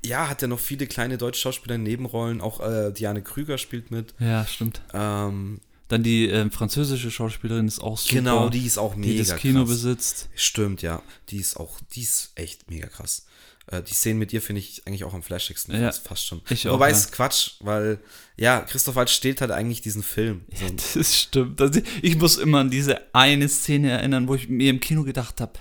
ja, 0.04 0.28
hat 0.28 0.42
er 0.42 0.48
noch 0.48 0.58
viele 0.58 0.86
kleine 0.86 1.18
deutsche 1.18 1.40
Schauspieler 1.40 1.74
in 1.74 1.82
Nebenrollen. 1.82 2.40
Auch 2.40 2.60
äh, 2.60 2.92
Diane 2.92 3.22
Krüger 3.22 3.58
spielt 3.58 3.90
mit. 3.90 4.14
Ja, 4.18 4.46
stimmt. 4.46 4.80
Ähm, 4.94 5.60
Dann 5.88 6.02
die 6.02 6.26
ähm, 6.28 6.50
französische 6.50 7.10
Schauspielerin 7.10 7.68
ist 7.68 7.80
auch 7.80 7.98
super. 7.98 8.14
genau, 8.14 8.48
die 8.48 8.66
ist 8.66 8.78
auch 8.78 8.96
mega 8.96 9.12
die 9.12 9.18
das 9.18 9.36
Kino 9.36 9.60
krass. 9.60 9.68
besitzt. 9.68 10.28
Stimmt, 10.34 10.82
ja. 10.82 11.02
Die 11.28 11.38
ist 11.38 11.56
auch, 11.58 11.78
die 11.92 12.02
ist 12.02 12.32
echt 12.36 12.70
mega 12.70 12.86
krass. 12.86 13.26
Äh, 13.68 13.82
die 13.82 13.94
Szenen 13.94 14.18
mit 14.18 14.32
ihr 14.32 14.40
finde 14.40 14.60
ich 14.60 14.86
eigentlich 14.86 15.04
auch 15.04 15.14
am 15.14 15.22
flashigsten. 15.22 15.74
Ja, 15.74 15.86
fast, 15.86 16.06
fast 16.06 16.26
schon. 16.26 16.40
ich 16.50 16.68
auch, 16.68 16.74
Wobei 16.74 16.90
ja. 16.90 16.94
es 16.96 17.10
Quatsch, 17.10 17.52
weil, 17.60 17.98
ja, 18.36 18.60
Christoph 18.60 18.94
Waltz 18.94 19.10
steht 19.12 19.40
halt 19.40 19.50
eigentlich 19.50 19.80
diesen 19.80 20.02
Film. 20.02 20.42
So, 20.54 20.66
Das 20.98 21.16
stimmt. 21.16 21.60
Also 21.60 21.80
ich 22.02 22.16
muss 22.16 22.36
immer 22.36 22.60
an 22.60 22.70
diese 22.70 23.12
eine 23.14 23.48
Szene 23.48 23.90
erinnern, 23.90 24.28
wo 24.28 24.34
ich 24.34 24.48
mir 24.48 24.70
im 24.70 24.80
Kino 24.80 25.02
gedacht 25.02 25.40
habe, 25.40 25.54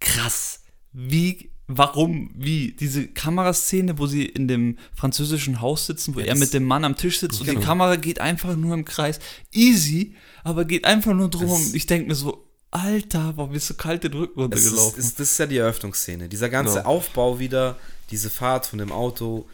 krass, 0.00 0.60
wie, 0.92 1.50
warum, 1.66 2.30
wie, 2.34 2.72
diese 2.72 3.06
Kameraszene, 3.08 3.98
wo 3.98 4.06
sie 4.06 4.24
in 4.24 4.48
dem 4.48 4.78
französischen 4.94 5.60
Haus 5.60 5.86
sitzen, 5.86 6.14
wo 6.14 6.20
Ja, 6.20 6.26
er 6.26 6.36
mit 6.36 6.54
dem 6.54 6.64
Mann 6.64 6.84
am 6.84 6.96
Tisch 6.96 7.18
sitzt 7.20 7.40
und 7.40 7.46
Genau. 7.46 7.60
die 7.60 7.66
Kamera 7.66 7.96
geht 7.96 8.20
einfach 8.20 8.56
nur 8.56 8.72
im 8.74 8.84
Kreis. 8.84 9.18
Easy, 9.52 10.14
aber 10.42 10.64
geht 10.64 10.84
einfach 10.86 11.12
nur 11.12 11.28
drum. 11.28 11.60
Ich 11.74 11.86
denke 11.86 12.08
mir 12.08 12.14
so, 12.14 12.45
Alter, 12.70 13.32
warum 13.36 13.52
bist 13.52 13.70
du 13.70 13.74
kalt 13.74 14.04
den 14.04 14.12
Rücken 14.12 14.40
Es 14.52 14.60
ist, 14.60 14.66
runtergelaufen? 14.72 15.00
ist, 15.00 15.20
das 15.20 15.30
ist 15.32 15.38
ja 15.38 15.46
die 15.46 15.56
Eröffnungsszene. 15.58 16.28
Dieser 16.28 16.48
ganze 16.50 16.78
Genau. 16.78 16.88
Aufbau 16.88 17.38
wieder, 17.38 17.76
diese 18.10 18.28
Fahrt 18.30 18.66
von 18.66 18.78
dem 18.78 18.92
Auto, 18.92 19.48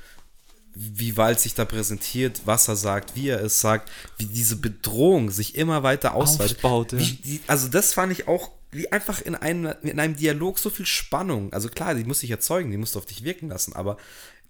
wie 0.75 1.17
Walz 1.17 1.43
sich 1.43 1.55
da 1.55 1.65
präsentiert, 1.65 2.41
was 2.47 2.67
er 2.69 2.77
sagt, 2.77 3.15
wie 3.15 3.29
er 3.29 3.43
es 3.43 3.61
sagt, 3.61 3.91
wie 4.17 4.27
diese 4.27 4.57
Bedrohung 4.57 5.31
sich 5.31 5.55
immer 5.55 5.83
weiter 5.83 6.15
ausweitet. 6.15 6.57
Aufbaut, 6.65 6.93
ja. 6.93 6.99
Wie, 6.99 7.13
die, 7.13 7.41
also 7.47 7.69
das 7.69 7.93
fand 7.93 8.11
ich 8.13 8.27
auch, 8.27 8.51
wie 8.71 8.91
einfach 8.91 9.21
in 9.21 9.35
einem, 9.35 9.75
in 9.83 10.01
einem 10.01 10.17
Dialog 10.17 10.59
so 10.59 10.71
viel 10.71 10.87
Spannung. 10.87 11.53
Also 11.53 11.69
klar, 11.69 11.95
die 11.95 12.05
muss 12.05 12.21
sich 12.21 12.31
erzeugen, 12.31 12.71
die 12.71 12.79
musst 12.79 12.95
du 12.95 12.99
auf 12.99 13.07
dich 13.07 13.23
wirken 13.23 13.51
lassen, 13.51 13.75
aber 13.75 13.99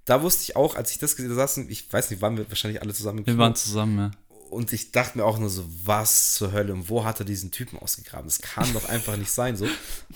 da 0.04 0.22
wusste 0.22 0.42
ich 0.44 0.56
auch, 0.56 0.76
als 0.76 0.92
ich 0.92 0.98
das 0.98 1.16
gesehen 1.16 1.36
habe, 1.36 1.66
ich 1.68 1.92
weiß 1.92 2.10
nicht, 2.10 2.22
waren 2.22 2.36
wir 2.36 2.48
wahrscheinlich 2.48 2.82
alle 2.82 2.94
zusammen 2.94 3.26
Wir 3.26 3.38
waren 3.38 3.54
zusammen, 3.54 3.98
ja. 3.98 4.10
Und 4.52 4.72
ich 4.72 4.92
dachte 4.92 5.16
mir 5.16 5.24
auch 5.24 5.38
nur 5.38 5.48
so, 5.48 5.64
was 5.84 6.34
zur 6.34 6.52
Hölle 6.52 6.74
und 6.74 6.90
wo 6.90 7.04
hat 7.04 7.18
er 7.20 7.24
diesen 7.24 7.50
Typen 7.50 7.78
ausgegraben? 7.78 8.26
Das 8.26 8.40
kann 8.40 8.70
doch 8.74 8.86
einfach 8.86 9.16
nicht 9.16 9.30
sein 9.30 9.56
so. 9.56 9.66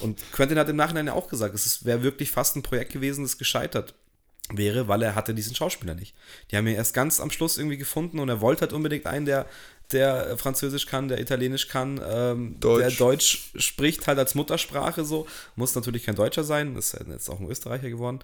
Und 0.01 0.20
Quentin 0.32 0.59
hat 0.59 0.68
im 0.68 0.76
Nachhinein 0.76 1.07
ja 1.07 1.14
auch 1.14 1.28
gesagt, 1.28 1.55
es 1.55 1.84
wäre 1.87 2.03
wirklich 2.03 2.30
fast 2.30 2.55
ein 2.55 2.62
Projekt 2.62 2.93
gewesen, 2.93 3.24
das 3.24 3.39
gescheitert 3.39 3.95
wäre, 4.51 4.89
weil 4.89 5.03
er 5.03 5.14
hatte 5.14 5.34
diesen 5.34 5.55
Schauspieler 5.55 5.95
nicht. 5.95 6.14
Die 6.51 6.57
haben 6.57 6.66
ihn 6.66 6.76
erst 6.76 6.93
ganz 6.93 7.18
am 7.18 7.30
Schluss 7.30 7.57
irgendwie 7.57 7.78
gefunden 7.78 8.18
und 8.18 8.28
er 8.28 8.43
wollte 8.43 8.61
halt 8.61 8.74
unbedingt 8.74 9.07
einen, 9.07 9.24
der, 9.24 9.47
der 9.91 10.37
Französisch 10.37 10.87
kann, 10.87 11.09
der 11.09 11.18
Italienisch 11.18 11.68
kann, 11.68 11.99
ähm, 12.07 12.61
Deutsch. 12.61 12.80
der 12.80 12.91
Deutsch 12.91 13.51
spricht 13.57 14.07
halt 14.07 14.18
als 14.18 14.34
Muttersprache 14.34 15.05
so. 15.05 15.26
Muss 15.57 15.74
natürlich 15.74 16.05
kein 16.05 16.14
Deutscher 16.14 16.45
sein, 16.45 16.76
ist 16.76 16.93
jetzt 16.93 17.30
auch 17.30 17.41
ein 17.41 17.49
Österreicher 17.49 17.89
geworden. 17.89 18.20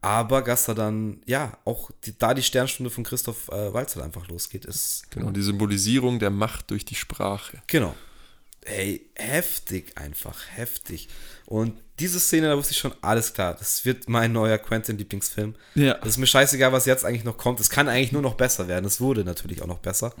Aber 0.00 0.42
dass 0.42 0.68
er 0.68 0.74
dann, 0.74 1.20
ja, 1.26 1.58
auch 1.64 1.90
die, 2.04 2.16
da 2.16 2.32
die 2.32 2.42
Sternstunde 2.42 2.90
von 2.90 3.02
Christoph 3.02 3.48
äh, 3.48 3.72
Walzer 3.72 4.04
einfach 4.04 4.28
losgeht, 4.28 4.64
ist 4.64 5.10
Genau, 5.10 5.30
die 5.30 5.42
Symbolisierung 5.42 6.18
der 6.18 6.30
Macht 6.30 6.70
durch 6.70 6.84
die 6.84 6.94
Sprache. 6.94 7.60
Genau. 7.66 7.94
Ey, 8.62 9.10
heftig 9.14 9.96
einfach, 9.96 10.38
heftig. 10.50 11.08
Und 11.46 11.80
diese 11.98 12.20
Szene, 12.20 12.48
da 12.48 12.56
wusste 12.56 12.72
ich 12.72 12.78
schon, 12.78 12.94
alles 13.00 13.32
klar, 13.32 13.54
das 13.54 13.84
wird 13.84 14.08
mein 14.08 14.32
neuer 14.32 14.58
Quentin-Lieblingsfilm. 14.58 15.56
Ja. 15.74 15.94
Das 15.94 16.10
ist 16.10 16.18
mir 16.18 16.26
scheißegal, 16.26 16.72
was 16.72 16.86
jetzt 16.86 17.04
eigentlich 17.04 17.24
noch 17.24 17.38
kommt. 17.38 17.58
Es 17.58 17.70
kann 17.70 17.88
eigentlich 17.88 18.12
nur 18.12 18.22
noch 18.22 18.34
besser 18.34 18.68
werden. 18.68 18.84
Es 18.84 19.00
wurde 19.00 19.24
natürlich 19.24 19.62
auch 19.62 19.66
noch 19.66 19.78
besser. 19.78 20.14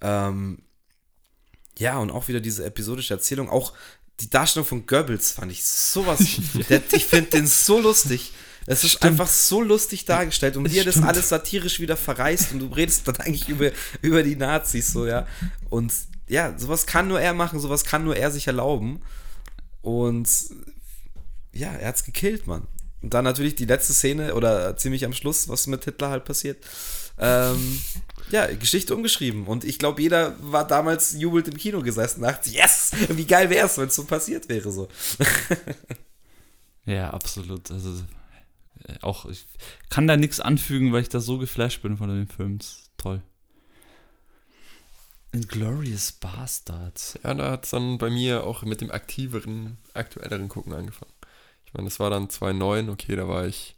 Ähm, 0.00 0.58
ja, 1.78 1.98
und 1.98 2.10
auch 2.10 2.28
wieder 2.28 2.40
diese 2.40 2.64
episodische 2.64 3.14
Erzählung. 3.14 3.48
Auch 3.48 3.72
die 4.20 4.30
Darstellung 4.30 4.66
von 4.66 4.86
Goebbels 4.86 5.32
fand 5.32 5.50
ich 5.50 5.64
sowas. 5.64 6.20
der, 6.68 6.82
ich 6.92 7.06
finde 7.06 7.30
den 7.30 7.46
so 7.46 7.80
lustig. 7.80 8.32
Es 8.66 8.84
ist 8.84 9.02
einfach 9.02 9.28
so 9.28 9.62
lustig 9.62 10.04
dargestellt 10.04 10.56
und 10.56 10.66
er 10.72 10.84
das 10.84 10.94
Stimmt. 10.94 11.08
alles 11.08 11.28
satirisch 11.28 11.80
wieder 11.80 11.96
verreißt 11.96 12.52
und 12.52 12.60
du 12.60 12.66
redest 12.66 13.08
dann 13.08 13.16
eigentlich 13.16 13.48
über, 13.48 13.70
über 14.02 14.22
die 14.22 14.36
Nazis 14.36 14.92
so, 14.92 15.06
ja. 15.06 15.26
Und 15.70 15.92
ja, 16.28 16.58
sowas 16.58 16.86
kann 16.86 17.08
nur 17.08 17.20
er 17.20 17.34
machen, 17.34 17.60
sowas 17.60 17.84
kann 17.84 18.04
nur 18.04 18.16
er 18.16 18.30
sich 18.30 18.46
erlauben. 18.46 19.00
Und 19.80 20.28
ja, 21.52 21.72
er 21.72 21.88
hat's 21.88 22.04
gekillt, 22.04 22.46
Mann. 22.46 22.66
Und 23.00 23.14
dann 23.14 23.24
natürlich 23.24 23.54
die 23.54 23.64
letzte 23.64 23.94
Szene 23.94 24.34
oder 24.34 24.76
ziemlich 24.76 25.04
am 25.04 25.12
Schluss, 25.12 25.48
was 25.48 25.66
mit 25.66 25.84
Hitler 25.84 26.10
halt 26.10 26.24
passiert. 26.24 26.64
Ähm, 27.18 27.80
ja, 28.30 28.46
Geschichte 28.46 28.94
umgeschrieben. 28.94 29.46
Und 29.46 29.64
ich 29.64 29.78
glaube, 29.78 30.02
jeder 30.02 30.34
war 30.40 30.66
damals 30.66 31.14
jubelt 31.18 31.48
im 31.48 31.56
Kino 31.56 31.80
gesessen 31.80 32.20
und 32.20 32.28
dachte, 32.28 32.50
yes, 32.50 32.90
wie 33.08 33.24
geil 33.24 33.50
wäre 33.50 33.66
es, 33.66 33.78
wenn 33.78 33.88
es 33.88 33.94
so 33.94 34.04
passiert 34.04 34.48
wäre. 34.48 34.70
So. 34.70 34.88
Ja, 36.88 37.10
absolut. 37.10 37.70
Also 37.70 38.00
auch 39.02 39.26
ich 39.26 39.46
kann 39.90 40.06
da 40.06 40.16
nichts 40.16 40.40
anfügen, 40.40 40.92
weil 40.92 41.02
ich 41.02 41.08
da 41.08 41.20
so 41.20 41.38
geflasht 41.38 41.82
bin 41.82 41.96
von 41.96 42.08
dem 42.08 42.28
Film. 42.28 42.58
Das 42.58 42.68
ist 42.68 42.90
toll. 42.96 43.22
Inglorious 45.32 46.12
Bastards. 46.12 47.18
Ja, 47.22 47.34
da 47.34 47.50
hat 47.50 47.64
es 47.64 47.70
dann 47.70 47.98
bei 47.98 48.10
mir 48.10 48.44
auch 48.44 48.62
mit 48.62 48.80
dem 48.80 48.90
aktiveren, 48.90 49.78
aktuelleren 49.94 50.48
Gucken 50.48 50.72
angefangen. 50.72 51.12
Ich 51.66 51.74
meine, 51.74 51.88
das 51.88 52.00
war 52.00 52.08
dann 52.08 52.30
2009, 52.30 52.88
okay, 52.88 53.14
da 53.14 53.28
war 53.28 53.46
ich 53.46 53.76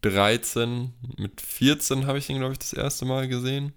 13. 0.00 0.92
Mit 1.18 1.40
14 1.40 2.06
habe 2.06 2.18
ich 2.18 2.30
ihn, 2.30 2.38
glaube 2.38 2.52
ich, 2.52 2.58
das 2.58 2.72
erste 2.72 3.04
Mal 3.04 3.28
gesehen. 3.28 3.74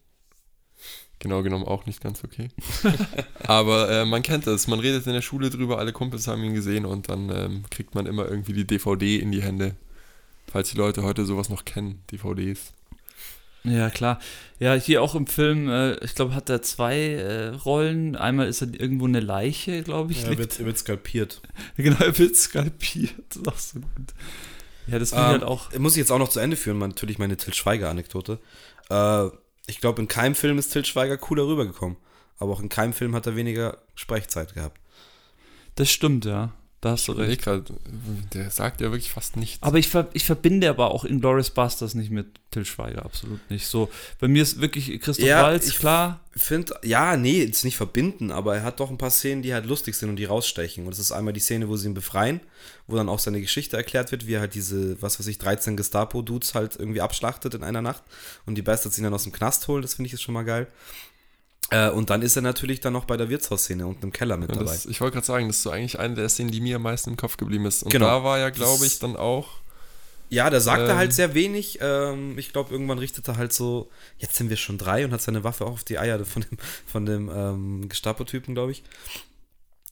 Genau 1.20 1.42
genommen 1.42 1.66
auch 1.66 1.86
nicht 1.88 2.02
ganz 2.02 2.24
okay. 2.24 2.50
Aber 3.40 3.90
äh, 3.90 4.06
man 4.06 4.22
kennt 4.22 4.46
es, 4.46 4.68
man 4.68 4.80
redet 4.80 5.08
in 5.08 5.14
der 5.14 5.22
Schule 5.22 5.50
drüber, 5.50 5.80
alle 5.80 5.92
Kumpels 5.92 6.28
haben 6.28 6.44
ihn 6.44 6.54
gesehen 6.54 6.86
und 6.86 7.10
dann 7.10 7.30
ähm, 7.30 7.64
kriegt 7.72 7.96
man 7.96 8.06
immer 8.06 8.30
irgendwie 8.30 8.54
die 8.54 8.68
DVD 8.68 9.18
in 9.18 9.32
die 9.32 9.42
Hände. 9.42 9.76
Falls 10.52 10.70
die 10.72 10.78
Leute 10.78 11.04
heute 11.04 11.26
sowas 11.26 11.50
noch 11.50 11.66
kennen, 11.66 12.04
DVDs. 12.12 12.74
Ja, 13.64 13.89
klar. 13.89 14.20
Ja, 14.60 14.76
hier 14.76 15.02
auch 15.02 15.14
im 15.14 15.28
Film, 15.28 15.68
äh, 15.70 15.95
ich 16.04 16.16
glaube, 16.16 16.34
hat 16.34 16.50
er 16.50 16.62
zwei 16.62 16.98
äh, 16.98 17.48
Rollen. 17.50 18.16
Einmal 18.16 18.48
ist 18.48 18.62
er 18.62 18.70
irgendwo 18.80 19.06
eine 19.06 19.20
Leiche, 19.20 19.84
glaube 19.84 20.14
ich. 20.14 20.22
Ja, 20.24 20.30
liegt- 20.30 20.39
wird, 20.39 20.60
wird 20.66 20.78
skalpiert. 20.78 21.41
genau, 21.78 21.98
er 22.00 22.18
wird 22.18 22.36
skalpiert. 22.36 23.14
Das 23.30 23.38
ist 23.38 23.48
auch 23.48 23.58
so 23.58 23.80
gut. 23.80 24.14
Ja, 24.88 25.00
das 25.00 25.10
finde 25.10 25.24
ich 25.24 25.28
Ähm, 25.28 25.32
halt 25.34 25.43
auch. 25.43 25.74
Muss 25.78 25.93
ich 25.93 25.98
jetzt 26.00 26.12
auch 26.12 26.20
noch 26.20 26.30
zu 26.30 26.39
Ende 26.39 26.56
führen, 26.56 26.78
natürlich 26.78 27.18
meine 27.20 27.36
Til 27.36 27.54
Schweiger-Anekdote. 27.54 28.39
Äh, 28.89 29.26
ich 29.70 29.82
glaube, 29.82 30.02
in 30.02 30.08
keinem 30.08 30.36
Film 30.36 30.58
ist 30.60 30.70
Til 30.70 30.86
Schweiger 30.86 31.18
cooler 31.18 31.45
rübergekommen. 31.45 31.98
Aber 32.39 32.54
auch 32.54 32.62
in 32.62 32.70
keinem 32.70 32.93
Film 32.93 33.16
hat 33.16 33.26
er 33.26 33.36
weniger 33.36 33.80
Sprechzeit 33.95 34.54
gehabt. 34.54 34.80
Das 35.76 35.89
stimmt, 35.91 36.24
ja. 36.24 36.54
Da 36.80 36.92
hast 36.92 37.08
du 37.08 37.14
Ich 37.14 37.18
recht. 37.20 37.42
gerade, 37.42 37.64
der 38.34 38.52
sagt 38.52 38.82
ja 38.82 38.92
wirklich 38.92 39.10
fast 39.12 39.36
nichts. 39.36 39.64
Aber 39.64 39.80
ich, 39.80 39.88
ver 39.90 40.10
ich 40.14 40.26
verbinde 40.26 40.70
aber 40.70 40.92
auch 40.92 41.06
Inglourious 41.06 41.50
Bastards 41.50 41.96
nicht 41.96 42.12
mit 42.12 42.28
Till 42.52 42.66
Schweiger, 42.66 43.04
absolut 43.04 43.40
nicht. 43.50 43.66
So, 43.66 43.90
bei 44.20 44.28
mir 44.28 44.44
ist 44.44 44.62
wirklich 44.62 45.02
Christoph 45.02 45.26
Ja, 45.26 45.42
Waltz, 45.42 45.68
ich- 45.70 45.80
klar. 45.80 46.20
Ich 46.36 46.44
finde, 46.44 46.76
ja, 46.84 47.18
nee, 47.18 47.44
jetzt 47.44 47.66
nicht 47.66 47.78
verbinden, 47.78 48.30
aber 48.32 48.58
er 48.58 48.62
hat 48.64 48.80
doch 48.80 48.92
ein 48.92 49.00
paar 49.00 49.10
Szenen, 49.10 49.42
die 49.42 49.56
halt 49.56 49.66
lustig 49.66 49.96
sind 49.96 50.10
und 50.10 50.18
die 50.18 50.26
rausstechen. 50.26 50.84
Und 50.84 50.92
das 50.92 51.00
ist 51.00 51.12
einmal 51.12 51.34
die 51.34 51.40
Szene, 51.40 51.68
wo 51.68 51.76
sie 51.78 51.88
ihn 51.88 51.96
befreien, 51.96 52.42
wo 52.86 52.96
dann 52.96 53.10
auch 53.10 53.18
seine 53.18 53.42
Geschichte 53.42 53.76
erklärt 53.76 54.12
wird, 54.12 54.28
wie 54.28 54.34
er 54.34 54.42
halt 54.42 54.54
diese, 54.54 55.02
was 55.02 55.20
weiß 55.20 55.26
ich, 55.26 55.40
13 55.40 55.76
Gestapo-Dudes 55.76 56.54
halt 56.54 56.76
irgendwie 56.78 57.02
abschlachtet 57.02 57.56
in 57.56 57.64
einer 57.64 57.82
Nacht 57.82 58.04
und 58.46 58.54
die 58.54 58.62
Bastards 58.62 59.00
ihn 59.00 59.04
dann 59.04 59.16
aus 59.16 59.24
dem 59.24 59.32
Knast 59.32 59.68
holen. 59.68 59.82
Das 59.82 59.96
finde 59.96 60.08
ich 60.10 60.14
ist 60.14 60.22
schon 60.22 60.36
mal 60.36 60.44
geil. 60.46 60.68
Äh, 61.70 61.89
und 61.89 62.09
dann 62.09 62.22
ist 62.22 62.36
er 62.36 62.41
natürlich 62.41 62.80
dann 62.80 62.93
noch 62.93 63.05
bei 63.05 63.18
der 63.18 63.30
Wirtshausszene 63.30 63.86
unten 63.86 64.03
im 64.05 64.11
Keller 64.13 64.38
mit 64.38 64.49
Ja, 64.49 64.55
dabei. 64.55 64.72
das, 64.72 64.86
ich 64.86 65.01
wollte 65.01 65.15
gerade 65.15 65.28
sagen, 65.28 65.47
das 65.47 65.57
ist 65.57 65.63
so 65.63 65.70
eigentlich 65.72 65.99
eine 65.99 66.15
der 66.15 66.30
Szenen, 66.30 66.51
die 66.51 66.61
mir 66.61 66.78
am 66.78 66.84
meisten 66.84 67.09
im 67.11 67.18
Kopf 67.18 67.36
geblieben 67.38 67.65
ist. 67.65 67.84
Und 67.84 67.91
Genau. 67.91 68.05
da 68.07 68.24
war 68.24 68.39
ja, 68.39 68.49
glaube 68.51 68.86
ich, 68.86 68.99
dann 68.99 69.15
auch. 69.18 69.49
Ja, 70.30 70.49
da 70.49 70.59
sagt 70.59 70.82
er 70.84 70.89
Ähm. 70.91 70.97
halt 70.97 71.13
sehr 71.13 71.34
wenig. 71.34 71.80
Ähm, 71.82 72.38
ich 72.38 72.51
glaube, 72.51 72.72
irgendwann 72.74 72.99
richtet 72.99 73.28
er 73.28 73.38
halt 73.38 73.53
so, 73.53 73.89
jetzt 74.18 74.36
sind 74.36 74.49
wir 74.49 74.57
schon 74.57 74.78
drei 74.78 75.05
und 75.05 75.11
hat 75.11 75.22
seine 75.22 75.43
Waffe 75.43 75.65
auch 75.65 75.72
auf 75.74 75.84
die 75.84 75.97
Eier 75.99 76.24
von 76.26 76.41
dem, 76.43 76.57
von 76.86 77.05
dem 77.05 77.30
ähm, 77.34 77.89
Gestapo-Typen, 77.89 78.53
glaube 78.53 78.72
ich. 78.72 78.84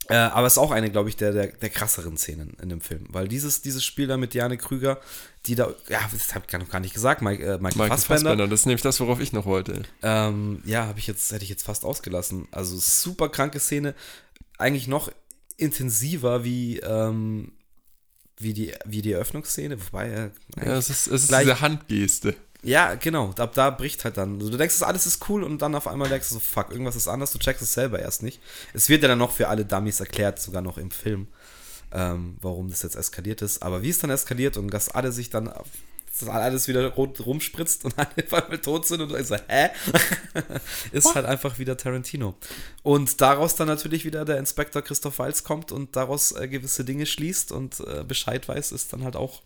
Äh, 0.08 0.16
aber 0.16 0.46
es 0.46 0.54
ist 0.54 0.60
auch 0.60 0.72
eine, 0.72 0.92
glaube 0.92 1.10
ich, 1.10 1.16
der, 1.16 1.32
der, 1.32 1.48
der 1.48 1.70
krasseren 1.70 2.18
Szenen 2.18 2.56
in 2.62 2.70
dem 2.70 2.82
Film. 2.82 3.06
Weil 3.10 3.28
dieses, 3.28 3.62
dieses 3.62 3.84
Spiel 3.84 4.08
da 4.08 4.18
mit 4.18 4.34
Diane 4.34 4.58
Krüger, 4.58 5.00
die 5.48 5.56
da, 5.56 5.74
ja, 5.90 6.00
das 6.12 6.36
habe 6.36 6.46
ich 6.48 6.54
noch 6.54 6.70
gar 6.70 6.80
nicht 6.80 6.94
gesagt, 6.94 7.22
Mike, 7.22 7.44
äh, 7.44 7.58
Michael, 7.58 7.62
Michael 7.62 7.90
Fassbender. 7.90 8.30
Fassbender, 8.30 8.48
das 8.48 8.60
ist 8.62 8.66
nämlich 8.68 8.82
das, 8.84 9.00
worauf 9.00 9.20
ich 9.20 9.34
noch 9.34 9.46
wollte. 9.46 9.84
Ähm, 10.04 10.62
ja, 10.66 10.86
habe 10.86 11.00
ich 11.00 11.08
jetzt, 11.08 11.32
hätte 11.32 11.44
ich 11.44 11.50
jetzt 11.50 11.64
fast 11.64 11.86
ausgelassen. 11.86 12.48
Also 12.52 12.78
super 12.78 13.30
kranke 13.30 13.60
Szene, 13.60 13.96
eigentlich 14.58 14.88
noch 14.88 15.12
intensiver 15.58 16.44
wie, 16.44 16.80
ähm, 16.80 17.54
wie, 18.38 18.54
die, 18.54 18.74
wie 18.86 19.02
die 19.02 19.14
Eröffnungsszene, 19.14 19.80
wobei 19.88 20.10
er 20.10 20.32
Ja, 20.58 20.78
es 20.78 20.90
ist, 20.90 21.08
es 21.08 21.24
ist 21.24 21.32
diese 21.32 21.62
Handgeste. 21.62 22.36
Ja, 22.66 22.96
genau. 22.96 23.34
Ab 23.38 23.54
da 23.54 23.70
bricht 23.70 24.04
halt 24.04 24.18
dann. 24.18 24.40
Du 24.40 24.50
denkst, 24.50 24.80
das 24.80 24.88
alles 24.88 25.06
ist 25.06 25.30
cool 25.30 25.44
und 25.44 25.62
dann 25.62 25.76
auf 25.76 25.88
einmal 25.88 26.10
denkst 26.10 26.30
du 26.30 26.36
so, 26.36 26.40
fuck, 26.40 26.72
irgendwas 26.72 26.96
ist 26.96 27.08
anders. 27.08 27.32
Du 27.32 27.38
checkst 27.38 27.62
es 27.62 27.74
selber 27.74 28.00
erst 28.00 28.24
nicht. 28.24 28.42
Es 28.74 28.90
wird 28.90 29.04
ja 29.04 29.08
dann 29.08 29.20
noch 29.20 29.32
für 29.32 29.48
alle 29.48 29.66
Dummies 29.66 30.00
erklärt, 30.00 30.40
sogar 30.40 30.62
noch 30.62 30.78
im 30.78 30.92
Film, 30.92 31.28
ähm, 31.92 32.38
warum 32.42 32.70
das 32.70 32.82
jetzt 32.82 32.96
eskaliert 32.96 33.42
ist. 33.42 33.62
Aber 33.62 33.82
wie 33.84 33.90
es 33.90 34.00
dann 34.00 34.10
eskaliert 34.10 34.58
und 34.58 34.72
dass 34.72 34.90
alle 34.90 35.12
sich 35.12 35.30
dann, 35.30 35.54
dass 36.20 36.28
alles 36.28 36.68
wieder 36.68 36.88
rot 36.94 37.24
rumspritzt 37.24 37.86
und 37.86 37.94
alle 37.98 38.10
einmal 38.32 38.58
tot 38.58 38.88
sind 38.88 39.02
und 39.02 39.10
du 39.10 39.16
denkst 39.16 39.30
so, 39.30 39.38
hä? 39.48 39.70
ist 40.92 41.14
halt 41.14 41.28
einfach 41.28 41.60
wieder 41.60 41.78
Tarantino. 41.78 42.36
Und 42.82 43.22
daraus 43.22 43.56
dann 43.56 43.68
natürlich 43.68 44.06
wieder 44.06 44.26
der 44.26 44.40
Inspektor 44.40 44.82
Christoph 44.82 45.20
Waltz 45.20 45.44
kommt 45.44 45.72
und 45.72 45.96
daraus 45.96 46.32
äh, 46.32 46.48
gewisse 46.48 46.84
Dinge 46.84 47.06
schließt 47.06 47.52
und 47.52 47.80
äh, 47.82 48.04
Bescheid 48.04 48.48
weiß, 48.48 48.72
ist 48.72 48.92
dann 48.92 49.04
halt 49.04 49.16
auch 49.16 49.44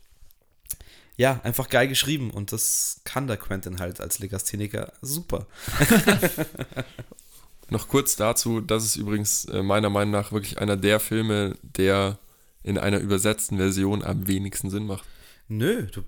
ja, 1.20 1.42
einfach 1.44 1.68
geil 1.68 1.90
geschrieben 1.90 2.32
und 2.32 2.54
das 2.54 3.02
kann 3.04 3.28
der 3.28 3.36
Quentin 3.36 3.80
halt 3.80 4.00
als 4.00 4.20
Legastheniker 4.20 4.94
super. 5.02 5.48
Noch 7.70 7.88
kurz 7.88 8.16
dazu, 8.16 8.62
das 8.62 8.84
ist 8.86 8.96
übrigens 8.96 9.46
äh, 9.46 9.62
meiner 9.62 9.90
Meinung 9.90 10.12
nach 10.12 10.32
wirklich 10.32 10.58
einer 10.60 10.76
der 10.78 11.00
Filme, 11.00 11.56
der 11.62 12.18
in 12.64 12.78
einer 12.78 13.00
übersetzten 13.00 13.58
Version 13.58 14.04
am 14.04 14.28
wenigsten 14.28 14.70
Sinn 14.70 14.88
macht. 14.88 15.04
Nö, 15.50 15.86
du, 15.88 16.04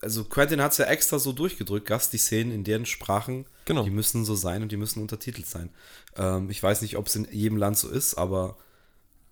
also 0.00 0.24
Quentin 0.24 0.60
hat 0.60 0.72
es 0.72 0.78
ja 0.78 0.86
extra 0.86 1.18
so 1.18 1.32
durchgedrückt, 1.32 1.86
Gast, 1.86 2.12
die 2.12 2.18
Szenen 2.18 2.50
in 2.50 2.64
deren 2.64 2.84
Sprachen, 2.86 3.44
Genau. 3.64 3.84
die 3.84 3.90
müssen 3.90 4.24
so 4.24 4.34
sein 4.34 4.62
und 4.62 4.72
die 4.72 4.76
müssen 4.76 5.00
untertitelt 5.00 5.46
sein. 5.46 5.70
Ähm, 6.16 6.50
ich 6.50 6.60
weiß 6.62 6.82
nicht, 6.82 6.96
ob 6.96 7.06
es 7.06 7.14
in 7.14 7.28
jedem 7.30 7.58
Land 7.58 7.78
so 7.78 7.88
ist, 7.88 8.14
aber 8.14 8.56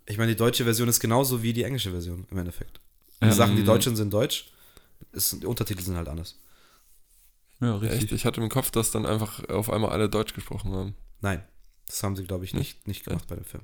ich 0.06 0.18
meine, 0.18 0.32
die 0.32 0.36
deutsche 0.36 0.64
Version 0.64 0.88
ist 0.88 1.00
genauso 1.00 1.42
wie 1.42 1.52
die 1.52 1.64
englische 1.64 1.90
Version 1.90 2.26
im 2.30 2.38
Endeffekt. 2.38 2.80
Die 3.22 3.26
Ja. 3.26 3.32
Sachen, 3.32 3.56
die 3.56 3.64
deutschen 3.64 3.96
sind 3.96 4.12
deutsch, 4.12 4.52
ist, 5.12 5.42
die 5.42 5.46
Untertitel 5.46 5.82
sind 5.82 5.96
halt 5.96 6.08
anders. 6.08 6.38
Ja, 7.60 7.80
Echt? 7.80 7.92
richtig. 7.92 8.12
Ich 8.12 8.24
hatte 8.24 8.40
im 8.40 8.48
Kopf, 8.48 8.70
dass 8.70 8.90
dann 8.90 9.06
einfach 9.06 9.48
auf 9.48 9.70
einmal 9.70 9.90
alle 9.90 10.08
Deutsch 10.08 10.34
gesprochen 10.34 10.72
haben. 10.72 10.94
Nein, 11.20 11.42
das 11.86 12.02
haben 12.02 12.16
sie, 12.16 12.24
glaube 12.24 12.44
ich, 12.44 12.54
nicht, 12.54 12.86
nicht 12.86 13.04
gemacht 13.04 13.26
bei 13.28 13.36
dem 13.36 13.44
Film. 13.44 13.62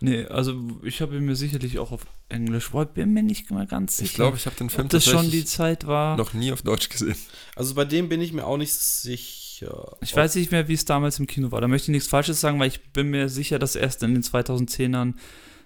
Nee, 0.00 0.26
also 0.26 0.54
ich 0.84 1.00
habe 1.00 1.20
mir 1.20 1.34
sicherlich 1.34 1.78
auch 1.78 1.90
auf 1.90 2.06
Englisch, 2.28 2.70
aber 2.72 2.86
bin 2.86 3.12
mir 3.12 3.22
nicht 3.24 3.50
mal 3.50 3.66
ganz 3.66 3.96
sicher. 3.96 4.06
Ich 4.06 4.14
glaube, 4.14 4.36
ich 4.36 4.46
habe 4.46 4.54
den 4.54 4.70
Film 4.70 4.88
das 4.88 5.04
schon 5.04 5.30
die 5.30 5.44
Zeit 5.44 5.86
war. 5.86 6.16
noch 6.16 6.34
nie 6.34 6.52
auf 6.52 6.62
Deutsch 6.62 6.88
gesehen. 6.88 7.16
Also 7.56 7.74
bei 7.74 7.84
dem 7.84 8.08
bin 8.08 8.20
ich 8.20 8.32
mir 8.32 8.46
auch 8.46 8.58
nicht 8.58 8.74
sicher. 8.74 9.96
Ich 10.00 10.14
weiß 10.14 10.36
nicht 10.36 10.52
mehr, 10.52 10.68
wie 10.68 10.74
es 10.74 10.84
damals 10.84 11.18
im 11.18 11.26
Kino 11.26 11.50
war. 11.50 11.60
Da 11.60 11.66
möchte 11.66 11.90
ich 11.90 11.94
nichts 11.96 12.08
Falsches 12.08 12.40
sagen, 12.40 12.60
weil 12.60 12.68
ich 12.68 12.92
bin 12.92 13.08
mir 13.08 13.28
sicher, 13.28 13.58
dass 13.58 13.74
erst 13.74 14.04
in 14.04 14.14
den 14.14 14.22
2010ern 14.22 15.14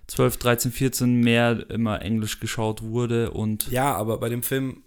12, 0.07 0.37
13, 0.39 0.73
14 0.73 1.21
mehr 1.21 1.69
immer 1.69 2.01
Englisch 2.01 2.41
geschaut 2.41 2.83
wurde 2.83 3.33
und 3.33 3.71
Ja, 3.71 3.95
aber 3.95 4.19
bei 4.19 4.31
dem 4.31 4.43
Film 4.43 4.83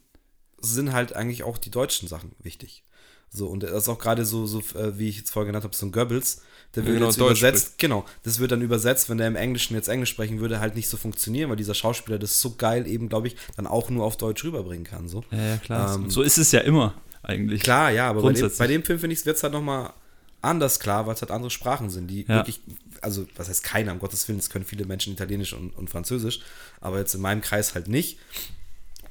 sind 0.74 0.94
halt 0.94 1.14
eigentlich 1.14 1.44
auch 1.44 1.58
die 1.58 1.72
deutschen 1.72 2.08
Sachen 2.08 2.32
wichtig. 2.40 2.84
So, 3.30 3.48
und 3.48 3.64
das 3.64 3.72
ist 3.72 3.90
auch 3.90 4.00
gerade 4.00 4.26
so, 4.26 4.46
so 4.46 4.60
äh, 4.76 4.98
wie 4.98 5.10
ich 5.10 5.18
jetzt 5.18 5.32
vorher 5.32 5.48
genannt 5.48 5.66
habe, 5.66 5.76
so 5.76 5.86
ein 5.86 5.92
Goebbels, 5.92 6.42
der 6.74 6.86
wird 6.86 6.96
genau, 6.96 7.08
jetzt 7.08 7.20
Deutsch 7.20 7.42
übersetzt, 7.42 7.78
genau, 7.78 8.06
das 8.24 8.40
wird 8.40 8.52
dann 8.52 8.62
übersetzt, 8.62 9.10
wenn 9.10 9.18
der 9.18 9.28
im 9.28 9.36
Englischen 9.36 9.76
jetzt 9.76 9.88
Englisch 9.88 10.10
sprechen 10.10 10.40
würde, 10.40 10.60
halt 10.60 10.76
nicht 10.76 10.88
so 10.88 10.96
funktionieren, 10.96 11.50
weil 11.50 11.58
dieser 11.58 11.74
Schauspieler 11.74 12.18
das 12.18 12.40
so 12.40 12.56
geil 12.56 12.88
eben, 12.88 13.10
glaube 13.10 13.28
ich, 13.28 13.36
dann 13.58 13.68
auch 13.68 13.90
nur 13.90 14.06
auf 14.06 14.16
Deutsch 14.18 14.44
rüberbringen 14.44 14.86
kann. 14.86 15.10
So. 15.10 15.24
Ja, 15.32 15.38
ja 15.38 15.58
klar. 15.58 15.96
Ähm, 15.96 16.10
so 16.10 16.22
ist 16.22 16.38
es 16.38 16.52
ja 16.52 16.62
immer 16.62 16.94
eigentlich. 17.24 17.62
Klar, 17.62 17.92
ja, 17.92 18.10
aber 18.10 18.22
bei 18.22 18.34
dem, 18.34 18.52
bei 18.58 18.68
dem 18.68 18.84
Film, 18.84 19.00
finde 19.00 19.14
ich, 19.16 19.26
wird 19.26 19.38
es 19.38 19.44
halt 19.44 19.54
nochmal 19.54 19.92
anders 20.42 20.80
klar, 20.80 21.08
weil 21.08 21.16
es 21.16 21.22
halt 21.22 21.32
andere 21.32 21.50
Sprachen 21.50 21.90
sind, 21.90 22.08
die 22.08 22.22
Ja. 22.22 22.36
wirklich, 22.36 22.62
also 23.02 23.26
was 23.36 23.50
heißt 23.50 23.64
keiner, 23.64 23.92
um 23.92 24.00
Gottes 24.00 24.28
Willen, 24.28 24.40
es 24.40 24.50
können 24.50 24.64
viele 24.64 24.86
Menschen 24.86 25.14
Italienisch 25.14 25.54
und, 25.54 25.76
und 25.76 25.90
Französisch, 25.90 26.42
aber 26.82 27.00
jetzt 27.00 27.16
in 27.16 27.22
meinem 27.22 27.42
Kreis 27.42 27.74
halt 27.74 27.88
nicht. 27.88 28.20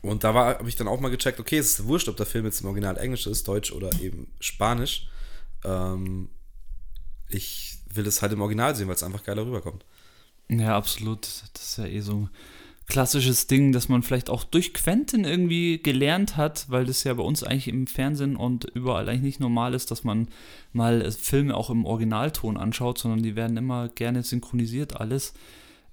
Und 0.04 0.22
da 0.22 0.34
habe 0.34 0.68
ich 0.68 0.76
dann 0.76 0.88
auch 0.88 1.00
mal 1.00 1.10
gecheckt, 1.10 1.40
okay, 1.40 1.56
es 1.56 1.78
ist 1.78 1.86
wurscht, 1.86 2.08
ob 2.08 2.16
der 2.16 2.26
Film 2.26 2.44
jetzt 2.44 2.60
im 2.60 2.66
Original 2.66 2.98
Englisch 2.98 3.26
ist, 3.26 3.48
Deutsch 3.48 3.72
oder 3.72 3.90
eben 4.00 4.28
Spanisch. 4.38 5.08
Ähm, 5.64 6.28
ich 7.28 7.78
will 7.92 8.06
es 8.06 8.20
halt 8.20 8.32
im 8.32 8.42
Original 8.42 8.74
sehen, 8.74 8.88
weil 8.88 8.96
es 8.96 9.02
einfach 9.02 9.24
geiler 9.24 9.46
rüberkommt. 9.46 9.84
Ja, 10.50 10.76
absolut. 10.76 11.26
Das 11.54 11.64
ist 11.64 11.78
ja 11.78 11.86
eh 11.86 12.00
so 12.00 12.14
ein 12.14 12.30
klassisches 12.86 13.46
Ding, 13.46 13.72
das 13.72 13.88
man 13.88 14.02
vielleicht 14.02 14.28
auch 14.28 14.44
durch 14.44 14.74
Quentin 14.74 15.24
irgendwie 15.24 15.82
gelernt 15.82 16.36
hat, 16.36 16.66
weil 16.68 16.84
das 16.84 17.02
ja 17.04 17.14
bei 17.14 17.22
uns 17.22 17.42
eigentlich 17.42 17.68
im 17.68 17.86
Fernsehen 17.86 18.36
und 18.36 18.66
überall 18.66 19.08
eigentlich 19.08 19.22
nicht 19.22 19.40
normal 19.40 19.72
ist, 19.72 19.90
dass 19.90 20.04
man 20.04 20.28
mal 20.74 21.10
Filme 21.12 21.56
auch 21.56 21.70
im 21.70 21.86
Originalton 21.86 22.58
anschaut, 22.58 22.98
sondern 22.98 23.22
die 23.22 23.36
werden 23.36 23.56
immer 23.56 23.88
gerne 23.88 24.22
synchronisiert 24.22 25.00
alles. 25.00 25.32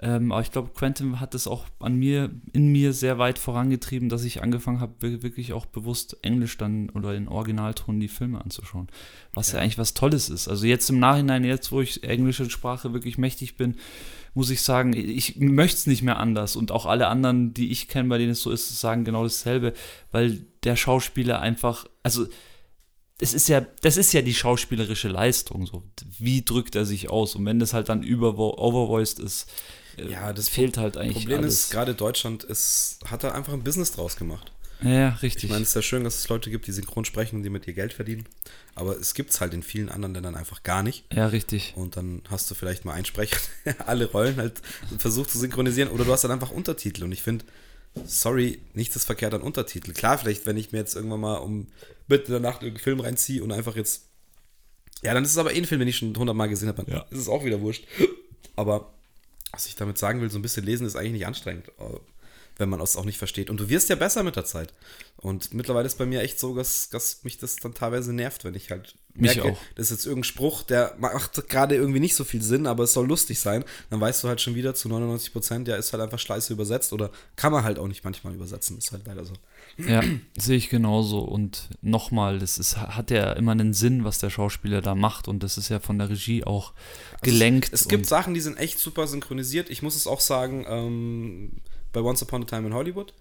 Ähm, 0.04 0.32
aber 0.32 0.42
ich 0.42 0.52
glaube, 0.52 0.72
Quentin 0.74 1.20
hat 1.20 1.36
das 1.36 1.46
auch 1.46 1.66
an 1.80 1.96
mir, 1.96 2.32
in 2.54 2.72
mir 2.72 2.92
sehr 2.92 3.20
weit 3.20 3.38
vorangetrieben, 3.38 4.10
dass 4.10 4.24
ich 4.24 4.42
angefangen 4.42 4.80
habe, 4.80 4.94
wir- 5.00 5.22
wirklich 5.22 5.54
auch 5.54 5.68
bewusst 5.68 6.18
Englisch 6.24 6.58
dann 6.58 6.90
oder 6.90 7.14
in 7.14 7.28
Originalton 7.28 8.00
die 8.00 8.08
Filme 8.08 8.42
anzuschauen. 8.44 8.88
Was 9.34 9.52
ja. 9.52 9.60
eigentlich 9.60 9.78
was 9.78 9.94
Tolles 9.94 10.30
ist. 10.30 10.48
Also 10.48 10.66
jetzt 10.66 10.90
im 10.90 10.98
Nachhinein, 10.98 11.44
jetzt 11.44 11.72
wo 11.72 11.82
ich 11.82 12.04
englische 12.04 12.50
Sprache 12.50 12.94
wirklich 12.94 13.20
mächtig 13.20 13.58
bin, 13.58 13.76
muss 14.34 14.50
ich 14.50 14.64
sagen, 14.64 14.94
ich 14.94 15.38
möchte 15.38 15.78
es 15.78 15.88
nicht 15.88 16.02
mehr 16.02 16.18
anders. 16.18 16.56
Und 16.56 16.72
auch 16.72 16.88
alle 16.88 17.08
anderen, 17.08 17.54
die 17.54 17.70
ich 17.70 17.88
kenne, 17.88 18.10
bei 18.10 18.18
denen 18.18 18.32
es 18.32 18.42
so 18.42 18.50
ist, 18.50 18.80
sagen 18.80 19.04
genau 19.06 19.24
dasselbe, 19.24 19.74
weil 20.12 20.46
der 20.64 20.78
Schauspieler 20.78 21.42
einfach, 21.42 21.86
also 22.02 22.26
es 23.20 23.36
ist 23.36 23.50
ja, 23.50 23.62
das 23.82 23.98
ist 23.98 24.14
ja 24.14 24.24
die 24.24 24.34
schauspielerische 24.34 25.10
Leistung. 25.10 25.68
So. 25.68 25.84
Wie 26.18 26.44
drückt 26.44 26.76
er 26.76 26.86
sich 26.86 27.12
aus? 27.12 27.36
Und 27.36 27.46
wenn 27.46 27.60
das 27.60 27.74
halt 27.74 27.90
dann 27.90 28.02
über 28.02 28.36
overvoiced 28.40 29.20
ist, 29.20 29.48
Ja, 29.98 30.34
das 30.34 30.50
fehlt 30.50 30.78
halt 30.78 30.98
eigentlich 30.98 31.18
Problem 31.20 31.40
alles. 31.40 31.64
ist, 31.66 31.72
gerade 31.72 31.94
Deutschland 31.96 32.44
ist, 32.44 33.00
hat 33.06 33.24
da 33.24 33.32
einfach 33.32 33.54
ein 33.54 33.64
Business 33.64 33.92
draus 33.92 34.16
gemacht. 34.16 34.52
ja, 34.82 35.10
richtig. 35.22 35.46
Ich 35.46 35.50
meine, 35.50 35.62
es 35.64 35.70
ist 35.70 35.76
ja 35.76 35.82
schön, 35.82 36.04
dass 36.04 36.18
es 36.20 36.28
Leute 36.30 36.50
gibt, 36.50 36.66
die 36.68 36.72
synchron 36.72 37.06
sprechen 37.06 37.36
und 37.38 37.44
die 37.44 37.50
mit 37.50 37.68
ihr 37.68 37.74
Geld 37.74 37.94
verdienen. 37.94 38.26
Aber 38.74 38.98
es 38.98 39.14
gibt 39.14 39.30
es 39.32 39.42
halt 39.42 39.54
in 39.54 39.64
vielen 39.64 39.90
anderen 39.90 40.14
Ländern 40.14 40.36
einfach 40.36 40.64
gar 40.64 40.82
nicht. 40.82 41.06
ja, 41.14 41.28
richtig. 41.28 41.74
Und 41.76 41.98
dann 41.98 42.22
hast 42.30 42.50
du 42.50 42.56
vielleicht 42.56 42.86
mal 42.86 42.94
einen 42.94 43.06
Sprecher, 43.06 43.38
der 43.66 43.88
alle 43.88 44.06
Rollen 44.06 44.38
halt 44.38 44.62
versucht 44.98 45.30
zu 45.30 45.38
synchronisieren. 45.38 45.90
Oder 45.92 46.06
du 46.06 46.12
hast 46.12 46.24
dann 46.24 46.32
einfach 46.32 46.52
Untertitel. 46.52 47.04
Und 47.04 47.12
ich 47.12 47.22
finde, 47.22 47.46
sorry, 48.06 48.60
nichts 48.74 48.96
ist 48.96 49.06
verkehrt 49.06 49.34
an 49.34 49.42
Untertitel. 49.42 49.92
Klar, 49.94 50.18
vielleicht, 50.18 50.46
wenn 50.46 50.58
ich 50.58 50.72
mir 50.72 50.80
jetzt 50.80 50.96
irgendwann 50.96 51.20
mal 51.20 51.36
um 51.38 51.68
mitten 52.08 52.28
in 52.28 52.42
der 52.42 52.52
Nacht 52.52 52.64
irgendeinen 52.64 52.84
Film 52.84 53.00
reinziehe 53.02 53.44
und 53.44 53.52
einfach 53.52 53.76
jetzt. 53.76 54.06
Ja, 55.04 55.14
dann 55.14 55.24
ist 55.26 55.32
es 55.32 55.38
aber 55.38 55.54
eh 55.54 55.58
ein 55.58 55.66
Film, 55.66 55.80
den 55.80 55.88
ich 55.90 55.98
schon 55.98 56.16
hundertmal 56.16 56.48
gesehen 56.50 56.70
habe. 56.70 56.84
Dann 56.86 56.96
Ja. 56.96 57.06
ist 57.10 57.20
es 57.20 57.28
auch 57.28 57.44
wieder 57.44 57.60
wurscht. 57.62 57.86
Aber 58.56 58.94
was 59.52 59.66
ich 59.66 59.76
damit 59.76 59.98
sagen 59.98 60.22
will, 60.22 60.30
so 60.30 60.40
ein 60.40 60.42
bisschen 60.42 60.66
lesen 60.66 60.86
ist 60.88 60.96
eigentlich 60.96 61.14
nicht 61.14 61.28
anstrengend, 61.28 61.70
äh, 61.80 62.00
wenn 62.58 62.70
man 62.70 62.80
es 62.82 62.96
auch 62.96 63.06
nicht 63.06 63.18
versteht. 63.18 63.50
Und 63.50 63.60
du 63.60 63.70
wirst 63.70 63.90
ja 63.90 63.96
besser 63.96 64.24
mit 64.24 64.36
der 64.36 64.46
Zeit. 64.46 64.74
Und 65.18 65.54
mittlerweile 65.54 65.88
ist 65.88 65.98
bei 65.98 66.06
mir 66.06 66.22
echt 66.22 66.40
so, 66.40 66.56
dass, 66.56 66.90
dass 66.90 67.24
mich 67.24 67.38
das 67.38 67.56
dann 67.58 67.74
teilweise 67.74 68.14
nervt, 68.14 68.44
wenn 68.44 68.54
ich 68.56 68.72
halt 68.72 68.96
Mich 69.14 69.36
merke, 69.36 69.52
auch. 69.54 69.58
das 69.76 69.86
ist 69.88 69.92
jetzt 69.92 70.06
irgendein 70.06 70.26
Spruch, 70.26 70.64
der 70.64 70.96
macht 71.00 71.48
gerade 71.48 71.76
irgendwie 71.76 72.00
nicht 72.00 72.16
so 72.16 72.24
viel 72.24 72.42
Sinn, 72.42 72.68
aber 72.68 72.84
es 72.84 72.94
soll 72.94 73.08
lustig 73.08 73.40
sein. 73.40 73.64
Dann 73.90 74.02
weißt 74.02 74.24
du 74.24 74.28
halt 74.28 74.42
schon 74.42 74.56
wieder 74.56 74.76
zu 74.76 74.90
99 74.90 75.34
Prozent, 75.34 75.68
ja, 75.68 75.76
ist 75.76 75.94
halt 75.94 76.04
einfach 76.04 76.20
scheiße 76.20 76.54
übersetzt 76.54 76.94
oder 76.94 77.12
kann 77.36 77.52
man 77.52 77.64
halt 77.64 77.80
auch 77.80 77.88
nicht 77.88 78.04
manchmal 78.04 78.34
übersetzen. 78.34 78.78
Ist 78.78 78.92
halt 78.92 79.06
leider 79.06 79.26
so. 79.26 79.34
Ja, 79.78 80.04
sehe 80.38 80.58
ich 80.58 80.70
genauso. 80.70 81.20
Und 81.20 81.70
nochmal, 81.82 82.40
das 82.40 82.58
ist, 82.58 82.78
hat 82.78 83.12
ja 83.12 83.34
immer 83.34 83.52
einen 83.52 83.74
Sinn, 83.74 84.04
was 84.04 84.20
der 84.20 84.30
Schauspieler 84.30 84.82
da 84.82 84.96
macht. 84.96 85.28
Und 85.28 85.44
das 85.44 85.58
ist 85.58 85.70
ja 85.70 85.80
von 85.80 85.98
der 85.98 86.10
Regie 86.10 86.44
auch 86.44 86.74
gelenkt. 87.22 87.72
Also 87.72 87.84
Es 87.84 87.88
gibt 87.88 88.06
Sachen, 88.06 88.34
die 88.34 88.42
sind 88.42 88.58
echt 88.58 88.80
super 88.80 89.08
synchronisiert. 89.08 89.70
Ich 89.70 89.82
muss 89.82 89.96
es 89.96 90.08
auch 90.08 90.20
sagen, 90.20 90.66
ähm, 90.68 91.62
bei 91.94 92.02
Once 92.02 92.22
Upon 92.22 92.44
a 92.44 92.46
Time 92.46 92.68
in 92.68 92.74
Hollywood 92.74 93.14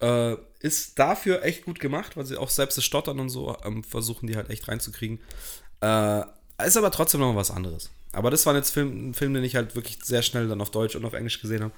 äh, 0.00 0.36
ist 0.60 0.98
dafür 0.98 1.44
echt 1.44 1.64
gut 1.64 1.80
gemacht, 1.80 2.16
weil 2.16 2.26
sie 2.26 2.36
auch 2.36 2.50
selbst 2.50 2.76
das 2.76 2.84
Stottern 2.84 3.20
und 3.20 3.28
so 3.28 3.56
ähm, 3.64 3.84
versuchen, 3.84 4.26
die 4.26 4.36
halt 4.36 4.50
echt 4.50 4.68
reinzukriegen. 4.68 5.20
Äh, 5.80 6.22
ist 6.64 6.76
aber 6.76 6.90
trotzdem 6.90 7.20
noch 7.20 7.34
was 7.36 7.50
anderes. 7.50 7.90
Aber 8.12 8.30
das 8.30 8.44
war 8.46 8.54
jetzt 8.54 8.70
Film, 8.70 9.10
ein 9.10 9.14
Film, 9.14 9.34
den 9.34 9.44
ich 9.44 9.54
halt 9.54 9.74
wirklich 9.76 9.98
sehr 10.02 10.22
schnell 10.22 10.48
dann 10.48 10.60
auf 10.60 10.70
Deutsch 10.70 10.96
und 10.96 11.04
auf 11.04 11.12
Englisch 11.12 11.40
gesehen 11.40 11.62
habe. 11.62 11.74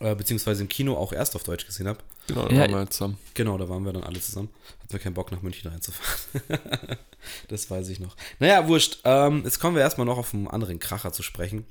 Äh, 0.00 0.14
beziehungsweise 0.14 0.62
im 0.62 0.68
Kino 0.68 0.96
auch 0.96 1.12
erst 1.12 1.36
auf 1.36 1.42
Deutsch 1.44 1.66
gesehen 1.66 1.86
habe. 1.86 1.98
Genau, 2.26 2.48
da 2.48 2.54
Ja. 2.54 2.60
waren 2.62 2.70
wir 2.70 2.76
halt 2.78 2.92
zusammen. 2.92 3.18
Genau, 3.34 3.58
da 3.58 3.68
waren 3.68 3.84
wir 3.84 3.92
dann 3.92 4.02
alle 4.02 4.18
zusammen. 4.20 4.48
Hatten 4.80 4.92
wir 4.92 4.98
keinen 4.98 5.12
Bock, 5.14 5.30
nach 5.30 5.42
München 5.42 5.70
reinzufahren. 5.70 6.18
das 7.48 7.70
weiß 7.70 7.88
ich 7.90 8.00
noch. 8.00 8.16
Naja, 8.38 8.66
wurscht. 8.66 9.00
Ähm, 9.04 9.42
jetzt 9.44 9.60
kommen 9.60 9.76
wir 9.76 9.82
erstmal 9.82 10.06
noch 10.06 10.16
auf 10.16 10.32
einen 10.32 10.48
anderen 10.48 10.78
Kracher 10.78 11.12
zu 11.12 11.22
sprechen, 11.22 11.66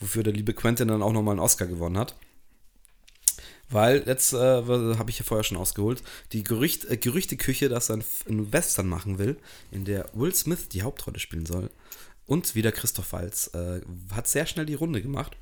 wofür 0.00 0.22
der 0.22 0.32
liebe 0.32 0.54
Quentin 0.54 0.88
dann 0.88 1.02
auch 1.02 1.12
nochmal 1.12 1.32
einen 1.32 1.40
Oscar 1.40 1.66
gewonnen 1.66 1.98
hat. 1.98 2.14
Weil, 3.70 4.02
jetzt 4.06 4.32
äh, 4.32 4.36
habe 4.38 5.10
ich 5.10 5.18
ja 5.18 5.24
vorher 5.24 5.44
schon 5.44 5.56
ausgeholt, 5.56 6.02
die 6.32 6.42
Gerücht, 6.44 6.84
äh, 6.86 6.96
Gerüchteküche, 6.96 7.68
dass 7.68 7.90
er 7.90 7.98
einen 8.28 8.52
Western 8.52 8.86
machen 8.88 9.18
will, 9.18 9.36
in 9.72 9.84
der 9.84 10.08
Will 10.14 10.34
Smith 10.34 10.68
die 10.68 10.82
Hauptrolle 10.82 11.18
spielen 11.18 11.44
soll. 11.46 11.70
Und 12.26 12.54
wieder 12.54 12.72
Christoph 12.72 13.12
Waltz. 13.12 13.50
Äh, 13.54 13.80
hat 14.14 14.26
sehr 14.26 14.46
schnell 14.46 14.64
die 14.64 14.74
Runde 14.74 15.02
gemacht. 15.02 15.36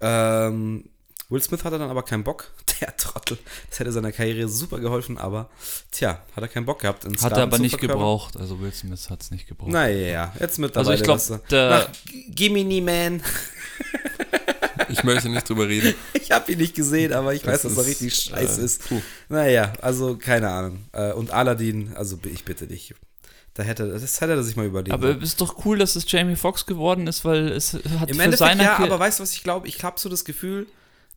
Ähm, 0.00 0.90
Will 1.28 1.42
Smith 1.42 1.64
hatte 1.64 1.78
dann 1.78 1.90
aber 1.90 2.02
keinen 2.04 2.22
Bock. 2.24 2.52
Der 2.80 2.96
Trottel. 2.96 3.38
Das 3.70 3.80
hätte 3.80 3.90
seiner 3.90 4.12
Karriere 4.12 4.48
super 4.48 4.78
geholfen, 4.78 5.18
aber 5.18 5.48
tja, 5.90 6.20
hat 6.36 6.42
er 6.44 6.48
keinen 6.48 6.66
Bock 6.66 6.80
gehabt. 6.80 7.04
hat 7.04 7.12
er 7.12 7.18
Sklaven 7.18 7.42
aber 7.42 7.58
nicht 7.58 7.78
gebraucht. 7.80 8.36
Also 8.36 8.60
Will 8.60 8.72
Smith 8.72 9.08
hat 9.10 9.22
es 9.22 9.30
nicht 9.30 9.48
gebraucht. 9.48 9.70
Naja, 9.70 10.32
jetzt 10.38 10.58
mittlerweile. 10.58 10.90
Also 10.90 10.92
ich 10.92 11.02
glaub, 11.02 11.16
weißt 11.16 11.30
du, 11.30 11.38
der- 11.50 11.70
nach 11.70 11.88
Gimini 12.28 12.80
Man. 12.80 13.22
Ich 14.88 15.02
möchte 15.04 15.28
nicht 15.28 15.48
drüber 15.48 15.66
reden. 15.68 15.94
Ich 16.14 16.30
habe 16.30 16.52
ihn 16.52 16.58
nicht 16.58 16.74
gesehen, 16.74 17.12
aber 17.12 17.34
ich 17.34 17.44
weiß, 17.46 17.62
Das 17.62 17.74
dass 17.74 17.84
er 17.84 17.90
richtig 17.90 18.14
scheiße 18.14 18.60
äh, 18.60 18.64
ist. 18.64 18.88
puh. 18.88 19.00
Naja, 19.28 19.72
also 19.80 20.16
keine 20.16 20.48
Ahnung. 20.50 20.84
Äh, 20.92 21.12
Und 21.12 21.30
Aladdin, 21.30 21.92
also 21.96 22.18
ich 22.24 22.44
bitte 22.44 22.66
dich. 22.66 22.94
Da 23.54 23.62
hätte, 23.62 23.88
das 23.88 24.20
hätte 24.20 24.32
er 24.32 24.42
sich 24.42 24.54
mal 24.56 24.66
überlegt. 24.66 24.92
Aber 24.92 25.16
es 25.16 25.22
ist 25.30 25.40
doch 25.40 25.64
cool, 25.64 25.78
dass 25.78 25.96
es 25.96 26.04
Jamie 26.10 26.36
Foxx 26.36 26.66
geworden 26.66 27.06
ist, 27.06 27.24
weil 27.24 27.48
es 27.48 27.72
hat 27.74 27.82
Im 28.10 28.16
für 28.16 28.22
Endeffekt 28.22 28.38
seine 28.38 28.62
ja, 28.64 28.76
Ki- 28.76 28.82
aber 28.84 28.98
weißt 28.98 29.18
du, 29.18 29.22
was 29.22 29.32
ich 29.32 29.42
glaube? 29.42 29.66
Ich 29.66 29.82
habe 29.82 29.98
so 29.98 30.08
das 30.08 30.24
Gefühl, 30.24 30.66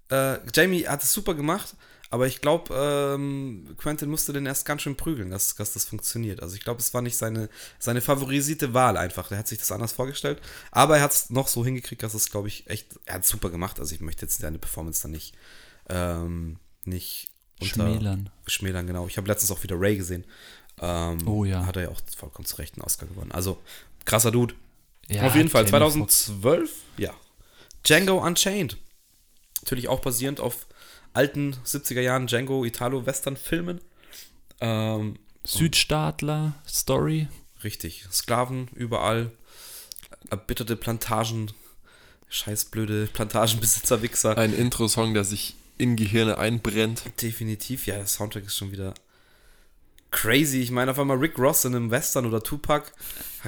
äh, 0.10 0.38
Jamie 0.54 0.88
hat 0.88 1.04
es 1.04 1.14
super 1.14 1.34
gemacht, 1.36 1.76
aber 2.12 2.26
ich 2.28 2.42
glaube, 2.42 2.74
ähm, 2.76 3.76
Quentin 3.78 4.10
musste 4.10 4.34
den 4.34 4.46
erst 4.48 4.66
ganz 4.66 4.82
schön 4.82 4.96
prügeln, 4.98 5.30
dass, 5.30 5.54
dass 5.56 5.74
das 5.74 5.86
funktioniert. 5.86 6.42
Also 6.42 6.56
ich 6.56 6.64
glaube, 6.64 6.80
es 6.80 6.94
war 6.94 7.02
nicht 7.04 7.18
seine, 7.18 7.50
seine 7.78 8.02
favorisierte 8.02 8.74
Wahl 8.74 8.98
einfach. 8.98 9.30
Er 9.32 9.38
hat 9.38 9.48
sich 9.48 9.60
das 9.60 9.72
anders 9.72 9.92
vorgestellt, 9.92 10.42
aber 10.72 10.98
er 10.98 11.04
hat 11.04 11.12
es 11.14 11.30
noch 11.30 11.48
so 11.48 11.64
hingekriegt, 11.64 12.02
dass 12.02 12.16
es, 12.16 12.32
glaube 12.32 12.48
ich, 12.48 12.68
echt, 12.68 12.88
er 13.06 13.16
hat 13.16 13.26
super 13.26 13.50
gemacht. 13.52 13.80
Also 13.80 13.94
ich 13.94 14.02
möchte 14.02 14.26
jetzt 14.26 14.40
seine 14.40 14.58
Performance 14.58 15.04
dann 15.04 15.12
nicht, 15.12 15.36
ähm, 15.90 16.58
nicht 16.86 17.30
unter- 17.62 17.74
Schmälern. 17.76 18.30
Schmälern, 18.48 18.88
genau. 18.88 19.06
Ich 19.08 19.18
habe 19.18 19.28
letztens 19.28 19.52
auch 19.52 19.62
wieder 19.62 19.76
Ray 19.80 19.96
gesehen. 19.98 20.26
Ähm, 20.82 21.28
Oh 21.28 21.46
ja. 21.46 21.66
Hat 21.66 21.76
er 21.76 21.84
ja 21.84 21.90
auch 21.90 22.02
vollkommen 22.18 22.46
zu 22.46 22.56
Recht 22.56 22.76
einen 22.76 22.84
Oscar 22.84 23.06
gewonnen. 23.06 23.32
Also, 23.34 23.62
krasser 24.06 24.32
Dude. 24.32 24.56
Ja, 25.10 25.24
Auf 25.24 25.36
jeden 25.36 25.50
Fall, 25.50 25.66
Jamie 25.68 25.92
Foxx. 25.92 26.26
2012, 26.26 26.72
ja. 26.98 27.14
Django 27.84 28.26
Unchained. 28.26 28.78
Natürlich 29.70 29.88
auch 29.88 30.00
basierend 30.00 30.40
auf 30.40 30.66
alten 31.14 31.54
70er 31.64 32.02
Jahren 32.02 32.26
Django 32.26 32.66
Italo-Western-Filmen. 32.66 33.80
Ähm, 34.62 35.20
Südstaatler, 35.44 36.56
Story. 36.68 37.28
richtig, 37.64 38.08
Sklaven 38.12 38.68
überall, 38.74 39.30
erbitterte 40.32 40.76
Plantagen, 40.76 41.52
scheiß 42.30 42.66
blöde 42.66 43.06
Plantagenbesitzer, 43.14 44.02
Wichser. 44.02 44.36
Ein 44.40 44.56
Intro-Song, 44.56 45.14
der 45.14 45.24
sich 45.24 45.54
in 45.78 45.96
Gehirne 45.96 46.40
einbrennt. 46.40 47.04
Definitiv, 47.22 47.86
ja, 47.86 47.94
der 47.98 48.08
Soundtrack 48.08 48.46
ist 48.46 48.58
schon 48.58 48.72
wieder 48.72 48.96
crazy. 50.12 50.60
Ich 50.62 50.72
meine, 50.72 50.92
auf 50.92 51.00
einmal 51.00 51.18
Rick 51.18 51.38
Ross 51.38 51.66
in 51.66 51.76
einem 51.76 51.92
Western 51.92 52.26
oder 52.26 52.44
Tupac 52.44 52.92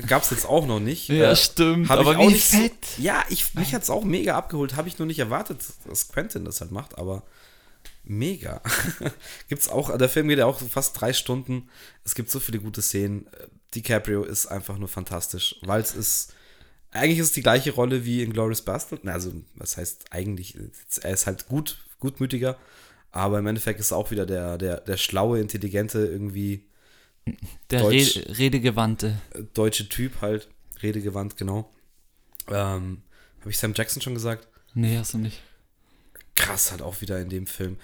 gab 0.07 0.23
es 0.23 0.29
jetzt 0.29 0.45
auch 0.45 0.65
noch 0.65 0.79
nicht. 0.79 1.09
Ja, 1.09 1.31
Äh, 1.31 1.35
stimmt. 1.35 1.89
Aber 1.89 2.11
ich 2.11 2.17
auch 2.17 2.29
nicht 2.29 2.45
fett. 2.45 2.85
So, 2.97 3.01
ja, 3.01 3.23
ich, 3.29 3.53
mich 3.55 3.73
hat 3.73 3.83
es 3.83 3.89
auch 3.89 4.03
mega 4.03 4.37
abgeholt. 4.37 4.75
Habe 4.75 4.87
ich 4.87 4.97
nur 4.99 5.05
nicht 5.05 5.19
erwartet, 5.19 5.59
dass 5.85 6.09
Quentin 6.09 6.45
das 6.45 6.61
halt 6.61 6.71
macht, 6.71 6.97
aber 6.97 7.23
mega. 8.03 8.61
Gibt's 9.49 9.69
auch, 9.69 9.95
der 9.97 10.09
Film 10.09 10.27
geht 10.27 10.39
ja 10.39 10.45
auch 10.45 10.61
fast 10.61 10.99
drei 10.99 11.13
Stunden. 11.13 11.69
Es 12.03 12.15
gibt 12.15 12.29
so 12.29 12.39
viele 12.39 12.59
gute 12.59 12.81
Szenen. 12.81 13.27
Äh, 13.27 13.47
DiCaprio 13.75 14.23
ist 14.23 14.47
einfach 14.47 14.77
nur 14.77 14.89
fantastisch, 14.89 15.55
weil 15.61 15.81
es 15.81 15.93
ist. 15.93 16.33
Eigentlich 16.93 17.19
ist 17.19 17.27
es 17.27 17.31
die 17.33 17.41
gleiche 17.41 17.71
Rolle 17.71 18.03
wie 18.03 18.21
in 18.21 18.33
Glorious 18.33 18.63
Bastard. 18.63 19.07
Also, 19.07 19.31
was 19.55 19.77
heißt 19.77 20.07
eigentlich? 20.11 20.57
Er 21.01 21.13
ist 21.13 21.25
halt 21.25 21.47
gut, 21.47 21.77
gutmütiger, 22.01 22.57
aber 23.11 23.39
im 23.39 23.47
Endeffekt 23.47 23.79
ist 23.79 23.91
er 23.91 23.97
auch 23.97 24.11
wieder 24.11 24.25
der, 24.25 24.57
der, 24.57 24.81
der 24.81 24.97
schlaue, 24.97 25.39
intelligente, 25.39 25.99
irgendwie 26.05 26.65
Der 27.69 27.81
Deutsch. 27.81 28.17
Re 28.17 28.37
Redegewandte. 28.39 29.17
äh, 29.33 29.43
deutsche 29.53 29.87
Typ 29.89 30.21
halt, 30.21 30.47
redegewandt, 30.81 31.37
genau. 31.37 31.69
Ähm, 32.47 33.01
Habe 33.41 33.49
ich 33.49 33.57
Sam 33.57 33.73
Jackson 33.75 34.01
schon 34.01 34.13
gesagt? 34.13 34.47
Nee, 34.73 34.97
hast 34.97 35.13
du 35.13 35.17
nicht. 35.19 35.41
Krass 36.35 36.71
halt 36.71 36.81
auch 36.81 37.01
wieder 37.01 37.19
in 37.19 37.29
dem 37.29 37.45
Film. 37.47 37.77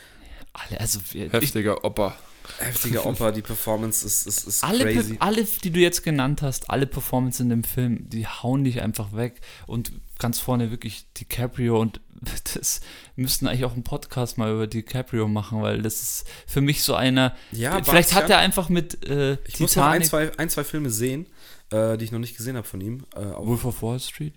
Alle, 0.53 0.79
also 0.79 0.99
wir- 1.11 1.27
ich, 1.27 1.33
Heftiger 1.33 1.83
Opa. 1.83 2.17
Heftiger 2.59 3.05
Opa, 3.05 3.31
die 3.31 3.41
Performance 3.41 4.05
ist, 4.05 4.25
ist, 4.27 4.47
ist 4.47 4.63
alle, 4.63 4.83
crazy. 4.85 5.13
Pe- 5.15 5.21
alle, 5.21 5.43
die 5.43 5.71
du 5.71 5.79
jetzt 5.79 6.03
genannt 6.03 6.41
hast, 6.41 6.69
alle 6.69 6.87
Performances 6.87 7.41
in 7.41 7.49
dem 7.49 7.63
Film, 7.63 8.09
die 8.09 8.25
hauen 8.27 8.63
dich 8.63 8.81
einfach 8.81 9.13
weg. 9.13 9.41
Und 9.65 9.91
ganz 10.19 10.39
vorne 10.39 10.71
wirklich 10.71 11.11
DiCaprio 11.13 11.79
und 11.79 12.01
das 12.55 12.81
müssten 13.15 13.47
eigentlich 13.47 13.65
auch 13.65 13.73
einen 13.73 13.83
Podcast 13.83 14.37
mal 14.39 14.51
über 14.51 14.65
DiCaprio 14.67 15.27
machen, 15.27 15.61
weil 15.61 15.81
das 15.83 16.01
ist 16.01 16.27
für 16.47 16.61
mich 16.61 16.81
so 16.83 16.95
einer. 16.95 17.35
Ja, 17.51 17.83
vielleicht 17.83 18.13
hat 18.15 18.29
er 18.29 18.39
einfach 18.39 18.69
mit 18.69 19.05
äh, 19.07 19.37
Ich 19.45 19.59
muss 19.59 19.75
noch 19.75 19.85
ein, 19.85 20.01
Titanic, 20.01 20.33
zwei, 20.33 20.39
ein, 20.39 20.49
zwei 20.49 20.63
Filme 20.63 20.89
sehen, 20.89 21.27
äh, 21.71 21.95
die 21.97 22.05
ich 22.05 22.11
noch 22.11 22.19
nicht 22.19 22.35
gesehen 22.35 22.55
habe 22.57 22.67
von 22.67 22.81
ihm. 22.81 23.05
Äh, 23.15 23.19
Wolf 23.37 23.65
of 23.65 23.83
Wall 23.83 23.99
Street, 23.99 24.33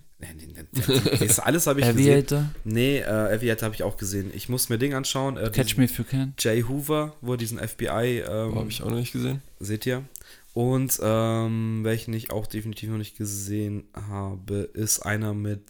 das 1.18 1.38
alles 1.40 1.66
habe 1.66 1.80
ich 1.80 1.86
gesehen. 1.92 2.12
Aviator, 2.12 2.50
Nee, 2.64 2.98
äh, 2.98 3.04
Aviator 3.04 3.66
habe 3.66 3.74
ich 3.74 3.82
auch 3.82 3.96
gesehen. 3.96 4.30
Ich 4.34 4.48
muss 4.48 4.68
mir 4.68 4.78
Ding 4.78 4.94
anschauen. 4.94 5.36
Äh, 5.36 5.50
Catch 5.50 5.76
Me 5.76 5.84
If 5.84 5.98
You 5.98 6.04
Can. 6.04 6.34
Jay 6.38 6.62
Hoover, 6.62 7.14
wo 7.20 7.32
er 7.32 7.36
diesen 7.38 7.58
FBI, 7.58 8.20
ähm, 8.28 8.54
Habe 8.54 8.68
ich 8.68 8.82
auch 8.82 8.90
noch 8.90 8.96
nicht 8.96 9.12
gesehen. 9.12 9.42
seht 9.58 9.86
ihr. 9.86 10.04
Und 10.52 10.98
ähm, 11.02 11.80
welchen 11.84 12.12
ich 12.12 12.30
auch 12.32 12.46
definitiv 12.46 12.90
noch 12.90 12.98
nicht 12.98 13.16
gesehen 13.16 13.84
habe, 13.94 14.68
ist 14.74 15.00
einer 15.00 15.32
mit 15.32 15.62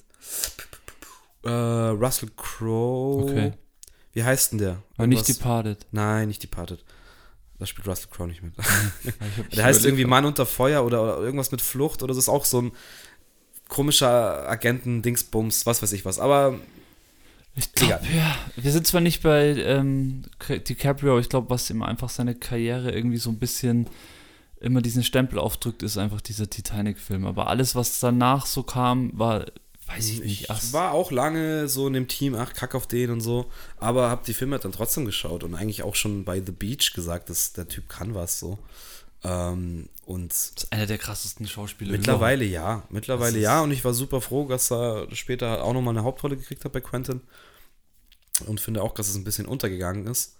äh, 1.45 1.51
Russell 1.51 2.31
Crowe. 2.37 3.25
Okay. 3.31 3.53
Wie 4.13 4.25
heißt 4.25 4.53
denn 4.53 4.59
der? 4.59 4.83
Aber 4.97 5.07
nicht 5.07 5.29
Departed. 5.29 5.87
Nein, 5.93 6.29
nicht 6.29 6.43
Departed. 6.43 6.85
Da 7.59 7.67
spielt 7.67 7.87
Russell 7.87 8.09
Crowe 8.11 8.27
nicht 8.27 8.43
mit. 8.43 8.55
Der 9.57 9.65
heißt 9.65 9.85
irgendwie. 9.85 10.07
Mann 10.07 10.25
unter 10.25 10.47
Feuer 10.47 10.85
oder, 10.85 11.03
oder 11.03 11.19
irgendwas 11.19 11.53
mit 11.53 11.61
Flucht 11.61 12.03
oder 12.03 12.09
das 12.15 12.19
ist 12.25 12.29
auch 12.29 12.45
so 12.47 12.63
ein 12.63 12.73
komischer 13.71 14.47
Agenten-Dingsbums, 14.51 15.65
was 15.65 15.83
weiß 15.83 15.93
ich 15.93 16.05
was. 16.05 16.19
Aber 16.19 16.59
Ich 17.57 17.73
glaube, 17.73 18.05
ja. 18.15 18.37
Wir 18.57 18.73
sind 18.73 18.87
zwar 18.87 19.01
nicht 19.01 19.23
bei 19.23 19.55
ähm, 19.57 20.23
DiCaprio, 20.49 21.13
aber 21.13 21.21
ich 21.21 21.29
glaube, 21.29 21.51
was 21.51 21.71
ihm 21.71 21.83
einfach 21.83 22.11
seine 22.11 22.35
Karriere 22.35 22.91
irgendwie 22.91 23.17
so 23.17 23.31
ein 23.31 23.39
bisschen 23.39 23.89
immer 24.61 24.83
diesen 24.83 25.03
Stempel 25.03 25.39
aufdrückt, 25.39 25.83
ist 25.83 25.97
einfach 25.97 26.21
dieser 26.21 26.51
Titanic-Film. 26.51 27.27
Aber 27.27 27.49
alles, 27.49 27.75
was 27.75 27.99
danach 28.01 28.47
so 28.47 28.63
kam, 28.63 29.19
war, 29.19 29.47
weiß 29.87 30.11
ich 30.11 30.21
nicht. 30.21 30.43
ich 30.43 30.51
ach, 30.51 30.61
war 30.73 30.93
auch 30.93 31.11
lange 31.11 31.67
so 31.69 31.87
in 31.87 31.95
dem 31.95 32.09
Team, 32.09 32.35
ach, 32.35 32.53
kack 32.53 32.75
auf 32.75 32.87
den 32.87 33.11
und 33.11 33.21
so. 33.21 33.47
Aber 33.79 34.11
hab 34.11 34.25
die 34.25 34.35
Filme 34.35 34.59
dann 34.59 34.73
trotzdem 34.73 35.07
geschaut 35.07 35.45
und 35.45 35.55
eigentlich 35.55 35.83
auch 35.83 35.95
schon 35.95 36.25
bei 36.25 36.43
The 36.45 36.53
Beach 36.53 36.93
gesagt, 36.95 37.31
dass 37.31 37.53
der 37.53 37.69
Typ 37.69 37.89
kann 37.89 38.15
was 38.15 38.39
so. 38.39 38.59
Ähm, 39.23 39.89
und 40.07 40.31
das 40.31 40.53
ist 40.57 40.73
einer 40.73 40.87
der 40.87 40.99
krassesten 40.99 41.47
Schauspieler. 41.47 41.93
mittlerweile 41.93 42.45
ja. 42.45 42.85
Mittlerweile 42.91 43.39
ja. 43.39 43.61
Und 43.61 43.71
ich 43.71 43.85
war 43.85 43.93
super 43.93 44.21
froh, 44.21 44.47
dass 44.49 44.71
er 44.73 45.07
später 45.15 45.63
auch 45.63 45.75
nochmal 45.75 45.95
eine 45.95 46.05
Hauptrolle 46.05 46.37
gekriegt 46.37 46.65
hat 46.65 46.73
bei 46.73 46.81
Quentin. 46.81 47.21
Und 48.47 48.61
finde 48.61 48.83
auch, 48.83 48.95
dass 48.95 49.09
es 49.09 49.17
ein 49.17 49.25
bisschen 49.25 49.45
untergegangen 49.47 50.07
ist, 50.07 50.37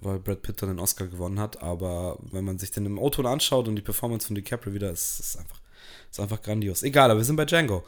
weil 0.00 0.20
Brad 0.20 0.42
Pitt 0.42 0.62
dann 0.62 0.68
den 0.68 0.78
Oscar 0.78 1.08
gewonnen 1.08 1.40
hat. 1.40 1.62
Aber 1.62 2.18
wenn 2.30 2.44
man 2.44 2.58
sich 2.58 2.70
den 2.70 2.86
im 2.86 2.98
O-Ton 2.98 3.26
anschaut 3.26 3.66
und 3.66 3.74
die 3.74 3.82
Performance 3.82 4.28
von 4.28 4.36
DiCaprio 4.36 4.72
wieder, 4.72 4.92
ist 4.92 5.18
es 5.18 5.36
einfach, 5.36 5.60
ist 6.08 6.20
einfach 6.20 6.40
grandios. 6.40 6.84
Egal, 6.84 7.10
aber 7.10 7.18
wir 7.18 7.24
sind 7.24 7.34
bei 7.34 7.44
Django. 7.44 7.84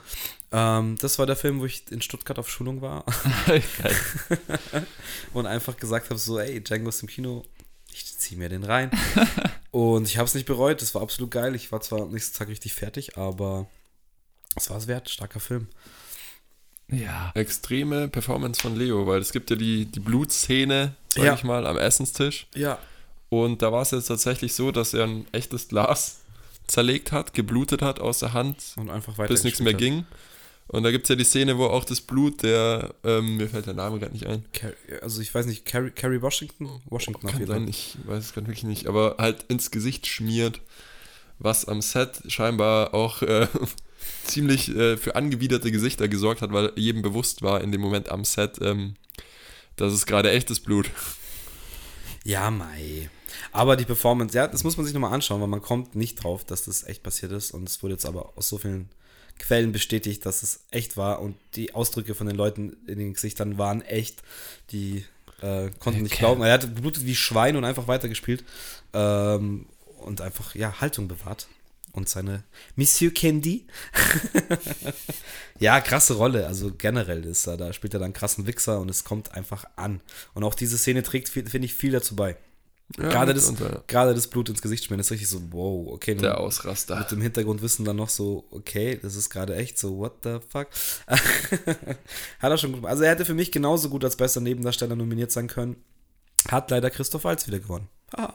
Ähm, 0.51 0.97
das 1.01 1.21
war 1.21 1.27
der 1.27 1.37
Film, 1.37 1.61
wo 1.61 1.67
ich 1.67 1.85
in 1.93 2.03
Stuttgart 2.03 2.41
auf 2.41 2.51
Schulung 2.51 2.81
war 2.81 3.05
und 5.33 5.47
einfach 5.47 5.77
gesagt 5.77 6.11
habe: 6.11 6.19
so, 6.19 6.41
ey, 6.41 6.61
Django 6.61 6.89
ist 6.89 7.03
im 7.03 7.09
Kino, 7.09 7.45
ich 7.93 8.19
ziehe 8.19 8.37
mir 8.37 8.49
den 8.49 8.65
rein. 8.65 8.91
und 9.73 10.07
ich 10.07 10.19
habe 10.19 10.27
es 10.29 10.35
nicht 10.35 10.47
bereut, 10.47 10.81
das 10.81 10.95
war 10.95 11.03
absolut 11.03 11.31
geil. 11.33 11.55
Ich 11.57 11.73
war 11.73 11.81
zwar 11.81 12.03
am 12.03 12.13
nächsten 12.13 12.39
Tag 12.39 12.47
richtig 12.49 12.73
fertig, 12.75 13.17
aber 13.19 13.67
es 14.55 14.71
war 14.71 14.77
es 14.77 14.87
wert. 14.87 15.11
Starker 15.11 15.41
Film. 15.41 15.67
Ja. 16.89 17.33
Extreme 17.35 18.09
Performance 18.09 18.61
von 18.61 18.77
Leo, 18.77 19.07
weil 19.07 19.21
es 19.21 19.33
gibt 19.33 19.51
ja 19.51 19.57
die, 19.57 19.87
die 19.87 20.01
Blutszene, 20.01 20.95
sag 21.09 21.25
Ja. 21.25 21.35
ich 21.35 21.43
mal, 21.43 21.67
am 21.67 21.79
Essenstisch. 21.79 22.47
Ja. 22.55 22.79
Und 23.31 23.63
da 23.63 23.73
war 23.73 23.81
es 23.83 23.93
jetzt 23.93 24.07
tatsächlich 24.09 24.55
so, 24.55 24.73
dass 24.73 24.93
er 24.93 25.05
ein 25.05 25.27
echtes 25.33 25.69
Glas 25.69 26.21
zerlegt 26.67 27.11
hat, 27.13 27.33
geblutet 27.33 27.81
hat 27.83 27.99
aus 27.99 28.19
der 28.19 28.35
Hand, 28.35 28.75
Und 28.77 28.91
einfach 28.91 29.17
weiter. 29.17 29.33
bis 29.33 29.43
nichts 29.43 29.61
mehr 29.61 29.73
gespielt 29.73 29.95
ging. 29.95 30.07
Und 30.73 30.83
da 30.83 30.91
gibt 30.91 31.05
es 31.05 31.09
ja 31.11 31.17
die 31.17 31.25
Szene, 31.25 31.59
wo 31.59 31.67
auch 31.67 31.85
das 31.85 32.01
Blut 32.01 32.43
der, 32.43 32.95
ähm, 33.05 33.37
mir 33.37 33.49
fällt 33.49 33.67
der 33.67 33.75
Name 33.75 33.99
gerade 33.99 34.13
nicht 34.13 34.27
ein. 34.27 34.45
Car- 34.53 34.73
Also 35.03 35.21
ich 35.21 35.33
weiß 35.35 35.47
nicht, 35.47 35.65
Carrie, 35.67 35.91
Carrie 35.91 36.21
Washington? 36.23 36.69
Washington 36.87 37.29
Kann 37.29 37.47
sein, 37.47 37.69
ich 37.69 37.97
weiß 38.07 38.25
es 38.25 38.33
gerade 38.33 38.47
wirklich 38.49 38.65
nicht, 38.65 38.87
aber 38.87 39.17
halt 39.19 39.45
ins 39.49 39.71
Gesicht 39.71 40.07
schmiert, 40.07 40.61
was 41.39 41.67
am 41.67 41.83
Set 41.83 42.23
scheinbar 42.29 42.95
auch 42.95 43.21
äh, 43.23 43.47
ziemlich 44.25 44.75
äh, 44.75 44.97
für 44.97 45.15
angewiderte 45.15 45.71
Gesichter 45.71 46.09
gesorgt 46.09 46.41
hat, 46.43 46.53
weil 46.53 46.73
jedem 46.77 47.03
bewusst 47.03 47.43
war 47.43 47.61
in 47.61 47.71
dem 47.71 47.81
Moment 47.83 48.09
am 48.11 48.25
Set, 48.25 48.59
ähm, 48.63 48.95
das 49.77 49.93
ist 49.93 50.07
gerade 50.07 50.31
echtes 50.31 50.61
Blut. 50.61 50.91
Ja, 52.25 52.51
mei. 52.51 53.11
Aber 53.51 53.77
die 53.77 53.85
Performance, 53.85 54.37
ja, 54.37 54.47
das 54.47 54.65
muss 54.65 54.77
man 54.77 54.87
sich 54.87 54.95
nochmal 54.95 55.13
anschauen, 55.13 55.41
weil 55.41 55.49
man 55.49 55.61
kommt 55.63 55.95
nicht 55.97 56.23
drauf, 56.23 56.45
dass 56.45 56.65
das 56.65 56.85
echt 56.85 57.03
passiert 57.03 57.33
ist. 57.33 57.51
Und 57.51 57.69
es 57.69 57.83
wurde 57.83 57.95
jetzt 57.95 58.07
aber 58.07 58.33
aus 58.37 58.49
so 58.49 58.59
vielen 58.59 58.89
Quellen 59.43 59.73
bestätigt, 59.73 60.25
dass 60.25 60.43
es 60.43 60.61
echt 60.71 60.97
war. 60.97 61.21
Und 61.21 61.37
die 61.55 61.75
Ausdrücke 61.75 62.15
von 62.15 62.27
den 62.27 62.37
Leuten 62.37 62.77
in 62.87 62.99
den 62.99 63.15
Gesichtern 63.15 63.59
waren 63.59 63.83
echt. 63.83 64.23
Die 64.71 65.05
äh, 65.41 65.71
konnten 65.81 66.03
nicht 66.03 66.13
Okay. 66.13 66.21
glauben. 66.21 66.43
Er 66.43 66.55
hat 66.55 66.63
geblutet 66.75 67.05
wie 67.05 67.15
Schwein 67.15 67.57
und 67.57 67.65
einfach 67.65 67.89
weitergespielt. 67.89 68.45
Ähm, 68.95 69.67
und 69.99 70.21
einfach, 70.21 70.55
ja, 70.55 70.81
Haltung 70.81 71.09
bewahrt. 71.09 71.49
Und 71.93 72.09
seine 72.09 72.43
Monsieur 72.75 73.13
Candy. 73.13 73.67
ja, 75.59 75.81
krasse 75.81 76.15
Rolle. 76.15 76.47
Also 76.47 76.73
generell 76.73 77.25
ist 77.27 77.47
er, 77.47 77.59
da 77.59 77.73
spielt 77.73 77.93
er 77.93 78.01
dann 78.01 78.15
krassen 78.15 78.47
Wichser 78.47 78.81
und 78.81 78.89
es 78.89 79.05
kommt 79.05 79.35
einfach 79.35 79.67
an. 79.77 80.01
Und 80.33 80.45
auch 80.45 80.55
diese 80.55 80.79
Szene 80.79 81.03
trägt, 81.03 81.29
finde 81.29 81.59
ich, 81.67 81.75
viel 81.75 81.93
dazu 81.93 82.17
bei. 82.17 82.37
Ja, 82.99 83.09
gerade, 83.09 83.33
das, 83.33 83.51
mitunter. 83.51 83.85
gerade 83.87 84.15
das 84.15 84.27
Blut 84.27 84.49
ins 84.49 84.61
Gesicht 84.61 84.85
schmieren, 84.85 85.01
ist 85.01 85.11
richtig 85.11 85.29
so, 85.29 85.41
wow, 85.51 85.93
okay. 85.93 86.15
Der 86.15 86.39
Ausraster. 86.39 86.99
mit 86.99 87.11
dem 87.11 87.23
Hintergrundwissen 87.23 87.85
dann 87.85 87.97
noch 87.97 88.11
so, 88.11 88.45
okay, 88.51 88.99
das 89.01 89.17
ist 89.17 89.31
gerade 89.31 89.57
echt 89.57 89.79
so, 89.79 89.99
what 89.99 90.13
the 90.25 90.39
fuck. 90.47 90.69
Hat 91.07 92.51
er 92.51 92.59
schon 92.59 92.73
gut 92.73 92.81
gemacht. 92.81 92.91
Also 92.91 93.05
er 93.05 93.11
hätte 93.11 93.25
für 93.25 93.35
mich 93.35 93.51
genauso 93.51 93.89
gut 93.89 94.05
als 94.05 94.17
bester 94.17 94.41
Nebendarsteller 94.41 94.95
nominiert 94.97 95.33
sein 95.33 95.47
können. 95.47 95.77
Hat 96.49 96.71
leider 96.71 96.91
Christoph 96.91 97.25
Waltz 97.25 97.47
wieder 97.47 97.61
gewonnen. 97.61 97.89
Haha. 98.17 98.35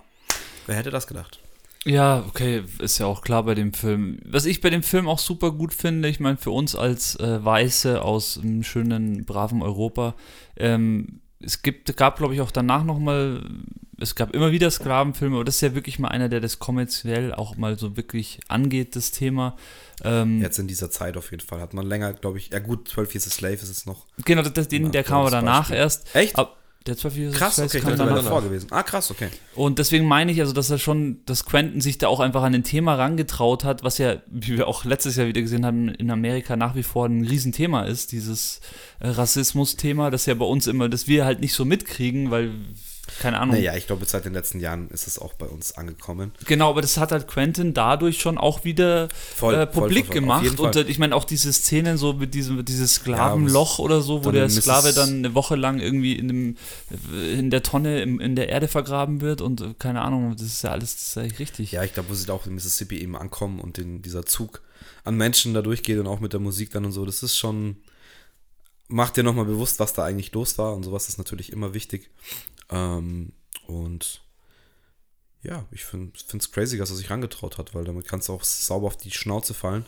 Wer 0.66 0.76
hätte 0.76 0.92
das 0.92 1.08
gedacht? 1.08 1.40
Ja, 1.86 2.26
okay, 2.28 2.64
ist 2.80 2.98
ja 2.98 3.06
auch 3.06 3.22
klar 3.22 3.44
bei 3.44 3.56
dem 3.56 3.74
Film. 3.74 4.20
Was 4.26 4.46
ich 4.46 4.60
bei 4.60 4.70
dem 4.70 4.84
Film 4.84 5.08
auch 5.08 5.20
super 5.20 5.52
gut 5.52 5.74
finde, 5.74 6.10
ich 6.10 6.20
meine, 6.20 6.38
für 6.38 6.52
uns 6.52 6.76
als 6.76 7.16
äh, 7.16 7.44
Weiße 7.44 8.02
aus 8.02 8.38
einem 8.38 8.64
schönen, 8.64 9.24
braven 9.24 9.62
Europa, 9.62 10.16
ähm, 10.58 11.22
es 11.40 11.62
gibt, 11.62 11.96
gab, 11.96 12.18
glaube 12.18 12.34
ich, 12.34 12.42
auch 12.42 12.52
danach 12.52 12.84
nochmal, 12.84 13.42
es 14.00 14.16
gab 14.16 14.34
immer 14.34 14.52
wieder 14.52 14.70
Sklavenfilme, 14.70 15.36
aber 15.36 15.46
das 15.46 15.56
ist 15.56 15.62
ja 15.62 15.76
wirklich 15.76 16.00
mal 16.00 16.10
einer, 16.10 16.30
der 16.30 16.40
das 16.40 16.60
kommerziell 16.60 17.34
auch 17.34 17.58
mal 17.58 17.78
so 17.78 17.98
wirklich 17.98 18.40
angeht, 18.48 18.96
das 18.96 19.12
Thema. 19.12 19.56
Ähm, 20.04 20.42
Jetzt 20.42 20.60
in 20.60 20.68
dieser 20.68 20.92
Zeit 20.92 21.18
auf 21.18 21.32
jeden 21.32 21.46
Fall. 21.46 21.60
Hat 21.60 21.74
man 21.74 21.86
länger, 21.86 22.14
glaube 22.14 22.38
ich, 22.38 22.50
ja 22.52 22.60
gut, 22.60 22.88
12 22.90 23.16
Years 23.16 23.28
a 23.28 23.32
Slave 23.32 23.54
ist 23.54 23.68
jetzt 23.68 23.88
noch. 23.88 24.06
Genau, 24.26 24.44
das, 24.44 24.68
den, 24.68 24.92
der 24.92 25.04
kam 25.04 25.22
aber 25.22 25.32
danach 25.32 25.70
Beispiel. 25.70 25.78
erst. 25.78 26.16
Echt? 26.16 26.36
Ab, 26.38 26.58
der 26.88 26.96
12 26.96 27.18
Years 27.18 27.36
Krass, 27.36 27.56
Slave 27.56 27.68
okay, 27.68 27.80
kam 27.82 27.98
danach. 27.98 28.24
davor 28.24 28.42
gewesen. 28.42 28.68
Ah, 28.72 28.84
krass, 28.84 29.12
okay. 29.12 29.30
Und 29.56 29.80
deswegen 29.80 30.06
meine 30.06 30.32
ich 30.32 30.40
also, 30.40 30.54
dass 30.54 30.70
er 30.70 30.78
schon, 30.78 31.22
dass 31.26 31.46
Quentin 31.46 31.82
sich 31.82 31.98
da 31.98 32.08
auch 32.08 32.20
einfach 32.20 32.44
an 32.44 32.54
ein 32.54 32.64
Thema 32.64 32.96
rangetraut 32.96 33.64
hat, 33.64 33.84
was 33.84 33.98
ja, 33.98 34.18
wie 34.28 34.58
wir 34.58 34.68
auch 34.68 34.86
letztes 34.86 35.16
Jahr 35.16 35.28
wieder 35.28 35.42
gesehen 35.42 35.66
haben, 35.66 35.90
in 35.90 36.10
Amerika 36.10 36.56
nach 36.56 36.76
wie 36.76 36.84
vor 36.84 37.08
ein 37.08 37.26
Riesenthema 37.26 37.84
ist, 37.84 38.12
dieses 38.12 38.62
äh, 39.00 39.10
Rassismus-Thema, 39.10 40.12
das 40.12 40.26
ja 40.26 40.34
bei 40.34 40.46
uns 40.46 40.68
immer, 40.68 40.88
das 40.88 41.08
wir 41.08 41.26
halt 41.26 41.42
nicht 41.42 41.54
so 41.54 41.66
mitkriegen, 41.66 42.32
weil, 42.32 42.52
keine 43.20 43.40
Ahnung. 43.40 43.56
Naja, 43.56 43.76
ich 43.76 43.88
glaube, 43.88 44.06
seit 44.06 44.26
den 44.26 44.34
letzten 44.34 44.60
Jahren 44.60 44.90
ist 44.90 45.08
es 45.08 45.20
auch 45.20 45.34
bei 45.34 45.46
uns 45.46 45.78
angekommen. 45.78 46.32
Genau, 46.46 46.70
aber 46.70 46.82
das 46.82 46.98
hat 46.98 47.12
halt 47.12 47.28
Quentin 47.28 47.74
dadurch 47.74 48.20
schon 48.20 48.38
auch 48.38 48.64
wieder 48.64 49.08
Voll, 49.36 49.56
äh, 49.56 49.66
publik 49.66 50.08
voll, 50.08 50.16
voll. 50.16 50.22
Gemacht. 50.22 50.60
Und 50.60 50.76
äh, 50.76 50.84
ich 50.84 51.00
meine 51.00 51.16
auch 51.16 51.24
diese 51.24 51.54
Szenen 51.54 51.98
so 51.98 52.14
mit 52.14 52.34
diesem 52.34 52.58
mit 52.58 52.70
dieses 52.70 52.96
Sklavenloch 52.96 53.80
oder 53.80 54.02
so, 54.02 54.26
wo 54.26 54.32
der. 54.32 54.50
Sklave 54.50 54.94
dann 54.94 55.20
eine 55.20 55.34
Woche 55.34 55.56
lang 55.56 55.80
irgendwie 55.80 56.14
in, 56.14 56.28
dem, 56.28 56.58
in 57.34 57.50
der 57.50 57.64
Tonne 57.64 58.02
im, 58.02 58.20
in 58.20 58.36
der 58.36 58.50
Erde 58.50 58.68
vergraben 58.68 59.22
wird 59.22 59.42
und 59.42 59.62
äh, 59.62 59.74
keine 59.78 60.02
Ahnung, 60.02 60.36
das 60.36 60.48
ist 60.48 60.64
ja 60.64 60.72
alles 60.72 60.96
das 60.96 61.04
ist 61.10 61.16
ja 61.16 61.38
richtig. 61.40 61.72
Ja, 61.72 61.84
ich 61.84 61.94
glaube, 61.94 62.10
wo 62.10 62.14
sie 62.14 62.26
da 62.26 62.34
auch 62.34 62.46
in 62.46 62.56
Mississippi 62.56 63.00
eben 63.00 63.16
ankommen 63.16 63.60
und 63.60 63.78
den, 63.78 64.02
dieser 64.02 64.26
Zug 64.26 64.62
an 65.04 65.16
Menschen 65.16 65.54
da 65.54 65.62
durchgeht 65.62 66.00
und 66.00 66.08
auch 66.08 66.20
mit 66.20 66.34
der 66.34 66.40
Musik 66.40 66.72
dann 66.72 66.86
und 66.86 66.92
so, 66.92 67.06
das 67.06 67.24
ist 67.24 67.38
schon, 67.38 67.78
macht 68.88 69.18
dir 69.18 69.24
nochmal 69.24 69.46
bewusst, 69.46 69.80
was 69.80 69.94
da 69.94 70.04
eigentlich 70.04 70.34
los 70.34 70.58
war 70.58 70.76
und 70.76 70.84
sowas 70.84 71.08
ist 71.08 71.18
natürlich 71.18 71.52
immer 71.52 71.74
wichtig. 71.74 72.10
Ähm, 72.70 73.34
und 73.68 74.22
ja, 75.44 75.66
ich 75.72 75.86
finde 75.86 76.12
es 76.18 76.52
crazy, 76.52 76.78
dass 76.78 76.90
er 76.90 76.96
sich 76.96 77.10
rangetraut 77.10 77.58
hat, 77.58 77.74
weil 77.74 77.86
damit 77.86 78.08
kannst 78.08 78.28
du 78.28 78.34
auch 78.34 78.44
sauber 78.44 78.88
auf 78.88 78.98
die 78.98 79.12
Schnauze 79.12 79.54
fallen. 79.54 79.86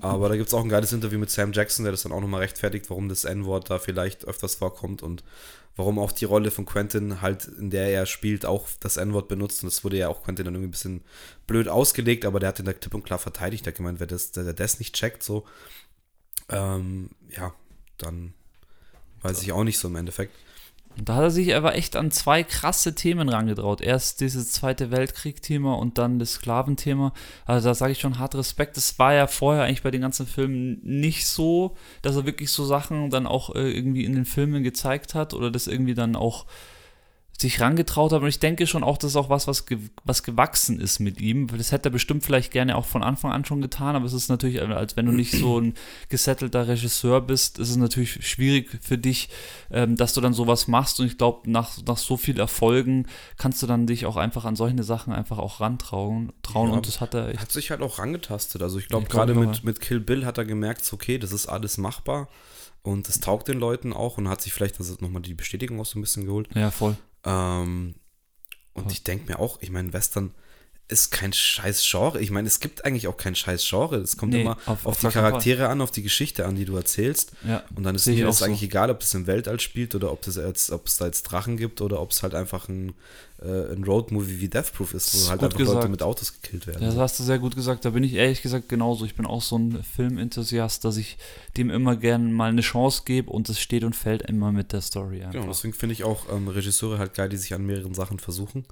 Aber 0.00 0.28
da 0.28 0.36
gibt 0.36 0.48
es 0.48 0.54
auch 0.54 0.64
ein 0.64 0.68
geiles 0.68 0.92
Interview 0.92 1.18
mit 1.18 1.30
Sam 1.30 1.52
Jackson, 1.52 1.84
der 1.84 1.92
das 1.92 2.02
dann 2.02 2.12
auch 2.12 2.20
nochmal 2.20 2.40
rechtfertigt, 2.40 2.90
warum 2.90 3.08
das 3.08 3.24
N-Wort 3.24 3.70
da 3.70 3.78
vielleicht 3.78 4.24
öfters 4.24 4.56
vorkommt 4.56 5.02
und 5.02 5.22
warum 5.76 5.98
auch 5.98 6.10
die 6.10 6.24
Rolle 6.24 6.50
von 6.50 6.64
Quentin 6.64 7.20
halt, 7.20 7.44
in 7.44 7.70
der 7.70 7.90
er 7.90 8.06
spielt, 8.06 8.46
auch 8.46 8.66
das 8.80 8.96
N-Wort 8.96 9.28
benutzt. 9.28 9.62
Und 9.62 9.70
das 9.70 9.84
wurde 9.84 9.98
ja 9.98 10.08
auch 10.08 10.24
Quentin 10.24 10.46
dann 10.46 10.54
irgendwie 10.54 10.68
ein 10.68 10.72
bisschen 10.72 11.04
blöd 11.46 11.68
ausgelegt, 11.68 12.24
aber 12.24 12.40
der 12.40 12.48
hat 12.48 12.58
in 12.58 12.64
der 12.64 12.74
Klipp 12.74 12.94
und 12.94 13.04
klar 13.04 13.18
verteidigt. 13.18 13.66
Der 13.66 13.72
hat 13.72 13.76
gemeint, 13.76 14.00
wer 14.00 14.06
das, 14.06 14.32
der, 14.32 14.44
der 14.44 14.54
das 14.54 14.78
nicht 14.78 14.94
checkt, 14.94 15.22
so, 15.22 15.46
ähm, 16.48 17.10
ja, 17.28 17.54
dann 17.98 18.32
weiß 19.22 19.42
ich 19.42 19.52
auch 19.52 19.64
nicht 19.64 19.78
so 19.78 19.88
im 19.88 19.96
Endeffekt. 19.96 20.34
Und 20.98 21.08
da 21.08 21.16
hat 21.16 21.24
er 21.24 21.30
sich 21.30 21.54
aber 21.54 21.74
echt 21.74 21.94
an 21.94 22.10
zwei 22.10 22.42
krasse 22.42 22.94
Themen 22.94 23.28
rangetraut. 23.28 23.80
Erst 23.80 24.20
dieses 24.20 24.52
Zweite 24.52 24.90
Weltkrieg-Thema 24.90 25.74
und 25.74 25.98
dann 25.98 26.18
das 26.18 26.32
Sklaventhema. 26.34 27.12
Also 27.44 27.68
da 27.68 27.74
sage 27.74 27.92
ich 27.92 28.00
schon 28.00 28.18
hart 28.18 28.34
Respekt. 28.34 28.76
Das 28.76 28.98
war 28.98 29.12
ja 29.12 29.26
vorher 29.26 29.64
eigentlich 29.64 29.82
bei 29.82 29.90
den 29.90 30.00
ganzen 30.00 30.26
Filmen 30.26 30.80
nicht 30.82 31.26
so, 31.26 31.76
dass 32.02 32.16
er 32.16 32.24
wirklich 32.24 32.50
so 32.50 32.64
Sachen 32.64 33.10
dann 33.10 33.26
auch 33.26 33.54
äh, 33.54 33.70
irgendwie 33.70 34.04
in 34.04 34.14
den 34.14 34.24
Filmen 34.24 34.62
gezeigt 34.62 35.14
hat 35.14 35.34
oder 35.34 35.50
das 35.50 35.66
irgendwie 35.66 35.94
dann 35.94 36.16
auch 36.16 36.46
sich 37.38 37.60
rangetraut 37.60 38.12
hat. 38.12 38.22
Und 38.22 38.28
ich 38.28 38.38
denke 38.38 38.66
schon 38.66 38.82
auch, 38.82 38.96
das 38.96 39.10
ist 39.10 39.16
auch 39.16 39.28
was, 39.28 39.46
was, 39.46 39.66
ge 39.66 39.78
was 40.04 40.22
gewachsen 40.22 40.80
ist 40.80 41.00
mit 41.00 41.20
ihm. 41.20 41.48
Das 41.48 41.72
hätte 41.72 41.88
er 41.88 41.92
bestimmt 41.92 42.24
vielleicht 42.24 42.50
gerne 42.50 42.76
auch 42.76 42.86
von 42.86 43.02
Anfang 43.02 43.32
an 43.32 43.44
schon 43.44 43.60
getan, 43.60 43.94
aber 43.94 44.06
es 44.06 44.12
ist 44.12 44.28
natürlich, 44.28 44.56
äh, 44.56 44.64
als 44.64 44.96
wenn 44.96 45.06
du 45.06 45.12
nicht 45.12 45.32
so 45.32 45.60
ein 45.60 45.74
gesettelter 46.08 46.68
Regisseur 46.68 47.20
bist, 47.20 47.58
ist 47.58 47.70
es 47.70 47.76
natürlich 47.76 48.26
schwierig 48.26 48.78
für 48.80 48.96
dich, 48.98 49.28
ähm, 49.70 49.96
dass 49.96 50.14
du 50.14 50.20
dann 50.20 50.32
sowas 50.32 50.66
machst. 50.66 50.98
Und 51.00 51.06
ich 51.06 51.18
glaube, 51.18 51.50
nach, 51.50 51.76
nach 51.86 51.98
so 51.98 52.16
viel 52.16 52.40
Erfolgen 52.40 53.06
kannst 53.36 53.62
du 53.62 53.66
dann 53.66 53.86
dich 53.86 54.06
auch 54.06 54.16
einfach 54.16 54.44
an 54.44 54.56
solche 54.56 54.82
Sachen 54.82 55.12
einfach 55.12 55.38
auch 55.38 55.60
rantrauen. 55.60 56.32
Trauen. 56.42 56.70
Ja, 56.70 56.76
und 56.76 56.86
das 56.86 57.00
hat 57.00 57.14
er 57.14 57.28
echt. 57.28 57.40
Hat 57.40 57.52
sich 57.52 57.70
halt 57.70 57.82
auch 57.82 57.98
rangetastet. 57.98 58.62
Also 58.62 58.78
ich 58.78 58.88
glaube, 58.88 59.06
gerade 59.06 59.34
mit, 59.34 59.64
mit 59.64 59.80
Kill 59.80 60.00
Bill 60.00 60.24
hat 60.24 60.38
er 60.38 60.44
gemerkt, 60.44 60.90
okay, 60.92 61.18
das 61.18 61.32
ist 61.32 61.46
alles 61.46 61.78
machbar 61.78 62.28
und 62.86 63.08
das 63.08 63.20
taugt 63.20 63.48
den 63.48 63.58
Leuten 63.58 63.92
auch 63.92 64.18
und 64.18 64.28
hat 64.28 64.40
sich 64.40 64.52
vielleicht 64.52 64.78
also 64.78 64.96
nochmal 65.00 65.22
die 65.22 65.34
Bestätigung 65.34 65.80
auch 65.80 65.86
so 65.86 65.98
ein 65.98 66.02
bisschen 66.02 66.24
geholt. 66.24 66.48
Ja, 66.54 66.70
voll. 66.70 66.96
Ähm, 67.26 67.96
und 68.72 68.92
ich 68.92 69.04
denke 69.04 69.26
mir 69.26 69.38
auch, 69.38 69.60
ich 69.60 69.70
meine, 69.70 69.92
Western 69.92 70.32
ist 70.88 71.10
kein 71.10 71.32
scheiß 71.32 71.84
Genre. 71.90 72.20
Ich 72.20 72.30
meine, 72.30 72.46
es 72.46 72.60
gibt 72.60 72.84
eigentlich 72.84 73.08
auch 73.08 73.16
kein 73.16 73.34
scheiß 73.34 73.66
Genre. 73.68 73.96
Es 73.96 74.16
kommt 74.16 74.32
Nee, 74.32 74.42
immer 74.42 74.56
auf- 74.66 74.86
auf, 74.86 74.96
die 74.98 75.02
keinen 75.02 75.12
Fall. 75.12 75.22
Charaktere 75.30 75.68
an, 75.68 75.80
auf 75.80 75.90
die 75.90 76.02
Geschichte 76.02 76.46
an, 76.46 76.54
die 76.54 76.64
du 76.64 76.76
erzählst. 76.76 77.32
Ja, 77.46 77.64
Und 77.74 77.82
dann 77.82 77.96
ist 77.96 78.06
mir 78.06 78.24
das 78.24 78.38
so. 78.38 78.44
eigentlich 78.44 78.62
egal, 78.62 78.90
ob 78.90 79.00
das 79.00 79.12
im 79.14 79.26
Weltall 79.26 79.58
spielt 79.58 79.94
oder 79.96 80.12
ob 80.12 80.22
das 80.22 80.36
jetzt, 80.36 80.70
ob 80.70 80.86
es 80.86 80.96
da 80.96 81.06
jetzt 81.06 81.22
Drachen 81.24 81.56
gibt 81.56 81.80
oder 81.80 82.00
ob 82.00 82.12
es 82.12 82.22
halt 82.22 82.36
einfach 82.36 82.68
ein, 82.68 82.94
äh, 83.42 83.72
ein 83.72 83.82
Roadmovie 83.82 84.38
wie 84.40 84.48
Death 84.48 84.72
Proof 84.74 84.94
ist, 84.94 85.08
Das 85.08 85.14
ist 85.14 85.26
wo 85.26 85.30
halt 85.30 85.42
einfach 85.42 85.58
Leute 85.58 85.70
gesagt. 85.72 85.90
mit 85.90 86.02
Autos 86.04 86.32
gekillt 86.40 86.68
werden. 86.68 86.82
Ja, 86.82 86.88
das 86.90 86.96
hast 86.98 87.18
du 87.18 87.24
sehr 87.24 87.40
gut 87.40 87.56
gesagt. 87.56 87.84
Da 87.84 87.90
bin 87.90 88.04
ich 88.04 88.14
ehrlich 88.14 88.40
gesagt 88.42 88.68
genauso. 88.68 89.04
Ich 89.06 89.16
bin 89.16 89.26
auch 89.26 89.42
so 89.42 89.58
ein 89.58 89.82
Filmenthusiast, 89.82 90.84
dass 90.84 90.96
ich 90.98 91.18
dem 91.56 91.68
immer 91.70 91.96
gerne 91.96 92.28
mal 92.28 92.48
eine 92.50 92.60
Chance 92.62 93.02
gebe 93.04 93.30
und 93.30 93.48
es 93.48 93.58
steht 93.60 93.82
und 93.82 93.96
fällt 93.96 94.22
immer 94.22 94.52
mit 94.52 94.72
der 94.72 94.82
Story 94.82 95.18
einfach. 95.22 95.32
Genau, 95.32 95.46
deswegen 95.48 95.74
finde 95.74 95.94
ich 95.94 96.04
auch 96.04 96.32
ähm, 96.32 96.46
Regisseure 96.46 96.98
halt 96.98 97.14
geil, 97.14 97.28
die 97.28 97.36
sich 97.38 97.54
an 97.54 97.66
mehreren 97.66 97.92
Sachen 97.94 98.20
versuchen. 98.20 98.64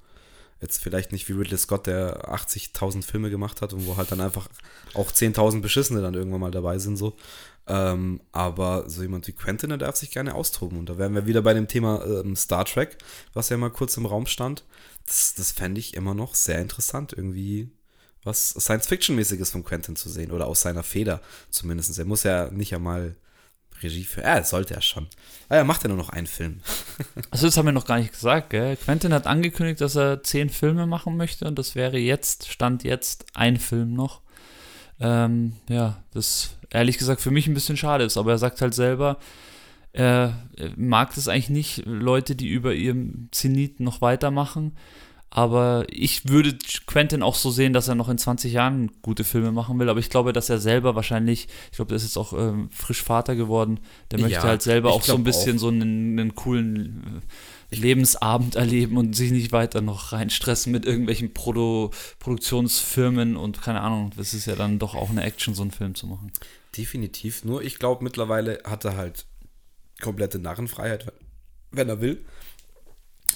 Jetzt 0.65 0.83
vielleicht 0.83 1.13
nicht 1.13 1.29
wie 1.29 1.35
Ridley 1.35 1.59
Scott, 1.59 1.87
der 1.87 2.27
80.000 2.31 3.03
Filme 3.03 3.29
gemacht 3.29 3.61
hat 3.61 3.75
und 3.75 3.87
wo 3.87 3.99
halt 3.99 4.11
dann 4.11 4.23
einfach 4.23 4.49
auch 4.95 5.13
10.000 5.13 5.61
Beschissene 5.61 6.01
dann 6.01 6.15
irgendwann 6.15 6.41
mal 6.41 6.51
dabei 6.51 6.79
sind, 6.79 6.97
so. 6.97 7.15
Ähm, 7.67 8.23
aber 8.33 8.89
so 8.89 9.03
jemand 9.03 9.29
wie 9.29 9.33
Quentin, 9.33 9.69
der 9.69 9.77
darf 9.77 9.97
sich 9.97 10.11
gerne 10.11 10.35
austoben. 10.35 10.79
Und 10.79 10.89
da 10.89 10.97
wären 10.97 11.15
wir 11.15 11.27
wieder 11.27 11.43
bei 11.43 11.53
dem 11.53 11.69
Thema 11.69 12.03
ähm, 12.07 12.35
Star 12.35 12.65
Trek, 12.65 12.97
was 13.35 13.51
ja 13.51 13.59
mal 13.59 13.69
kurz 13.69 13.99
im 13.99 14.07
Raum 14.07 14.25
stand. 14.25 14.65
Das, 15.05 15.35
das 15.35 15.53
fände 15.53 15.81
ich 15.81 15.93
immer 15.93 16.15
noch 16.15 16.35
sehr 16.35 16.63
interessant, 16.63 17.13
irgendwie 17.13 17.71
was 18.23 18.55
Science-Fiction-mäßiges 18.59 19.51
von 19.51 19.65
Quentin 19.65 19.97
zu 19.97 20.09
sehen 20.09 20.31
oder 20.31 20.47
aus 20.47 20.63
seiner 20.63 20.83
Feder 20.83 21.21
zumindest. 21.51 21.99
Er 21.99 22.07
muss 22.07 22.23
ja 22.23 22.51
nicht 22.51 22.75
einmal 22.75 23.17
Regie 23.85 24.05
für. 24.05 24.23
Ja, 24.23 24.39
das 24.39 24.51
sollte 24.51 24.75
er 24.75 24.83
schon. 24.83 25.07
Ah, 25.49 25.57
er 25.57 25.65
macht 25.65 25.83
ja 25.83 25.89
nur 25.89 25.99
noch 25.99 26.11
einen 26.11 26.27
Film. 26.27 26.61
Also 27.31 27.47
das 27.47 27.57
haben 27.57 27.67
wir 27.67 27.73
noch 27.73 27.87
gar 27.87 27.99
nicht 27.99 28.13
gesagt, 28.13 28.51
gell? 28.51 28.77
Quentin 28.77 29.13
hat 29.13 29.27
angekündigt, 29.27 29.81
dass 29.81 29.97
er 29.97 30.23
zehn 30.23 30.49
Filme 30.49 30.87
machen 30.87 31.17
möchte 31.17 31.47
und 31.47 31.59
das 31.59 31.75
wäre 31.75 31.99
jetzt, 31.99 32.49
Stand 32.49 32.85
jetzt, 32.85 33.27
ein 33.35 33.57
Film 33.57 33.95
noch. 33.95 34.21
Ähm, 35.01 35.55
ja, 35.69 36.03
das 36.13 36.57
ehrlich 36.71 36.99
gesagt 36.99 37.21
für 37.21 37.31
mich 37.31 37.47
ein 37.47 37.55
bisschen 37.55 37.77
schade 37.77 38.05
ist, 38.05 38.17
aber 38.17 38.33
er 38.33 38.39
sagt 38.39 38.61
halt 38.61 38.75
selber, 38.75 39.19
er 39.93 40.35
er 40.57 40.71
mag 40.77 41.15
das 41.15 41.29
eigentlich 41.29 41.51
nicht, 41.51 41.83
Leute, 41.87 42.37
die 42.37 42.49
über 42.49 42.75
ihrem 42.75 43.29
Zenit 43.33 43.81
noch 43.81 44.01
weitermachen. 44.01 44.77
Aber 45.37 45.85
ich 45.91 46.29
würde 46.29 46.57
Quentin 46.87 47.25
auch 47.25 47.35
so 47.35 47.51
sehen, 47.51 47.73
dass 47.73 47.89
er 47.89 47.97
noch 47.97 48.09
in 48.09 48.19
20 48.19 48.53
Jahren 48.53 48.93
gute 49.03 49.25
Filme 49.25 49.51
machen 49.51 49.81
will. 49.81 49.89
Aber 49.89 49.99
ich 49.99 50.09
glaube, 50.09 50.33
dass 50.33 50.49
er 50.49 50.61
selber 50.61 50.95
wahrscheinlich, 50.95 51.49
ich 51.73 51.77
glaube, 51.77 51.89
der 51.89 51.97
ist 51.97 52.05
jetzt 52.05 52.17
auch 52.17 52.33
ähm, 52.35 52.69
frisch 52.71 53.03
Vater 53.03 53.35
geworden, 53.35 53.81
der 54.13 54.21
möchte 54.21 54.35
Ja, 54.35 54.43
halt 54.45 54.63
selber 54.63 54.93
auch 54.93 55.03
so 55.03 55.17
ein 55.17 55.25
bisschen 55.25 55.57
auch. 55.57 55.61
so 55.63 55.69
einen, 55.69 56.21
einen 56.21 56.37
coolen 56.37 57.21
äh, 57.73 57.75
Lebensabend 57.75 58.55
erleben 58.55 58.97
und 58.97 59.17
sich 59.17 59.33
nicht 59.33 59.51
weiter 59.51 59.81
noch 59.81 60.13
reinstressen 60.13 60.71
mit 60.71 60.87
irgendwelchen 60.87 61.35
Produ 61.35 61.91
Produktionsfirmen 62.21 63.37
und 63.37 63.61
keine 63.61 63.81
Ahnung. 63.81 64.13
Das 64.17 64.35
ist 64.35 64.47
ja 64.47 64.55
dann 64.55 64.79
doch 64.79 64.95
auch 64.95 65.11
eine 65.11 65.25
Action, 65.25 65.53
so 65.53 65.63
einen 65.63 65.73
Film 65.73 65.97
zu 65.97 66.07
machen. 66.07 66.31
Definitiv. 66.79 67.45
Nur 67.45 67.61
ich 67.61 67.81
glaube, 67.81 68.05
mittlerweile 68.05 68.61
hat 68.65 68.85
er 68.85 68.97
halt 68.97 69.27
komplette 70.01 70.39
Narrenfreiheit, 70.39 71.13
wenn 71.73 71.89
er 71.89 72.01
will. 72.01 72.25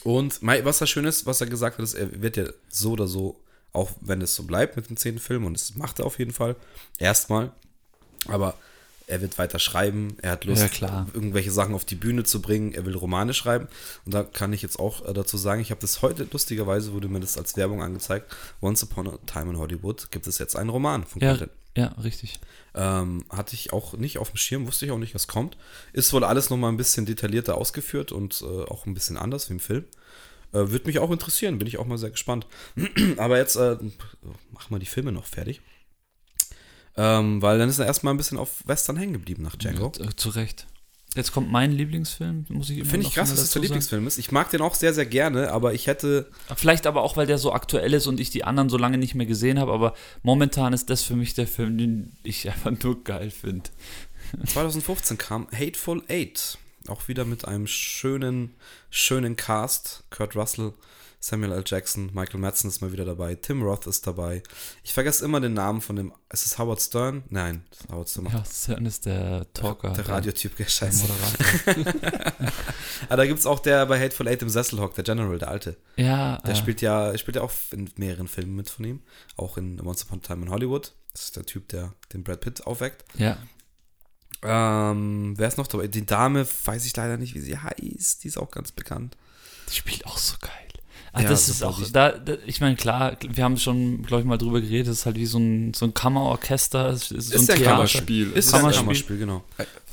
Und 0.05 0.41
was 0.43 0.79
das 0.79 0.91
schön 0.91 1.05
ist, 1.05 1.27
was 1.27 1.41
er 1.41 1.47
gesagt 1.47 1.79
hat, 1.79 1.85
ist, 1.85 1.95
er 1.95 2.21
wird 2.23 2.37
ja 2.37 2.45
so 2.69 2.93
oder 2.93 3.07
so, 3.07 3.41
auch 3.73 3.91
wenn 4.01 4.21
es 4.23 4.35
so 4.35 4.45
bleibt 4.45 4.77
mit 4.77 4.89
den 4.89 4.97
zehn 4.97 5.19
Filmen, 5.19 5.47
und 5.47 5.55
das 5.55 5.75
macht 5.75 5.99
er 5.99 6.07
auf 6.07 6.19
jeden 6.19 6.33
Fall, 6.33 6.57
erstmal, 6.99 7.53
aber 8.27 8.55
er 9.09 9.21
wird 9.21 9.39
weiter 9.39 9.59
schreiben, 9.59 10.17
er 10.23 10.33
hat 10.33 10.45
Lust, 10.45 10.63
Ja, 10.63 10.69
klar. 10.69 11.07
irgendwelche 11.15 11.51
Sachen 11.51 11.75
auf 11.75 11.85
die 11.85 11.95
Bühne 11.97 12.25
zu 12.25 12.41
bringen, 12.43 12.73
er 12.75 12.85
will 12.87 12.95
Romane 12.95 13.35
schreiben. 13.35 13.67
Und 14.05 14.15
da 14.15 14.23
kann 14.23 14.53
ich 14.53 14.63
jetzt 14.63 14.79
auch 14.79 15.05
äh, 15.09 15.13
dazu 15.13 15.37
sagen, 15.37 15.61
ich 15.61 15.71
habe 15.71 15.81
das 15.81 16.03
heute, 16.03 16.27
lustigerweise 16.31 16.93
wurde 16.93 17.09
mir 17.09 17.21
das 17.21 17.37
als 17.39 17.57
Werbung 17.57 17.83
angezeigt, 17.83 18.33
Once 18.63 18.83
Upon 18.85 19.09
a 19.09 19.19
Time 19.27 19.51
in 19.51 19.59
Hollywood 19.59 20.11
gibt 20.11 20.27
es 20.27 20.39
jetzt 20.39 20.55
einen 20.57 20.71
Roman 20.71 21.05
von 21.05 21.21
Ja, 21.23 21.37
Quentin. 21.37 21.57
ja, 21.77 21.87
richtig. 22.03 22.39
Ähm, 22.75 23.25
hatte 23.31 23.55
ich 23.55 23.73
auch 23.73 23.95
nicht 23.95 24.19
auf 24.19 24.31
dem 24.31 24.37
Schirm, 24.37 24.67
wusste 24.67 24.85
ich 24.87 24.93
auch 24.93 24.99
nicht, 24.99 25.15
was 25.15 25.27
kommt. 25.27 25.57
Ist 25.93 26.13
wohl 26.13 26.23
alles 26.23 26.51
nochmal 26.51 26.71
ein 26.71 26.77
bisschen 26.77 27.07
detaillierter 27.07 27.57
ausgeführt 27.57 28.13
und 28.13 28.43
äh, 28.43 28.45
auch 28.65 28.87
ein 28.87 28.95
bisschen 28.95 29.17
anders 29.17 29.49
wie 29.49 29.55
im 29.55 29.61
Film. 29.61 29.85
Äh, 30.53 30.71
Würde 30.71 30.87
mich 30.87 30.99
auch 30.99 31.11
interessieren, 31.11 31.59
bin 31.59 31.67
ich 31.67 31.79
auch 31.79 31.87
mal 31.87 31.99
sehr 31.99 32.11
gespannt. 32.11 32.47
Aber 33.17 33.37
jetzt 33.39 33.57
äh, 33.57 33.77
machen 34.53 34.69
wir 34.69 34.79
die 34.79 34.87
Filme 34.87 35.13
noch 35.13 35.25
fertig. 35.27 35.61
Ähm, 36.99 37.41
weil 37.41 37.59
dann 37.59 37.69
ist 37.69 37.79
er 37.79 37.87
erstmal 37.87 38.13
ein 38.13 38.17
bisschen 38.17 38.39
auf 38.39 38.67
Western 38.67 38.97
hängen 38.97 39.13
geblieben 39.13 39.45
nach 39.45 39.55
Django. 39.57 39.93
Äh, 40.01 40.17
Zu 40.17 40.31
Recht. 40.31 40.67
Jetzt 41.15 41.33
kommt 41.33 41.51
mein 41.51 41.73
Lieblingsfilm, 41.73 42.45
muss 42.51 42.69
ich 42.69 42.87
Finde 42.87 43.07
ich 43.07 43.15
krass, 43.15 43.31
dass 43.31 43.41
es 43.41 43.51
der. 43.53 43.63
Lieblingsfilm 43.63 44.07
ist. 44.07 44.19
Ich 44.19 44.31
mag 44.31 44.51
den 44.51 44.61
auch 44.61 44.75
sehr, 44.75 44.93
sehr 44.93 45.07
gerne, 45.07 45.53
aber 45.53 45.73
ich 45.73 45.87
hätte. 45.87 46.31
Vielleicht 46.55 46.87
aber 46.87 47.03
auch, 47.03 47.17
weil 47.17 47.27
der 47.27 47.39
so 47.39 47.53
aktuell 47.53 47.95
ist 47.95 48.07
und 48.07 48.21
ich 48.21 48.31
die 48.31 48.45
anderen 48.45 48.69
so 48.69 48.77
lange 48.77 48.99
nicht 48.99 49.15
mehr 49.15 49.27
gesehen 49.27 49.59
habe, 49.59 49.73
aber 49.73 49.95
momentan 50.23 50.73
ist 50.73 50.91
das 50.91 51.03
für 51.03 51.17
mich 51.17 51.35
der 51.35 51.47
Film, 51.47 51.79
den 51.79 52.13
ich 52.25 52.49
einfach 52.51 52.73
nur 52.83 53.03
geil 53.05 53.31
finde. 53.31 53.71
2015 54.47 55.17
kam 55.17 55.47
Hateful 55.53 56.03
Eight. 56.09 56.59
Auch 56.89 57.09
wieder 57.09 57.25
mit 57.25 57.47
einem 57.47 57.67
schönen, 57.67 58.55
schönen 58.91 59.37
Cast. 59.37 60.05
Kurt 60.11 60.37
Russell, 60.37 60.75
Samuel 61.21 61.53
L. 61.53 61.65
Jackson, 61.67 62.11
Michael 62.15 62.39
Madsen 62.39 62.71
ist 62.71 62.81
mal 62.81 62.93
wieder 62.93 63.05
dabei, 63.05 63.35
Tim 63.35 63.63
Roth 63.63 63.87
ist 63.89 64.07
dabei. 64.07 64.43
Ich 64.85 64.95
vergesse 64.95 65.25
immer 65.25 65.41
den 65.41 65.53
Namen 65.53 65.81
von 65.81 65.97
dem. 65.97 66.13
Ist 66.33 66.47
es 66.47 66.59
Howard 66.59 66.81
Stern? 66.81 67.25
Nein, 67.29 67.65
Howard 67.91 68.09
Stern. 68.09 68.29
Ja, 68.33 68.45
Stern 68.45 68.87
ist 68.87 69.05
der 69.07 69.53
Talker. 69.53 69.91
der 69.91 70.09
Radiotyp, 70.09 70.57
der 70.57 70.67
der 70.67 70.71
Scheiße. 70.71 71.07
Moderator. 71.09 72.53
Aber 73.09 73.17
da 73.17 73.27
gibt 73.27 73.41
es 73.41 73.47
auch 73.47 73.59
der 73.59 73.85
bei 73.87 73.99
Hateful 74.01 74.29
Eight 74.29 74.43
im 74.43 74.49
Sessel 74.49 74.79
hockt, 74.79 74.97
der 74.97 75.05
General, 75.05 75.39
der 75.39 75.49
Alte. 75.49 75.77
Ja, 75.97 76.39
Der 76.39 76.53
äh, 76.53 76.57
spielt 76.57 76.81
ja, 76.83 77.17
spielt 77.19 77.35
ja 77.37 77.43
auch 77.43 77.53
in 77.73 77.91
mehreren 77.97 78.29
Filmen 78.29 78.55
mit 78.55 78.71
von 78.71 78.85
ihm. 78.85 79.03
Auch 79.37 79.57
in 79.57 79.81
Once 79.81 80.05
Upon 80.05 80.21
a 80.21 80.23
Time 80.27 80.47
in 80.47 80.51
Hollywood. 80.53 80.93
Das 81.13 81.23
ist 81.25 81.37
der 81.37 81.45
Typ, 81.45 81.67
der 81.69 81.95
den 82.13 82.23
Brad 82.23 82.41
Pitt 82.43 82.65
aufweckt. 82.67 83.05
ja. 83.19 83.37
Ähm, 84.43 85.35
wer 85.37 85.49
ist 85.49 85.59
noch 85.59 85.67
dabei? 85.67 85.89
Die 85.89 86.07
Dame, 86.07 86.47
weiß 86.65 86.85
ich 86.87 86.95
leider 86.97 87.17
nicht, 87.17 87.35
wie 87.35 87.41
sie 87.41 87.59
heißt. 87.59 88.23
Die 88.23 88.29
ist 88.29 88.39
auch 88.39 88.53
ganz 88.53 88.71
bekannt. 88.71 89.17
Die 89.69 89.75
spielt 89.75 90.07
auch 90.07 90.17
so 90.17 90.37
geil. 90.41 90.68
Ah, 91.19 91.23
Ja, 91.23 91.29
das 91.31 91.49
ist 91.49 91.63
auch, 91.63 91.81
da, 91.93 92.13
da, 92.13 92.35
ich 92.47 92.61
meine, 92.61 92.77
klar, 92.77 93.17
wir 93.29 93.45
haben 93.45 93.57
schon, 93.57 94.03
glaube 94.03 94.23
ich, 94.23 94.27
mal 94.27 94.39
drüber 94.39 94.61
geredet, 94.61 94.89
das 94.89 94.99
ist 94.99 95.07
halt 95.07 95.17
wie 95.17 95.27
so 95.27 95.39
ein, 95.39 95.75
so 95.75 95.85
ein 95.87 95.95
Kammerorchester, 95.95 96.89
es 96.91 97.11
ist 97.11 97.31
so 97.31 97.39
ein 97.39 97.45
ja 97.47 97.55
ein 97.55 97.59
Theater. 97.59 97.71
Kammerspiel. 97.73 98.33
Ist 98.33 98.51
Kammerspiel. 98.53 98.81
ein 98.81 98.85
Kammerspiel, 98.85 99.19
genau. 99.19 99.45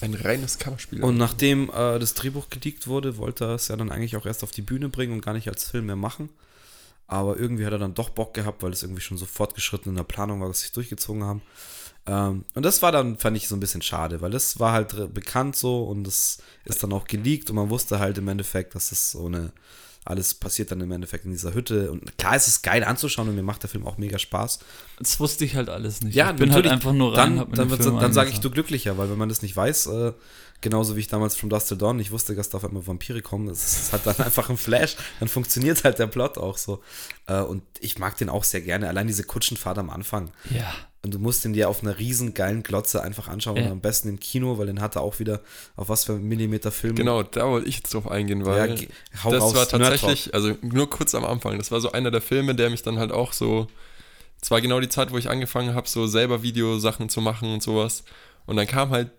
Ein 0.02 0.14
reines 0.14 0.60
Kammerspiel. 0.60 1.04
Und 1.04 1.18
nachdem 1.18 1.70
äh, 1.70 2.00
das 2.00 2.14
Drehbuch 2.14 2.50
geleakt 2.50 2.88
wurde, 2.88 3.18
wollte 3.18 3.46
er 3.46 3.56
es 3.56 3.68
ja 3.68 3.76
dann 3.76 3.92
eigentlich 3.92 4.16
auch 4.18 4.26
erst 4.26 4.44
auf 4.44 4.52
die 4.52 4.62
Bühne 4.62 4.90
bringen 4.90 5.14
und 5.14 5.22
gar 5.22 5.34
nicht 5.34 5.48
als 5.48 5.64
Film 5.70 5.88
mehr 5.88 5.96
machen. 5.96 6.30
Aber 7.08 7.38
irgendwie 7.38 7.66
hat 7.66 7.72
er 7.74 7.80
dann 7.80 7.94
doch 7.94 8.10
Bock 8.10 8.34
gehabt, 8.34 8.64
weil 8.64 8.74
es 8.74 8.82
irgendwie 8.82 9.02
schon 9.02 9.18
so 9.18 9.26
fortgeschritten 9.26 9.92
in 9.92 9.96
der 9.96 10.04
Planung 10.04 10.42
war, 10.42 10.48
dass 10.48 10.62
sie 10.62 10.68
es 10.68 10.72
durchgezogen 10.72 11.24
haben. 11.24 11.42
Ähm, 12.08 12.46
und 12.56 12.64
das 12.64 12.82
war 12.82 12.92
dann, 12.92 13.18
fand 13.18 13.38
ich 13.38 13.48
so 13.48 13.56
ein 13.56 13.60
bisschen 13.60 13.82
schade, 13.82 14.22
weil 14.22 14.32
das 14.32 14.60
war 14.60 14.74
halt 14.74 15.14
bekannt 15.14 15.56
so 15.56 15.84
und 15.84 16.04
das 16.04 16.40
ist 16.66 16.82
dann 16.84 16.94
auch 16.94 17.06
geleakt 17.06 17.50
und 17.50 17.56
man 17.58 17.70
wusste 17.70 18.00
halt 18.00 18.18
im 18.18 18.28
Endeffekt, 18.28 18.76
dass 18.76 18.92
es 18.92 19.12
so 19.12 19.26
eine 19.28 19.52
alles 20.06 20.36
passiert 20.36 20.72
dann 20.72 20.80
im 20.82 20.92
Endeffekt 20.92 21.26
in 21.26 21.32
dieser 21.32 21.54
Hütte. 21.54 21.92
Und 21.92 22.18
klar 22.18 22.36
ist 22.36 22.48
es 22.48 22.62
geil 22.62 22.84
anzuschauen 22.84 23.28
und 23.28 23.36
mir 23.36 23.44
macht 23.44 23.64
der 23.64 23.70
Film 23.70 23.86
auch 23.88 23.98
mega 23.98 24.20
Spaß. 24.20 24.60
Das 25.00 25.20
wusste 25.20 25.46
ich 25.46 25.56
halt 25.56 25.68
alles 25.68 26.02
nicht. 26.02 26.14
Ja, 26.14 26.30
ich 26.30 26.38
bin 26.38 26.54
halt 26.54 26.68
einfach 26.68 26.94
nur 26.94 27.18
rein, 27.18 27.38
Dann, 27.52 27.70
dann, 27.70 28.00
dann 28.00 28.14
sage 28.14 28.30
ich 28.30 28.40
du 28.40 28.52
glücklicher, 28.52 28.98
weil 29.00 29.10
wenn 29.10 29.18
man 29.18 29.30
das 29.30 29.42
nicht 29.42 29.58
weiß, 29.58 29.88
äh, 29.88 30.14
genauso 30.62 30.96
wie 30.96 31.00
ich 31.00 31.08
damals 31.08 31.36
From 31.36 31.50
Dust 31.50 31.70
Till 31.70 31.78
Dawn, 31.78 32.00
ich 32.00 32.12
wusste, 32.12 32.36
dass 32.36 32.50
da 32.50 32.58
auf 32.58 32.66
einmal 32.66 32.86
Vampire 32.86 33.22
kommen, 33.22 33.48
das 33.48 33.80
ist 33.80 33.94
halt 33.94 34.06
dann 34.06 34.18
einfach 34.26 34.50
ein 34.50 34.58
Flash, 34.58 34.96
dann 35.20 35.28
funktioniert 35.28 35.84
halt 35.84 35.98
der 35.98 36.08
Plot 36.08 36.38
auch 36.38 36.58
so. 36.58 36.82
Äh, 37.26 37.42
und 37.42 37.64
ich 37.80 37.98
mag 37.98 38.16
den 38.18 38.30
auch 38.30 38.44
sehr 38.44 38.62
gerne, 38.62 38.88
allein 38.88 39.08
diese 39.08 39.24
Kutschenfahrt 39.24 39.80
am 39.80 39.90
Anfang. 39.90 40.30
Ja. 40.52 40.72
Und 41.06 41.14
du 41.14 41.20
musst 41.20 41.46
ihn 41.46 41.54
dir 41.54 41.70
auf 41.70 41.84
einer 41.84 42.00
riesen 42.00 42.34
geilen 42.34 42.64
Glotze 42.64 43.04
einfach 43.04 43.28
anschauen 43.28 43.58
Ja. 43.58 43.66
und 43.66 43.72
am 43.74 43.80
besten 43.80 44.10
im 44.10 44.20
Kino, 44.20 44.58
weil 44.58 44.66
den 44.66 44.82
hat 44.82 44.96
er 44.96 45.04
auch 45.04 45.20
wieder 45.20 45.42
auf 45.76 45.88
was 45.88 46.04
für 46.04 46.14
Millimeter 46.18 46.72
Film. 46.72 46.96
Genau, 46.96 47.22
da 47.22 47.48
wollte 47.48 47.70
ich 47.70 47.76
jetzt 47.78 47.94
drauf 47.94 48.10
eingehen, 48.10 48.44
weil 48.44 48.80
Ja, 48.80 48.88
hau 49.24 49.30
das 49.32 49.44
raus, 49.44 49.54
war 49.56 49.68
tatsächlich, 49.68 50.34
also 50.34 50.58
nur 50.64 50.90
kurz 50.90 51.14
am 51.14 51.24
Anfang, 51.24 51.60
das 51.60 51.70
war 51.70 51.80
so 51.80 51.92
einer 51.92 52.10
der 52.10 52.22
Filme, 52.22 52.56
der 52.56 52.72
mich 52.72 52.82
dann 52.82 52.98
halt 52.98 53.12
auch 53.12 53.34
so, 53.34 53.68
es 54.42 54.50
war 54.50 54.62
genau 54.62 54.80
die 54.80 54.90
Zeit, 54.90 55.12
wo 55.12 55.18
ich 55.20 55.30
angefangen 55.30 55.76
habe, 55.76 55.88
so 55.88 56.08
selber 56.08 56.42
Videosachen 56.42 57.08
zu 57.08 57.22
machen 57.22 57.54
und 57.54 57.62
sowas. 57.62 58.04
Und 58.48 58.56
dann 58.58 58.66
kam 58.66 58.90
halt 58.90 59.12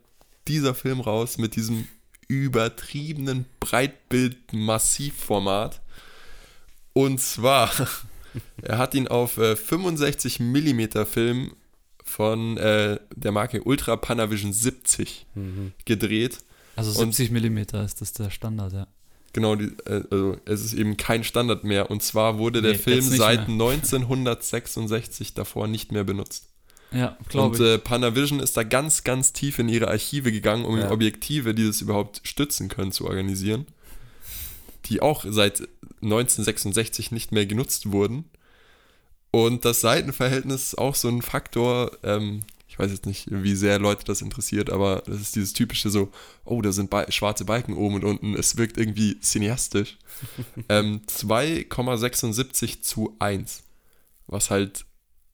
dieser 0.48 0.74
Film 0.74 0.98
raus 1.00 1.38
mit 1.38 1.54
diesem 1.54 1.86
übertriebenen 2.28 3.46
Breitbild-Massivformat. 3.60 5.80
Und 6.92 7.20
zwar, 7.20 7.70
er 8.62 8.78
hat 8.78 8.94
ihn 8.94 9.08
auf 9.08 9.38
äh, 9.38 9.56
65 9.56 10.40
mm 10.40 11.04
Film 11.04 11.52
von 12.16 12.56
äh, 12.56 12.98
der 13.14 13.30
Marke 13.30 13.62
Ultra 13.62 13.96
Panavision 13.96 14.54
70 14.54 15.26
Mhm. 15.34 15.72
gedreht. 15.84 16.38
Also 16.76 16.90
Und- 17.02 17.12
70 17.14 17.30
Millimeter 17.30 17.84
ist 17.84 18.00
das 18.00 18.14
der 18.14 18.30
Standard, 18.30 18.72
ja. 18.72 18.86
Genau, 19.34 19.54
die, 19.54 19.66
äh, 19.84 20.02
also 20.10 20.38
es 20.46 20.64
ist 20.64 20.72
eben 20.72 20.96
kein 20.96 21.24
Standard 21.24 21.64
mehr. 21.64 21.90
Und 21.90 22.02
zwar 22.02 22.38
wurde 22.38 22.62
der 22.62 22.72
Nee, 22.72 22.78
Film 22.78 23.02
seit 23.02 23.48
mehr. 23.48 23.56
1966 23.68 25.34
davor 25.34 25.68
nicht 25.68 25.92
mehr 25.92 26.04
benutzt. 26.04 26.48
Ja, 26.90 27.16
Und 27.18 27.28
glaube 27.28 27.56
ich. 27.56 27.62
äh, 27.62 27.78
Panavision 27.78 28.40
ist 28.40 28.56
da 28.56 28.62
ganz, 28.62 29.04
ganz 29.04 29.34
tief 29.34 29.58
in 29.58 29.68
ihre 29.68 29.88
Archive 29.88 30.32
gegangen, 30.32 30.64
um 30.64 30.78
Ja. 30.78 30.90
Objektive, 30.90 31.52
die 31.54 31.66
das 31.66 31.82
überhaupt 31.82 32.22
stützen 32.24 32.68
können, 32.68 32.92
zu 32.92 33.04
organisieren. 33.06 33.66
Die 34.86 35.02
auch 35.02 35.26
seit 35.28 35.68
1966 36.00 37.10
nicht 37.12 37.30
mehr 37.32 37.44
genutzt 37.44 37.92
wurden. 37.92 38.24
Und 39.36 39.66
das 39.66 39.82
Seitenverhältnis 39.82 40.62
ist 40.68 40.78
auch 40.78 40.94
so 40.94 41.08
ein 41.08 41.20
Faktor, 41.20 41.90
ähm, 42.02 42.44
ich 42.68 42.78
weiß 42.78 42.90
jetzt 42.90 43.04
nicht, 43.04 43.26
wie 43.30 43.54
sehr 43.54 43.78
Leute 43.78 44.02
das 44.04 44.22
interessiert, 44.22 44.70
aber 44.70 45.02
das 45.04 45.20
ist 45.20 45.36
dieses 45.36 45.52
typische 45.52 45.90
so, 45.90 46.10
oh, 46.46 46.62
da 46.62 46.72
sind 46.72 46.88
Ba- 46.88 47.12
schwarze 47.12 47.44
Balken 47.44 47.74
oben 47.74 47.96
und 47.96 48.04
unten, 48.04 48.34
es 48.34 48.56
wirkt 48.56 48.78
irgendwie 48.78 49.20
cineastisch. 49.20 49.98
ähm, 50.70 51.02
2,76 51.06 52.80
zu 52.80 53.14
1, 53.18 53.62
was 54.26 54.48
halt 54.48 54.86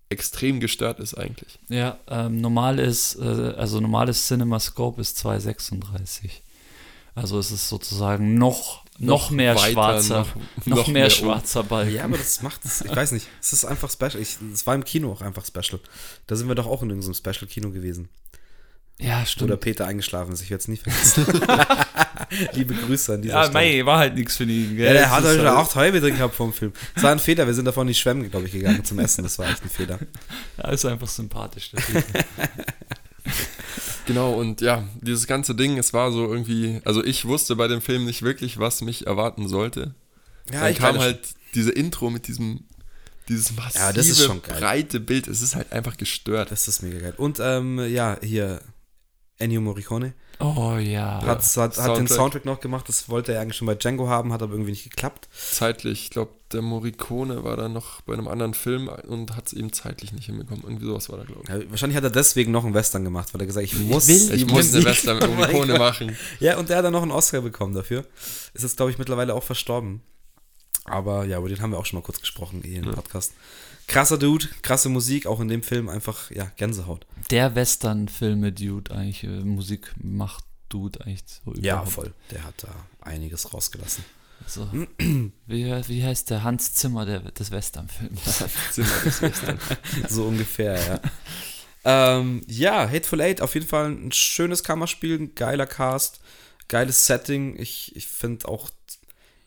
extrem 0.08 0.58
gestört 0.58 0.98
ist 0.98 1.14
eigentlich. 1.14 1.60
Ja, 1.68 1.98
ähm, 2.08 2.40
normal 2.40 2.80
ist, 2.80 3.14
äh, 3.20 3.54
also 3.56 3.78
normales 3.78 4.26
CinemaScope 4.26 5.00
ist 5.00 5.16
236. 5.16 6.42
Also 7.14 7.38
es 7.38 7.52
ist 7.52 7.68
sozusagen 7.68 8.34
noch, 8.34 8.81
noch, 8.98 9.30
mehr 9.30 9.54
weiter, 9.56 9.72
schwarzer, 9.72 10.18
noch- 10.20 10.66
noch, 10.66 10.76
noch 10.76 10.86
mehr, 10.88 11.02
mehr 11.04 11.10
schwarzer 11.10 11.62
Balken. 11.64 11.94
Ja, 11.94 12.04
aber 12.04 12.18
das 12.18 12.42
macht 12.42 12.64
es, 12.64 12.82
ich 12.82 12.94
weiß 12.94 13.12
nicht, 13.12 13.26
es 13.40 13.52
ist 13.52 13.64
einfach 13.64 13.90
special. 13.90 14.20
Es 14.20 14.66
war 14.66 14.74
im 14.74 14.84
Kino 14.84 15.12
auch 15.12 15.20
einfach 15.22 15.44
special. 15.44 15.80
Da 16.26 16.36
sind 16.36 16.48
wir 16.48 16.54
doch 16.54 16.66
auch 16.66 16.82
in 16.82 16.90
irgendeinem 16.90 17.14
Special-Kino 17.14 17.70
gewesen. 17.70 18.08
Ja, 19.00 19.24
stimmt. 19.26 19.50
der 19.50 19.56
Peter 19.56 19.86
eingeschlafen 19.86 20.32
ist, 20.32 20.42
ich 20.42 20.50
werde 20.50 20.60
es 20.60 20.68
nie 20.68 20.76
vergessen. 20.76 21.26
Liebe 22.52 22.74
Grüße 22.74 23.14
an 23.14 23.22
dieser 23.22 23.34
ja, 23.34 23.44
Stelle. 23.50 23.54
mei, 23.80 23.84
war 23.86 23.98
halt 23.98 24.14
nichts 24.14 24.36
für 24.36 24.46
die. 24.46 24.76
Ja, 24.76 24.92
der 24.92 25.10
hat 25.10 25.24
Das 25.24 25.32
ist 25.32 25.38
halt 25.38 25.48
halt- 25.48 25.58
acht 25.66 25.74
halbe 25.74 26.00
drin 26.00 26.14
gehabt 26.14 26.34
vom 26.36 26.52
Film. 26.52 26.72
Das 26.94 27.02
war 27.02 27.10
ein 27.10 27.18
Fehler, 27.18 27.46
wir 27.46 27.54
sind 27.54 27.64
davon 27.64 27.86
nicht 27.86 27.98
schwemmen, 27.98 28.30
glaube 28.30 28.46
ich, 28.46 28.52
gegangen 28.52 28.84
zum 28.84 28.98
Essen. 29.00 29.24
Das 29.24 29.38
war 29.38 29.48
echt 29.50 29.62
ein 29.64 29.70
Fehler. 29.70 29.98
Ja, 30.58 30.70
ist 30.70 30.84
einfach 30.84 31.08
sympathisch. 31.08 31.72
Der. 31.72 31.82
Genau, 34.06 34.32
und 34.32 34.60
ja, 34.60 34.84
dieses 35.00 35.26
ganze 35.26 35.54
Ding, 35.54 35.78
es 35.78 35.92
war 35.92 36.10
so 36.10 36.26
irgendwie, 36.30 36.80
also 36.84 37.04
ich 37.04 37.24
wusste 37.24 37.54
bei 37.56 37.68
dem 37.68 37.80
Film 37.80 38.04
nicht 38.04 38.22
wirklich, 38.22 38.58
was 38.58 38.80
mich 38.82 39.06
erwarten 39.06 39.48
sollte. 39.48 39.94
Dann 40.50 40.74
kam 40.74 40.98
halt 40.98 41.20
diese 41.54 41.70
Intro 41.70 42.10
mit 42.10 42.26
diesem, 42.26 42.64
dieses 43.28 43.54
massive, 43.54 43.78
Ja, 43.84 43.92
das 43.92 44.08
ist 44.08 44.24
schon 44.24 44.42
geil. 44.42 44.58
breite 44.58 44.98
Bild. 44.98 45.28
Es 45.28 45.40
ist 45.40 45.54
halt 45.54 45.72
einfach 45.72 45.96
gestört. 45.96 46.50
Das 46.50 46.66
ist 46.66 46.82
mega 46.82 46.98
geil. 46.98 47.14
Und 47.16 47.38
ähm, 47.40 47.78
ja, 47.78 48.18
hier, 48.22 48.60
Ennio 49.38 49.60
Morricone 49.60 50.14
oh 50.40 50.76
ja. 50.76 51.22
hat, 51.24 51.42
hat, 51.56 51.78
hat 51.78 51.96
den 51.96 52.08
Soundtrack. 52.08 52.44
Noch 52.44 52.60
gemacht. 52.60 52.88
Das 52.88 53.08
wollte 53.08 53.32
er 53.32 53.40
eigentlich 53.40 53.56
schon 53.56 53.66
bei 53.66 53.74
Django 53.74 54.08
haben, 54.08 54.32
hat 54.32 54.42
aber 54.42 54.52
irgendwie 54.54 54.72
nicht 54.72 54.84
geklappt. 54.84 55.28
Zeitlich, 55.52 56.04
ich 56.04 56.10
glaube, 56.10 56.32
der 56.52 56.62
Morricone 56.62 57.44
war 57.44 57.56
da 57.56 57.68
noch 57.68 58.00
bei 58.02 58.12
einem 58.14 58.28
anderen 58.28 58.54
Film 58.54 58.88
und 58.88 59.36
hat 59.36 59.46
es 59.48 59.52
eben 59.52 59.72
zeitlich 59.72 60.12
nicht 60.12 60.26
hinbekommen. 60.26 60.62
Irgendwie 60.64 60.86
sowas 60.86 61.08
war 61.08 61.18
da, 61.18 61.24
glaube 61.24 61.42
ich. 61.44 61.48
Ja, 61.48 61.70
wahrscheinlich 61.70 61.96
hat 61.96 62.04
er 62.04 62.10
deswegen 62.10 62.52
noch 62.52 62.64
einen 62.64 62.74
Western 62.74 63.04
gemacht, 63.04 63.32
weil 63.32 63.40
er 63.40 63.46
gesagt 63.46 63.66
hat, 63.66 63.72
ich 63.72 63.78
muss. 63.80 64.08
will- 64.08 64.16
Ich 64.34 64.44
Die 64.46 64.52
muss 64.52 64.68
eine 64.74 64.82
Musik. 64.82 64.84
Western 64.86 65.18
mit 65.18 65.36
Morricone 65.36 65.78
machen. 65.78 66.16
Ja, 66.40 66.58
und 66.58 66.68
der 66.68 66.78
hat 66.78 66.84
dann 66.84 66.92
noch 66.92 67.02
einen 67.02 67.12
Oscar 67.12 67.40
bekommen 67.40 67.74
dafür. 67.74 68.04
Ist 68.54 68.62
jetzt, 68.62 68.76
glaube 68.76 68.90
ich, 68.90 68.98
mittlerweile 68.98 69.34
auch 69.34 69.42
verstorben. 69.44 70.02
Aber 70.84 71.24
ja, 71.24 71.38
über 71.38 71.48
den 71.48 71.60
haben 71.62 71.70
wir 71.70 71.78
auch 71.78 71.86
schon 71.86 71.98
mal 72.00 72.04
kurz 72.04 72.20
gesprochen 72.20 72.62
hier 72.64 72.78
im 72.80 72.86
Ja. 72.86 72.92
Podcast. 72.92 73.32
Krasser 73.86 74.18
Dude, 74.18 74.46
krasse 74.62 74.88
Musik, 74.88 75.26
auch 75.26 75.40
in 75.40 75.48
dem 75.48 75.62
Film 75.62 75.88
einfach, 75.88 76.30
ja, 76.30 76.50
Gänsehaut. 76.56 77.06
Der 77.30 77.54
Western-Filme-Dude 77.54 78.94
eigentlich, 78.94 79.24
äh, 79.24 79.28
Musik 79.28 79.92
macht 80.02 80.44
Dude 80.68 81.00
eigentlich 81.04 81.24
so 81.44 81.52
Ja, 81.54 81.74
überhaupt. 81.74 81.92
voll. 81.92 82.14
Der 82.30 82.44
hat 82.44 82.54
da 82.62 82.68
einiges 83.00 83.52
rausgelassen. 83.52 84.04
So. 84.46 84.66
wie, 85.46 85.66
wie 85.88 86.04
heißt 86.04 86.30
der 86.30 86.42
Hans 86.42 86.74
Zimmer 86.74 87.04
der, 87.06 87.20
des 87.20 87.50
Western-Films? 87.50 88.38
Sind 88.72 88.86
wir 88.88 89.04
das 89.04 89.22
Western. 89.22 89.58
so 90.08 90.24
ungefähr, 90.24 91.00
ja. 91.84 92.18
ähm, 92.18 92.42
ja, 92.48 92.88
Hateful 92.88 93.20
Eight, 93.20 93.40
auf 93.40 93.54
jeden 93.54 93.66
Fall 93.68 93.90
ein 93.90 94.12
schönes 94.12 94.64
Kammerspiel, 94.64 95.18
ein 95.20 95.34
geiler 95.34 95.66
Cast, 95.66 96.20
geiles 96.68 97.06
Setting. 97.06 97.56
Ich, 97.58 97.94
ich 97.94 98.06
finde 98.08 98.48
auch, 98.48 98.70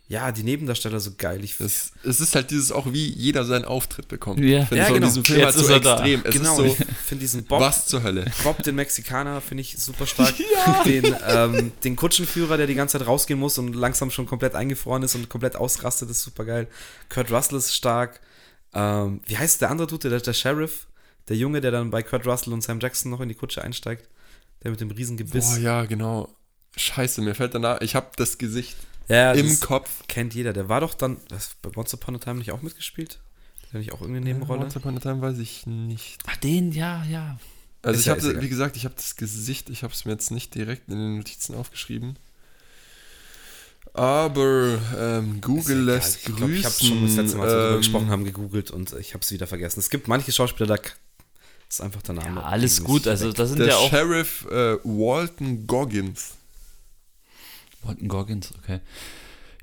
ja, 0.08 0.32
die 0.32 0.44
Nebendarsteller 0.44 1.00
so 1.00 1.12
geil. 1.18 1.44
Ich, 1.44 1.60
Es, 1.60 1.92
es 2.04 2.20
ist 2.22 2.36
halt 2.36 2.52
dieses 2.52 2.72
auch, 2.72 2.86
wie 2.94 3.08
jeder 3.08 3.44
seinen 3.44 3.66
Auftritt 3.66 4.08
bekommt. 4.08 4.40
Ja. 4.40 4.62
Ich 4.62 4.68
finde 4.68 4.84
Ja, 4.84 4.88
in 4.90 4.94
genau. 4.96 5.08
diesem 5.08 5.26
Film 5.26 5.40
Jetzt 5.40 5.46
halt 5.46 5.56
so 5.56 5.62
ist 5.62 5.70
er 5.70 5.80
da. 5.80 5.94
extrem. 5.94 6.22
Es 6.24 6.32
genau, 6.36 6.62
ist 6.62 6.74
ich 6.74 6.78
so, 6.78 6.94
finde 7.08 7.22
diesen 7.22 7.44
Bob, 7.46 7.60
was 7.60 7.88
zur 7.88 8.04
Hölle. 8.04 8.32
Bob, 8.44 8.62
den 8.62 8.76
Mexikaner, 8.76 9.42
finde 9.42 9.62
ich 9.62 9.78
super 9.80 10.06
stark. 10.06 10.36
Den, 10.86 11.16
ähm, 11.28 11.72
den 11.84 11.96
Kutschenführer, 11.96 12.58
der 12.58 12.68
die 12.68 12.76
ganze 12.76 13.00
Zeit 13.00 13.08
rausgehen 13.08 13.40
muss 13.40 13.58
und 13.58 13.74
langsam 13.74 14.12
schon 14.12 14.28
komplett 14.28 14.54
eingefroren 14.54 15.02
ist 15.02 15.16
und 15.16 15.28
komplett 15.30 15.56
ausrastet, 15.56 16.10
ist 16.12 16.22
super 16.22 16.46
geil. 16.46 16.68
Kurt 17.10 17.32
Russell 17.32 17.58
ist 17.58 17.74
stark. 17.74 18.20
Ähm, 18.74 19.22
wie 19.26 19.38
heißt 19.38 19.62
der 19.62 19.72
andere 19.72 19.88
Dude, 19.88 20.10
der, 20.10 20.20
der 20.20 20.34
Sheriff? 20.34 20.86
Der 21.30 21.36
Junge, 21.38 21.62
der 21.62 21.72
dann 21.72 21.90
bei 21.90 22.04
Kurt 22.04 22.28
Russell 22.28 22.54
und 22.54 22.62
Sam 22.62 22.80
Jackson 22.80 23.10
noch 23.10 23.22
in 23.22 23.30
die 23.30 23.36
Kutsche 23.36 23.64
einsteigt. 23.64 24.08
Der 24.64 24.70
mit 24.72 24.80
dem 24.82 24.92
riesen 24.92 25.18
Gebiss. 25.18 25.56
Boah, 25.56 25.60
ja, 25.60 25.86
genau. 25.86 26.30
Scheiße, 26.78 27.22
mir 27.22 27.34
fällt 27.34 27.56
danach, 27.56 27.82
ich 27.82 27.96
habe 27.96 28.08
das 28.18 28.38
Gesicht 28.38 28.76
ja, 29.08 29.32
im 29.34 29.48
das 29.50 29.62
Kopf. 29.62 30.04
kennt 30.08 30.34
jeder. 30.34 30.54
Der 30.54 30.70
war 30.70 30.82
doch 30.82 30.94
dann, 30.94 31.18
das 31.28 31.56
bei 31.62 31.70
Once 31.76 31.94
Upon 31.94 32.16
a 32.16 32.20
Time 32.20 32.38
nicht 32.40 32.52
auch 32.52 32.62
mitgespielt? 32.62 33.20
Hat 33.64 33.74
der 33.74 33.80
nicht 33.80 33.92
auch 33.94 34.02
irgendeine 34.02 34.26
Nebenrolle? 34.26 34.62
Once 34.62 34.76
Upon 34.76 34.98
a 34.98 35.00
Time 35.00 35.22
weiß 35.22 35.38
ich 35.40 35.66
nicht. 35.68 36.18
Ach, 36.28 36.38
den, 36.38 36.72
ja, 36.72 37.04
ja. 37.06 37.38
Also 37.82 37.96
Ist 37.96 38.02
ich 38.02 38.06
ja- 38.08 38.14
habe, 38.16 38.42
wie 38.42 38.50
gesagt, 38.50 38.78
ich 38.78 38.86
habe 38.86 38.96
das 38.96 39.16
Gesicht, 39.16 39.70
ich 39.70 39.84
habe 39.84 39.94
es 39.94 40.06
mir 40.06 40.12
jetzt 40.14 40.32
nicht 40.32 40.56
direkt 40.56 40.90
in 40.90 40.96
den 40.98 41.18
Notizen 41.18 41.54
aufgeschrieben. 41.56 42.18
Aber 43.94 44.78
ähm, 44.98 45.40
Google 45.40 45.84
egal. 45.84 45.96
lässt 45.96 46.18
ich 46.18 46.24
grüßen. 46.26 46.36
glaube, 46.38 46.54
ich 46.54 46.66
habe 46.66 46.76
schon 46.76 47.06
das 47.06 47.16
letzte 47.16 47.38
Mal, 47.38 47.44
als 47.46 47.54
wir 47.54 47.58
darüber 47.60 47.72
ähm, 47.76 47.78
gesprochen 47.82 48.10
haben, 48.10 48.24
gegoogelt 48.26 48.72
und 48.72 48.92
ich 48.94 49.14
habe 49.14 49.22
es 49.24 49.32
wieder 49.32 49.48
vergessen. 49.48 49.80
Es 49.80 49.90
gibt 49.90 50.08
manche 50.10 50.32
Schauspieler, 50.34 50.76
da 50.76 50.82
ist 51.70 51.80
einfach 51.82 52.02
der 52.02 52.16
Name. 52.16 52.42
Ja, 52.42 52.46
alles 52.48 52.84
gut. 52.84 53.08
Also 53.08 53.32
da 53.32 53.46
sind 53.46 53.60
Der 53.60 53.68
ja 53.68 53.76
auch. 53.78 53.90
Sheriff 53.90 54.46
äh, 54.52 54.78
Walton 54.84 55.66
Goggins. 55.66 56.35
Walton 57.86 58.08
Goggins, 58.08 58.54
okay. 58.58 58.80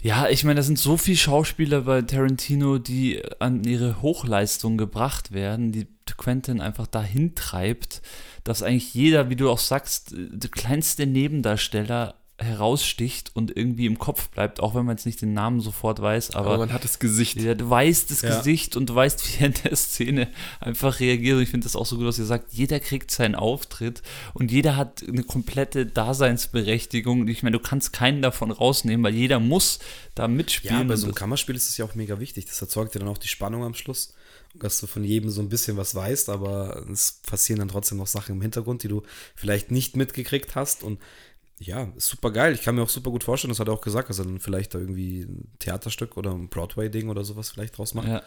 Ja, 0.03 0.29
ich 0.29 0.43
meine, 0.43 0.57
da 0.57 0.63
sind 0.63 0.81
so 0.81 0.97
viele 0.97 1.17
Schauspieler 1.17 1.83
bei 1.83 2.03
Tarantino, 2.03 2.79
die 2.79 3.23
an 3.39 3.63
ihre 3.63 4.03
Hochleistung 4.03 4.77
gebracht 4.77 5.33
werden, 5.33 5.71
die 5.71 5.87
Quentin 6.17 6.61
einfach 6.61 6.89
dahin 6.89 7.37
treibt, 7.37 8.03
dass 8.43 8.65
eigentlich 8.65 8.95
jeder, 8.95 9.31
wie 9.31 9.37
du 9.37 9.49
auch 9.49 9.61
sagst, 9.61 10.13
der 10.17 10.51
kleinste 10.51 11.07
Nebendarsteller 11.07 12.17
heraussticht 12.43 13.31
und 13.35 13.57
irgendwie 13.57 13.87
im 13.87 13.99
Kopf 13.99 14.29
bleibt, 14.29 14.61
auch 14.61 14.75
wenn 14.75 14.85
man 14.85 14.97
jetzt 14.97 15.07
nicht 15.07 15.21
den 15.23 15.33
Namen 15.35 15.61
sofort 15.61 16.01
weiß, 16.03 16.33
Aber, 16.35 16.49
aber, 16.51 16.59
man 16.59 16.73
hat 16.73 16.85
das 16.85 16.99
Gesicht. 16.99 17.37
ja, 17.41 17.55
du 17.55 17.69
weißt 17.69 18.11
das 18.11 18.23
Ja. 18.23 18.37
Gesicht 18.37 18.77
und 18.77 18.91
du 18.91 18.95
weißt, 18.95 19.27
wie 19.39 19.41
er 19.43 19.47
in 19.47 19.55
der 19.65 19.77
Szene 19.77 20.29
einfach 20.61 21.01
reagiert. 21.01 21.37
Und 21.37 21.43
ich 21.43 21.49
finde 21.51 21.65
das 21.65 21.77
auch 21.77 21.87
so 21.87 21.97
gut, 21.97 22.07
dass 22.07 22.19
ihr 22.19 22.25
sagt, 22.25 22.53
jeder 22.53 22.81
kriegt 22.81 23.11
seinen 23.11 23.35
Auftritt 23.35 24.03
und 24.35 24.51
jeder 24.51 24.77
hat 24.77 25.03
eine 25.07 25.23
komplette 25.23 25.87
Daseinsberechtigung. 25.87 27.29
Ich 27.29 27.43
meine, 27.43 27.57
du 27.57 27.63
kannst 27.63 27.93
keinen 27.93 28.23
davon 28.23 28.51
rausnehmen, 28.51 29.05
weil 29.05 29.15
jeder 29.15 29.41
muss 29.41 29.79
da 30.15 30.29
mitspielen. 30.29 30.79
Ja, 30.79 30.85
bei 30.85 30.97
so 30.97 31.07
einem 31.07 31.15
Kammerspiel 31.15 31.55
ist 31.57 31.69
es 31.69 31.77
ja 31.77 31.85
auch 31.85 31.95
mega 31.95 32.19
wichtig. 32.21 32.47
Das 32.47 32.61
erzeugt 32.61 32.95
ja 32.95 32.99
dann 33.01 33.09
auch 33.09 33.19
die 33.19 33.29
Spannung 33.29 33.65
am 33.65 33.75
Schluss. 33.75 34.15
Dass 34.55 34.81
du 34.81 34.87
von 34.87 35.03
jedem 35.03 35.31
so 35.31 35.41
ein 35.41 35.49
bisschen 35.49 35.79
was 35.79 35.95
weißt, 35.95 36.29
aber 36.29 36.85
es 36.93 37.21
passieren 37.27 37.61
dann 37.61 37.69
trotzdem 37.69 37.97
noch 37.97 38.07
Sachen 38.07 38.35
im 38.37 38.43
Hintergrund, 38.43 38.83
die 38.83 38.89
du 38.89 39.03
vielleicht 39.35 39.71
nicht 39.71 39.97
mitgekriegt 39.97 40.55
hast. 40.57 40.83
Und 40.83 41.01
Ja, 41.67 41.89
ist 41.97 42.09
super 42.09 42.31
geil. 42.31 42.55
Ich 42.55 42.63
kann 42.63 42.75
mir 42.75 42.83
auch 42.83 42.89
super 42.89 43.11
gut 43.11 43.25
vorstellen, 43.25 43.51
das 43.51 43.61
hat 43.61 43.69
er 43.69 43.75
auch 43.75 43.81
gesagt, 43.81 44.09
dass 44.11 44.19
er 44.19 44.25
dann 44.25 44.41
vielleicht 44.41 44.75
da 44.75 44.79
irgendwie 44.79 45.21
ein 45.23 45.49
Theaterstück 45.59 46.17
oder 46.17 46.33
ein 46.33 46.49
Broadway-Ding 46.49 47.09
oder 47.09 47.25
sowas 47.25 47.51
vielleicht 47.51 47.79
draus 47.79 47.95
macht. 47.95 48.09
Ja, 48.09 48.23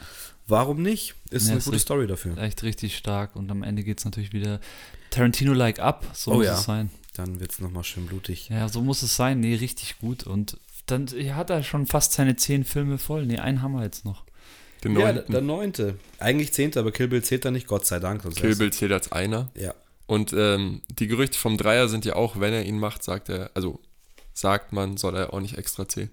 Warum 0.47 0.81
nicht? 0.81 1.15
Ist 1.31 1.45
Ja, 1.45 1.51
eine 1.51 1.59
ist 1.59 1.65
gute 1.65 1.79
Story 1.79 2.07
dafür. 2.07 2.37
echt 2.37 2.63
richtig 2.63 2.95
stark. 2.97 3.35
Und 3.35 3.49
am 3.51 3.63
Ende 3.63 3.83
geht 3.83 3.99
es 3.99 4.05
natürlich 4.05 4.33
wieder 4.33 4.59
Tarantino-like 5.11 5.79
ab. 5.79 6.05
So 6.13 6.31
Oh 6.31 6.35
muss 6.35 6.45
ja. 6.45 6.53
es 6.55 6.63
sein. 6.63 6.89
Dann 7.15 7.39
wird 7.39 7.51
es 7.53 7.59
nochmal 7.59 7.83
schön 7.83 8.05
blutig. 8.07 8.49
Ja, 8.49 8.67
so 8.69 8.81
muss 8.81 9.01
es 9.01 9.15
sein. 9.15 9.39
Nee, 9.39 9.55
richtig 9.55 9.99
gut. 9.99 10.23
Und 10.25 10.57
dann 10.85 11.07
hat 11.07 11.49
er 11.49 11.63
schon 11.63 11.85
fast 11.87 12.13
seine 12.13 12.35
zehn 12.35 12.63
Filme 12.63 12.97
voll. 12.97 13.25
Nee, 13.25 13.39
einen 13.39 13.61
haben 13.61 13.73
wir 13.73 13.83
jetzt 13.83 14.05
noch. 14.05 14.23
Den 14.83 14.99
Ja, 14.99 15.13
neunten. 15.13 15.31
der 15.31 15.41
neunte. 15.41 15.95
Eigentlich 16.19 16.53
zehnte, 16.53 16.79
aber 16.79 16.91
Kill 16.91 17.07
Bill 17.07 17.23
zählt 17.23 17.45
da 17.45 17.51
nicht, 17.51 17.65
Gott 17.67 17.85
sei 17.85 17.99
Dank. 17.99 18.21
Kill 18.35 18.55
Bill 18.55 18.71
zählt 18.71 18.91
als 18.91 19.11
einer. 19.11 19.49
Ja. 19.55 19.73
Und 20.07 20.33
ähm, 20.33 20.81
die 20.89 21.07
Gerüchte 21.07 21.37
vom 21.37 21.57
Dreier 21.57 21.87
sind 21.87 22.05
ja 22.05 22.15
auch, 22.15 22.39
wenn 22.39 22.53
er 22.53 22.65
ihn 22.65 22.79
macht, 22.79 23.03
sagt 23.03 23.29
er, 23.29 23.49
also 23.53 23.79
sagt 24.33 24.73
man, 24.73 24.97
soll 24.97 25.15
er 25.15 25.33
auch 25.33 25.39
nicht 25.39 25.57
extra 25.57 25.87
zählen. 25.87 26.11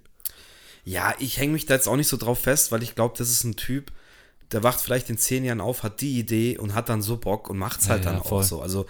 Ja, 0.84 1.14
ich 1.18 1.38
hänge 1.38 1.52
mich 1.52 1.66
da 1.66 1.74
jetzt 1.74 1.88
auch 1.88 1.96
nicht 1.96 2.08
so 2.08 2.16
drauf 2.16 2.40
fest, 2.40 2.72
weil 2.72 2.82
ich 2.82 2.94
glaube, 2.94 3.14
das 3.18 3.30
ist 3.30 3.44
ein 3.44 3.56
Typ, 3.56 3.92
der 4.50 4.62
wacht 4.62 4.80
vielleicht 4.80 5.10
in 5.10 5.18
zehn 5.18 5.44
Jahren 5.44 5.60
auf, 5.60 5.82
hat 5.82 6.00
die 6.00 6.18
Idee 6.18 6.58
und 6.58 6.74
hat 6.74 6.88
dann 6.88 7.02
so 7.02 7.16
Bock 7.16 7.50
und 7.50 7.58
macht 7.58 7.80
es 7.80 7.88
halt 7.88 8.04
Ja, 8.04 8.12
dann 8.12 8.22
ja, 8.22 8.30
auch 8.30 8.42
so. 8.42 8.60
Also 8.60 8.86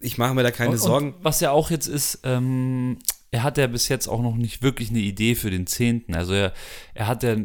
ich 0.00 0.18
mache 0.18 0.34
mir 0.34 0.42
da 0.42 0.50
keine 0.50 0.72
und, 0.72 0.78
Sorgen. 0.78 1.14
Und 1.14 1.24
was 1.24 1.40
ja 1.40 1.50
auch 1.50 1.70
jetzt 1.70 1.88
ist, 1.88 2.20
ähm, 2.22 2.98
er 3.30 3.42
hat 3.42 3.58
ja 3.58 3.66
bis 3.66 3.88
jetzt 3.88 4.08
auch 4.08 4.22
noch 4.22 4.36
nicht 4.36 4.62
wirklich 4.62 4.88
eine 4.88 5.00
Idee 5.00 5.34
für 5.34 5.50
den 5.50 5.66
zehnten. 5.66 6.14
Also 6.14 6.32
er, 6.32 6.54
er 6.94 7.06
hat 7.08 7.22
ja, 7.22 7.36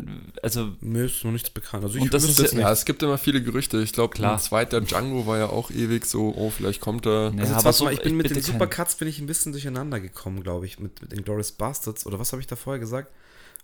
also 0.41 0.71
Mir 0.79 1.05
ist 1.05 1.23
noch 1.25 1.31
nichts 1.31 1.49
bekannt. 1.49 1.83
Also 1.83 1.97
ich 1.97 2.03
Und 2.03 2.13
das 2.13 2.23
ist 2.23 2.39
jetzt 2.39 2.53
Ja, 2.53 2.71
es 2.71 2.85
gibt 2.85 3.03
immer 3.03 3.17
viele 3.17 3.43
Gerüchte. 3.43 3.81
Ich 3.81 3.91
glaube, 3.91 4.13
Klar. 4.15 4.33
ein 4.33 4.39
zweiter 4.39 4.79
Django 4.79 5.27
war 5.27 5.37
ja 5.37 5.47
auch 5.47 5.71
ewig 5.71 6.05
so, 6.05 6.33
oh, 6.35 6.49
vielleicht 6.49 6.79
kommt 6.79 7.05
er. 7.05 7.31
Nee, 7.31 7.41
Also 7.41 7.53
aber 7.55 7.63
warte 7.65 7.77
so- 7.79 7.83
mal, 7.85 7.93
ich 7.93 8.01
bin 8.01 8.15
mit 8.15 8.23
bitte 8.29 8.35
den 8.39 8.43
Supercuts 8.43 8.95
bin 8.95 9.09
ich 9.09 9.19
ein 9.19 9.25
bisschen 9.25 9.51
durcheinander 9.51 9.99
gekommen, 9.99 10.41
glaube 10.41 10.65
ich, 10.65 10.79
mit, 10.79 11.01
mit 11.01 11.11
den 11.11 11.23
Glorious 11.25 11.51
Bastards. 11.51 12.05
Oder 12.05 12.17
was 12.17 12.31
habe 12.31 12.41
ich 12.41 12.47
da 12.47 12.55
vorher 12.55 12.79
gesagt? 12.79 13.11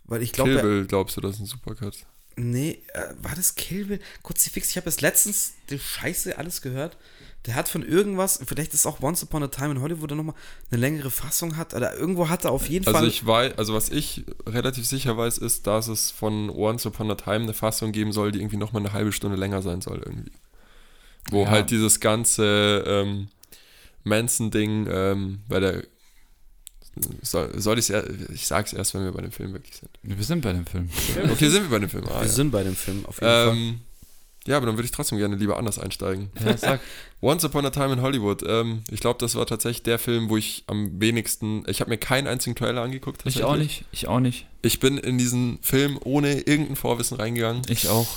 Weil 0.04 0.22
ich 0.22 0.34
Kill 0.34 0.44
glaube, 0.46 0.62
Bill, 0.62 0.86
glaubst 0.88 1.16
du, 1.16 1.22
das 1.22 1.36
ist 1.36 1.40
ein 1.42 1.46
Supercut? 1.46 1.96
nee, 2.36 2.82
äh, 2.94 3.02
war 3.22 3.36
das 3.36 3.56
Kill 3.56 3.86
Bill? 3.86 4.00
Kurz 4.24 4.48
fix, 4.48 4.70
ich 4.70 4.78
habe 4.78 4.90
jetzt 4.90 5.02
letztens 5.02 5.54
die 5.70 5.78
Scheiße 5.80 6.38
alles 6.38 6.62
gehört. 6.62 6.98
Der 7.46 7.56
hat 7.56 7.70
von 7.70 7.84
irgendwas, 7.84 8.40
vielleicht 8.46 8.74
ist 8.74 8.86
auch 8.86 9.02
Once 9.02 9.24
Upon 9.24 9.44
a 9.44 9.48
Time 9.48 9.72
in 9.72 9.82
Hollywood 9.82 10.12
noch 10.12 10.24
mal 10.24 10.34
eine 10.72 10.82
längere 10.82 11.10
Fassung 11.10 11.56
hat, 11.56 11.74
oder 11.74 11.96
irgendwo 11.98 12.28
hat 12.28 12.44
er 12.44 12.52
auf 12.52 12.68
jeden 12.68 12.86
Also 12.86 13.00
Fall. 13.00 13.08
ich 13.08 13.26
weiß, 13.26 13.58
also 13.58 13.74
was 13.74 13.90
ich 13.90 14.26
relativ 14.46 14.86
sicher 14.86 15.18
weiß, 15.18 15.38
ist, 15.38 15.66
dass 15.66 15.88
es 15.88 16.12
von 16.12 16.50
Once 16.50 16.86
Upon 16.86 17.10
a 17.12 17.16
Time 17.16 17.44
eine 17.44 17.54
Fassung 17.54 17.94
geben 17.94 18.12
soll, 18.12 18.34
die 18.34 18.40
irgendwie 18.40 18.58
nochmal 18.58 18.82
eine 18.82 18.92
halbe 18.92 19.14
Stunde 19.14 19.38
länger 19.38 19.62
sein 19.62 19.80
soll 19.82 20.00
irgendwie. 20.06 20.32
Wo 21.32 21.44
Ja. 21.44 21.50
halt 21.52 21.72
dieses 21.72 22.00
ganze 22.02 22.84
ähm, 22.86 23.30
Manson-Ding, 24.04 24.88
ähm, 24.92 25.40
bei 25.48 25.60
der 25.62 25.84
soll, 27.22 27.58
soll 27.60 27.80
ich 27.80 27.90
ich 28.34 28.48
sag's 28.48 28.74
erst, 28.74 28.94
wenn 28.94 29.04
wir 29.06 29.12
bei 29.14 29.22
dem 29.22 29.32
Film 29.32 29.54
wirklich 29.54 29.76
sind. 29.78 29.90
wir 30.04 30.24
sind 30.24 30.42
bei 30.42 30.52
dem 30.52 30.66
Film. 30.66 30.90
Okay, 31.32 31.48
sind 31.48 31.64
wir 31.64 31.70
bei 31.70 31.80
dem 31.80 31.90
Film. 31.90 32.04
Ah, 32.08 32.20
wir 32.20 32.28
ja. 32.28 32.28
sind 32.28 32.52
bei 32.52 32.64
dem 32.64 32.76
Film 32.76 33.06
auf 33.06 33.22
jeden 33.22 33.32
Fall. 33.32 33.76
Ja, 34.48 34.58
aber 34.58 34.66
dann 34.66 34.78
würde 34.78 34.86
ich 34.86 34.92
trotzdem 34.92 35.18
gerne 35.18 35.36
lieber 35.36 35.58
anders 35.58 35.78
einsteigen. 35.80 36.32
Ja, 36.44 36.58
sag. 36.58 36.80
Once 37.22 37.44
Upon 37.44 37.66
a 37.66 37.70
Time 37.70 37.94
in 37.94 38.02
Hollywood. 38.02 38.42
Ähm, 38.48 38.84
ich 38.90 39.00
glaube, 39.02 39.20
das 39.20 39.36
war 39.36 39.46
tatsächlich 39.46 39.84
der 39.84 40.00
Film, 40.00 40.30
wo 40.30 40.38
ich 40.38 40.64
am 40.68 41.00
wenigsten. 41.00 41.64
Ich 41.68 41.82
habe 41.82 41.90
mir 41.90 41.98
keinen 41.98 42.28
einzigen 42.28 42.56
Trailer 42.56 42.82
angeguckt. 42.82 43.22
Ich 43.26 43.44
auch 43.44 43.58
nicht, 43.58 43.84
ich 43.92 44.08
auch 44.08 44.20
nicht. 44.22 44.48
Ich 44.62 44.80
bin 44.80 44.98
in 44.98 45.18
diesen 45.18 45.60
Film 45.62 46.00
ohne 46.04 46.40
irgendein 46.42 46.78
Vorwissen 46.78 47.18
reingegangen. 47.18 47.64
Ich 47.68 47.90
auch. 47.90 48.08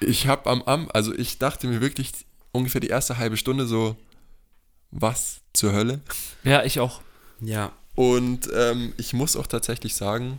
Ich 0.00 0.26
habe 0.28 0.48
am 0.48 0.62
Am, 0.62 0.88
also 0.94 1.12
ich 1.14 1.38
dachte 1.38 1.66
mir 1.66 1.80
wirklich 1.80 2.12
ungefähr 2.52 2.80
die 2.80 2.88
erste 2.88 3.18
halbe 3.18 3.36
Stunde 3.36 3.66
so, 3.66 3.96
was 4.92 5.40
zur 5.52 5.72
Hölle? 5.72 6.00
Ja, 6.44 6.64
ich 6.64 6.80
auch. 6.80 7.00
Ja, 7.40 7.72
Und 7.94 8.48
ähm, 8.54 8.92
ich 8.96 9.12
muss 9.12 9.36
auch 9.36 9.46
tatsächlich 9.46 9.94
sagen, 9.94 10.38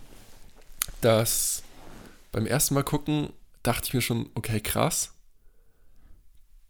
dass 1.01 1.63
beim 2.31 2.45
ersten 2.45 2.73
Mal 2.73 2.83
gucken 2.83 3.29
dachte 3.63 3.88
ich 3.88 3.93
mir 3.93 4.01
schon, 4.01 4.29
okay, 4.35 4.59
krass. 4.59 5.13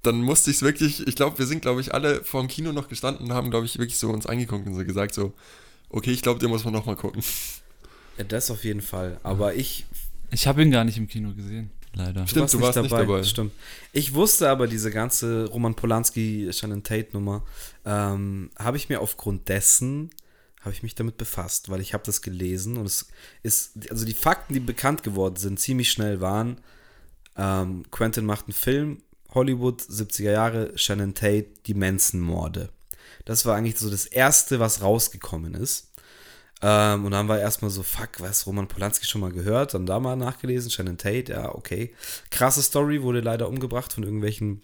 Dann 0.04 0.22
musste 0.22 0.50
ich 0.50 0.58
es 0.58 0.62
wirklich, 0.64 1.08
ich 1.08 1.16
glaube, 1.16 1.38
wir 1.38 1.46
sind, 1.46 1.62
glaube 1.62 1.82
ich, 1.82 1.94
alle 1.94 2.24
vor 2.24 2.42
dem 2.42 2.48
Kino 2.48 2.72
noch 2.72 2.90
gestanden 2.90 3.28
und 3.28 3.34
haben, 3.34 3.52
glaube 3.52 3.66
ich, 3.66 3.78
wirklich 3.78 4.00
so 4.00 4.10
uns 4.10 4.26
angeguckt 4.26 4.66
und 4.66 4.74
so 4.74 4.84
gesagt, 4.84 5.14
so, 5.14 5.34
okay, 5.90 6.12
ich 6.12 6.22
glaube, 6.22 6.40
den 6.40 6.50
muss 6.50 6.64
man 6.64 6.74
nochmal 6.74 6.96
gucken. 6.96 7.22
ja, 8.18 8.24
das 8.24 8.50
auf 8.50 8.64
jeden 8.64 8.82
Fall. 8.82 9.20
Aber 9.22 9.54
ich 9.54 9.86
Ich 10.32 10.48
habe 10.48 10.64
ihn 10.64 10.72
gar 10.72 10.84
nicht 10.84 10.98
im 10.98 11.08
Kino 11.08 11.34
gesehen, 11.34 11.70
leider. 11.94 12.26
Stimmt, 12.26 12.52
du 12.52 12.62
warst 12.62 12.82
nicht 12.82 12.92
dabei. 12.92 13.24
Stimmt. 13.24 13.52
Ich 13.94 14.14
wusste 14.16 14.50
aber 14.50 14.68
diese 14.68 14.90
ganze 14.90 15.46
Roman 15.46 15.76
Polanski, 15.76 16.50
Shannon 16.52 16.82
Tate 16.82 17.10
Nummer, 17.14 17.44
ähm, 17.86 18.50
habe 18.58 18.78
ich 18.78 18.90
mir 18.90 19.02
aufgrund 19.02 19.50
dessen 19.50 20.10
habe 20.62 20.74
ich 20.74 20.84
mich 20.84 20.96
damit 20.96 21.18
befasst, 21.18 21.70
weil 21.70 21.82
ich 21.82 21.94
habe 21.94 22.04
das 22.06 22.22
gelesen 22.22 22.78
und 22.78 22.86
es 22.86 23.08
ist, 23.42 23.90
also 23.90 24.06
die 24.06 24.14
Fakten, 24.14 24.54
die 24.54 24.60
bekannt 24.60 25.04
geworden 25.04 25.36
sind, 25.36 25.60
ziemlich 25.60 25.92
schnell 25.92 26.22
waren, 26.22 26.60
ähm, 27.38 27.84
Quentin 27.92 28.26
macht 28.26 28.46
einen 28.46 28.54
Film, 28.54 28.98
Hollywood, 29.34 29.82
70er 29.82 30.32
Jahre, 30.32 30.78
Shannon 30.78 31.14
Tate, 31.14 31.48
die 31.66 31.74
Manson-Morde. 31.74 32.70
Das 33.26 33.46
war 33.46 33.56
eigentlich 33.56 33.78
so 33.78 33.90
das 33.90 34.06
Erste, 34.06 34.60
was 34.60 34.82
rausgekommen 34.82 35.54
ist. 35.54 35.92
Ähm, 36.62 37.06
und 37.06 37.12
dann 37.12 37.28
war 37.28 37.40
erstmal 37.40 37.72
so, 37.72 37.82
fuck, 37.82 38.20
was, 38.20 38.46
Roman 38.46 38.68
Polanski 38.68 39.06
schon 39.06 39.22
mal 39.22 39.32
gehört, 39.32 39.74
dann 39.74 39.86
da 39.86 40.00
mal 40.00 40.16
nachgelesen, 40.16 40.70
Shannon 40.70 40.98
Tate, 40.98 41.32
ja, 41.32 41.56
okay. 41.56 41.96
Krasse 42.30 42.62
Story, 42.62 43.02
wurde 43.02 43.22
leider 43.22 43.48
umgebracht 43.48 43.94
von 43.94 44.04
irgendwelchen 44.04 44.62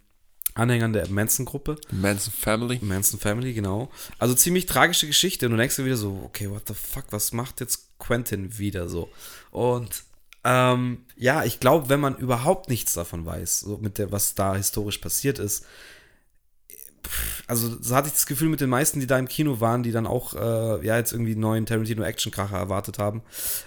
Anhängern 0.53 0.93
der 0.93 1.07
Manson-Gruppe. 1.07 1.77
Manson 1.91 2.33
Family. 2.33 2.79
Manson 2.81 3.19
Family, 3.19 3.53
genau. 3.53 3.91
Also 4.17 4.33
ziemlich 4.33 4.65
tragische 4.65 5.07
Geschichte. 5.07 5.45
Und 5.45 5.51
du 5.53 5.57
denkst 5.57 5.75
dir 5.75 5.85
wieder 5.85 5.97
so, 5.97 6.21
okay, 6.25 6.49
what 6.49 6.67
the 6.67 6.73
fuck, 6.73 7.05
was 7.11 7.31
macht 7.31 7.59
jetzt 7.59 7.97
Quentin 7.99 8.57
wieder 8.57 8.89
so? 8.89 9.09
Und 9.51 10.03
ähm, 10.47 10.99
ja, 11.17 11.43
ich 11.43 11.59
glaube, 11.59 11.89
wenn 11.89 11.99
man 11.99 12.15
überhaupt 12.15 12.69
nichts 12.69 12.93
davon 12.93 13.25
weiß, 13.25 13.59
so 13.59 13.77
mit 13.79 13.97
der, 13.97 14.13
was 14.13 14.33
da 14.33 14.55
historisch 14.55 14.99
passiert 14.99 15.39
ist, 15.39 15.65
also 17.47 17.77
so 17.81 17.95
hatte 17.95 18.07
ich 18.07 18.13
das 18.13 18.25
Gefühl 18.25 18.47
mit 18.47 18.61
den 18.61 18.69
meisten, 18.69 19.01
die 19.01 19.07
da 19.07 19.19
im 19.19 19.27
Kino 19.27 19.59
waren, 19.59 19.83
die 19.83 19.91
dann 19.91 20.07
auch 20.07 20.33
äh, 20.35 20.85
ja 20.85 20.97
jetzt 20.97 21.11
irgendwie 21.11 21.33
einen 21.33 21.41
neuen 21.41 21.65
Tarantino-Action-Kracher 21.65 22.57
erwartet 22.57 22.97
haben, 22.97 23.23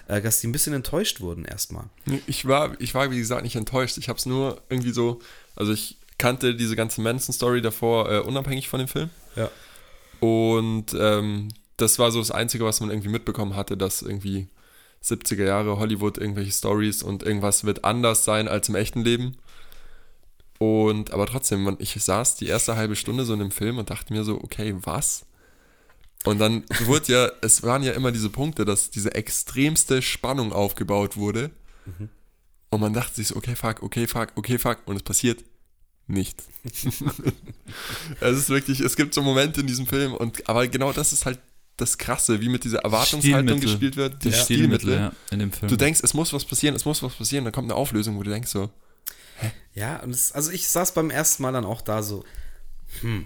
äh, 0.07 0.21
dass 0.21 0.41
die 0.41 0.47
ein 0.47 0.51
bisschen 0.51 0.73
enttäuscht 0.73 1.21
wurden 1.21 1.45
erstmal. 1.45 1.85
Ich 2.25 2.47
war, 2.47 2.79
ich 2.79 2.95
war, 2.95 3.11
wie 3.11 3.19
gesagt, 3.19 3.43
nicht 3.43 3.55
enttäuscht. 3.55 3.97
Ich 3.99 4.09
habe 4.09 4.17
es 4.17 4.25
nur 4.25 4.61
irgendwie 4.69 4.91
so, 4.91 5.19
also 5.55 5.73
ich 5.73 5.97
kannte 6.17 6.55
diese 6.55 6.75
ganze 6.75 7.01
Manson-Story 7.01 7.61
davor 7.61 8.11
äh, 8.11 8.19
unabhängig 8.19 8.69
von 8.69 8.79
dem 8.79 8.87
Film. 8.87 9.09
Ja. 9.35 9.49
Und 10.19 10.95
ähm, 10.97 11.49
das 11.77 11.99
war 11.99 12.11
so 12.11 12.19
das 12.19 12.31
Einzige, 12.31 12.65
was 12.65 12.79
man 12.79 12.89
irgendwie 12.89 13.09
mitbekommen 13.09 13.55
hatte, 13.55 13.77
dass 13.77 14.01
irgendwie 14.01 14.47
70er 15.03 15.45
Jahre 15.45 15.77
Hollywood 15.77 16.17
irgendwelche 16.17 16.51
Stories 16.51 17.03
und 17.03 17.23
irgendwas 17.23 17.63
wird 17.63 17.83
anders 17.83 18.23
sein 18.23 18.47
als 18.47 18.69
im 18.69 18.75
echten 18.75 19.03
Leben. 19.03 19.37
Und 20.59 21.11
aber 21.11 21.25
trotzdem, 21.25 21.63
man, 21.63 21.77
ich 21.79 21.95
saß 21.95 22.35
die 22.35 22.47
erste 22.47 22.75
halbe 22.75 22.95
Stunde 22.95 23.25
so 23.25 23.33
in 23.33 23.39
dem 23.39 23.51
Film 23.51 23.79
und 23.79 23.89
dachte 23.89 24.13
mir 24.13 24.23
so, 24.23 24.35
okay, 24.43 24.75
was? 24.81 25.25
Und 26.23 26.39
dann 26.39 26.63
wurde 26.85 27.11
ja, 27.11 27.31
es 27.41 27.63
waren 27.63 27.81
ja 27.81 27.93
immer 27.93 28.11
diese 28.11 28.29
Punkte, 28.29 28.63
dass 28.63 28.91
diese 28.91 29.15
extremste 29.15 30.01
Spannung 30.03 30.53
aufgebaut 30.53 31.17
wurde. 31.17 31.49
Und 32.69 32.79
man 32.79 32.93
dachte 32.93 33.15
sich 33.15 33.27
so, 33.27 33.35
okay, 33.35 33.55
fuck, 33.55 33.81
okay, 33.81 34.05
fuck, 34.05 34.29
okay, 34.35 34.59
fuck. 34.59 34.77
Und 34.85 34.97
es 34.97 35.03
passiert 35.03 35.43
nichts. 36.07 36.47
es 38.19 38.37
ist 38.37 38.49
wirklich, 38.49 38.81
es 38.81 38.95
gibt 38.95 39.13
so 39.13 39.23
Momente 39.23 39.61
in 39.61 39.67
diesem 39.67 39.87
Film 39.87 40.13
und 40.13 40.47
aber 40.47 40.67
genau 40.67 40.93
das 40.93 41.11
ist 41.11 41.25
halt 41.25 41.39
das 41.81 41.97
Krasse, 41.97 42.39
wie 42.39 42.49
mit 42.49 42.63
dieser 42.63 42.79
Erwartungshaltung 42.79 43.59
gespielt 43.59 43.95
wird. 43.95 44.23
Die 44.23 44.29
Die 44.29 44.35
Stilmittel, 44.35 44.93
ja, 44.93 45.11
in 45.31 45.39
dem 45.39 45.51
Film. 45.51 45.69
Du 45.69 45.75
denkst, 45.75 46.01
es 46.03 46.13
muss 46.13 46.31
was 46.31 46.45
passieren, 46.45 46.75
es 46.75 46.85
muss 46.85 47.01
was 47.03 47.13
passieren, 47.13 47.43
dann 47.43 47.53
kommt 47.53 47.69
eine 47.69 47.75
Auflösung, 47.75 48.17
wo 48.17 48.23
du 48.23 48.29
denkst 48.29 48.49
so, 48.49 48.69
Ja, 49.73 49.97
und 49.97 50.11
es, 50.11 50.31
also 50.31 50.51
ich 50.51 50.67
saß 50.67 50.93
beim 50.93 51.09
ersten 51.09 51.43
Mal 51.43 51.51
dann 51.51 51.65
auch 51.65 51.81
da 51.81 52.03
so, 52.03 52.23
hm, 53.01 53.25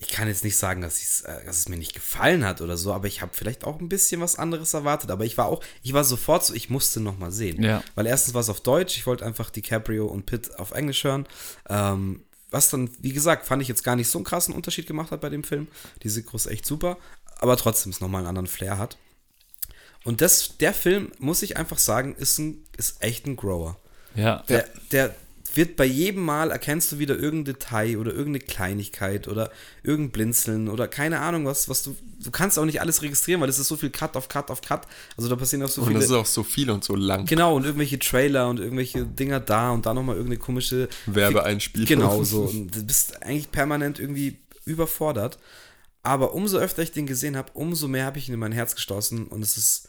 ich 0.00 0.08
kann 0.08 0.28
jetzt 0.28 0.44
nicht 0.44 0.56
sagen, 0.56 0.80
dass, 0.80 1.00
ich's, 1.00 1.22
äh, 1.22 1.44
dass 1.44 1.58
es 1.58 1.68
mir 1.68 1.76
nicht 1.76 1.92
gefallen 1.92 2.44
hat 2.44 2.62
oder 2.62 2.76
so, 2.78 2.92
aber 2.92 3.06
ich 3.06 3.20
habe 3.20 3.32
vielleicht 3.34 3.64
auch 3.64 3.80
ein 3.80 3.88
bisschen 3.88 4.20
was 4.20 4.36
anderes 4.36 4.72
erwartet. 4.72 5.10
Aber 5.10 5.26
ich 5.26 5.36
war 5.36 5.46
auch, 5.46 5.62
ich 5.82 5.92
war 5.92 6.04
sofort 6.04 6.44
so, 6.44 6.54
ich 6.54 6.70
musste 6.70 7.00
noch 7.00 7.18
mal 7.18 7.30
sehen. 7.30 7.62
Ja. 7.62 7.82
Weil 7.94 8.06
erstens 8.06 8.32
war 8.32 8.40
es 8.40 8.48
auf 8.48 8.62
Deutsch, 8.62 8.96
ich 8.96 9.06
wollte 9.06 9.26
einfach 9.26 9.50
DiCaprio 9.50 10.06
und 10.06 10.24
Pitt 10.24 10.58
auf 10.58 10.70
Englisch 10.70 11.04
hören. 11.04 11.26
Ähm, 11.68 12.22
was 12.50 12.70
dann, 12.70 12.90
wie 13.00 13.12
gesagt, 13.12 13.46
fand 13.46 13.62
ich 13.62 13.68
jetzt 13.68 13.84
gar 13.84 13.96
nicht 13.96 14.08
so 14.08 14.18
einen 14.18 14.24
krassen 14.24 14.54
Unterschied 14.54 14.86
gemacht 14.86 15.10
hat 15.10 15.20
bei 15.20 15.28
dem 15.28 15.44
Film. 15.44 15.68
Die 16.02 16.08
Synchro 16.08 16.36
ist 16.36 16.46
echt 16.46 16.66
super, 16.66 16.98
aber 17.38 17.56
trotzdem 17.56 17.90
es 17.90 18.00
nochmal 18.00 18.20
einen 18.20 18.28
anderen 18.28 18.46
Flair 18.46 18.78
hat. 18.78 18.96
Und 20.04 20.20
das, 20.20 20.56
der 20.58 20.72
Film, 20.72 21.12
muss 21.18 21.42
ich 21.42 21.56
einfach 21.56 21.78
sagen, 21.78 22.14
ist, 22.16 22.38
ein, 22.38 22.64
ist 22.76 23.02
echt 23.02 23.26
ein 23.26 23.36
Grower. 23.36 23.76
ja, 24.14 24.42
Der, 24.48 24.68
der 24.92 25.14
wird 25.56 25.76
bei 25.76 25.84
jedem 25.84 26.24
Mal 26.24 26.50
erkennst 26.50 26.92
du 26.92 26.98
wieder 26.98 27.16
irgendein 27.16 27.54
Detail 27.54 27.96
oder 27.98 28.10
irgendeine 28.10 28.40
Kleinigkeit 28.40 29.28
oder 29.28 29.50
irgendein 29.82 30.12
Blinzeln 30.12 30.68
oder 30.68 30.88
keine 30.88 31.20
Ahnung 31.20 31.46
was, 31.46 31.68
was 31.68 31.82
du. 31.82 31.96
Du 32.22 32.30
kannst 32.30 32.58
auch 32.58 32.64
nicht 32.64 32.80
alles 32.80 33.02
registrieren, 33.02 33.40
weil 33.40 33.48
es 33.48 33.58
ist 33.58 33.68
so 33.68 33.76
viel 33.76 33.90
Cut 33.90 34.16
auf 34.16 34.28
Cut 34.28 34.50
auf 34.50 34.60
Cut. 34.60 34.86
Also 35.16 35.28
da 35.28 35.36
passieren 35.36 35.62
auch 35.62 35.68
so 35.68 35.80
und 35.80 35.88
viele. 35.88 36.00
das 36.00 36.10
ist 36.10 36.14
auch 36.14 36.26
so 36.26 36.42
viel 36.42 36.70
und 36.70 36.84
so 36.84 36.94
lang. 36.94 37.26
Genau, 37.26 37.56
und 37.56 37.64
irgendwelche 37.64 37.98
Trailer 37.98 38.48
und 38.48 38.60
irgendwelche 38.60 39.06
Dinger 39.06 39.40
da 39.40 39.70
und 39.70 39.86
da 39.86 39.94
nochmal 39.94 40.16
irgendeine 40.16 40.38
komische 40.38 40.88
Werbeeinspielung. 41.06 41.86
Genau 41.86 42.22
so. 42.24 42.42
Und 42.50 42.74
du 42.74 42.84
bist 42.84 43.22
eigentlich 43.22 43.50
permanent 43.50 43.98
irgendwie 43.98 44.38
überfordert. 44.64 45.38
Aber 46.02 46.32
umso 46.34 46.58
öfter 46.58 46.82
ich 46.82 46.92
den 46.92 47.06
gesehen 47.06 47.36
habe, 47.36 47.50
umso 47.52 47.86
mehr 47.86 48.06
habe 48.06 48.18
ich 48.18 48.28
ihn 48.28 48.34
in 48.34 48.40
mein 48.40 48.52
Herz 48.52 48.74
gestoßen. 48.74 49.26
Und 49.26 49.42
es 49.42 49.56
ist, 49.56 49.88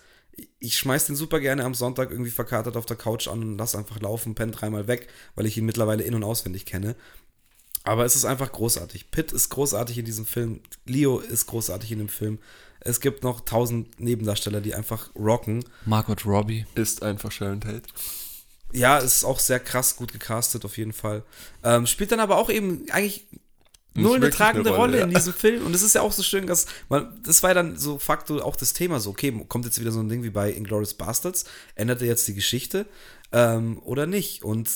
ich 0.59 0.77
schmeiß 0.77 1.07
den 1.07 1.15
super 1.15 1.39
gerne 1.39 1.63
am 1.63 1.73
Sonntag 1.73 2.11
irgendwie 2.11 2.31
verkatert 2.31 2.77
auf 2.77 2.85
der 2.85 2.97
Couch 2.97 3.27
an 3.27 3.41
und 3.41 3.57
lass 3.57 3.75
einfach 3.75 3.99
laufen, 3.99 4.35
penn 4.35 4.51
dreimal 4.51 4.87
weg, 4.87 5.07
weil 5.35 5.45
ich 5.45 5.57
ihn 5.57 5.65
mittlerweile 5.65 6.03
in- 6.03 6.15
und 6.15 6.23
auswendig 6.23 6.65
kenne. 6.65 6.95
Aber 7.83 8.05
es 8.05 8.15
ist 8.15 8.25
einfach 8.25 8.51
großartig. 8.51 9.09
Pitt 9.09 9.31
ist 9.31 9.49
großartig 9.49 9.97
in 9.97 10.05
diesem 10.05 10.25
Film. 10.25 10.61
Leo 10.85 11.19
ist 11.19 11.47
großartig 11.47 11.91
in 11.91 11.97
dem 11.97 12.09
Film. 12.09 12.39
Es 12.79 12.99
gibt 12.99 13.23
noch 13.23 13.41
tausend 13.41 13.99
Nebendarsteller, 13.99 14.61
die 14.61 14.75
einfach 14.75 15.09
rocken. 15.15 15.65
Margot 15.85 16.25
Robbie. 16.25 16.65
Ist 16.75 17.01
einfach 17.01 17.31
Sharon 17.31 17.61
Tate. 17.61 17.83
Ja, 18.73 18.97
ist 18.99 19.23
auch 19.23 19.39
sehr 19.39 19.59
krass 19.59 19.95
gut 19.95 20.13
gecastet, 20.13 20.63
auf 20.63 20.77
jeden 20.77 20.93
Fall. 20.93 21.23
Ähm, 21.63 21.85
spielt 21.87 22.11
dann 22.11 22.19
aber 22.19 22.37
auch 22.37 22.49
eben 22.49 22.85
eigentlich 22.91 23.27
null 23.93 24.17
eine 24.17 24.29
tragende 24.29 24.69
eine 24.69 24.77
Rolle, 24.77 24.99
Rolle, 24.99 25.03
in 25.03 25.09
diesem 25.09 25.33
Film. 25.33 25.65
Und 25.65 25.75
es 25.75 25.81
ist 25.81 25.95
ja 25.95 26.01
auch 26.01 26.11
so 26.11 26.23
schön, 26.23 26.47
dass 26.47 26.65
man, 26.89 27.19
das 27.23 27.43
war 27.43 27.51
ja 27.51 27.53
dann 27.55 27.77
so 27.77 27.97
Faktor 27.97 28.43
auch 28.45 28.55
das 28.55 28.73
Thema, 28.73 28.99
so, 28.99 29.09
okay, 29.09 29.31
kommt 29.47 29.65
jetzt 29.65 29.79
wieder 29.79 29.91
so 29.91 29.99
ein 29.99 30.09
Ding 30.09 30.23
wie 30.23 30.29
bei 30.29 30.51
Inglourious 30.51 30.93
Bastards, 30.93 31.45
ändert 31.75 32.01
er 32.01 32.07
jetzt 32.07 32.27
die 32.27 32.33
Geschichte 32.33 32.85
ähm, 33.31 33.79
oder 33.83 34.05
nicht? 34.05 34.43
Und 34.43 34.69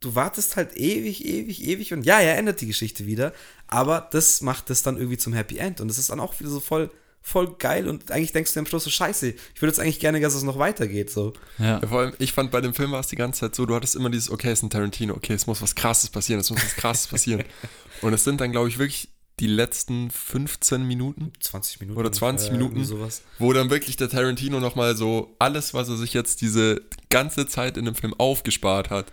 du 0.00 0.14
wartest 0.14 0.56
halt 0.56 0.76
ewig, 0.76 1.24
ewig, 1.24 1.64
ewig 1.64 1.92
und 1.92 2.04
ja, 2.04 2.20
er 2.20 2.36
ändert 2.36 2.60
die 2.60 2.66
Geschichte 2.66 3.06
wieder, 3.06 3.32
aber 3.66 4.08
das 4.12 4.40
macht 4.40 4.70
es 4.70 4.82
dann 4.82 4.96
irgendwie 4.96 5.18
zum 5.18 5.32
Happy 5.32 5.56
End 5.58 5.80
und 5.80 5.90
es 5.90 5.98
ist 5.98 6.10
dann 6.10 6.20
auch 6.20 6.38
wieder 6.40 6.50
so 6.50 6.60
voll, 6.60 6.90
voll 7.26 7.56
geil 7.56 7.88
und 7.88 8.10
eigentlich 8.12 8.32
denkst 8.32 8.52
du 8.52 8.54
dir 8.54 8.60
am 8.60 8.66
Schluss 8.66 8.84
so, 8.84 8.90
scheiße, 8.90 9.28
ich 9.30 9.62
würde 9.62 9.72
jetzt 9.72 9.80
eigentlich 9.80 9.98
gerne, 9.98 10.20
dass 10.20 10.34
es 10.34 10.42
noch 10.42 10.58
weitergeht, 10.58 11.10
so. 11.10 11.32
Ja. 11.58 11.80
Ja, 11.80 11.88
vor 11.88 12.00
allem, 12.00 12.12
ich 12.18 12.32
fand 12.32 12.50
bei 12.50 12.60
dem 12.60 12.74
Film 12.74 12.92
war 12.92 13.00
es 13.00 13.06
die 13.06 13.16
ganze 13.16 13.40
Zeit 13.40 13.54
so, 13.54 13.64
du 13.64 13.74
hattest 13.74 13.96
immer 13.96 14.10
dieses, 14.10 14.30
okay, 14.30 14.50
es 14.50 14.58
ist 14.58 14.62
ein 14.62 14.70
Tarantino, 14.70 15.14
okay, 15.14 15.32
es 15.32 15.46
muss 15.46 15.62
was 15.62 15.74
krasses 15.74 16.10
passieren, 16.10 16.40
es 16.40 16.50
muss 16.50 16.62
was 16.62 16.76
krasses 16.76 17.06
passieren. 17.08 17.42
Und 18.02 18.12
es 18.12 18.24
sind 18.24 18.42
dann, 18.42 18.52
glaube 18.52 18.68
ich, 18.68 18.78
wirklich 18.78 19.08
die 19.40 19.46
letzten 19.46 20.10
15 20.10 20.86
Minuten, 20.86 21.32
20 21.40 21.80
Minuten. 21.80 21.98
Oder 21.98 22.12
20 22.12 22.50
ungefähr, 22.50 22.68
Minuten. 22.68 22.84
Sowas. 22.84 23.22
wo 23.38 23.52
dann 23.54 23.70
wirklich 23.70 23.96
der 23.96 24.10
Tarantino 24.10 24.60
nochmal 24.60 24.94
so 24.94 25.34
alles, 25.38 25.72
was 25.72 25.88
er 25.88 25.96
sich 25.96 26.12
jetzt 26.12 26.42
diese 26.42 26.82
ganze 27.08 27.46
Zeit 27.46 27.78
in 27.78 27.86
dem 27.86 27.94
Film 27.94 28.12
aufgespart 28.14 28.90
hat, 28.90 29.12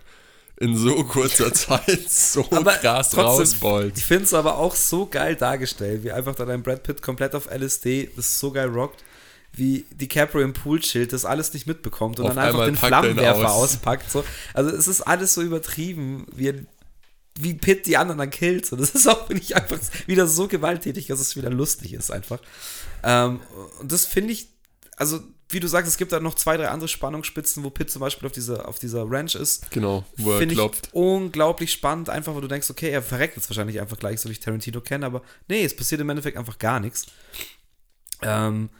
in 0.60 0.76
so 0.76 1.02
kurzer 1.04 1.52
Zeit 1.54 2.10
so 2.10 2.44
krass 2.44 3.16
rausballt. 3.16 3.98
Ich 3.98 4.04
finde 4.04 4.24
es 4.24 4.34
aber 4.34 4.58
auch 4.58 4.74
so 4.74 5.06
geil 5.06 5.36
dargestellt, 5.36 6.04
wie 6.04 6.12
einfach 6.12 6.34
dann 6.34 6.50
ein 6.50 6.62
Brad 6.62 6.82
Pitt 6.82 7.02
komplett 7.02 7.34
auf 7.34 7.48
LSD 7.50 8.10
das 8.16 8.38
so 8.38 8.52
geil 8.52 8.68
rockt, 8.68 9.02
wie 9.54 9.84
DiCaprio 9.92 10.42
im 10.44 10.52
Pool 10.52 10.80
chillt, 10.80 11.12
das 11.12 11.24
alles 11.24 11.52
nicht 11.52 11.66
mitbekommt 11.66 12.18
und 12.18 12.26
Auf 12.26 12.34
dann 12.34 12.44
einfach 12.44 12.64
den 12.64 12.74
er 12.74 12.88
Flammenwerfer 12.88 13.52
aus. 13.52 13.74
auspackt. 13.74 14.10
So. 14.10 14.24
Also 14.54 14.70
es 14.70 14.88
ist 14.88 15.02
alles 15.02 15.34
so 15.34 15.42
übertrieben, 15.42 16.26
wie, 16.34 16.54
wie 17.38 17.54
Pitt 17.54 17.86
die 17.86 17.96
anderen 17.96 18.18
dann 18.18 18.30
killt. 18.30 18.64
So. 18.64 18.76
Das 18.76 18.90
ist 18.90 19.06
auch, 19.06 19.26
finde 19.26 19.42
ich, 19.42 19.54
einfach 19.56 19.78
wieder 20.06 20.26
so 20.26 20.48
gewalttätig, 20.48 21.08
dass 21.08 21.20
es 21.20 21.36
wieder 21.36 21.50
lustig 21.50 21.92
ist 21.92 22.10
einfach. 22.10 22.38
Ähm, 23.02 23.40
und 23.80 23.92
das 23.92 24.06
finde 24.06 24.32
ich, 24.32 24.48
also 24.96 25.20
wie 25.52 25.60
du 25.60 25.68
sagst, 25.68 25.88
es 25.88 25.96
gibt 25.96 26.12
da 26.12 26.20
noch 26.20 26.34
zwei, 26.34 26.56
drei 26.56 26.68
andere 26.68 26.88
Spannungsspitzen, 26.88 27.64
wo 27.64 27.70
Pitt 27.70 27.90
zum 27.90 28.00
Beispiel 28.00 28.26
auf 28.26 28.32
dieser, 28.32 28.68
auf 28.68 28.78
dieser 28.78 29.10
Ranch 29.10 29.34
ist. 29.34 29.70
Genau, 29.70 30.04
wo 30.16 30.32
er 30.32 30.46
klopft. 30.46 30.88
unglaublich 30.92 31.72
spannend, 31.72 32.08
einfach 32.08 32.34
weil 32.34 32.42
du 32.42 32.48
denkst, 32.48 32.70
okay, 32.70 32.90
er 32.90 33.02
verreckt 33.02 33.36
jetzt 33.36 33.48
wahrscheinlich 33.48 33.80
einfach 33.80 33.98
gleich, 33.98 34.20
so 34.20 34.28
wie 34.28 34.32
ich 34.32 34.40
Tarantino 34.40 34.80
kenne, 34.80 35.06
aber 35.06 35.22
nee, 35.48 35.64
es 35.64 35.76
passiert 35.76 36.00
im 36.00 36.10
Endeffekt 36.10 36.36
einfach 36.36 36.58
gar 36.58 36.80
nichts. 36.80 37.06
Ähm, 38.22 38.70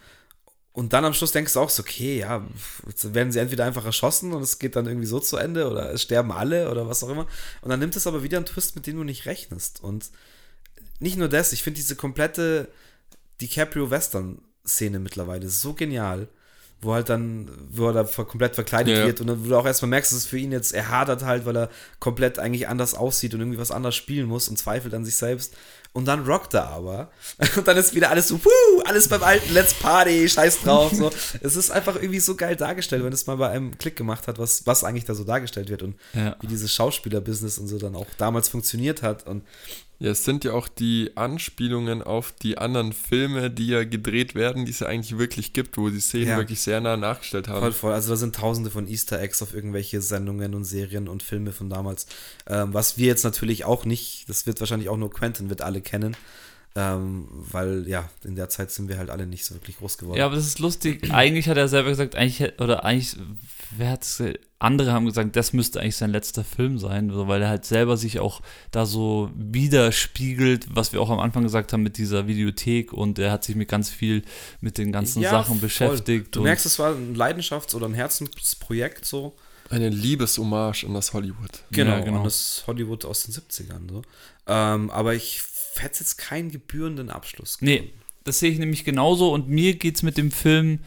und 0.73 0.94
dann 0.94 1.05
am 1.05 1.12
Schluss 1.12 1.32
denkst 1.32 1.53
du 1.53 1.61
auch 1.61 1.69
so, 1.69 1.82
okay, 1.82 2.20
ja, 2.20 2.47
jetzt 2.86 3.12
werden 3.12 3.31
sie 3.31 3.40
entweder 3.40 3.66
einfach 3.66 3.85
erschossen 3.85 4.32
und 4.32 4.43
es 4.43 4.59
geht 4.59 4.74
dann 4.74 4.86
irgendwie 4.86 5.07
so 5.07 5.20
zu 5.20 5.36
Ende 5.36 5.70
oder 5.70 5.93
es 5.93 6.03
sterben 6.03 6.32
alle 6.32 6.70
oder 6.70 6.89
was 6.89 7.05
auch 7.05 7.11
immer. 7.11 7.27
Und 7.61 7.69
dann 7.69 7.78
nimmt 7.78 7.94
es 7.94 8.07
aber 8.07 8.23
wieder 8.23 8.39
einen 8.39 8.47
Twist, 8.47 8.74
mit 8.74 8.86
dem 8.86 8.97
du 8.97 9.05
nicht 9.05 9.27
rechnest. 9.27 9.82
Und 9.82 10.11
nicht 10.99 11.19
nur 11.19 11.28
das, 11.28 11.53
ich 11.53 11.62
finde 11.62 11.77
diese 11.77 11.94
komplette 11.94 12.69
DiCaprio-Western-Szene 13.43 14.99
mittlerweile 14.99 15.49
so 15.51 15.74
genial, 15.74 16.28
wo 16.82 16.92
halt 16.94 17.09
dann, 17.09 17.50
wo 17.70 17.86
er 17.88 17.92
da 17.92 18.04
komplett 18.04 18.54
verkleidet 18.56 18.98
Ja. 18.98 19.06
wird 19.06 19.20
und 19.20 19.28
dann, 19.28 19.44
wo 19.44 19.48
du 19.48 19.56
auch 19.56 19.64
erstmal 19.66 19.88
merkst, 19.88 20.12
dass 20.12 20.18
es 20.18 20.26
für 20.26 20.36
ihn 20.38 20.52
jetzt, 20.52 20.74
er 20.74 20.88
hadert 20.90 21.24
halt, 21.24 21.46
weil 21.46 21.56
er 21.56 21.70
komplett 22.00 22.38
eigentlich 22.38 22.68
anders 22.68 22.94
aussieht 22.94 23.32
und 23.34 23.40
irgendwie 23.40 23.59
was 23.59 23.70
anderes 23.70 23.94
spielen 23.94 24.26
muss 24.26 24.48
und 24.48 24.59
zweifelt 24.59 24.92
an 24.92 25.04
sich 25.04 25.16
selbst. 25.16 25.54
Und 25.94 26.06
dann 26.06 26.24
rockt 26.24 26.54
er 26.54 26.68
aber. 26.70 27.10
Und 27.56 27.68
dann 27.68 27.76
ist 27.76 27.94
wieder 27.94 28.09
alles 28.09 28.28
so, 28.28 28.42
wuh, 28.42 28.80
alles 28.86 29.09
beim 29.09 29.22
alten 29.22 29.52
Let's 29.52 29.74
Party, 29.74 30.26
scheiß 30.26 30.62
drauf. 30.62 30.90
So. 30.94 31.10
Es 31.42 31.54
ist 31.54 31.70
einfach 31.70 31.96
irgendwie 31.96 32.18
so 32.18 32.34
geil 32.34 32.56
dargestellt, 32.56 33.04
wenn 33.04 33.12
es 33.12 33.26
mal 33.26 33.36
bei 33.36 33.50
einem 33.50 33.76
Klick 33.76 33.94
gemacht 33.96 34.26
hat, 34.26 34.38
was, 34.38 34.66
was 34.66 34.84
eigentlich 34.84 35.04
da 35.04 35.14
so 35.14 35.24
dargestellt 35.24 35.68
wird 35.68 35.82
und 35.82 35.96
Ja. 36.14 36.34
wie 36.40 36.46
dieses 36.46 36.72
Schauspielerbusiness 36.72 37.59
und 37.59 37.68
so 37.68 37.78
dann 37.78 37.94
auch 37.94 38.06
damals 38.16 38.48
funktioniert 38.48 39.02
hat. 39.02 39.26
Und 39.26 39.44
Ja, 40.02 40.10
es 40.10 40.24
sind 40.24 40.42
ja 40.42 40.52
auch 40.52 40.66
die 40.66 41.12
Anspielungen 41.16 42.02
auf 42.02 42.32
die 42.32 42.58
anderen 42.58 42.92
Filme, 42.92 43.50
die 43.50 43.68
ja 43.68 43.84
gedreht 43.84 44.34
werden, 44.34 44.64
die 44.64 44.72
es 44.72 44.80
ja 44.80 44.88
eigentlich 44.88 45.16
wirklich 45.16 45.52
gibt, 45.52 45.76
wo 45.76 45.90
die 45.90 46.00
Szenen 46.00 46.26
Ja. 46.28 46.36
wirklich 46.38 46.60
sehr 46.60 46.80
nah 46.80 46.96
nachgestellt 46.96 47.46
haben. 47.46 47.60
Voll, 47.60 47.72
voll. 47.72 47.92
Also 47.92 48.10
da 48.10 48.16
sind 48.16 48.34
tausende 48.34 48.70
von 48.70 48.88
Easter 48.88 49.20
Eggs 49.20 49.42
auf 49.42 49.54
irgendwelche 49.54 50.00
Sendungen 50.02 50.54
und 50.56 50.64
Serien 50.64 51.06
und 51.06 51.22
Filme 51.22 51.52
von 51.52 51.70
damals. 51.70 52.06
Ähm, 52.48 52.74
was 52.74 52.98
wir 52.98 53.06
jetzt 53.06 53.22
natürlich 53.22 53.64
auch 53.64 53.84
nicht, 53.84 54.28
das 54.28 54.44
wird 54.44 54.58
wahrscheinlich 54.58 54.88
auch 54.88 54.96
nur 54.96 55.10
Quentin 55.12 55.48
wird 55.50 55.62
alle 55.62 55.80
kennen. 55.80 56.16
Ähm, 56.74 57.28
weil 57.30 57.86
ja, 57.86 58.08
in 58.24 58.34
der 58.34 58.48
Zeit 58.48 58.70
sind 58.70 58.88
wir 58.88 58.96
halt 58.96 59.10
alle 59.10 59.26
nicht 59.26 59.44
so 59.44 59.54
wirklich 59.54 59.76
groß 59.76 59.98
geworden. 59.98 60.18
Ja, 60.18 60.24
aber 60.26 60.36
das 60.36 60.46
ist 60.46 60.58
lustig. 60.58 61.12
Eigentlich 61.12 61.48
hat 61.48 61.58
er 61.58 61.68
selber 61.68 61.90
gesagt, 61.90 62.14
eigentlich, 62.16 62.40
hätte- 62.40 62.64
oder 62.64 62.82
eigentlich, 62.84 63.14
wer 63.77 63.90
hat's, 63.90 64.23
andere 64.59 64.93
haben 64.93 65.07
gesagt, 65.07 65.35
das 65.36 65.53
müsste 65.53 65.81
eigentlich 65.81 65.97
sein 65.97 66.11
letzter 66.11 66.44
Film 66.44 66.78
sein, 66.78 67.11
so, 67.11 67.27
weil 67.28 67.43
er 67.43 67.49
halt 67.49 67.65
selber 67.65 67.97
sich 67.97 68.20
auch 68.20 68.40
da 68.70 68.86
so 68.86 69.31
widerspiegelt, 69.35 70.66
was 70.74 70.93
wir 70.93 71.01
auch 71.01 71.11
am 71.11 71.19
Anfang 71.19 71.43
gesagt 71.43 71.73
haben 71.73 71.82
mit 71.82 71.99
dieser 71.99 72.27
Videothek 72.27 72.93
und 72.93 73.19
er 73.19 73.32
hat 73.32 73.44
sich 73.44 73.57
mit 73.57 73.69
ganz 73.69 73.90
viel 73.90 74.23
mit 74.61 74.78
den 74.78 74.93
ganzen 74.93 75.23
Ja, 75.23 75.31
Sachen 75.31 75.55
voll. 75.59 75.69
beschäftigt. 75.69 76.35
Du 76.35 76.40
und 76.40 76.44
merkst, 76.44 76.66
es 76.66 76.78
war 76.78 76.94
ein 76.94 77.16
Leidenschafts- 77.16 77.74
oder 77.74 77.86
ein 77.86 77.94
Herzensprojekt 77.94 79.05
so. 79.05 79.35
Eine 79.70 79.89
Liebeshommage 79.89 80.85
an 80.85 80.94
das 80.94 81.12
Hollywood. 81.15 81.51
Genau, 81.70 81.93
Ja, 81.93 82.01
genau. 82.01 82.19
Und 82.19 82.24
das 82.24 82.65
Hollywood 82.66 83.05
aus 83.05 83.24
den 83.24 83.35
70ern 83.35 83.89
so. 83.90 84.03
Ähm, 84.47 84.90
aber 84.90 85.15
ich 85.15 85.43
hätte 85.77 86.01
jetzt 86.01 86.19
keinen 86.19 86.51
gebührenden 86.51 87.09
Abschluss. 87.11 87.57
Nee, 87.61 87.93
das 88.24 88.39
sehe 88.39 88.51
ich 88.51 88.59
nämlich 88.59 88.85
genauso 88.85 89.32
und 89.32 89.49
mir 89.49 89.74
geht 89.77 89.97
es 89.97 90.03
mit 90.03 90.19
dem 90.19 90.31
Film, 90.31 90.81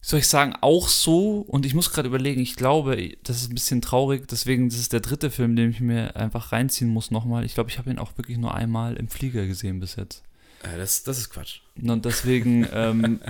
soll 0.00 0.20
ich 0.20 0.28
sagen, 0.28 0.54
auch 0.60 0.88
so 0.88 1.40
und 1.40 1.66
ich 1.66 1.74
muss 1.74 1.92
gerade 1.92 2.08
überlegen, 2.08 2.40
ich 2.40 2.56
glaube, 2.56 3.12
das 3.22 3.42
ist 3.42 3.50
ein 3.50 3.54
bisschen 3.54 3.82
traurig, 3.82 4.26
deswegen, 4.28 4.68
das 4.68 4.78
ist 4.78 4.92
der 4.92 5.00
dritte 5.00 5.30
Film, 5.30 5.56
den 5.56 5.70
ich 5.70 5.80
mir 5.80 6.16
einfach 6.16 6.52
reinziehen 6.52 6.88
muss 6.88 7.10
nochmal. 7.10 7.44
Ich 7.44 7.54
glaube, 7.54 7.70
ich 7.70 7.78
habe 7.78 7.90
ihn 7.90 7.98
auch 7.98 8.16
wirklich 8.16 8.38
nur 8.38 8.54
einmal 8.54 8.96
im 8.96 9.08
Flieger 9.08 9.46
gesehen 9.46 9.80
bis 9.80 9.96
jetzt. 9.96 10.22
Äh, 10.62 10.78
das, 10.78 11.02
das 11.02 11.18
ist 11.18 11.30
Quatsch. 11.30 11.60
Und 11.80 12.04
deswegen 12.04 12.66
ähm, 12.72 13.20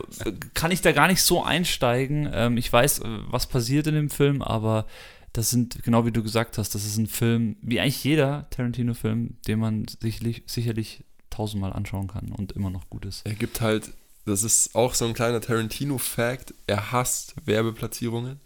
kann 0.55 0.71
ich 0.71 0.81
da 0.81 0.93
gar 0.93 1.09
nicht 1.09 1.23
so 1.23 1.43
einsteigen. 1.43 2.31
Ähm, 2.33 2.57
ich 2.57 2.73
weiß, 2.73 3.01
äh, 3.01 3.19
was 3.31 3.47
passiert 3.47 3.87
in 3.87 3.95
dem 3.95 4.11
Film, 4.11 4.43
aber 4.43 4.87
das 5.33 5.51
sind, 5.51 5.83
genau 5.83 6.07
wie 6.07 6.13
du 6.13 6.23
gesagt 6.23 6.59
hast, 6.59 6.75
das 6.75 6.85
ist 6.85 6.97
ein 6.97 7.07
Film, 7.07 7.57
wie 7.63 7.81
eigentlich 7.81 8.03
jeder 8.03 8.49
Tarantino-Film, 8.51 9.37
den 9.47 9.59
man 9.59 9.87
sicherlich, 10.01 10.43
sicherlich 10.47 11.05
tausendmal 11.31 11.73
anschauen 11.73 12.09
kann 12.09 12.33
und 12.33 12.53
immer 12.53 12.71
noch 12.71 12.91
gut 12.91 13.05
ist. 13.05 13.25
Er 13.25 13.35
gibt 13.35 13.61
halt, 13.61 13.93
das 14.25 14.43
ist 14.43 14.75
auch 14.75 14.95
so 14.95 15.07
ein 15.07 15.15
kleiner 15.15 15.41
Tarantino-Fact, 15.41 16.55
er 16.67 16.93
hasst 16.93 17.35
Werbeplatzierungen. 17.45 18.41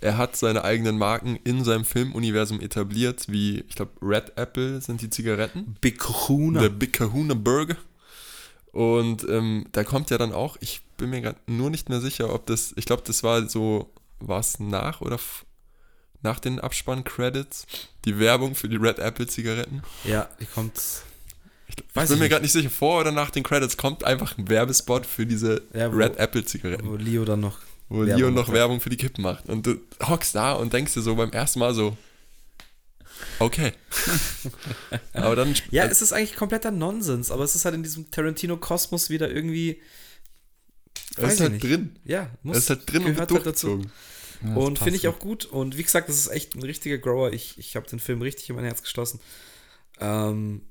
Er 0.00 0.16
hat 0.16 0.36
seine 0.36 0.62
eigenen 0.62 0.96
Marken 0.96 1.36
in 1.42 1.64
seinem 1.64 1.84
Filmuniversum 1.84 2.60
etabliert, 2.60 3.24
wie, 3.28 3.64
ich 3.68 3.74
glaube, 3.74 3.92
Red 4.00 4.36
Apple 4.36 4.80
sind 4.80 5.02
die 5.02 5.10
Zigaretten. 5.10 5.76
Big 5.80 5.98
Kahuna. 5.98 6.60
Der 6.60 6.68
Big 6.68 6.92
Kahuna 6.92 7.34
Burger. 7.34 7.76
Und 8.70 9.28
ähm, 9.28 9.66
da 9.72 9.82
kommt 9.82 10.10
ja 10.10 10.18
dann 10.18 10.32
auch, 10.32 10.56
ich 10.60 10.82
bin 10.96 11.10
mir 11.10 11.20
gerade 11.20 11.38
nur 11.46 11.70
nicht 11.70 11.88
mehr 11.88 12.00
sicher, 12.00 12.32
ob 12.32 12.46
das, 12.46 12.72
ich 12.76 12.84
glaube, 12.84 13.02
das 13.04 13.24
war 13.24 13.48
so, 13.48 13.90
war 14.20 14.38
es 14.38 14.60
nach 14.60 15.00
oder 15.00 15.18
nach 16.22 16.38
den 16.38 16.60
Abspann-Credits, 16.60 17.66
die 18.04 18.18
Werbung 18.18 18.54
für 18.54 18.68
die 18.68 18.76
Red 18.76 18.98
Apple 18.98 19.26
Zigaretten. 19.26 19.82
Ja, 20.04 20.28
die 20.40 20.46
kommt. 20.46 20.80
Ich, 21.68 21.74
ich 21.78 21.84
Weiß 21.96 22.08
bin 22.08 22.16
ich 22.16 22.20
mir 22.22 22.28
gerade 22.28 22.42
nicht 22.42 22.52
sicher, 22.52 22.70
vor 22.70 23.00
oder 23.00 23.12
nach 23.12 23.30
den 23.30 23.42
Credits 23.42 23.76
kommt 23.76 24.04
einfach 24.04 24.36
ein 24.38 24.48
Werbespot 24.48 25.06
für 25.06 25.26
diese 25.26 25.62
Ja, 25.74 25.92
wo- 25.92 25.96
Red 25.96 26.16
Apple 26.16 26.44
Zigaretten, 26.44 26.88
Wo 26.88 26.96
Leo 26.96 27.24
dann 27.24 27.40
noch. 27.40 27.58
wo 27.88 28.04
Werbung 28.06 28.34
noch 28.34 28.46
macht. 28.48 28.54
Werbung 28.54 28.80
für 28.80 28.90
die 28.90 28.96
Kippen 28.96 29.22
macht. 29.22 29.48
Und 29.48 29.66
du 29.66 29.76
hockst 30.02 30.34
da 30.34 30.52
und 30.54 30.72
denkst 30.72 30.94
dir 30.94 31.02
so 31.02 31.14
beim 31.14 31.30
ersten 31.32 31.58
Mal 31.58 31.74
so, 31.74 31.96
okay. 33.38 33.72
Aber 35.12 35.36
dann, 35.36 35.54
Ja, 35.70 35.84
es 35.84 36.02
ist 36.02 36.12
eigentlich 36.12 36.36
kompletter 36.36 36.70
Nonsens, 36.70 37.30
aber 37.30 37.44
es 37.44 37.54
ist 37.54 37.64
halt 37.64 37.74
in 37.74 37.82
diesem 37.82 38.10
Tarantino-Kosmos 38.10 39.10
wieder 39.10 39.30
irgendwie. 39.30 39.80
es 41.16 41.24
ist 41.24 41.34
ich 41.34 41.40
halt 41.40 41.52
nicht. 41.52 41.64
drin. 41.64 41.96
Ja, 42.04 42.30
muss. 42.42 42.56
Es 42.58 42.62
ist 42.64 42.70
halt 42.70 42.92
drin 42.92 43.02
und 43.04 43.08
halt 43.18 43.18
dazu. 43.20 43.34
durchgezogen. 43.34 43.92
Ja, 44.42 44.54
das 44.54 44.64
Und 44.64 44.78
finde 44.78 44.96
ich 44.96 45.08
auch 45.08 45.18
gut. 45.18 45.46
Und 45.46 45.76
wie 45.76 45.82
gesagt, 45.82 46.08
das 46.08 46.16
ist 46.16 46.28
echt 46.28 46.54
ein 46.54 46.62
richtiger 46.62 46.96
Grower. 46.98 47.32
Ich, 47.32 47.58
ich 47.58 47.74
habe 47.76 47.88
den 47.88 47.98
Film 47.98 48.22
richtig 48.22 48.48
in 48.50 48.54
mein 48.56 48.64
Herz 48.64 48.82
geschlossen. 48.82 49.18
Ähm, 50.00 50.62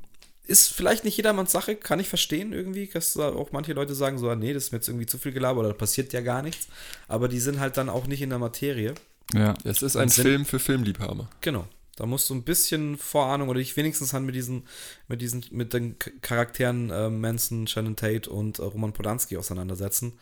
ist 0.47 0.69
vielleicht 0.73 1.03
nicht 1.03 1.17
jedermanns 1.17 1.51
Sache, 1.51 1.75
kann 1.75 1.99
ich 1.99 2.07
verstehen 2.09 2.53
irgendwie, 2.53 2.87
dass 2.87 3.13
da 3.13 3.29
auch 3.29 3.51
manche 3.51 3.73
Leute 3.73 3.93
sagen 3.95 4.17
so, 4.17 4.29
ah, 4.29 4.35
nee, 4.35 4.53
das 4.53 4.65
ist 4.65 4.71
mir 4.71 4.77
jetzt 4.77 4.87
irgendwie 4.87 5.05
zu 5.05 5.17
viel 5.17 5.31
gelabert 5.33 5.59
oder 5.59 5.69
da 5.69 5.73
passiert 5.77 6.13
ja 6.13 6.21
gar 6.21 6.41
nichts. 6.41 6.67
Aber 7.07 7.27
die 7.27 7.39
sind 7.39 7.59
halt 7.59 7.77
dann 7.77 7.89
auch 7.89 8.07
nicht 8.07 8.21
in 8.21 8.29
der 8.29 8.39
Materie. 8.39 8.95
Ja. 9.33 9.53
Es 9.63 9.81
ist 9.81 9.95
ein 9.97 10.09
sind- 10.09 10.23
Film 10.23 10.45
für 10.45 10.59
Filmliebhaber. 10.59 11.29
Genau. 11.41 11.67
Da 11.97 12.05
musst 12.05 12.29
du 12.29 12.35
ein 12.35 12.43
bisschen 12.43 12.95
Vorahnung 12.97 13.49
oder 13.49 13.57
dich 13.59 13.75
wenigstens 13.75 14.13
halt 14.13 14.23
mit 14.23 14.35
diesen, 14.35 14.67
mit 15.07 15.19
diesen, 15.19 15.43
mit 15.49 15.73
den 15.73 15.95
Charakteren 16.21 16.91
äh, 16.91 17.09
Manson, 17.09 17.65
Shannon 17.65 17.95
Tate 17.95 18.29
und 18.29 18.59
äh, 18.59 18.63
Roman 18.63 18.93
Polanski 18.93 19.35
auseinandersetzen. 19.35 20.13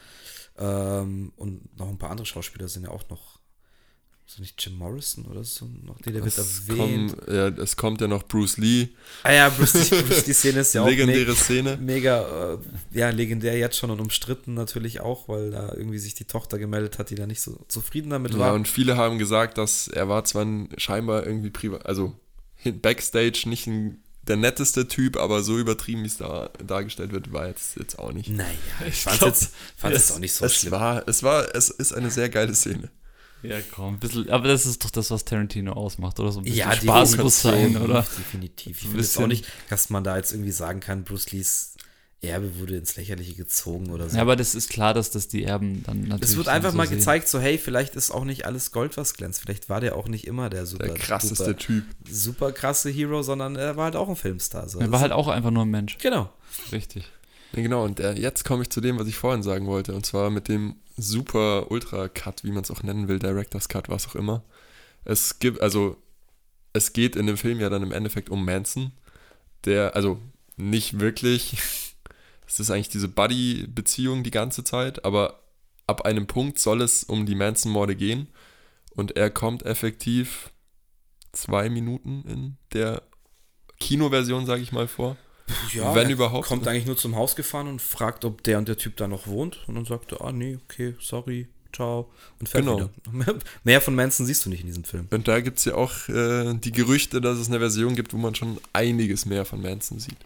Ähm, 0.57 1.33
und 1.35 1.77
noch 1.77 1.89
ein 1.89 1.97
paar 1.97 2.11
andere 2.11 2.25
Schauspieler 2.25 2.69
sind 2.69 2.83
ja 2.83 2.89
auch 2.91 3.03
noch. 3.09 3.34
So 4.27 4.41
nicht 4.41 4.55
Jim 4.65 4.75
Morrison 4.77 5.25
oder 5.25 5.43
so 5.43 5.65
noch? 5.83 5.97
Nee, 6.03 6.11
der 6.11 6.23
wird 6.25 6.35
Es, 6.37 6.67
erwähnt. 6.67 7.15
kommen, 7.15 7.35
ja, 7.35 7.47
es 7.49 7.75
kommt 7.77 8.01
ja 8.01 8.07
noch 8.07 8.23
Bruce 8.23 8.57
Lee. 8.57 8.87
Ah 9.23 9.31
ja, 9.31 9.49
Bruce, 9.49 9.73
Lee- 9.91 10.01
Bruce, 10.01 10.23
die 10.23 10.33
Szene 10.33 10.61
ist 10.61 10.73
ja 10.73 10.81
auch 10.81 10.87
legendäre 10.87 11.29
me 11.29 11.35
Szene. 11.35 11.77
mega, 11.77 12.53
äh, 12.55 12.57
ja, 12.97 13.09
legendär 13.11 13.55
jetzt 13.57 13.77
schon 13.77 13.91
und 13.91 13.99
umstritten 14.01 14.55
natürlich 14.55 14.99
auch, 14.99 15.27
weil 15.29 15.51
da 15.51 15.73
irgendwie 15.75 15.99
sich 15.99 16.15
die 16.15 16.25
Tochter 16.25 16.57
gemeldet 16.57 16.97
hat, 16.97 17.11
die 17.11 17.15
da 17.15 17.27
nicht 17.27 17.39
so 17.39 17.63
zufrieden 17.67 18.09
damit 18.09 18.33
Ja, 18.33 18.39
war. 18.39 18.53
und 18.55 18.67
viele 18.67 18.97
haben 18.97 19.19
gesagt, 19.19 19.59
dass 19.59 19.87
er 19.87 20.09
war 20.09 20.23
zwar 20.25 20.43
ein, 20.43 20.69
scheinbar 20.77 21.25
irgendwie 21.25 21.51
privat, 21.51 21.85
also 21.85 22.13
Backstage 22.81 23.43
nicht 23.47 23.67
ein, 23.67 23.99
der 24.23 24.37
netteste 24.37 24.87
Typ, 24.87 25.17
aber 25.17 25.43
so 25.43 25.59
übertrieben, 25.59 26.01
wie 26.01 26.07
es 26.07 26.17
da 26.17 26.49
dargestellt 26.65 27.11
wird, 27.11 27.31
war 27.31 27.47
jetzt, 27.47 27.77
jetzt 27.77 27.99
auch 27.99 28.11
nicht. 28.11 28.29
naja, 28.29 28.49
ich 28.87 28.95
fand 28.95 29.19
glaub, 29.19 29.29
jetzt, 29.29 29.53
fand 29.77 29.93
es 29.95 30.05
es- 30.05 30.11
auch 30.13 30.19
nicht 30.19 30.33
so 30.33 30.45
es 30.45 30.55
schlimm. 30.55 30.71
war, 30.71 31.07
es 31.07 31.21
war, 31.21 31.53
es 31.53 31.69
ist 31.69 31.93
eine 31.93 32.09
sehr 32.09 32.29
geile 32.29 32.55
Szene. 32.55 32.89
Ja, 33.49 33.57
komm, 33.73 33.95
ein 33.95 33.99
bisschen. 33.99 34.29
Aber 34.29 34.47
das 34.47 34.65
ist 34.65 34.83
doch 34.83 34.89
das, 34.89 35.11
was 35.11 35.25
Tarantino 35.25 35.73
ausmacht, 35.73 36.19
oder? 36.19 36.31
So 36.31 36.39
ein 36.39 36.43
bisschen 36.43 36.57
Ja, 36.59 36.75
die 36.75 36.87
Spaß 36.87 37.17
muss 37.17 37.41
sein, 37.41 37.77
oder? 37.77 38.01
Definitiv. 38.17 38.77
Ich 38.77 38.87
finde 38.87 39.01
jetzt 39.01 39.17
auch 39.17 39.27
nicht, 39.27 39.45
dass 39.69 39.89
man 39.89 40.03
da 40.03 40.17
jetzt 40.17 40.31
irgendwie 40.33 40.51
sagen 40.51 40.79
kann, 40.79 41.03
Bruce 41.03 41.31
Lees 41.31 41.75
Erbe 42.21 42.57
wurde 42.59 42.77
ins 42.77 42.95
Lächerliche 42.95 43.33
gezogen 43.35 43.91
oder 43.91 44.09
so. 44.09 44.15
Ja, 44.15 44.21
aber 44.23 44.35
das 44.35 44.55
ist 44.55 44.69
klar, 44.69 44.93
dass 44.93 45.11
das 45.11 45.27
die 45.27 45.43
Erben 45.43 45.83
dann 45.83 46.01
natürlich. 46.01 46.31
es 46.31 46.37
wird 46.37 46.47
einfach 46.47 46.71
so 46.71 46.77
mal 46.77 46.87
sehen. 46.87 46.97
gezeigt, 46.97 47.27
so 47.27 47.39
hey, 47.39 47.57
vielleicht 47.57 47.95
ist 47.95 48.11
auch 48.11 48.23
nicht 48.25 48.45
alles 48.45 48.71
Gold, 48.71 48.97
was 48.97 49.13
glänzt. 49.13 49.41
Vielleicht 49.41 49.69
war 49.69 49.79
der 49.81 49.95
auch 49.95 50.07
nicht 50.07 50.25
immer 50.25 50.49
der 50.49 50.65
super, 50.65 50.87
Der 50.87 50.95
krasseste 50.95 51.45
super, 51.45 51.57
Typ. 51.57 51.83
super 52.09 52.51
krasse 52.51 52.89
Hero, 52.89 53.21
sondern 53.21 53.55
er 53.55 53.77
war 53.77 53.85
halt 53.85 53.95
auch 53.95 54.09
ein 54.09 54.15
Filmstar. 54.15 54.67
So. 54.69 54.79
Er 54.79 54.91
war 54.91 54.99
halt 55.01 55.11
auch 55.11 55.27
einfach 55.27 55.51
nur 55.51 55.65
ein 55.65 55.69
Mensch. 55.69 55.97
genau. 55.99 56.31
Richtig. 56.71 57.11
Genau, 57.55 57.85
und 57.85 58.01
äh, 58.01 58.13
jetzt 58.13 58.43
komme 58.43 58.63
ich 58.63 58.69
zu 58.69 58.81
dem, 58.81 58.99
was 58.99 59.07
ich 59.07 59.15
vorhin 59.15 59.41
sagen 59.41 59.65
wollte, 59.65 59.95
und 59.95 60.05
zwar 60.05 60.29
mit 60.29 60.49
dem 60.49 60.75
super 60.97 61.71
Ultra-Cut, 61.71 62.43
wie 62.43 62.51
man 62.51 62.63
es 62.63 62.71
auch 62.71 62.83
nennen 62.83 63.07
will, 63.07 63.17
Director's 63.17 63.69
Cut, 63.69 63.87
was 63.87 64.07
auch 64.09 64.15
immer. 64.15 64.43
Es 65.05 65.39
gibt, 65.39 65.61
also, 65.61 65.95
es 66.73 66.91
geht 66.91 67.15
in 67.15 67.27
dem 67.27 67.37
Film 67.37 67.61
ja 67.61 67.69
dann 67.69 67.83
im 67.83 67.93
Endeffekt 67.93 68.29
um 68.29 68.43
Manson, 68.43 68.91
der, 69.63 69.95
also 69.95 70.19
nicht 70.57 70.99
wirklich, 70.99 71.57
es 72.47 72.59
ist 72.59 72.71
eigentlich 72.71 72.89
diese 72.89 73.07
Buddy-Beziehung 73.07 74.23
die 74.23 74.31
ganze 74.31 74.65
Zeit, 74.65 75.05
aber 75.05 75.39
ab 75.87 76.05
einem 76.05 76.27
Punkt 76.27 76.59
soll 76.59 76.81
es 76.81 77.05
um 77.05 77.25
die 77.25 77.35
Manson-Morde 77.35 77.95
gehen 77.95 78.27
und 78.95 79.15
er 79.15 79.29
kommt 79.29 79.63
effektiv 79.63 80.51
zwei 81.31 81.69
Minuten 81.69 82.23
in 82.27 82.57
der 82.73 83.01
Kinoversion, 83.79 84.45
sage 84.45 84.61
ich 84.61 84.73
mal, 84.73 84.89
vor. 84.89 85.15
Ja, 85.73 85.93
Wenn 85.93 86.07
er 86.07 86.13
überhaupt. 86.13 86.47
Kommt 86.47 86.67
eigentlich 86.67 86.85
nur 86.85 86.97
zum 86.97 87.15
Haus 87.15 87.35
gefahren 87.35 87.67
und 87.67 87.81
fragt, 87.81 88.25
ob 88.25 88.43
der 88.43 88.57
und 88.57 88.67
der 88.67 88.77
Typ 88.77 88.95
da 88.97 89.07
noch 89.07 89.27
wohnt. 89.27 89.59
Und 89.67 89.75
dann 89.75 89.85
sagt 89.85 90.11
er, 90.11 90.21
ah 90.21 90.31
nee, 90.31 90.57
okay, 90.65 90.95
sorry, 90.99 91.47
ciao. 91.73 92.09
Und 92.39 92.49
fährt 92.49 92.63
Genau. 92.65 92.77
wieder. 92.77 92.89
Mehr- 93.11 93.35
Mehr 93.63 93.81
von 93.81 93.93
Manson 93.95 94.25
siehst 94.25 94.45
du 94.45 94.49
nicht 94.49 94.61
in 94.61 94.67
diesem 94.67 94.83
Film. 94.85 95.07
Und 95.11 95.27
da 95.27 95.39
gibt 95.41 95.59
es 95.59 95.65
ja 95.65 95.75
auch 95.75 96.07
äh, 96.09 96.53
die 96.55 96.71
Gerüchte, 96.71 97.21
dass 97.21 97.37
es 97.37 97.47
eine 97.47 97.59
Version 97.59 97.95
gibt, 97.95 98.13
wo 98.13 98.17
man 98.17 98.33
schon 98.33 98.57
einiges 98.73 99.25
mehr 99.25 99.45
von 99.45 99.61
Manson 99.61 99.99
sieht. 99.99 100.17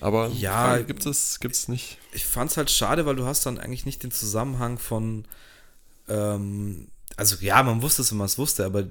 Aber 0.00 0.28
Ja, 0.28 0.78
gibt 0.78 1.04
es 1.06 1.38
gibt's 1.40 1.68
nicht. 1.68 1.98
ich 2.12 2.26
fand 2.26 2.50
es 2.50 2.56
halt 2.56 2.70
schade, 2.70 3.06
weil 3.06 3.16
du 3.16 3.24
hast 3.26 3.46
dann 3.46 3.58
eigentlich 3.58 3.86
nicht 3.86 4.02
den 4.02 4.10
Zusammenhang 4.10 4.78
von, 4.78 5.24
ähm, 6.08 6.88
also 7.16 7.36
ja, 7.40 7.62
man 7.62 7.80
wusste 7.82 8.02
es, 8.02 8.10
wenn 8.10 8.18
man 8.18 8.26
es 8.26 8.38
wusste, 8.38 8.64
aber 8.64 8.84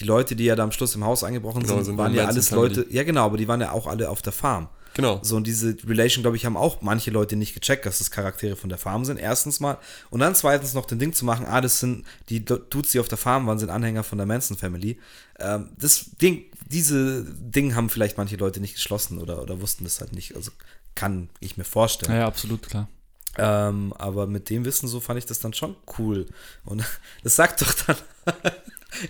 die 0.00 0.04
Leute, 0.04 0.36
die 0.36 0.44
ja 0.44 0.56
da 0.56 0.64
am 0.64 0.72
Schluss 0.72 0.94
im 0.94 1.04
Haus 1.04 1.24
eingebrochen 1.24 1.62
Genau, 1.62 1.76
sind, 1.76 1.84
sind 1.84 1.98
waren 1.98 2.14
ja 2.14 2.26
alles 2.26 2.48
Family. 2.48 2.74
Leute, 2.74 2.86
ja 2.90 3.02
genau, 3.02 3.26
aber 3.26 3.36
die 3.36 3.48
waren 3.48 3.60
ja 3.60 3.72
auch 3.72 3.86
alle 3.86 4.10
auf 4.10 4.22
der 4.22 4.32
Farm. 4.32 4.68
Genau. 4.94 5.20
So, 5.22 5.36
und 5.36 5.46
diese 5.46 5.76
Relation, 5.86 6.22
glaube 6.22 6.36
ich, 6.36 6.44
haben 6.44 6.56
auch 6.56 6.82
manche 6.82 7.12
Leute 7.12 7.36
nicht 7.36 7.54
gecheckt, 7.54 7.86
dass 7.86 7.98
das 7.98 8.10
Charaktere 8.10 8.56
von 8.56 8.68
der 8.68 8.78
Farm 8.78 9.04
sind. 9.04 9.18
Erstens 9.18 9.60
mal. 9.60 9.78
Und 10.10 10.18
dann 10.18 10.34
zweitens 10.34 10.74
noch 10.74 10.86
den 10.86 10.98
Ding 10.98 11.12
zu 11.12 11.24
machen, 11.24 11.46
ah, 11.46 11.60
das 11.60 11.78
sind 11.78 12.04
die 12.30 12.44
Dudes, 12.44 12.90
die 12.90 12.98
auf 12.98 13.06
der 13.06 13.18
Farm 13.18 13.46
waren, 13.46 13.60
sind 13.60 13.70
Anhänger 13.70 14.02
von 14.02 14.18
der 14.18 14.26
Manson 14.26 14.56
Family. 14.56 14.98
Ähm, 15.38 15.70
das 15.78 16.06
Ding, 16.20 16.46
diese 16.66 17.24
Dinge 17.24 17.76
haben 17.76 17.90
vielleicht 17.90 18.18
manche 18.18 18.34
Leute 18.36 18.58
nicht 18.58 18.74
geschlossen 18.74 19.18
oder, 19.18 19.40
oder 19.40 19.60
wussten 19.60 19.84
das 19.84 20.00
halt 20.00 20.12
nicht. 20.12 20.34
Also 20.34 20.50
kann 20.96 21.28
ich 21.38 21.56
mir 21.56 21.64
vorstellen. 21.64 22.12
Ja, 22.12 22.18
ja, 22.22 22.26
absolut 22.26 22.68
klar. 22.68 22.88
Ähm, 23.36 23.92
aber 23.96 24.26
mit 24.26 24.50
dem 24.50 24.64
Wissen 24.64 24.88
so 24.88 24.98
fand 24.98 25.18
ich 25.18 25.26
das 25.26 25.38
dann 25.38 25.54
schon 25.54 25.76
cool. 25.98 26.26
Und 26.64 26.84
das 27.22 27.36
sagt 27.36 27.62
doch 27.62 27.72
dann 27.86 27.96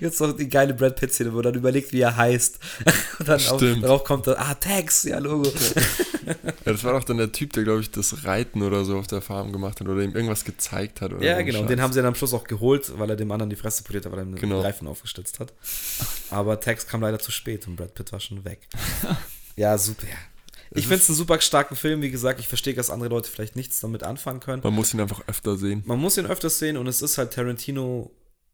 jetzt 0.01 0.21
noch 0.21 0.33
die 0.37 0.49
geile 0.49 0.75
Brad 0.75 0.97
Pitt-Szene, 0.97 1.33
wo 1.35 1.41
dann 1.43 1.55
überlegt, 1.55 1.93
wie 1.93 2.01
er 2.01 2.17
heißt. 2.17 2.59
Und 3.19 3.29
dann 3.29 3.41
auch, 3.41 3.61
darauf 3.81 4.05
kommt 4.05 4.27
dann, 4.27 4.37
ah, 4.37 4.55
Tags, 4.55 5.05
ja, 5.05 5.19
Logo. 5.19 5.51
Ja, 6.27 6.35
das 6.73 6.85
war 6.85 6.93
doch 6.93 7.05
dann 7.05 7.17
der 7.19 7.33
Typ, 7.33 7.53
der, 7.55 7.65
glaube 7.65 7.81
ich, 7.81 7.91
das 7.91 8.25
Reiten 8.25 8.63
oder 8.63 8.85
so 8.85 8.99
auf 8.99 9.07
der 9.07 9.21
Farm 9.23 9.53
gemacht 9.53 9.81
hat 9.81 9.89
oder 9.89 10.03
ihm 10.03 10.15
irgendwas 10.15 10.45
gezeigt 10.45 11.01
hat. 11.01 11.13
Oder 11.13 11.25
Ja, 11.25 11.41
genau. 11.43 11.61
Scheiß. 11.61 11.69
Den 11.69 11.81
haben 11.81 11.93
sie 11.93 11.99
dann 11.99 12.07
am 12.07 12.15
Schluss 12.15 12.35
auch 12.35 12.45
geholt, 12.45 12.93
weil 12.99 13.09
er 13.11 13.17
dem 13.17 13.31
anderen 13.31 13.51
die 13.51 13.57
Fresse 13.57 13.83
poliert 13.83 14.05
hat, 14.05 14.13
weil 14.13 14.19
er 14.21 14.23
einen 14.23 14.35
Genau. 14.35 14.61
Reifen 14.61 14.87
aufgestützt 14.89 15.41
hat. 15.41 15.53
Aber 16.31 16.61
Tags 16.61 16.87
kam 16.87 17.01
leider 17.01 17.19
zu 17.19 17.31
spät 17.31 17.67
und 17.67 17.77
Brad 17.77 17.95
Pitt 17.95 18.13
war 18.13 18.21
schon 18.21 18.45
weg. 18.45 18.69
ja, 19.57 19.77
super. 19.79 20.07
Ja. 20.07 20.17
Ich 20.73 20.87
finde 20.87 21.03
es 21.03 21.09
einen 21.09 21.17
super 21.17 21.41
starken 21.41 21.77
Film. 21.77 22.03
Wie 22.03 22.11
gesagt, 22.11 22.41
ich 22.41 22.49
verstehe, 22.49 22.75
dass 22.75 22.91
andere 22.91 23.09
Leute 23.09 23.31
vielleicht 23.31 23.57
nichts 23.57 23.81
damit 23.81 24.03
anfangen 24.03 24.41
können. 24.41 24.61
Man 24.63 24.75
muss 24.75 24.93
ihn 24.93 25.01
einfach 25.01 25.23
öfter 25.27 25.57
sehen. 25.57 25.83
Man 25.87 25.99
muss 25.99 26.19
ihn 26.19 26.27
öfters 26.27 26.59
sehen 26.59 26.77
und 26.77 26.87
es 26.89 27.01
ist 27.01 27.17
halt 27.17 27.33
Tarantino 27.33 28.11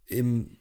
im 0.07 0.57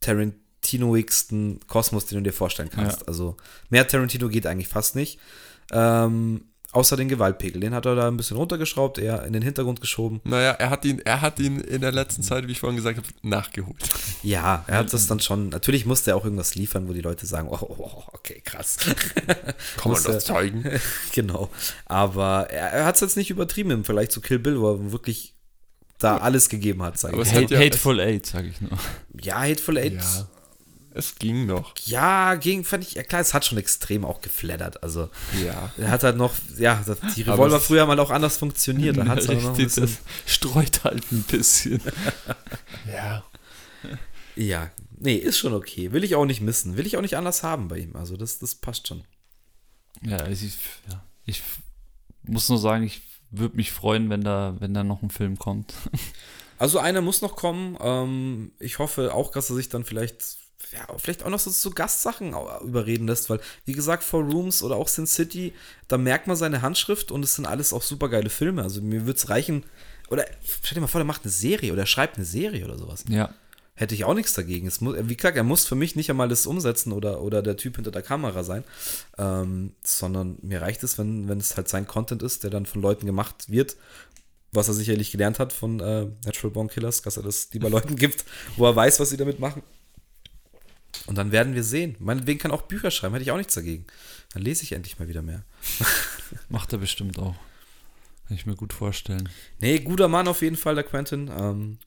Tarantinoigsten 0.00 1.60
Kosmos, 1.66 2.06
den 2.06 2.18
du 2.18 2.30
dir 2.30 2.32
vorstellen 2.32 2.70
kannst. 2.70 3.00
Ja. 3.00 3.08
Also 3.08 3.36
mehr 3.68 3.86
Tarantino 3.86 4.28
geht 4.28 4.46
eigentlich 4.46 4.68
fast 4.68 4.96
nicht. 4.96 5.18
Ähm, 5.72 6.44
außer 6.72 6.96
den 6.96 7.08
Gewaltpegel. 7.08 7.60
Den 7.60 7.74
hat 7.74 7.86
er 7.86 7.94
da 7.94 8.08
ein 8.08 8.16
bisschen 8.16 8.36
runtergeschraubt, 8.36 8.98
eher 8.98 9.24
in 9.24 9.32
den 9.32 9.42
Hintergrund 9.42 9.80
geschoben. 9.80 10.20
Naja, 10.24 10.52
er 10.52 10.70
hat 10.70 10.84
ihn, 10.84 11.00
er 11.00 11.20
hat 11.20 11.38
ihn 11.40 11.60
in 11.60 11.80
der 11.80 11.92
letzten 11.92 12.22
Zeit, 12.22 12.46
wie 12.46 12.52
ich 12.52 12.60
vorhin 12.60 12.76
gesagt 12.76 12.98
habe, 12.98 13.08
nachgeholt. 13.22 13.82
Ja, 14.22 14.64
er 14.66 14.78
hat 14.78 14.92
das 14.92 15.06
dann 15.06 15.20
schon. 15.20 15.48
Natürlich 15.48 15.86
musste 15.86 16.12
er 16.12 16.16
auch 16.16 16.24
irgendwas 16.24 16.54
liefern, 16.54 16.88
wo 16.88 16.92
die 16.92 17.00
Leute 17.00 17.26
sagen, 17.26 17.48
oh, 17.50 17.58
oh, 17.60 17.76
oh, 17.78 18.02
okay, 18.12 18.40
krass. 18.44 18.76
Kann 19.76 19.92
man 19.92 20.02
das 20.02 20.24
zeigen? 20.24 20.64
genau. 21.12 21.50
Aber 21.86 22.48
er, 22.50 22.72
er 22.72 22.84
hat 22.84 22.94
es 22.96 23.00
jetzt 23.00 23.16
nicht 23.16 23.30
übertrieben 23.30 23.70
im 23.70 23.84
Vergleich 23.84 24.10
zu 24.10 24.20
Kill 24.20 24.38
Bill, 24.38 24.60
wo 24.60 24.70
er 24.70 24.92
wirklich 24.92 25.34
da 26.00 26.16
alles 26.18 26.48
gegeben 26.48 26.82
hat, 26.82 26.98
sage 26.98 27.14
Aber 27.14 27.22
ich. 27.22 27.28
es 27.28 27.34
mal. 27.34 27.42
hat 27.42 27.50
Hate, 27.50 27.54
ja- 27.54 27.60
Hateful 27.60 28.00
Eight, 28.00 28.26
sag 28.26 28.44
ich 28.46 28.60
nur. 28.60 28.70
Ja, 29.22 29.40
Hateful 29.40 29.78
Eight. 29.78 29.94
Ja. 29.94 30.28
Es 30.92 31.14
ging 31.14 31.46
noch. 31.46 31.72
Ja, 31.84 32.34
gegen, 32.34 32.64
fand 32.64 32.82
ich, 32.82 32.94
ja 32.94 33.04
klar, 33.04 33.20
es 33.20 33.32
hat 33.32 33.44
schon 33.44 33.58
extrem 33.58 34.04
auch 34.04 34.20
geflattert. 34.20 34.82
Also, 34.82 35.08
Ja. 35.44 35.72
er 35.78 35.88
hat 35.92 36.02
halt 36.02 36.16
noch, 36.16 36.34
ja, 36.58 36.82
das- 36.84 36.98
die 37.14 37.22
Revolver 37.22 37.58
es- 37.58 37.64
früher 37.66 37.82
haben 37.82 37.90
halt 37.90 38.00
auch 38.00 38.10
anders 38.10 38.36
funktioniert. 38.38 38.96
Da 38.96 39.06
hat 39.06 39.18
es 39.20 39.28
halt 39.28 39.38
noch 39.42 39.50
ein 39.50 39.54
Richtig, 39.54 39.66
bisschen, 39.82 39.98
das 40.24 40.32
streut 40.34 40.82
halt 40.84 41.10
ein 41.12 41.22
bisschen. 41.22 41.80
Ja. 42.92 43.22
Ja, 44.36 44.70
nee, 44.98 45.14
ist 45.16 45.38
schon 45.38 45.54
okay. 45.54 45.92
Will 45.92 46.02
ich 46.04 46.14
auch 46.16 46.24
nicht 46.24 46.40
missen. 46.40 46.76
Will 46.76 46.86
ich 46.86 46.96
auch 46.96 47.02
nicht 47.02 47.16
anders 47.16 47.42
haben 47.42 47.68
bei 47.68 47.78
ihm. 47.78 47.94
Also, 47.94 48.16
das, 48.16 48.38
das 48.38 48.54
passt 48.56 48.88
schon. 48.88 49.04
Ja, 50.02 50.26
ich, 50.26 50.40
ja, 50.88 51.04
ich 51.26 51.42
muss 52.22 52.48
nur 52.48 52.58
sagen, 52.58 52.84
ich 52.84 53.02
würde 53.30 53.56
mich 53.56 53.72
freuen, 53.72 54.10
wenn 54.10 54.22
da, 54.22 54.56
wenn 54.58 54.74
da 54.74 54.84
noch 54.84 55.02
ein 55.02 55.10
Film 55.10 55.38
kommt. 55.38 55.74
Also, 56.58 56.78
einer 56.78 57.00
muss 57.00 57.22
noch 57.22 57.36
kommen. 57.36 57.78
Ähm, 57.80 58.52
ich 58.58 58.78
hoffe 58.78 59.14
auch, 59.14 59.30
dass 59.30 59.48
er 59.48 59.56
sich 59.56 59.70
dann 59.70 59.82
vielleicht, 59.82 60.36
ja, 60.72 60.86
vielleicht 60.98 61.24
auch 61.24 61.30
noch 61.30 61.38
so, 61.38 61.48
so 61.48 61.70
Gastsachen 61.70 62.34
überreden 62.62 63.06
lässt, 63.06 63.30
weil, 63.30 63.40
wie 63.64 63.72
gesagt, 63.72 64.04
Four 64.04 64.24
Rooms 64.24 64.62
oder 64.62 64.76
auch 64.76 64.86
Sin 64.86 65.06
City, 65.06 65.54
da 65.88 65.96
merkt 65.96 66.26
man 66.26 66.36
seine 66.36 66.60
Handschrift 66.60 67.12
und 67.12 67.24
es 67.24 67.34
sind 67.34 67.46
alles 67.46 67.72
auch 67.72 67.80
super 67.80 68.10
geile 68.10 68.28
Filme. 68.28 68.62
Also, 68.62 68.82
mir 68.82 69.06
würde 69.06 69.16
es 69.16 69.30
reichen. 69.30 69.64
Oder 70.10 70.26
stell 70.62 70.74
dir 70.74 70.82
mal 70.82 70.86
vor, 70.86 70.98
der 70.98 71.06
macht 71.06 71.22
eine 71.22 71.32
Serie 71.32 71.72
oder 71.72 71.84
er 71.84 71.86
schreibt 71.86 72.16
eine 72.16 72.26
Serie 72.26 72.66
oder 72.66 72.76
sowas. 72.76 73.04
Ja, 73.08 73.32
hätte 73.80 73.94
ich 73.94 74.04
auch 74.04 74.14
nichts 74.14 74.34
dagegen. 74.34 74.66
Es 74.66 74.82
muss, 74.82 74.94
wie 75.00 75.16
gesagt, 75.16 75.38
er 75.38 75.42
muss 75.42 75.64
für 75.64 75.74
mich 75.74 75.96
nicht 75.96 76.10
einmal 76.10 76.28
das 76.28 76.46
umsetzen 76.46 76.92
oder, 76.92 77.22
oder 77.22 77.40
der 77.40 77.56
Typ 77.56 77.76
hinter 77.76 77.90
der 77.90 78.02
Kamera 78.02 78.44
sein, 78.44 78.62
ähm, 79.16 79.72
sondern 79.82 80.36
mir 80.42 80.60
reicht 80.60 80.84
es, 80.84 80.98
wenn, 80.98 81.28
wenn 81.28 81.38
es 81.38 81.56
halt 81.56 81.68
sein 81.68 81.86
Content 81.86 82.22
ist, 82.22 82.44
der 82.44 82.50
dann 82.50 82.66
von 82.66 82.82
Leuten 82.82 83.06
gemacht 83.06 83.48
wird, 83.48 83.76
was 84.52 84.68
er 84.68 84.74
sicherlich 84.74 85.10
gelernt 85.12 85.38
hat 85.38 85.54
von 85.54 85.80
äh, 85.80 86.06
Natural 86.26 86.50
Born 86.50 86.68
Killers, 86.68 87.00
dass 87.00 87.16
er 87.16 87.22
das 87.22 87.48
lieber 87.52 87.70
Leuten 87.76 87.96
gibt, 87.96 88.26
wo 88.58 88.66
er 88.66 88.76
weiß, 88.76 89.00
was 89.00 89.08
sie 89.08 89.16
damit 89.16 89.40
machen. 89.40 89.62
Und 91.06 91.16
dann 91.16 91.32
werden 91.32 91.54
wir 91.54 91.64
sehen. 91.64 91.96
Meinetwegen 92.00 92.38
kann 92.38 92.50
auch 92.50 92.62
Bücher 92.62 92.90
schreiben, 92.90 93.14
hätte 93.14 93.22
ich 93.22 93.30
auch 93.30 93.38
nichts 93.38 93.54
dagegen. 93.54 93.86
Dann 94.34 94.42
lese 94.42 94.62
ich 94.62 94.72
endlich 94.72 94.98
mal 94.98 95.08
wieder 95.08 95.22
mehr. 95.22 95.42
macht 96.50 96.70
er 96.74 96.78
bestimmt 96.78 97.18
auch. 97.18 97.34
Kann 98.28 98.36
ich 98.36 98.44
mir 98.44 98.56
gut 98.56 98.74
vorstellen. 98.74 99.30
Nee, 99.58 99.78
guter 99.78 100.08
Mann 100.08 100.28
auf 100.28 100.42
jeden 100.42 100.56
Fall, 100.56 100.74
der 100.74 100.84
Quentin. 100.84 101.30
Ähm, 101.34 101.78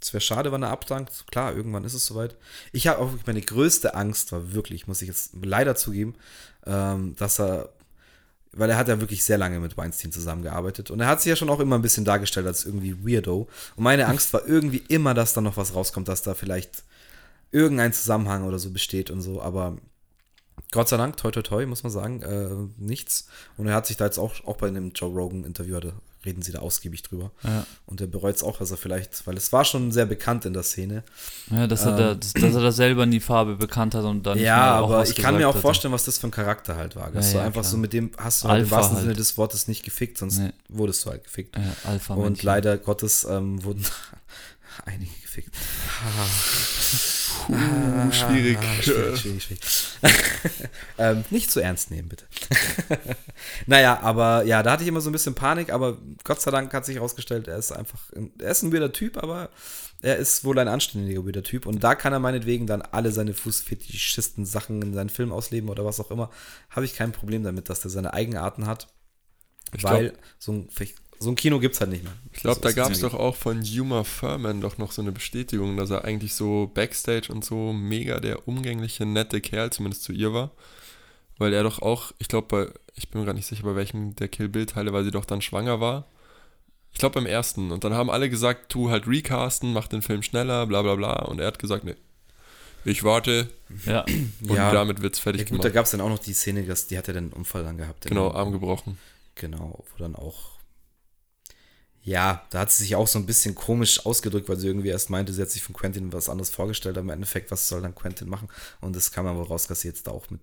es 0.00 0.12
wäre 0.12 0.20
schade, 0.20 0.52
wenn 0.52 0.62
er 0.62 0.70
abdankt. 0.70 1.24
Klar, 1.30 1.54
irgendwann 1.54 1.84
ist 1.84 1.94
es 1.94 2.06
soweit. 2.06 2.36
Ich 2.72 2.86
habe 2.86 3.00
auch 3.00 3.10
meine 3.26 3.42
größte 3.42 3.94
Angst 3.94 4.32
war 4.32 4.52
wirklich, 4.52 4.86
muss 4.86 5.02
ich 5.02 5.08
jetzt 5.08 5.32
leider 5.42 5.76
zugeben, 5.76 6.14
ähm, 6.66 7.14
dass 7.16 7.38
er, 7.38 7.70
weil 8.52 8.70
er 8.70 8.78
hat 8.78 8.88
ja 8.88 9.00
wirklich 9.00 9.24
sehr 9.24 9.38
lange 9.38 9.60
mit 9.60 9.76
Weinstein 9.76 10.12
zusammengearbeitet 10.12 10.90
und 10.90 11.00
er 11.00 11.06
hat 11.06 11.20
sich 11.20 11.30
ja 11.30 11.36
schon 11.36 11.50
auch 11.50 11.60
immer 11.60 11.76
ein 11.76 11.82
bisschen 11.82 12.04
dargestellt 12.04 12.46
als 12.46 12.64
irgendwie 12.64 12.96
Weirdo. 13.06 13.48
Und 13.76 13.84
meine 13.84 14.06
Angst 14.06 14.32
war 14.32 14.46
irgendwie 14.46 14.82
immer, 14.88 15.14
dass 15.14 15.34
da 15.34 15.40
noch 15.40 15.56
was 15.56 15.74
rauskommt, 15.74 16.08
dass 16.08 16.22
da 16.22 16.34
vielleicht 16.34 16.84
irgendein 17.52 17.92
Zusammenhang 17.92 18.44
oder 18.44 18.58
so 18.58 18.70
besteht 18.70 19.10
und 19.10 19.22
so, 19.22 19.42
aber 19.42 19.76
Gott 20.72 20.88
sei 20.88 20.96
Dank, 20.96 21.16
toi 21.16 21.30
toi 21.30 21.42
toi, 21.42 21.66
muss 21.66 21.82
man 21.82 21.90
sagen, 21.90 22.22
äh, 22.22 22.48
nichts. 22.78 23.28
Und 23.56 23.66
er 23.66 23.74
hat 23.74 23.86
sich 23.86 23.96
da 23.96 24.04
jetzt 24.04 24.18
auch, 24.18 24.44
auch 24.46 24.56
bei 24.56 24.68
einem 24.68 24.92
Joe 24.92 25.10
Rogan-Interview, 25.10 25.76
reden 26.24 26.42
sie 26.42 26.52
da 26.52 26.58
ausgiebig 26.58 27.02
drüber. 27.02 27.30
Ja. 27.42 27.64
Und 27.86 28.00
er 28.00 28.06
bereut 28.06 28.36
es 28.36 28.42
auch, 28.42 28.58
dass 28.58 28.70
er 28.70 28.76
vielleicht, 28.76 29.26
weil 29.26 29.36
es 29.36 29.52
war 29.52 29.64
schon 29.64 29.90
sehr 29.92 30.06
bekannt 30.06 30.44
in 30.44 30.52
der 30.52 30.62
Szene. 30.62 31.02
Ja, 31.50 31.66
dass, 31.66 31.84
er 31.86 31.96
da, 31.96 32.14
dass, 32.14 32.32
dass 32.34 32.54
er 32.54 32.60
da 32.60 32.72
selber 32.72 33.06
nie 33.06 33.20
Farbe 33.20 33.56
bekannt 33.56 33.94
hat 33.94 34.04
und 34.04 34.24
dann 34.26 34.38
Ja, 34.38 34.72
aber 34.72 35.02
ich 35.02 35.14
kann 35.16 35.36
mir 35.36 35.48
auch 35.48 35.56
vorstellen, 35.56 35.92
was 35.94 36.04
das 36.04 36.18
für 36.18 36.26
ein 36.28 36.30
Charakter 36.30 36.76
halt 36.76 36.94
war. 36.96 37.10
Dass 37.10 37.32
Ja, 37.32 37.40
du 37.40 37.46
einfach 37.46 37.62
klar. 37.62 37.70
so 37.72 37.76
mit 37.78 37.92
dem 37.92 38.10
hast 38.18 38.44
du 38.44 38.48
halt 38.48 38.64
im 38.64 38.70
wahrsten 38.70 38.96
halt. 38.96 39.04
Sinne 39.04 39.16
des 39.16 39.38
Wortes 39.38 39.66
nicht 39.68 39.82
gefickt, 39.82 40.18
sonst 40.18 40.38
Nee. 40.38 40.52
wurdest 40.68 41.04
du 41.06 41.10
halt 41.10 41.24
gefickt. 41.24 41.56
Alpha 41.84 42.14
Und 42.14 42.42
leider 42.42 42.76
Gottes 42.78 43.24
ähm, 43.24 43.64
wurden 43.64 43.84
einige 44.86 45.12
gefickt. 45.22 45.54
Uh, 47.48 48.12
schwierig. 48.12 48.58
Ah, 48.60 48.82
schwierig, 48.82 49.20
schwierig, 49.20 49.42
schwierig. 49.42 49.60
ähm, 50.98 51.24
nicht 51.30 51.50
zu 51.50 51.60
ernst 51.60 51.90
nehmen, 51.90 52.08
bitte. 52.08 52.26
naja, 53.66 54.00
aber 54.02 54.44
ja, 54.44 54.62
da 54.62 54.72
hatte 54.72 54.82
ich 54.82 54.88
immer 54.88 55.00
so 55.00 55.10
ein 55.10 55.12
bisschen 55.12 55.34
Panik, 55.34 55.72
aber 55.72 55.98
Gott 56.24 56.40
sei 56.40 56.50
Dank 56.50 56.72
hat 56.72 56.84
sich 56.84 56.96
herausgestellt, 56.96 57.48
er 57.48 57.58
ist 57.58 57.72
einfach, 57.72 58.00
ein, 58.14 58.32
er 58.38 58.50
ist 58.50 58.62
ein 58.62 58.72
weirder 58.72 58.92
Typ, 58.92 59.16
aber 59.22 59.50
er 60.02 60.16
ist 60.16 60.44
wohl 60.44 60.58
ein 60.58 60.68
anständiger 60.68 61.24
weirder 61.24 61.42
Typ 61.42 61.66
und 61.66 61.82
da 61.84 61.94
kann 61.94 62.12
er 62.12 62.20
meinetwegen 62.20 62.66
dann 62.66 62.82
alle 62.82 63.12
seine 63.12 63.34
Fußfetischisten 63.34 64.46
Sachen 64.46 64.80
in 64.82 64.94
seinen 64.94 65.10
Film 65.10 65.32
ausleben 65.32 65.68
oder 65.70 65.84
was 65.84 66.00
auch 66.00 66.10
immer. 66.10 66.30
Habe 66.70 66.86
ich 66.86 66.94
kein 66.94 67.12
Problem 67.12 67.42
damit, 67.42 67.68
dass 67.68 67.80
der 67.80 67.90
seine 67.90 68.14
Eigenarten 68.14 68.66
hat, 68.66 68.88
Ich 69.74 69.84
weil 69.84 70.10
glaub- 70.10 70.22
so 70.38 70.52
ein, 70.52 70.70
so 71.22 71.28
ein 71.30 71.36
Kino 71.36 71.58
gibt 71.60 71.74
es 71.74 71.80
halt 71.80 71.90
nicht 71.90 72.02
mehr. 72.02 72.12
Ich 72.32 72.40
glaube, 72.40 72.60
da 72.60 72.72
gab 72.72 72.90
es 72.90 73.00
doch 73.00 73.14
auch 73.14 73.36
von 73.36 73.62
Yuma 73.62 74.04
Furman 74.04 74.60
doch 74.60 74.78
noch 74.78 74.90
so 74.90 75.02
eine 75.02 75.12
Bestätigung, 75.12 75.76
dass 75.76 75.90
er 75.90 76.04
eigentlich 76.04 76.34
so 76.34 76.70
Backstage 76.74 77.30
und 77.32 77.44
so 77.44 77.72
mega 77.72 78.20
der 78.20 78.48
umgängliche, 78.48 79.04
nette 79.06 79.40
Kerl, 79.40 79.70
zumindest 79.70 80.02
zu 80.02 80.12
ihr 80.12 80.32
war. 80.32 80.50
Weil 81.38 81.52
er 81.52 81.62
doch 81.62 81.80
auch, 81.82 82.12
ich 82.18 82.28
glaube, 82.28 82.46
bei, 82.48 82.72
ich 82.96 83.08
bin 83.10 83.20
mir 83.20 83.26
gerade 83.26 83.36
nicht 83.36 83.46
sicher, 83.46 83.62
bei 83.64 83.74
welchem 83.76 84.16
der 84.16 84.28
Kill 84.28 84.48
Bill-Teile, 84.48 84.92
weil 84.92 85.04
sie 85.04 85.10
doch 85.10 85.24
dann 85.24 85.40
schwanger 85.42 85.80
war. 85.80 86.06
Ich 86.92 86.98
glaube 86.98 87.14
beim 87.14 87.26
ersten. 87.26 87.70
Und 87.70 87.84
dann 87.84 87.94
haben 87.94 88.10
alle 88.10 88.28
gesagt, 88.28 88.70
tu 88.72 88.90
halt 88.90 89.06
recasten, 89.06 89.72
mach 89.72 89.86
den 89.88 90.02
Film 90.02 90.22
schneller, 90.22 90.66
bla 90.66 90.82
bla 90.82 90.94
bla. 90.96 91.12
Und 91.26 91.38
er 91.40 91.46
hat 91.46 91.58
gesagt, 91.58 91.84
nee. 91.84 91.94
Ich 92.84 93.04
warte 93.04 93.48
Ja, 93.84 94.04
und 94.42 94.56
Ja. 94.56 94.72
damit 94.72 95.02
wird's 95.02 95.18
fertig 95.18 95.42
Ja, 95.42 95.44
gut, 95.48 95.58
da 95.58 95.62
gemacht. 95.64 95.74
gab 95.74 95.84
es 95.84 95.90
dann 95.92 96.00
auch 96.00 96.08
noch 96.08 96.18
die 96.18 96.32
Szene, 96.32 96.62
dass 96.64 96.86
die 96.86 96.96
hat 96.96 97.08
ja 97.08 97.12
den 97.12 97.30
Unfall 97.32 97.62
dann 97.62 97.76
gehabt. 97.76 98.06
Genau, 98.06 98.30
Arm 98.32 98.52
gebrochen. 98.52 98.98
Genau, 99.34 99.84
wo 99.92 99.98
dann 100.02 100.16
auch. 100.16 100.58
Ja, 102.10 102.44
da 102.50 102.58
hat 102.58 102.72
sie 102.72 102.82
sich 102.82 102.96
auch 102.96 103.06
so 103.06 103.20
ein 103.20 103.26
bisschen 103.26 103.54
komisch 103.54 104.04
ausgedrückt, 104.04 104.48
weil 104.48 104.56
sie 104.56 104.66
irgendwie 104.66 104.88
erst 104.88 105.10
meinte, 105.10 105.32
sie 105.32 105.40
hat 105.40 105.50
sich 105.50 105.62
von 105.62 105.76
Quentin 105.76 106.12
was 106.12 106.28
anderes 106.28 106.50
vorgestellt, 106.50 106.98
aber 106.98 107.04
im 107.04 107.10
Endeffekt, 107.10 107.52
was 107.52 107.68
soll 107.68 107.82
dann 107.82 107.94
Quentin 107.94 108.28
machen? 108.28 108.48
Und 108.80 108.96
das 108.96 109.12
kam 109.12 109.26
man 109.26 109.36
wohl 109.36 109.44
raus, 109.44 109.68
dass 109.68 109.82
sie 109.82 109.88
jetzt 109.88 110.08
da 110.08 110.10
auch 110.10 110.28
mit 110.28 110.40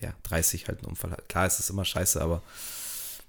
ja, 0.00 0.14
30 0.22 0.68
halt 0.68 0.78
einen 0.78 0.90
Unfall 0.90 1.10
hat. 1.10 1.28
Klar 1.28 1.48
ist 1.48 1.58
das 1.58 1.68
immer 1.68 1.84
scheiße, 1.84 2.22
aber 2.22 2.42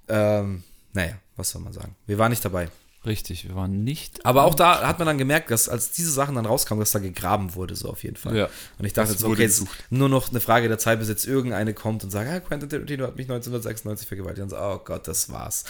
ähm, 0.09 0.63
naja, 0.93 1.17
was 1.35 1.49
soll 1.49 1.63
man 1.63 1.73
sagen? 1.73 1.95
Wir 2.05 2.19
waren 2.19 2.29
nicht 2.29 2.45
dabei. 2.45 2.69
Richtig. 3.05 3.47
Wir 3.47 3.55
waren 3.55 3.83
nicht. 3.83 4.25
Aber 4.25 4.43
auch 4.43 4.55
da 4.55 4.87
hat 4.87 4.99
man 4.99 5.07
dann 5.07 5.17
gemerkt, 5.17 5.51
dass 5.51 5.69
als 5.69 5.91
diese 5.91 6.11
Sachen 6.11 6.35
dann 6.35 6.45
rauskamen, 6.45 6.79
dass 6.79 6.91
da 6.91 6.99
gegraben 6.99 7.55
wurde, 7.55 7.75
so 7.75 7.89
auf 7.89 8.03
jeden 8.03 8.15
Fall. 8.15 8.35
Ja. 8.35 8.49
Und 8.77 8.85
ich 8.85 8.93
dachte 8.93 9.11
jetzt, 9.11 9.23
okay, 9.23 9.41
jetzt 9.41 9.65
nur 9.89 10.09
noch 10.09 10.29
eine 10.29 10.39
Frage 10.39 10.67
der 10.67 10.77
Zeit, 10.77 10.99
bis 10.99 11.09
jetzt 11.09 11.25
irgendeine 11.25 11.73
kommt 11.73 12.03
und 12.03 12.11
sagt, 12.11 12.29
ah, 12.29 12.39
Quentin 12.39 12.69
Tarantino 12.69 13.05
hat 13.05 13.15
mich 13.15 13.25
1996 13.25 14.07
vergewaltigt. 14.07 14.43
Und 14.43 14.49
so, 14.49 14.57
oh 14.57 14.79
Gott, 14.83 15.07
das 15.07 15.31
war's. 15.31 15.63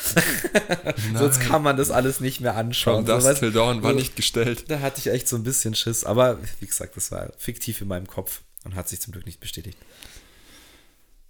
Sonst 1.15 1.39
kann 1.41 1.63
man 1.63 1.77
das 1.77 1.91
alles 1.91 2.19
nicht 2.19 2.41
mehr 2.41 2.55
anschauen. 2.55 3.05
From 3.05 3.21
So, 3.21 3.27
Dust 3.27 3.39
Till 3.39 3.51
Dawn 3.51 3.83
war 3.83 3.93
nicht 3.93 4.15
gestellt. 4.15 4.65
Da 4.69 4.79
hatte 4.79 4.99
ich 4.99 5.07
echt 5.07 5.27
so 5.27 5.35
ein 5.35 5.43
bisschen 5.43 5.75
Schiss. 5.75 6.03
Aber 6.03 6.37
wie 6.59 6.67
gesagt, 6.67 6.95
das 6.97 7.11
war 7.11 7.31
fiktiv 7.37 7.81
in 7.81 7.87
meinem 7.87 8.07
Kopf 8.07 8.41
und 8.63 8.75
hat 8.75 8.89
sich 8.89 8.99
zum 8.99 9.13
Glück 9.13 9.25
nicht 9.25 9.39
bestätigt. 9.39 9.77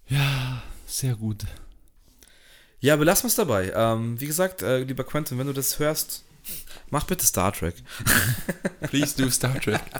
Ja, 0.07 0.61
sehr 0.85 1.15
gut. 1.15 1.45
Ja, 2.81 2.95
belassen 2.95 3.23
wir 3.23 3.27
es 3.27 3.35
dabei. 3.35 3.71
Ähm, 3.75 4.19
wie 4.19 4.25
gesagt, 4.25 4.63
äh, 4.63 4.79
lieber 4.79 5.03
Quentin, 5.03 5.37
wenn 5.37 5.47
du 5.47 5.53
das 5.53 5.77
hörst, 5.77 6.23
mach 6.89 7.05
bitte 7.05 7.25
Star 7.25 7.53
Trek. 7.53 7.75
Please 8.81 9.15
do 9.15 9.29
Star 9.29 9.59
Trek. 9.59 9.81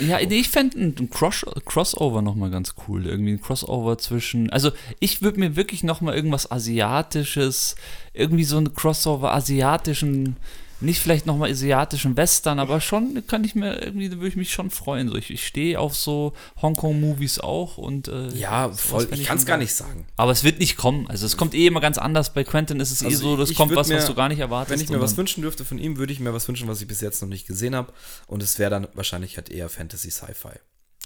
Ja, 0.00 0.18
nee, 0.18 0.40
ich 0.40 0.48
fände 0.48 0.76
ein 0.80 1.10
Cross 1.10 1.44
Crossover 1.66 2.20
nochmal 2.20 2.50
ganz 2.50 2.74
cool. 2.88 3.06
Irgendwie 3.06 3.32
ein 3.32 3.40
Crossover 3.40 3.96
zwischen. 3.96 4.50
Also, 4.50 4.72
ich 4.98 5.22
würde 5.22 5.38
mir 5.38 5.54
wirklich 5.54 5.84
nochmal 5.84 6.16
irgendwas 6.16 6.50
Asiatisches, 6.50 7.76
irgendwie 8.12 8.42
so 8.42 8.58
ein 8.58 8.74
Crossover 8.74 9.32
asiatischen, 9.32 10.36
nicht 10.80 11.00
vielleicht 11.00 11.24
nochmal 11.26 11.50
asiatischen 11.50 12.16
Western, 12.16 12.58
aber 12.58 12.80
schon 12.80 13.22
kann 13.26 13.44
ich 13.44 13.54
mir 13.54 13.82
irgendwie, 13.82 14.08
da 14.08 14.16
würde 14.16 14.28
ich 14.28 14.36
mich 14.36 14.52
schon 14.52 14.70
freuen. 14.70 15.08
So, 15.08 15.14
ich, 15.16 15.30
ich 15.30 15.46
stehe 15.46 15.78
auf 15.80 15.94
so 15.96 16.32
Hongkong-Movies 16.60 17.38
auch 17.40 17.78
und. 17.78 18.08
Äh, 18.08 18.28
Ja, 18.34 18.70
voll. 18.70 19.08
Ich 19.12 19.24
kann 19.24 19.38
es 19.38 19.46
gar 19.46 19.56
nicht 19.56 19.72
sagen. 19.74 20.06
Aber 20.16 20.32
es 20.32 20.44
wird 20.44 20.58
nicht 20.58 20.76
kommen. 20.76 21.06
Also, 21.08 21.26
es 21.26 21.36
kommt 21.36 21.54
eh 21.54 21.66
immer 21.66 21.80
ganz 21.80 21.96
anders. 21.98 22.32
Bei 22.34 22.44
Quentin 22.44 22.80
ist 22.80 22.90
es 22.90 23.02
eh 23.02 23.06
Also 23.06 23.18
so, 23.18 23.36
das 23.36 23.54
kommt 23.54 23.70
was, 23.72 23.88
was 23.88 24.02
mir- 24.02 24.04
du 24.06 24.14
gar 24.14 24.28
nicht 24.28 24.40
erwartest. 24.40 24.72
Wenn 24.78 24.84
ich 24.84 24.90
mir 24.90 25.00
was 25.00 25.16
wünschen 25.16 25.42
dürfte 25.42 25.64
von 25.64 25.78
ihm, 25.78 25.96
würde 25.96 26.12
ich 26.12 26.20
mir 26.20 26.34
was 26.34 26.46
wünschen, 26.48 26.68
was 26.68 26.80
ich 26.80 26.88
bis 26.88 27.00
jetzt 27.00 27.22
noch 27.22 27.28
nicht 27.28 27.46
gesehen 27.46 27.74
habe. 27.74 27.92
Und 28.26 28.42
es 28.42 28.58
wäre 28.58 28.70
dann 28.70 28.88
wahrscheinlich 28.94 29.36
halt 29.36 29.50
eher 29.50 29.68
Fantasy 29.68 30.10
Sci-Fi. 30.10 30.58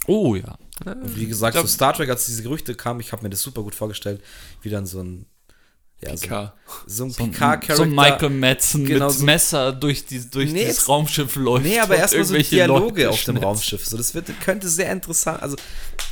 Oh 0.06 0.34
ja. 0.36 0.56
Und 0.86 1.16
wie 1.16 1.26
gesagt, 1.26 1.54
glaub- 1.54 1.66
so 1.66 1.72
Star 1.72 1.92
Trek, 1.92 2.08
als 2.08 2.26
diese 2.26 2.42
Gerüchte 2.42 2.74
kamen, 2.74 3.00
ich 3.00 3.12
habe 3.12 3.22
mir 3.22 3.30
das 3.30 3.42
super 3.42 3.62
gut 3.62 3.74
vorgestellt, 3.74 4.22
wie 4.62 4.70
dann 4.70 4.86
so 4.86 5.00
ein 5.02 5.26
ja, 6.00 6.16
so, 6.16 6.22
Picard. 6.22 6.52
so 6.86 7.04
ein 7.04 7.10
So 7.10 7.22
ein, 7.24 7.30
Picard-Charakter. 7.32 7.76
so 7.76 7.82
ein 7.82 7.94
Michael 7.94 8.30
Madsen 8.30 8.84
Genau, 8.86 9.06
mit 9.08 9.16
so- 9.16 9.24
Messer 9.24 9.72
durch, 9.72 10.06
die, 10.06 10.30
durch 10.30 10.52
Nee, 10.52 10.60
dieses 10.66 10.78
es- 10.82 10.88
Raumschiff 10.88 11.34
läuft. 11.36 11.64
Nee, 11.64 11.80
aber 11.80 11.96
erstmal 11.96 12.24
so 12.24 12.34
irgendwelche 12.34 12.54
Dialoge 12.56 13.02
Leute 13.04 13.10
auf 13.10 13.24
dem. 13.24 13.36
Raumschiff. 13.38 13.84
So, 13.84 13.96
das 13.96 14.14
wird, 14.14 14.28
könnte 14.40 14.68
sehr 14.68 14.92
interessant, 14.92 15.42
also 15.42 15.56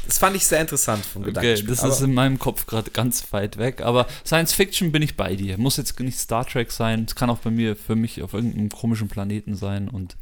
das 0.07 0.19
fand 0.19 0.35
ich 0.37 0.47
sehr 0.47 0.61
interessant 0.61 1.05
vom 1.05 1.23
Okay, 1.23 1.31
Gedankenspiel. 1.31 1.69
das 1.71 1.81
aber, 1.81 1.93
ist 1.93 2.01
in 2.01 2.15
meinem 2.15 2.39
Kopf 2.39 2.67
gerade 2.67 2.91
ganz 2.91 3.33
weit 3.33 3.59
weg. 3.59 3.81
Aber 3.83 4.07
Science 4.25 4.53
Fiction 4.53 4.91
bin 4.93 5.03
ich 5.03 5.17
bei 5.17 5.35
dir. 5.37 5.57
Muss 5.59 5.77
jetzt 5.77 5.99
nicht 6.01 6.19
Star 6.19 6.45
Trek 6.47 6.71
sein. 6.73 7.05
Es 7.09 7.15
kann 7.15 7.29
auch 7.31 7.39
bei 7.39 7.51
mir, 7.51 7.77
für 7.77 7.95
mich 7.97 8.23
auf 8.23 8.33
irgendeinem 8.33 8.69
komischen 8.71 9.09
Planeten 9.09 9.55
sein 9.57 9.89
und 9.89 10.17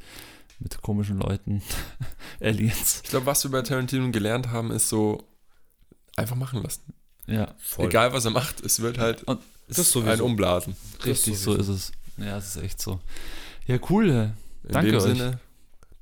mit 0.59 0.81
komischen 0.83 1.19
Leuten. 1.19 1.63
Aliens. 2.41 3.01
Ich 3.05 3.11
glaube, 3.11 3.27
was 3.27 3.45
wir 3.45 3.51
bei 3.51 3.63
Tarantino 3.63 4.11
gelernt 4.11 4.49
haben, 4.51 4.71
ist 4.71 4.89
so 4.89 5.25
einfach 6.17 6.37
machen 6.37 6.63
lassen. 6.63 6.95
Ja, 7.27 7.55
voll. 7.59 7.87
Egal, 7.87 8.13
was 8.13 8.25
er 8.25 8.31
macht, 8.31 8.61
es 8.65 8.81
wird 8.81 8.99
halt 8.99 9.23
und 9.25 9.41
Das 9.69 9.79
ist 9.79 9.97
ein 9.97 10.03
sowieso. 10.05 10.25
Umblasen. 10.25 10.77
richtig, 11.05 11.39
so 11.39 11.55
ist 11.55 11.69
es. 11.69 11.93
Ja, 12.19 12.37
es 12.39 12.57
ist 12.57 12.63
echt 12.63 12.81
so. 12.81 13.01
Ja, 13.67 13.79
cool. 13.91 14.33
In 14.65 14.73
Danke 14.73 14.91
dem 14.93 14.97
euch. 14.97 15.03
Sinne 15.03 15.41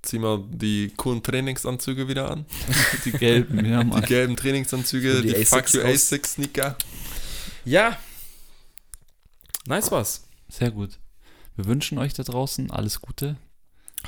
ziehen 0.02 0.22
wir 0.22 0.44
die 0.51 0.93
coolen 0.97 1.22
Trainingsanzüge 1.22 2.09
wieder 2.09 2.28
an. 2.30 2.44
Die 3.05 3.12
gelben, 3.12 3.64
ja, 3.64 3.84
Die 3.84 3.89
Mann. 3.89 4.02
gelben 4.02 4.34
Trainingsanzüge, 4.36 5.18
Und 5.18 5.22
die 5.22 5.34
die, 5.34 5.44
Fuck 5.44 5.72
You 5.74 5.80
aus. 5.82 5.86
Asics 5.86 6.32
Sneaker. 6.34 6.76
Ja. 7.64 7.97
Nice 9.66 9.93
was. 9.93 10.24
Sehr 10.48 10.72
gut. 10.72 10.98
Wir 11.56 11.66
wünschen 11.66 11.98
euch 11.98 12.14
da 12.14 12.24
draußen 12.24 12.70
alles 12.72 13.01
Gute. 13.01 13.36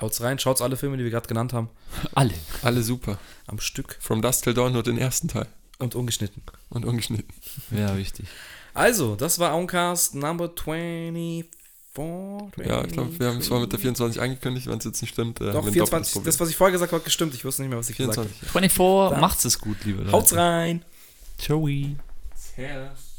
Haut's 0.00 0.20
rein, 0.20 0.40
schaut's 0.40 0.60
alle 0.62 0.76
Filme, 0.76 0.96
die 0.96 1.04
wir 1.04 1.10
gerade 1.12 1.28
genannt 1.28 1.52
haben, 1.52 1.68
Alle. 2.14 2.34
Alle 2.62 2.82
super. 2.82 3.18
am 3.46 3.60
Stück 3.60 3.96
From 4.00 4.20
Dust 4.20 4.42
Till 4.42 4.54
Dawn 4.54 4.72
nur 4.72 4.82
den 4.82 4.98
ersten 4.98 5.28
Teil. 5.28 5.46
und 5.78 5.94
ungeschnitten. 5.94 6.42
Und 6.70 6.84
ungeschnitten. 6.84 7.32
Ja, 7.70 7.96
wichtig. 7.96 8.26
Also, 8.74 9.14
das 9.16 9.38
war 9.38 9.54
Oncast 9.56 10.14
Number 10.16 10.50
24. 10.52 11.48
Ja, 12.66 12.84
ich 12.84 12.92
glaube, 12.92 13.18
wir 13.18 13.28
haben 13.28 13.38
es 13.38 13.48
mal 13.48 13.60
mit 13.60 13.70
der 13.72 13.78
24 13.78 14.20
angekündigt, 14.20 14.66
wenn 14.66 14.78
es 14.78 14.84
jetzt 14.84 15.00
nicht 15.00 15.12
stimmt. 15.12 15.40
Äh, 15.40 15.44
Doch, 15.52 15.54
haben 15.54 15.64
wir 15.66 15.70
ein 15.70 15.72
24. 15.74 15.78
doppeltes 15.90 16.12
Problem. 16.12 16.26
Das, 16.26 16.40
was 16.40 16.48
ich 16.50 16.56
vorher 16.56 16.72
gesagt 16.72 16.90
habe, 16.92 16.98
hat 17.00 17.04
gestimmt. 17.04 17.34
Ich 17.34 17.44
wusste 17.44 17.62
nicht 17.62 17.68
mehr, 17.70 17.78
was 17.78 17.88
ich 17.88 17.96
24. 17.96 18.32
gesagt 18.40 18.50
24, 18.52 19.10
Dann- 19.12 19.20
macht's 19.20 19.44
es 19.44 19.58
gut, 19.60 19.76
liebe 19.84 19.98
habe. 19.98 20.10
Leute. 20.10 20.12
Haut's 20.16 20.34
rein. 20.34 20.84
Ciao. 21.38 21.66
Cheers. 22.56 23.13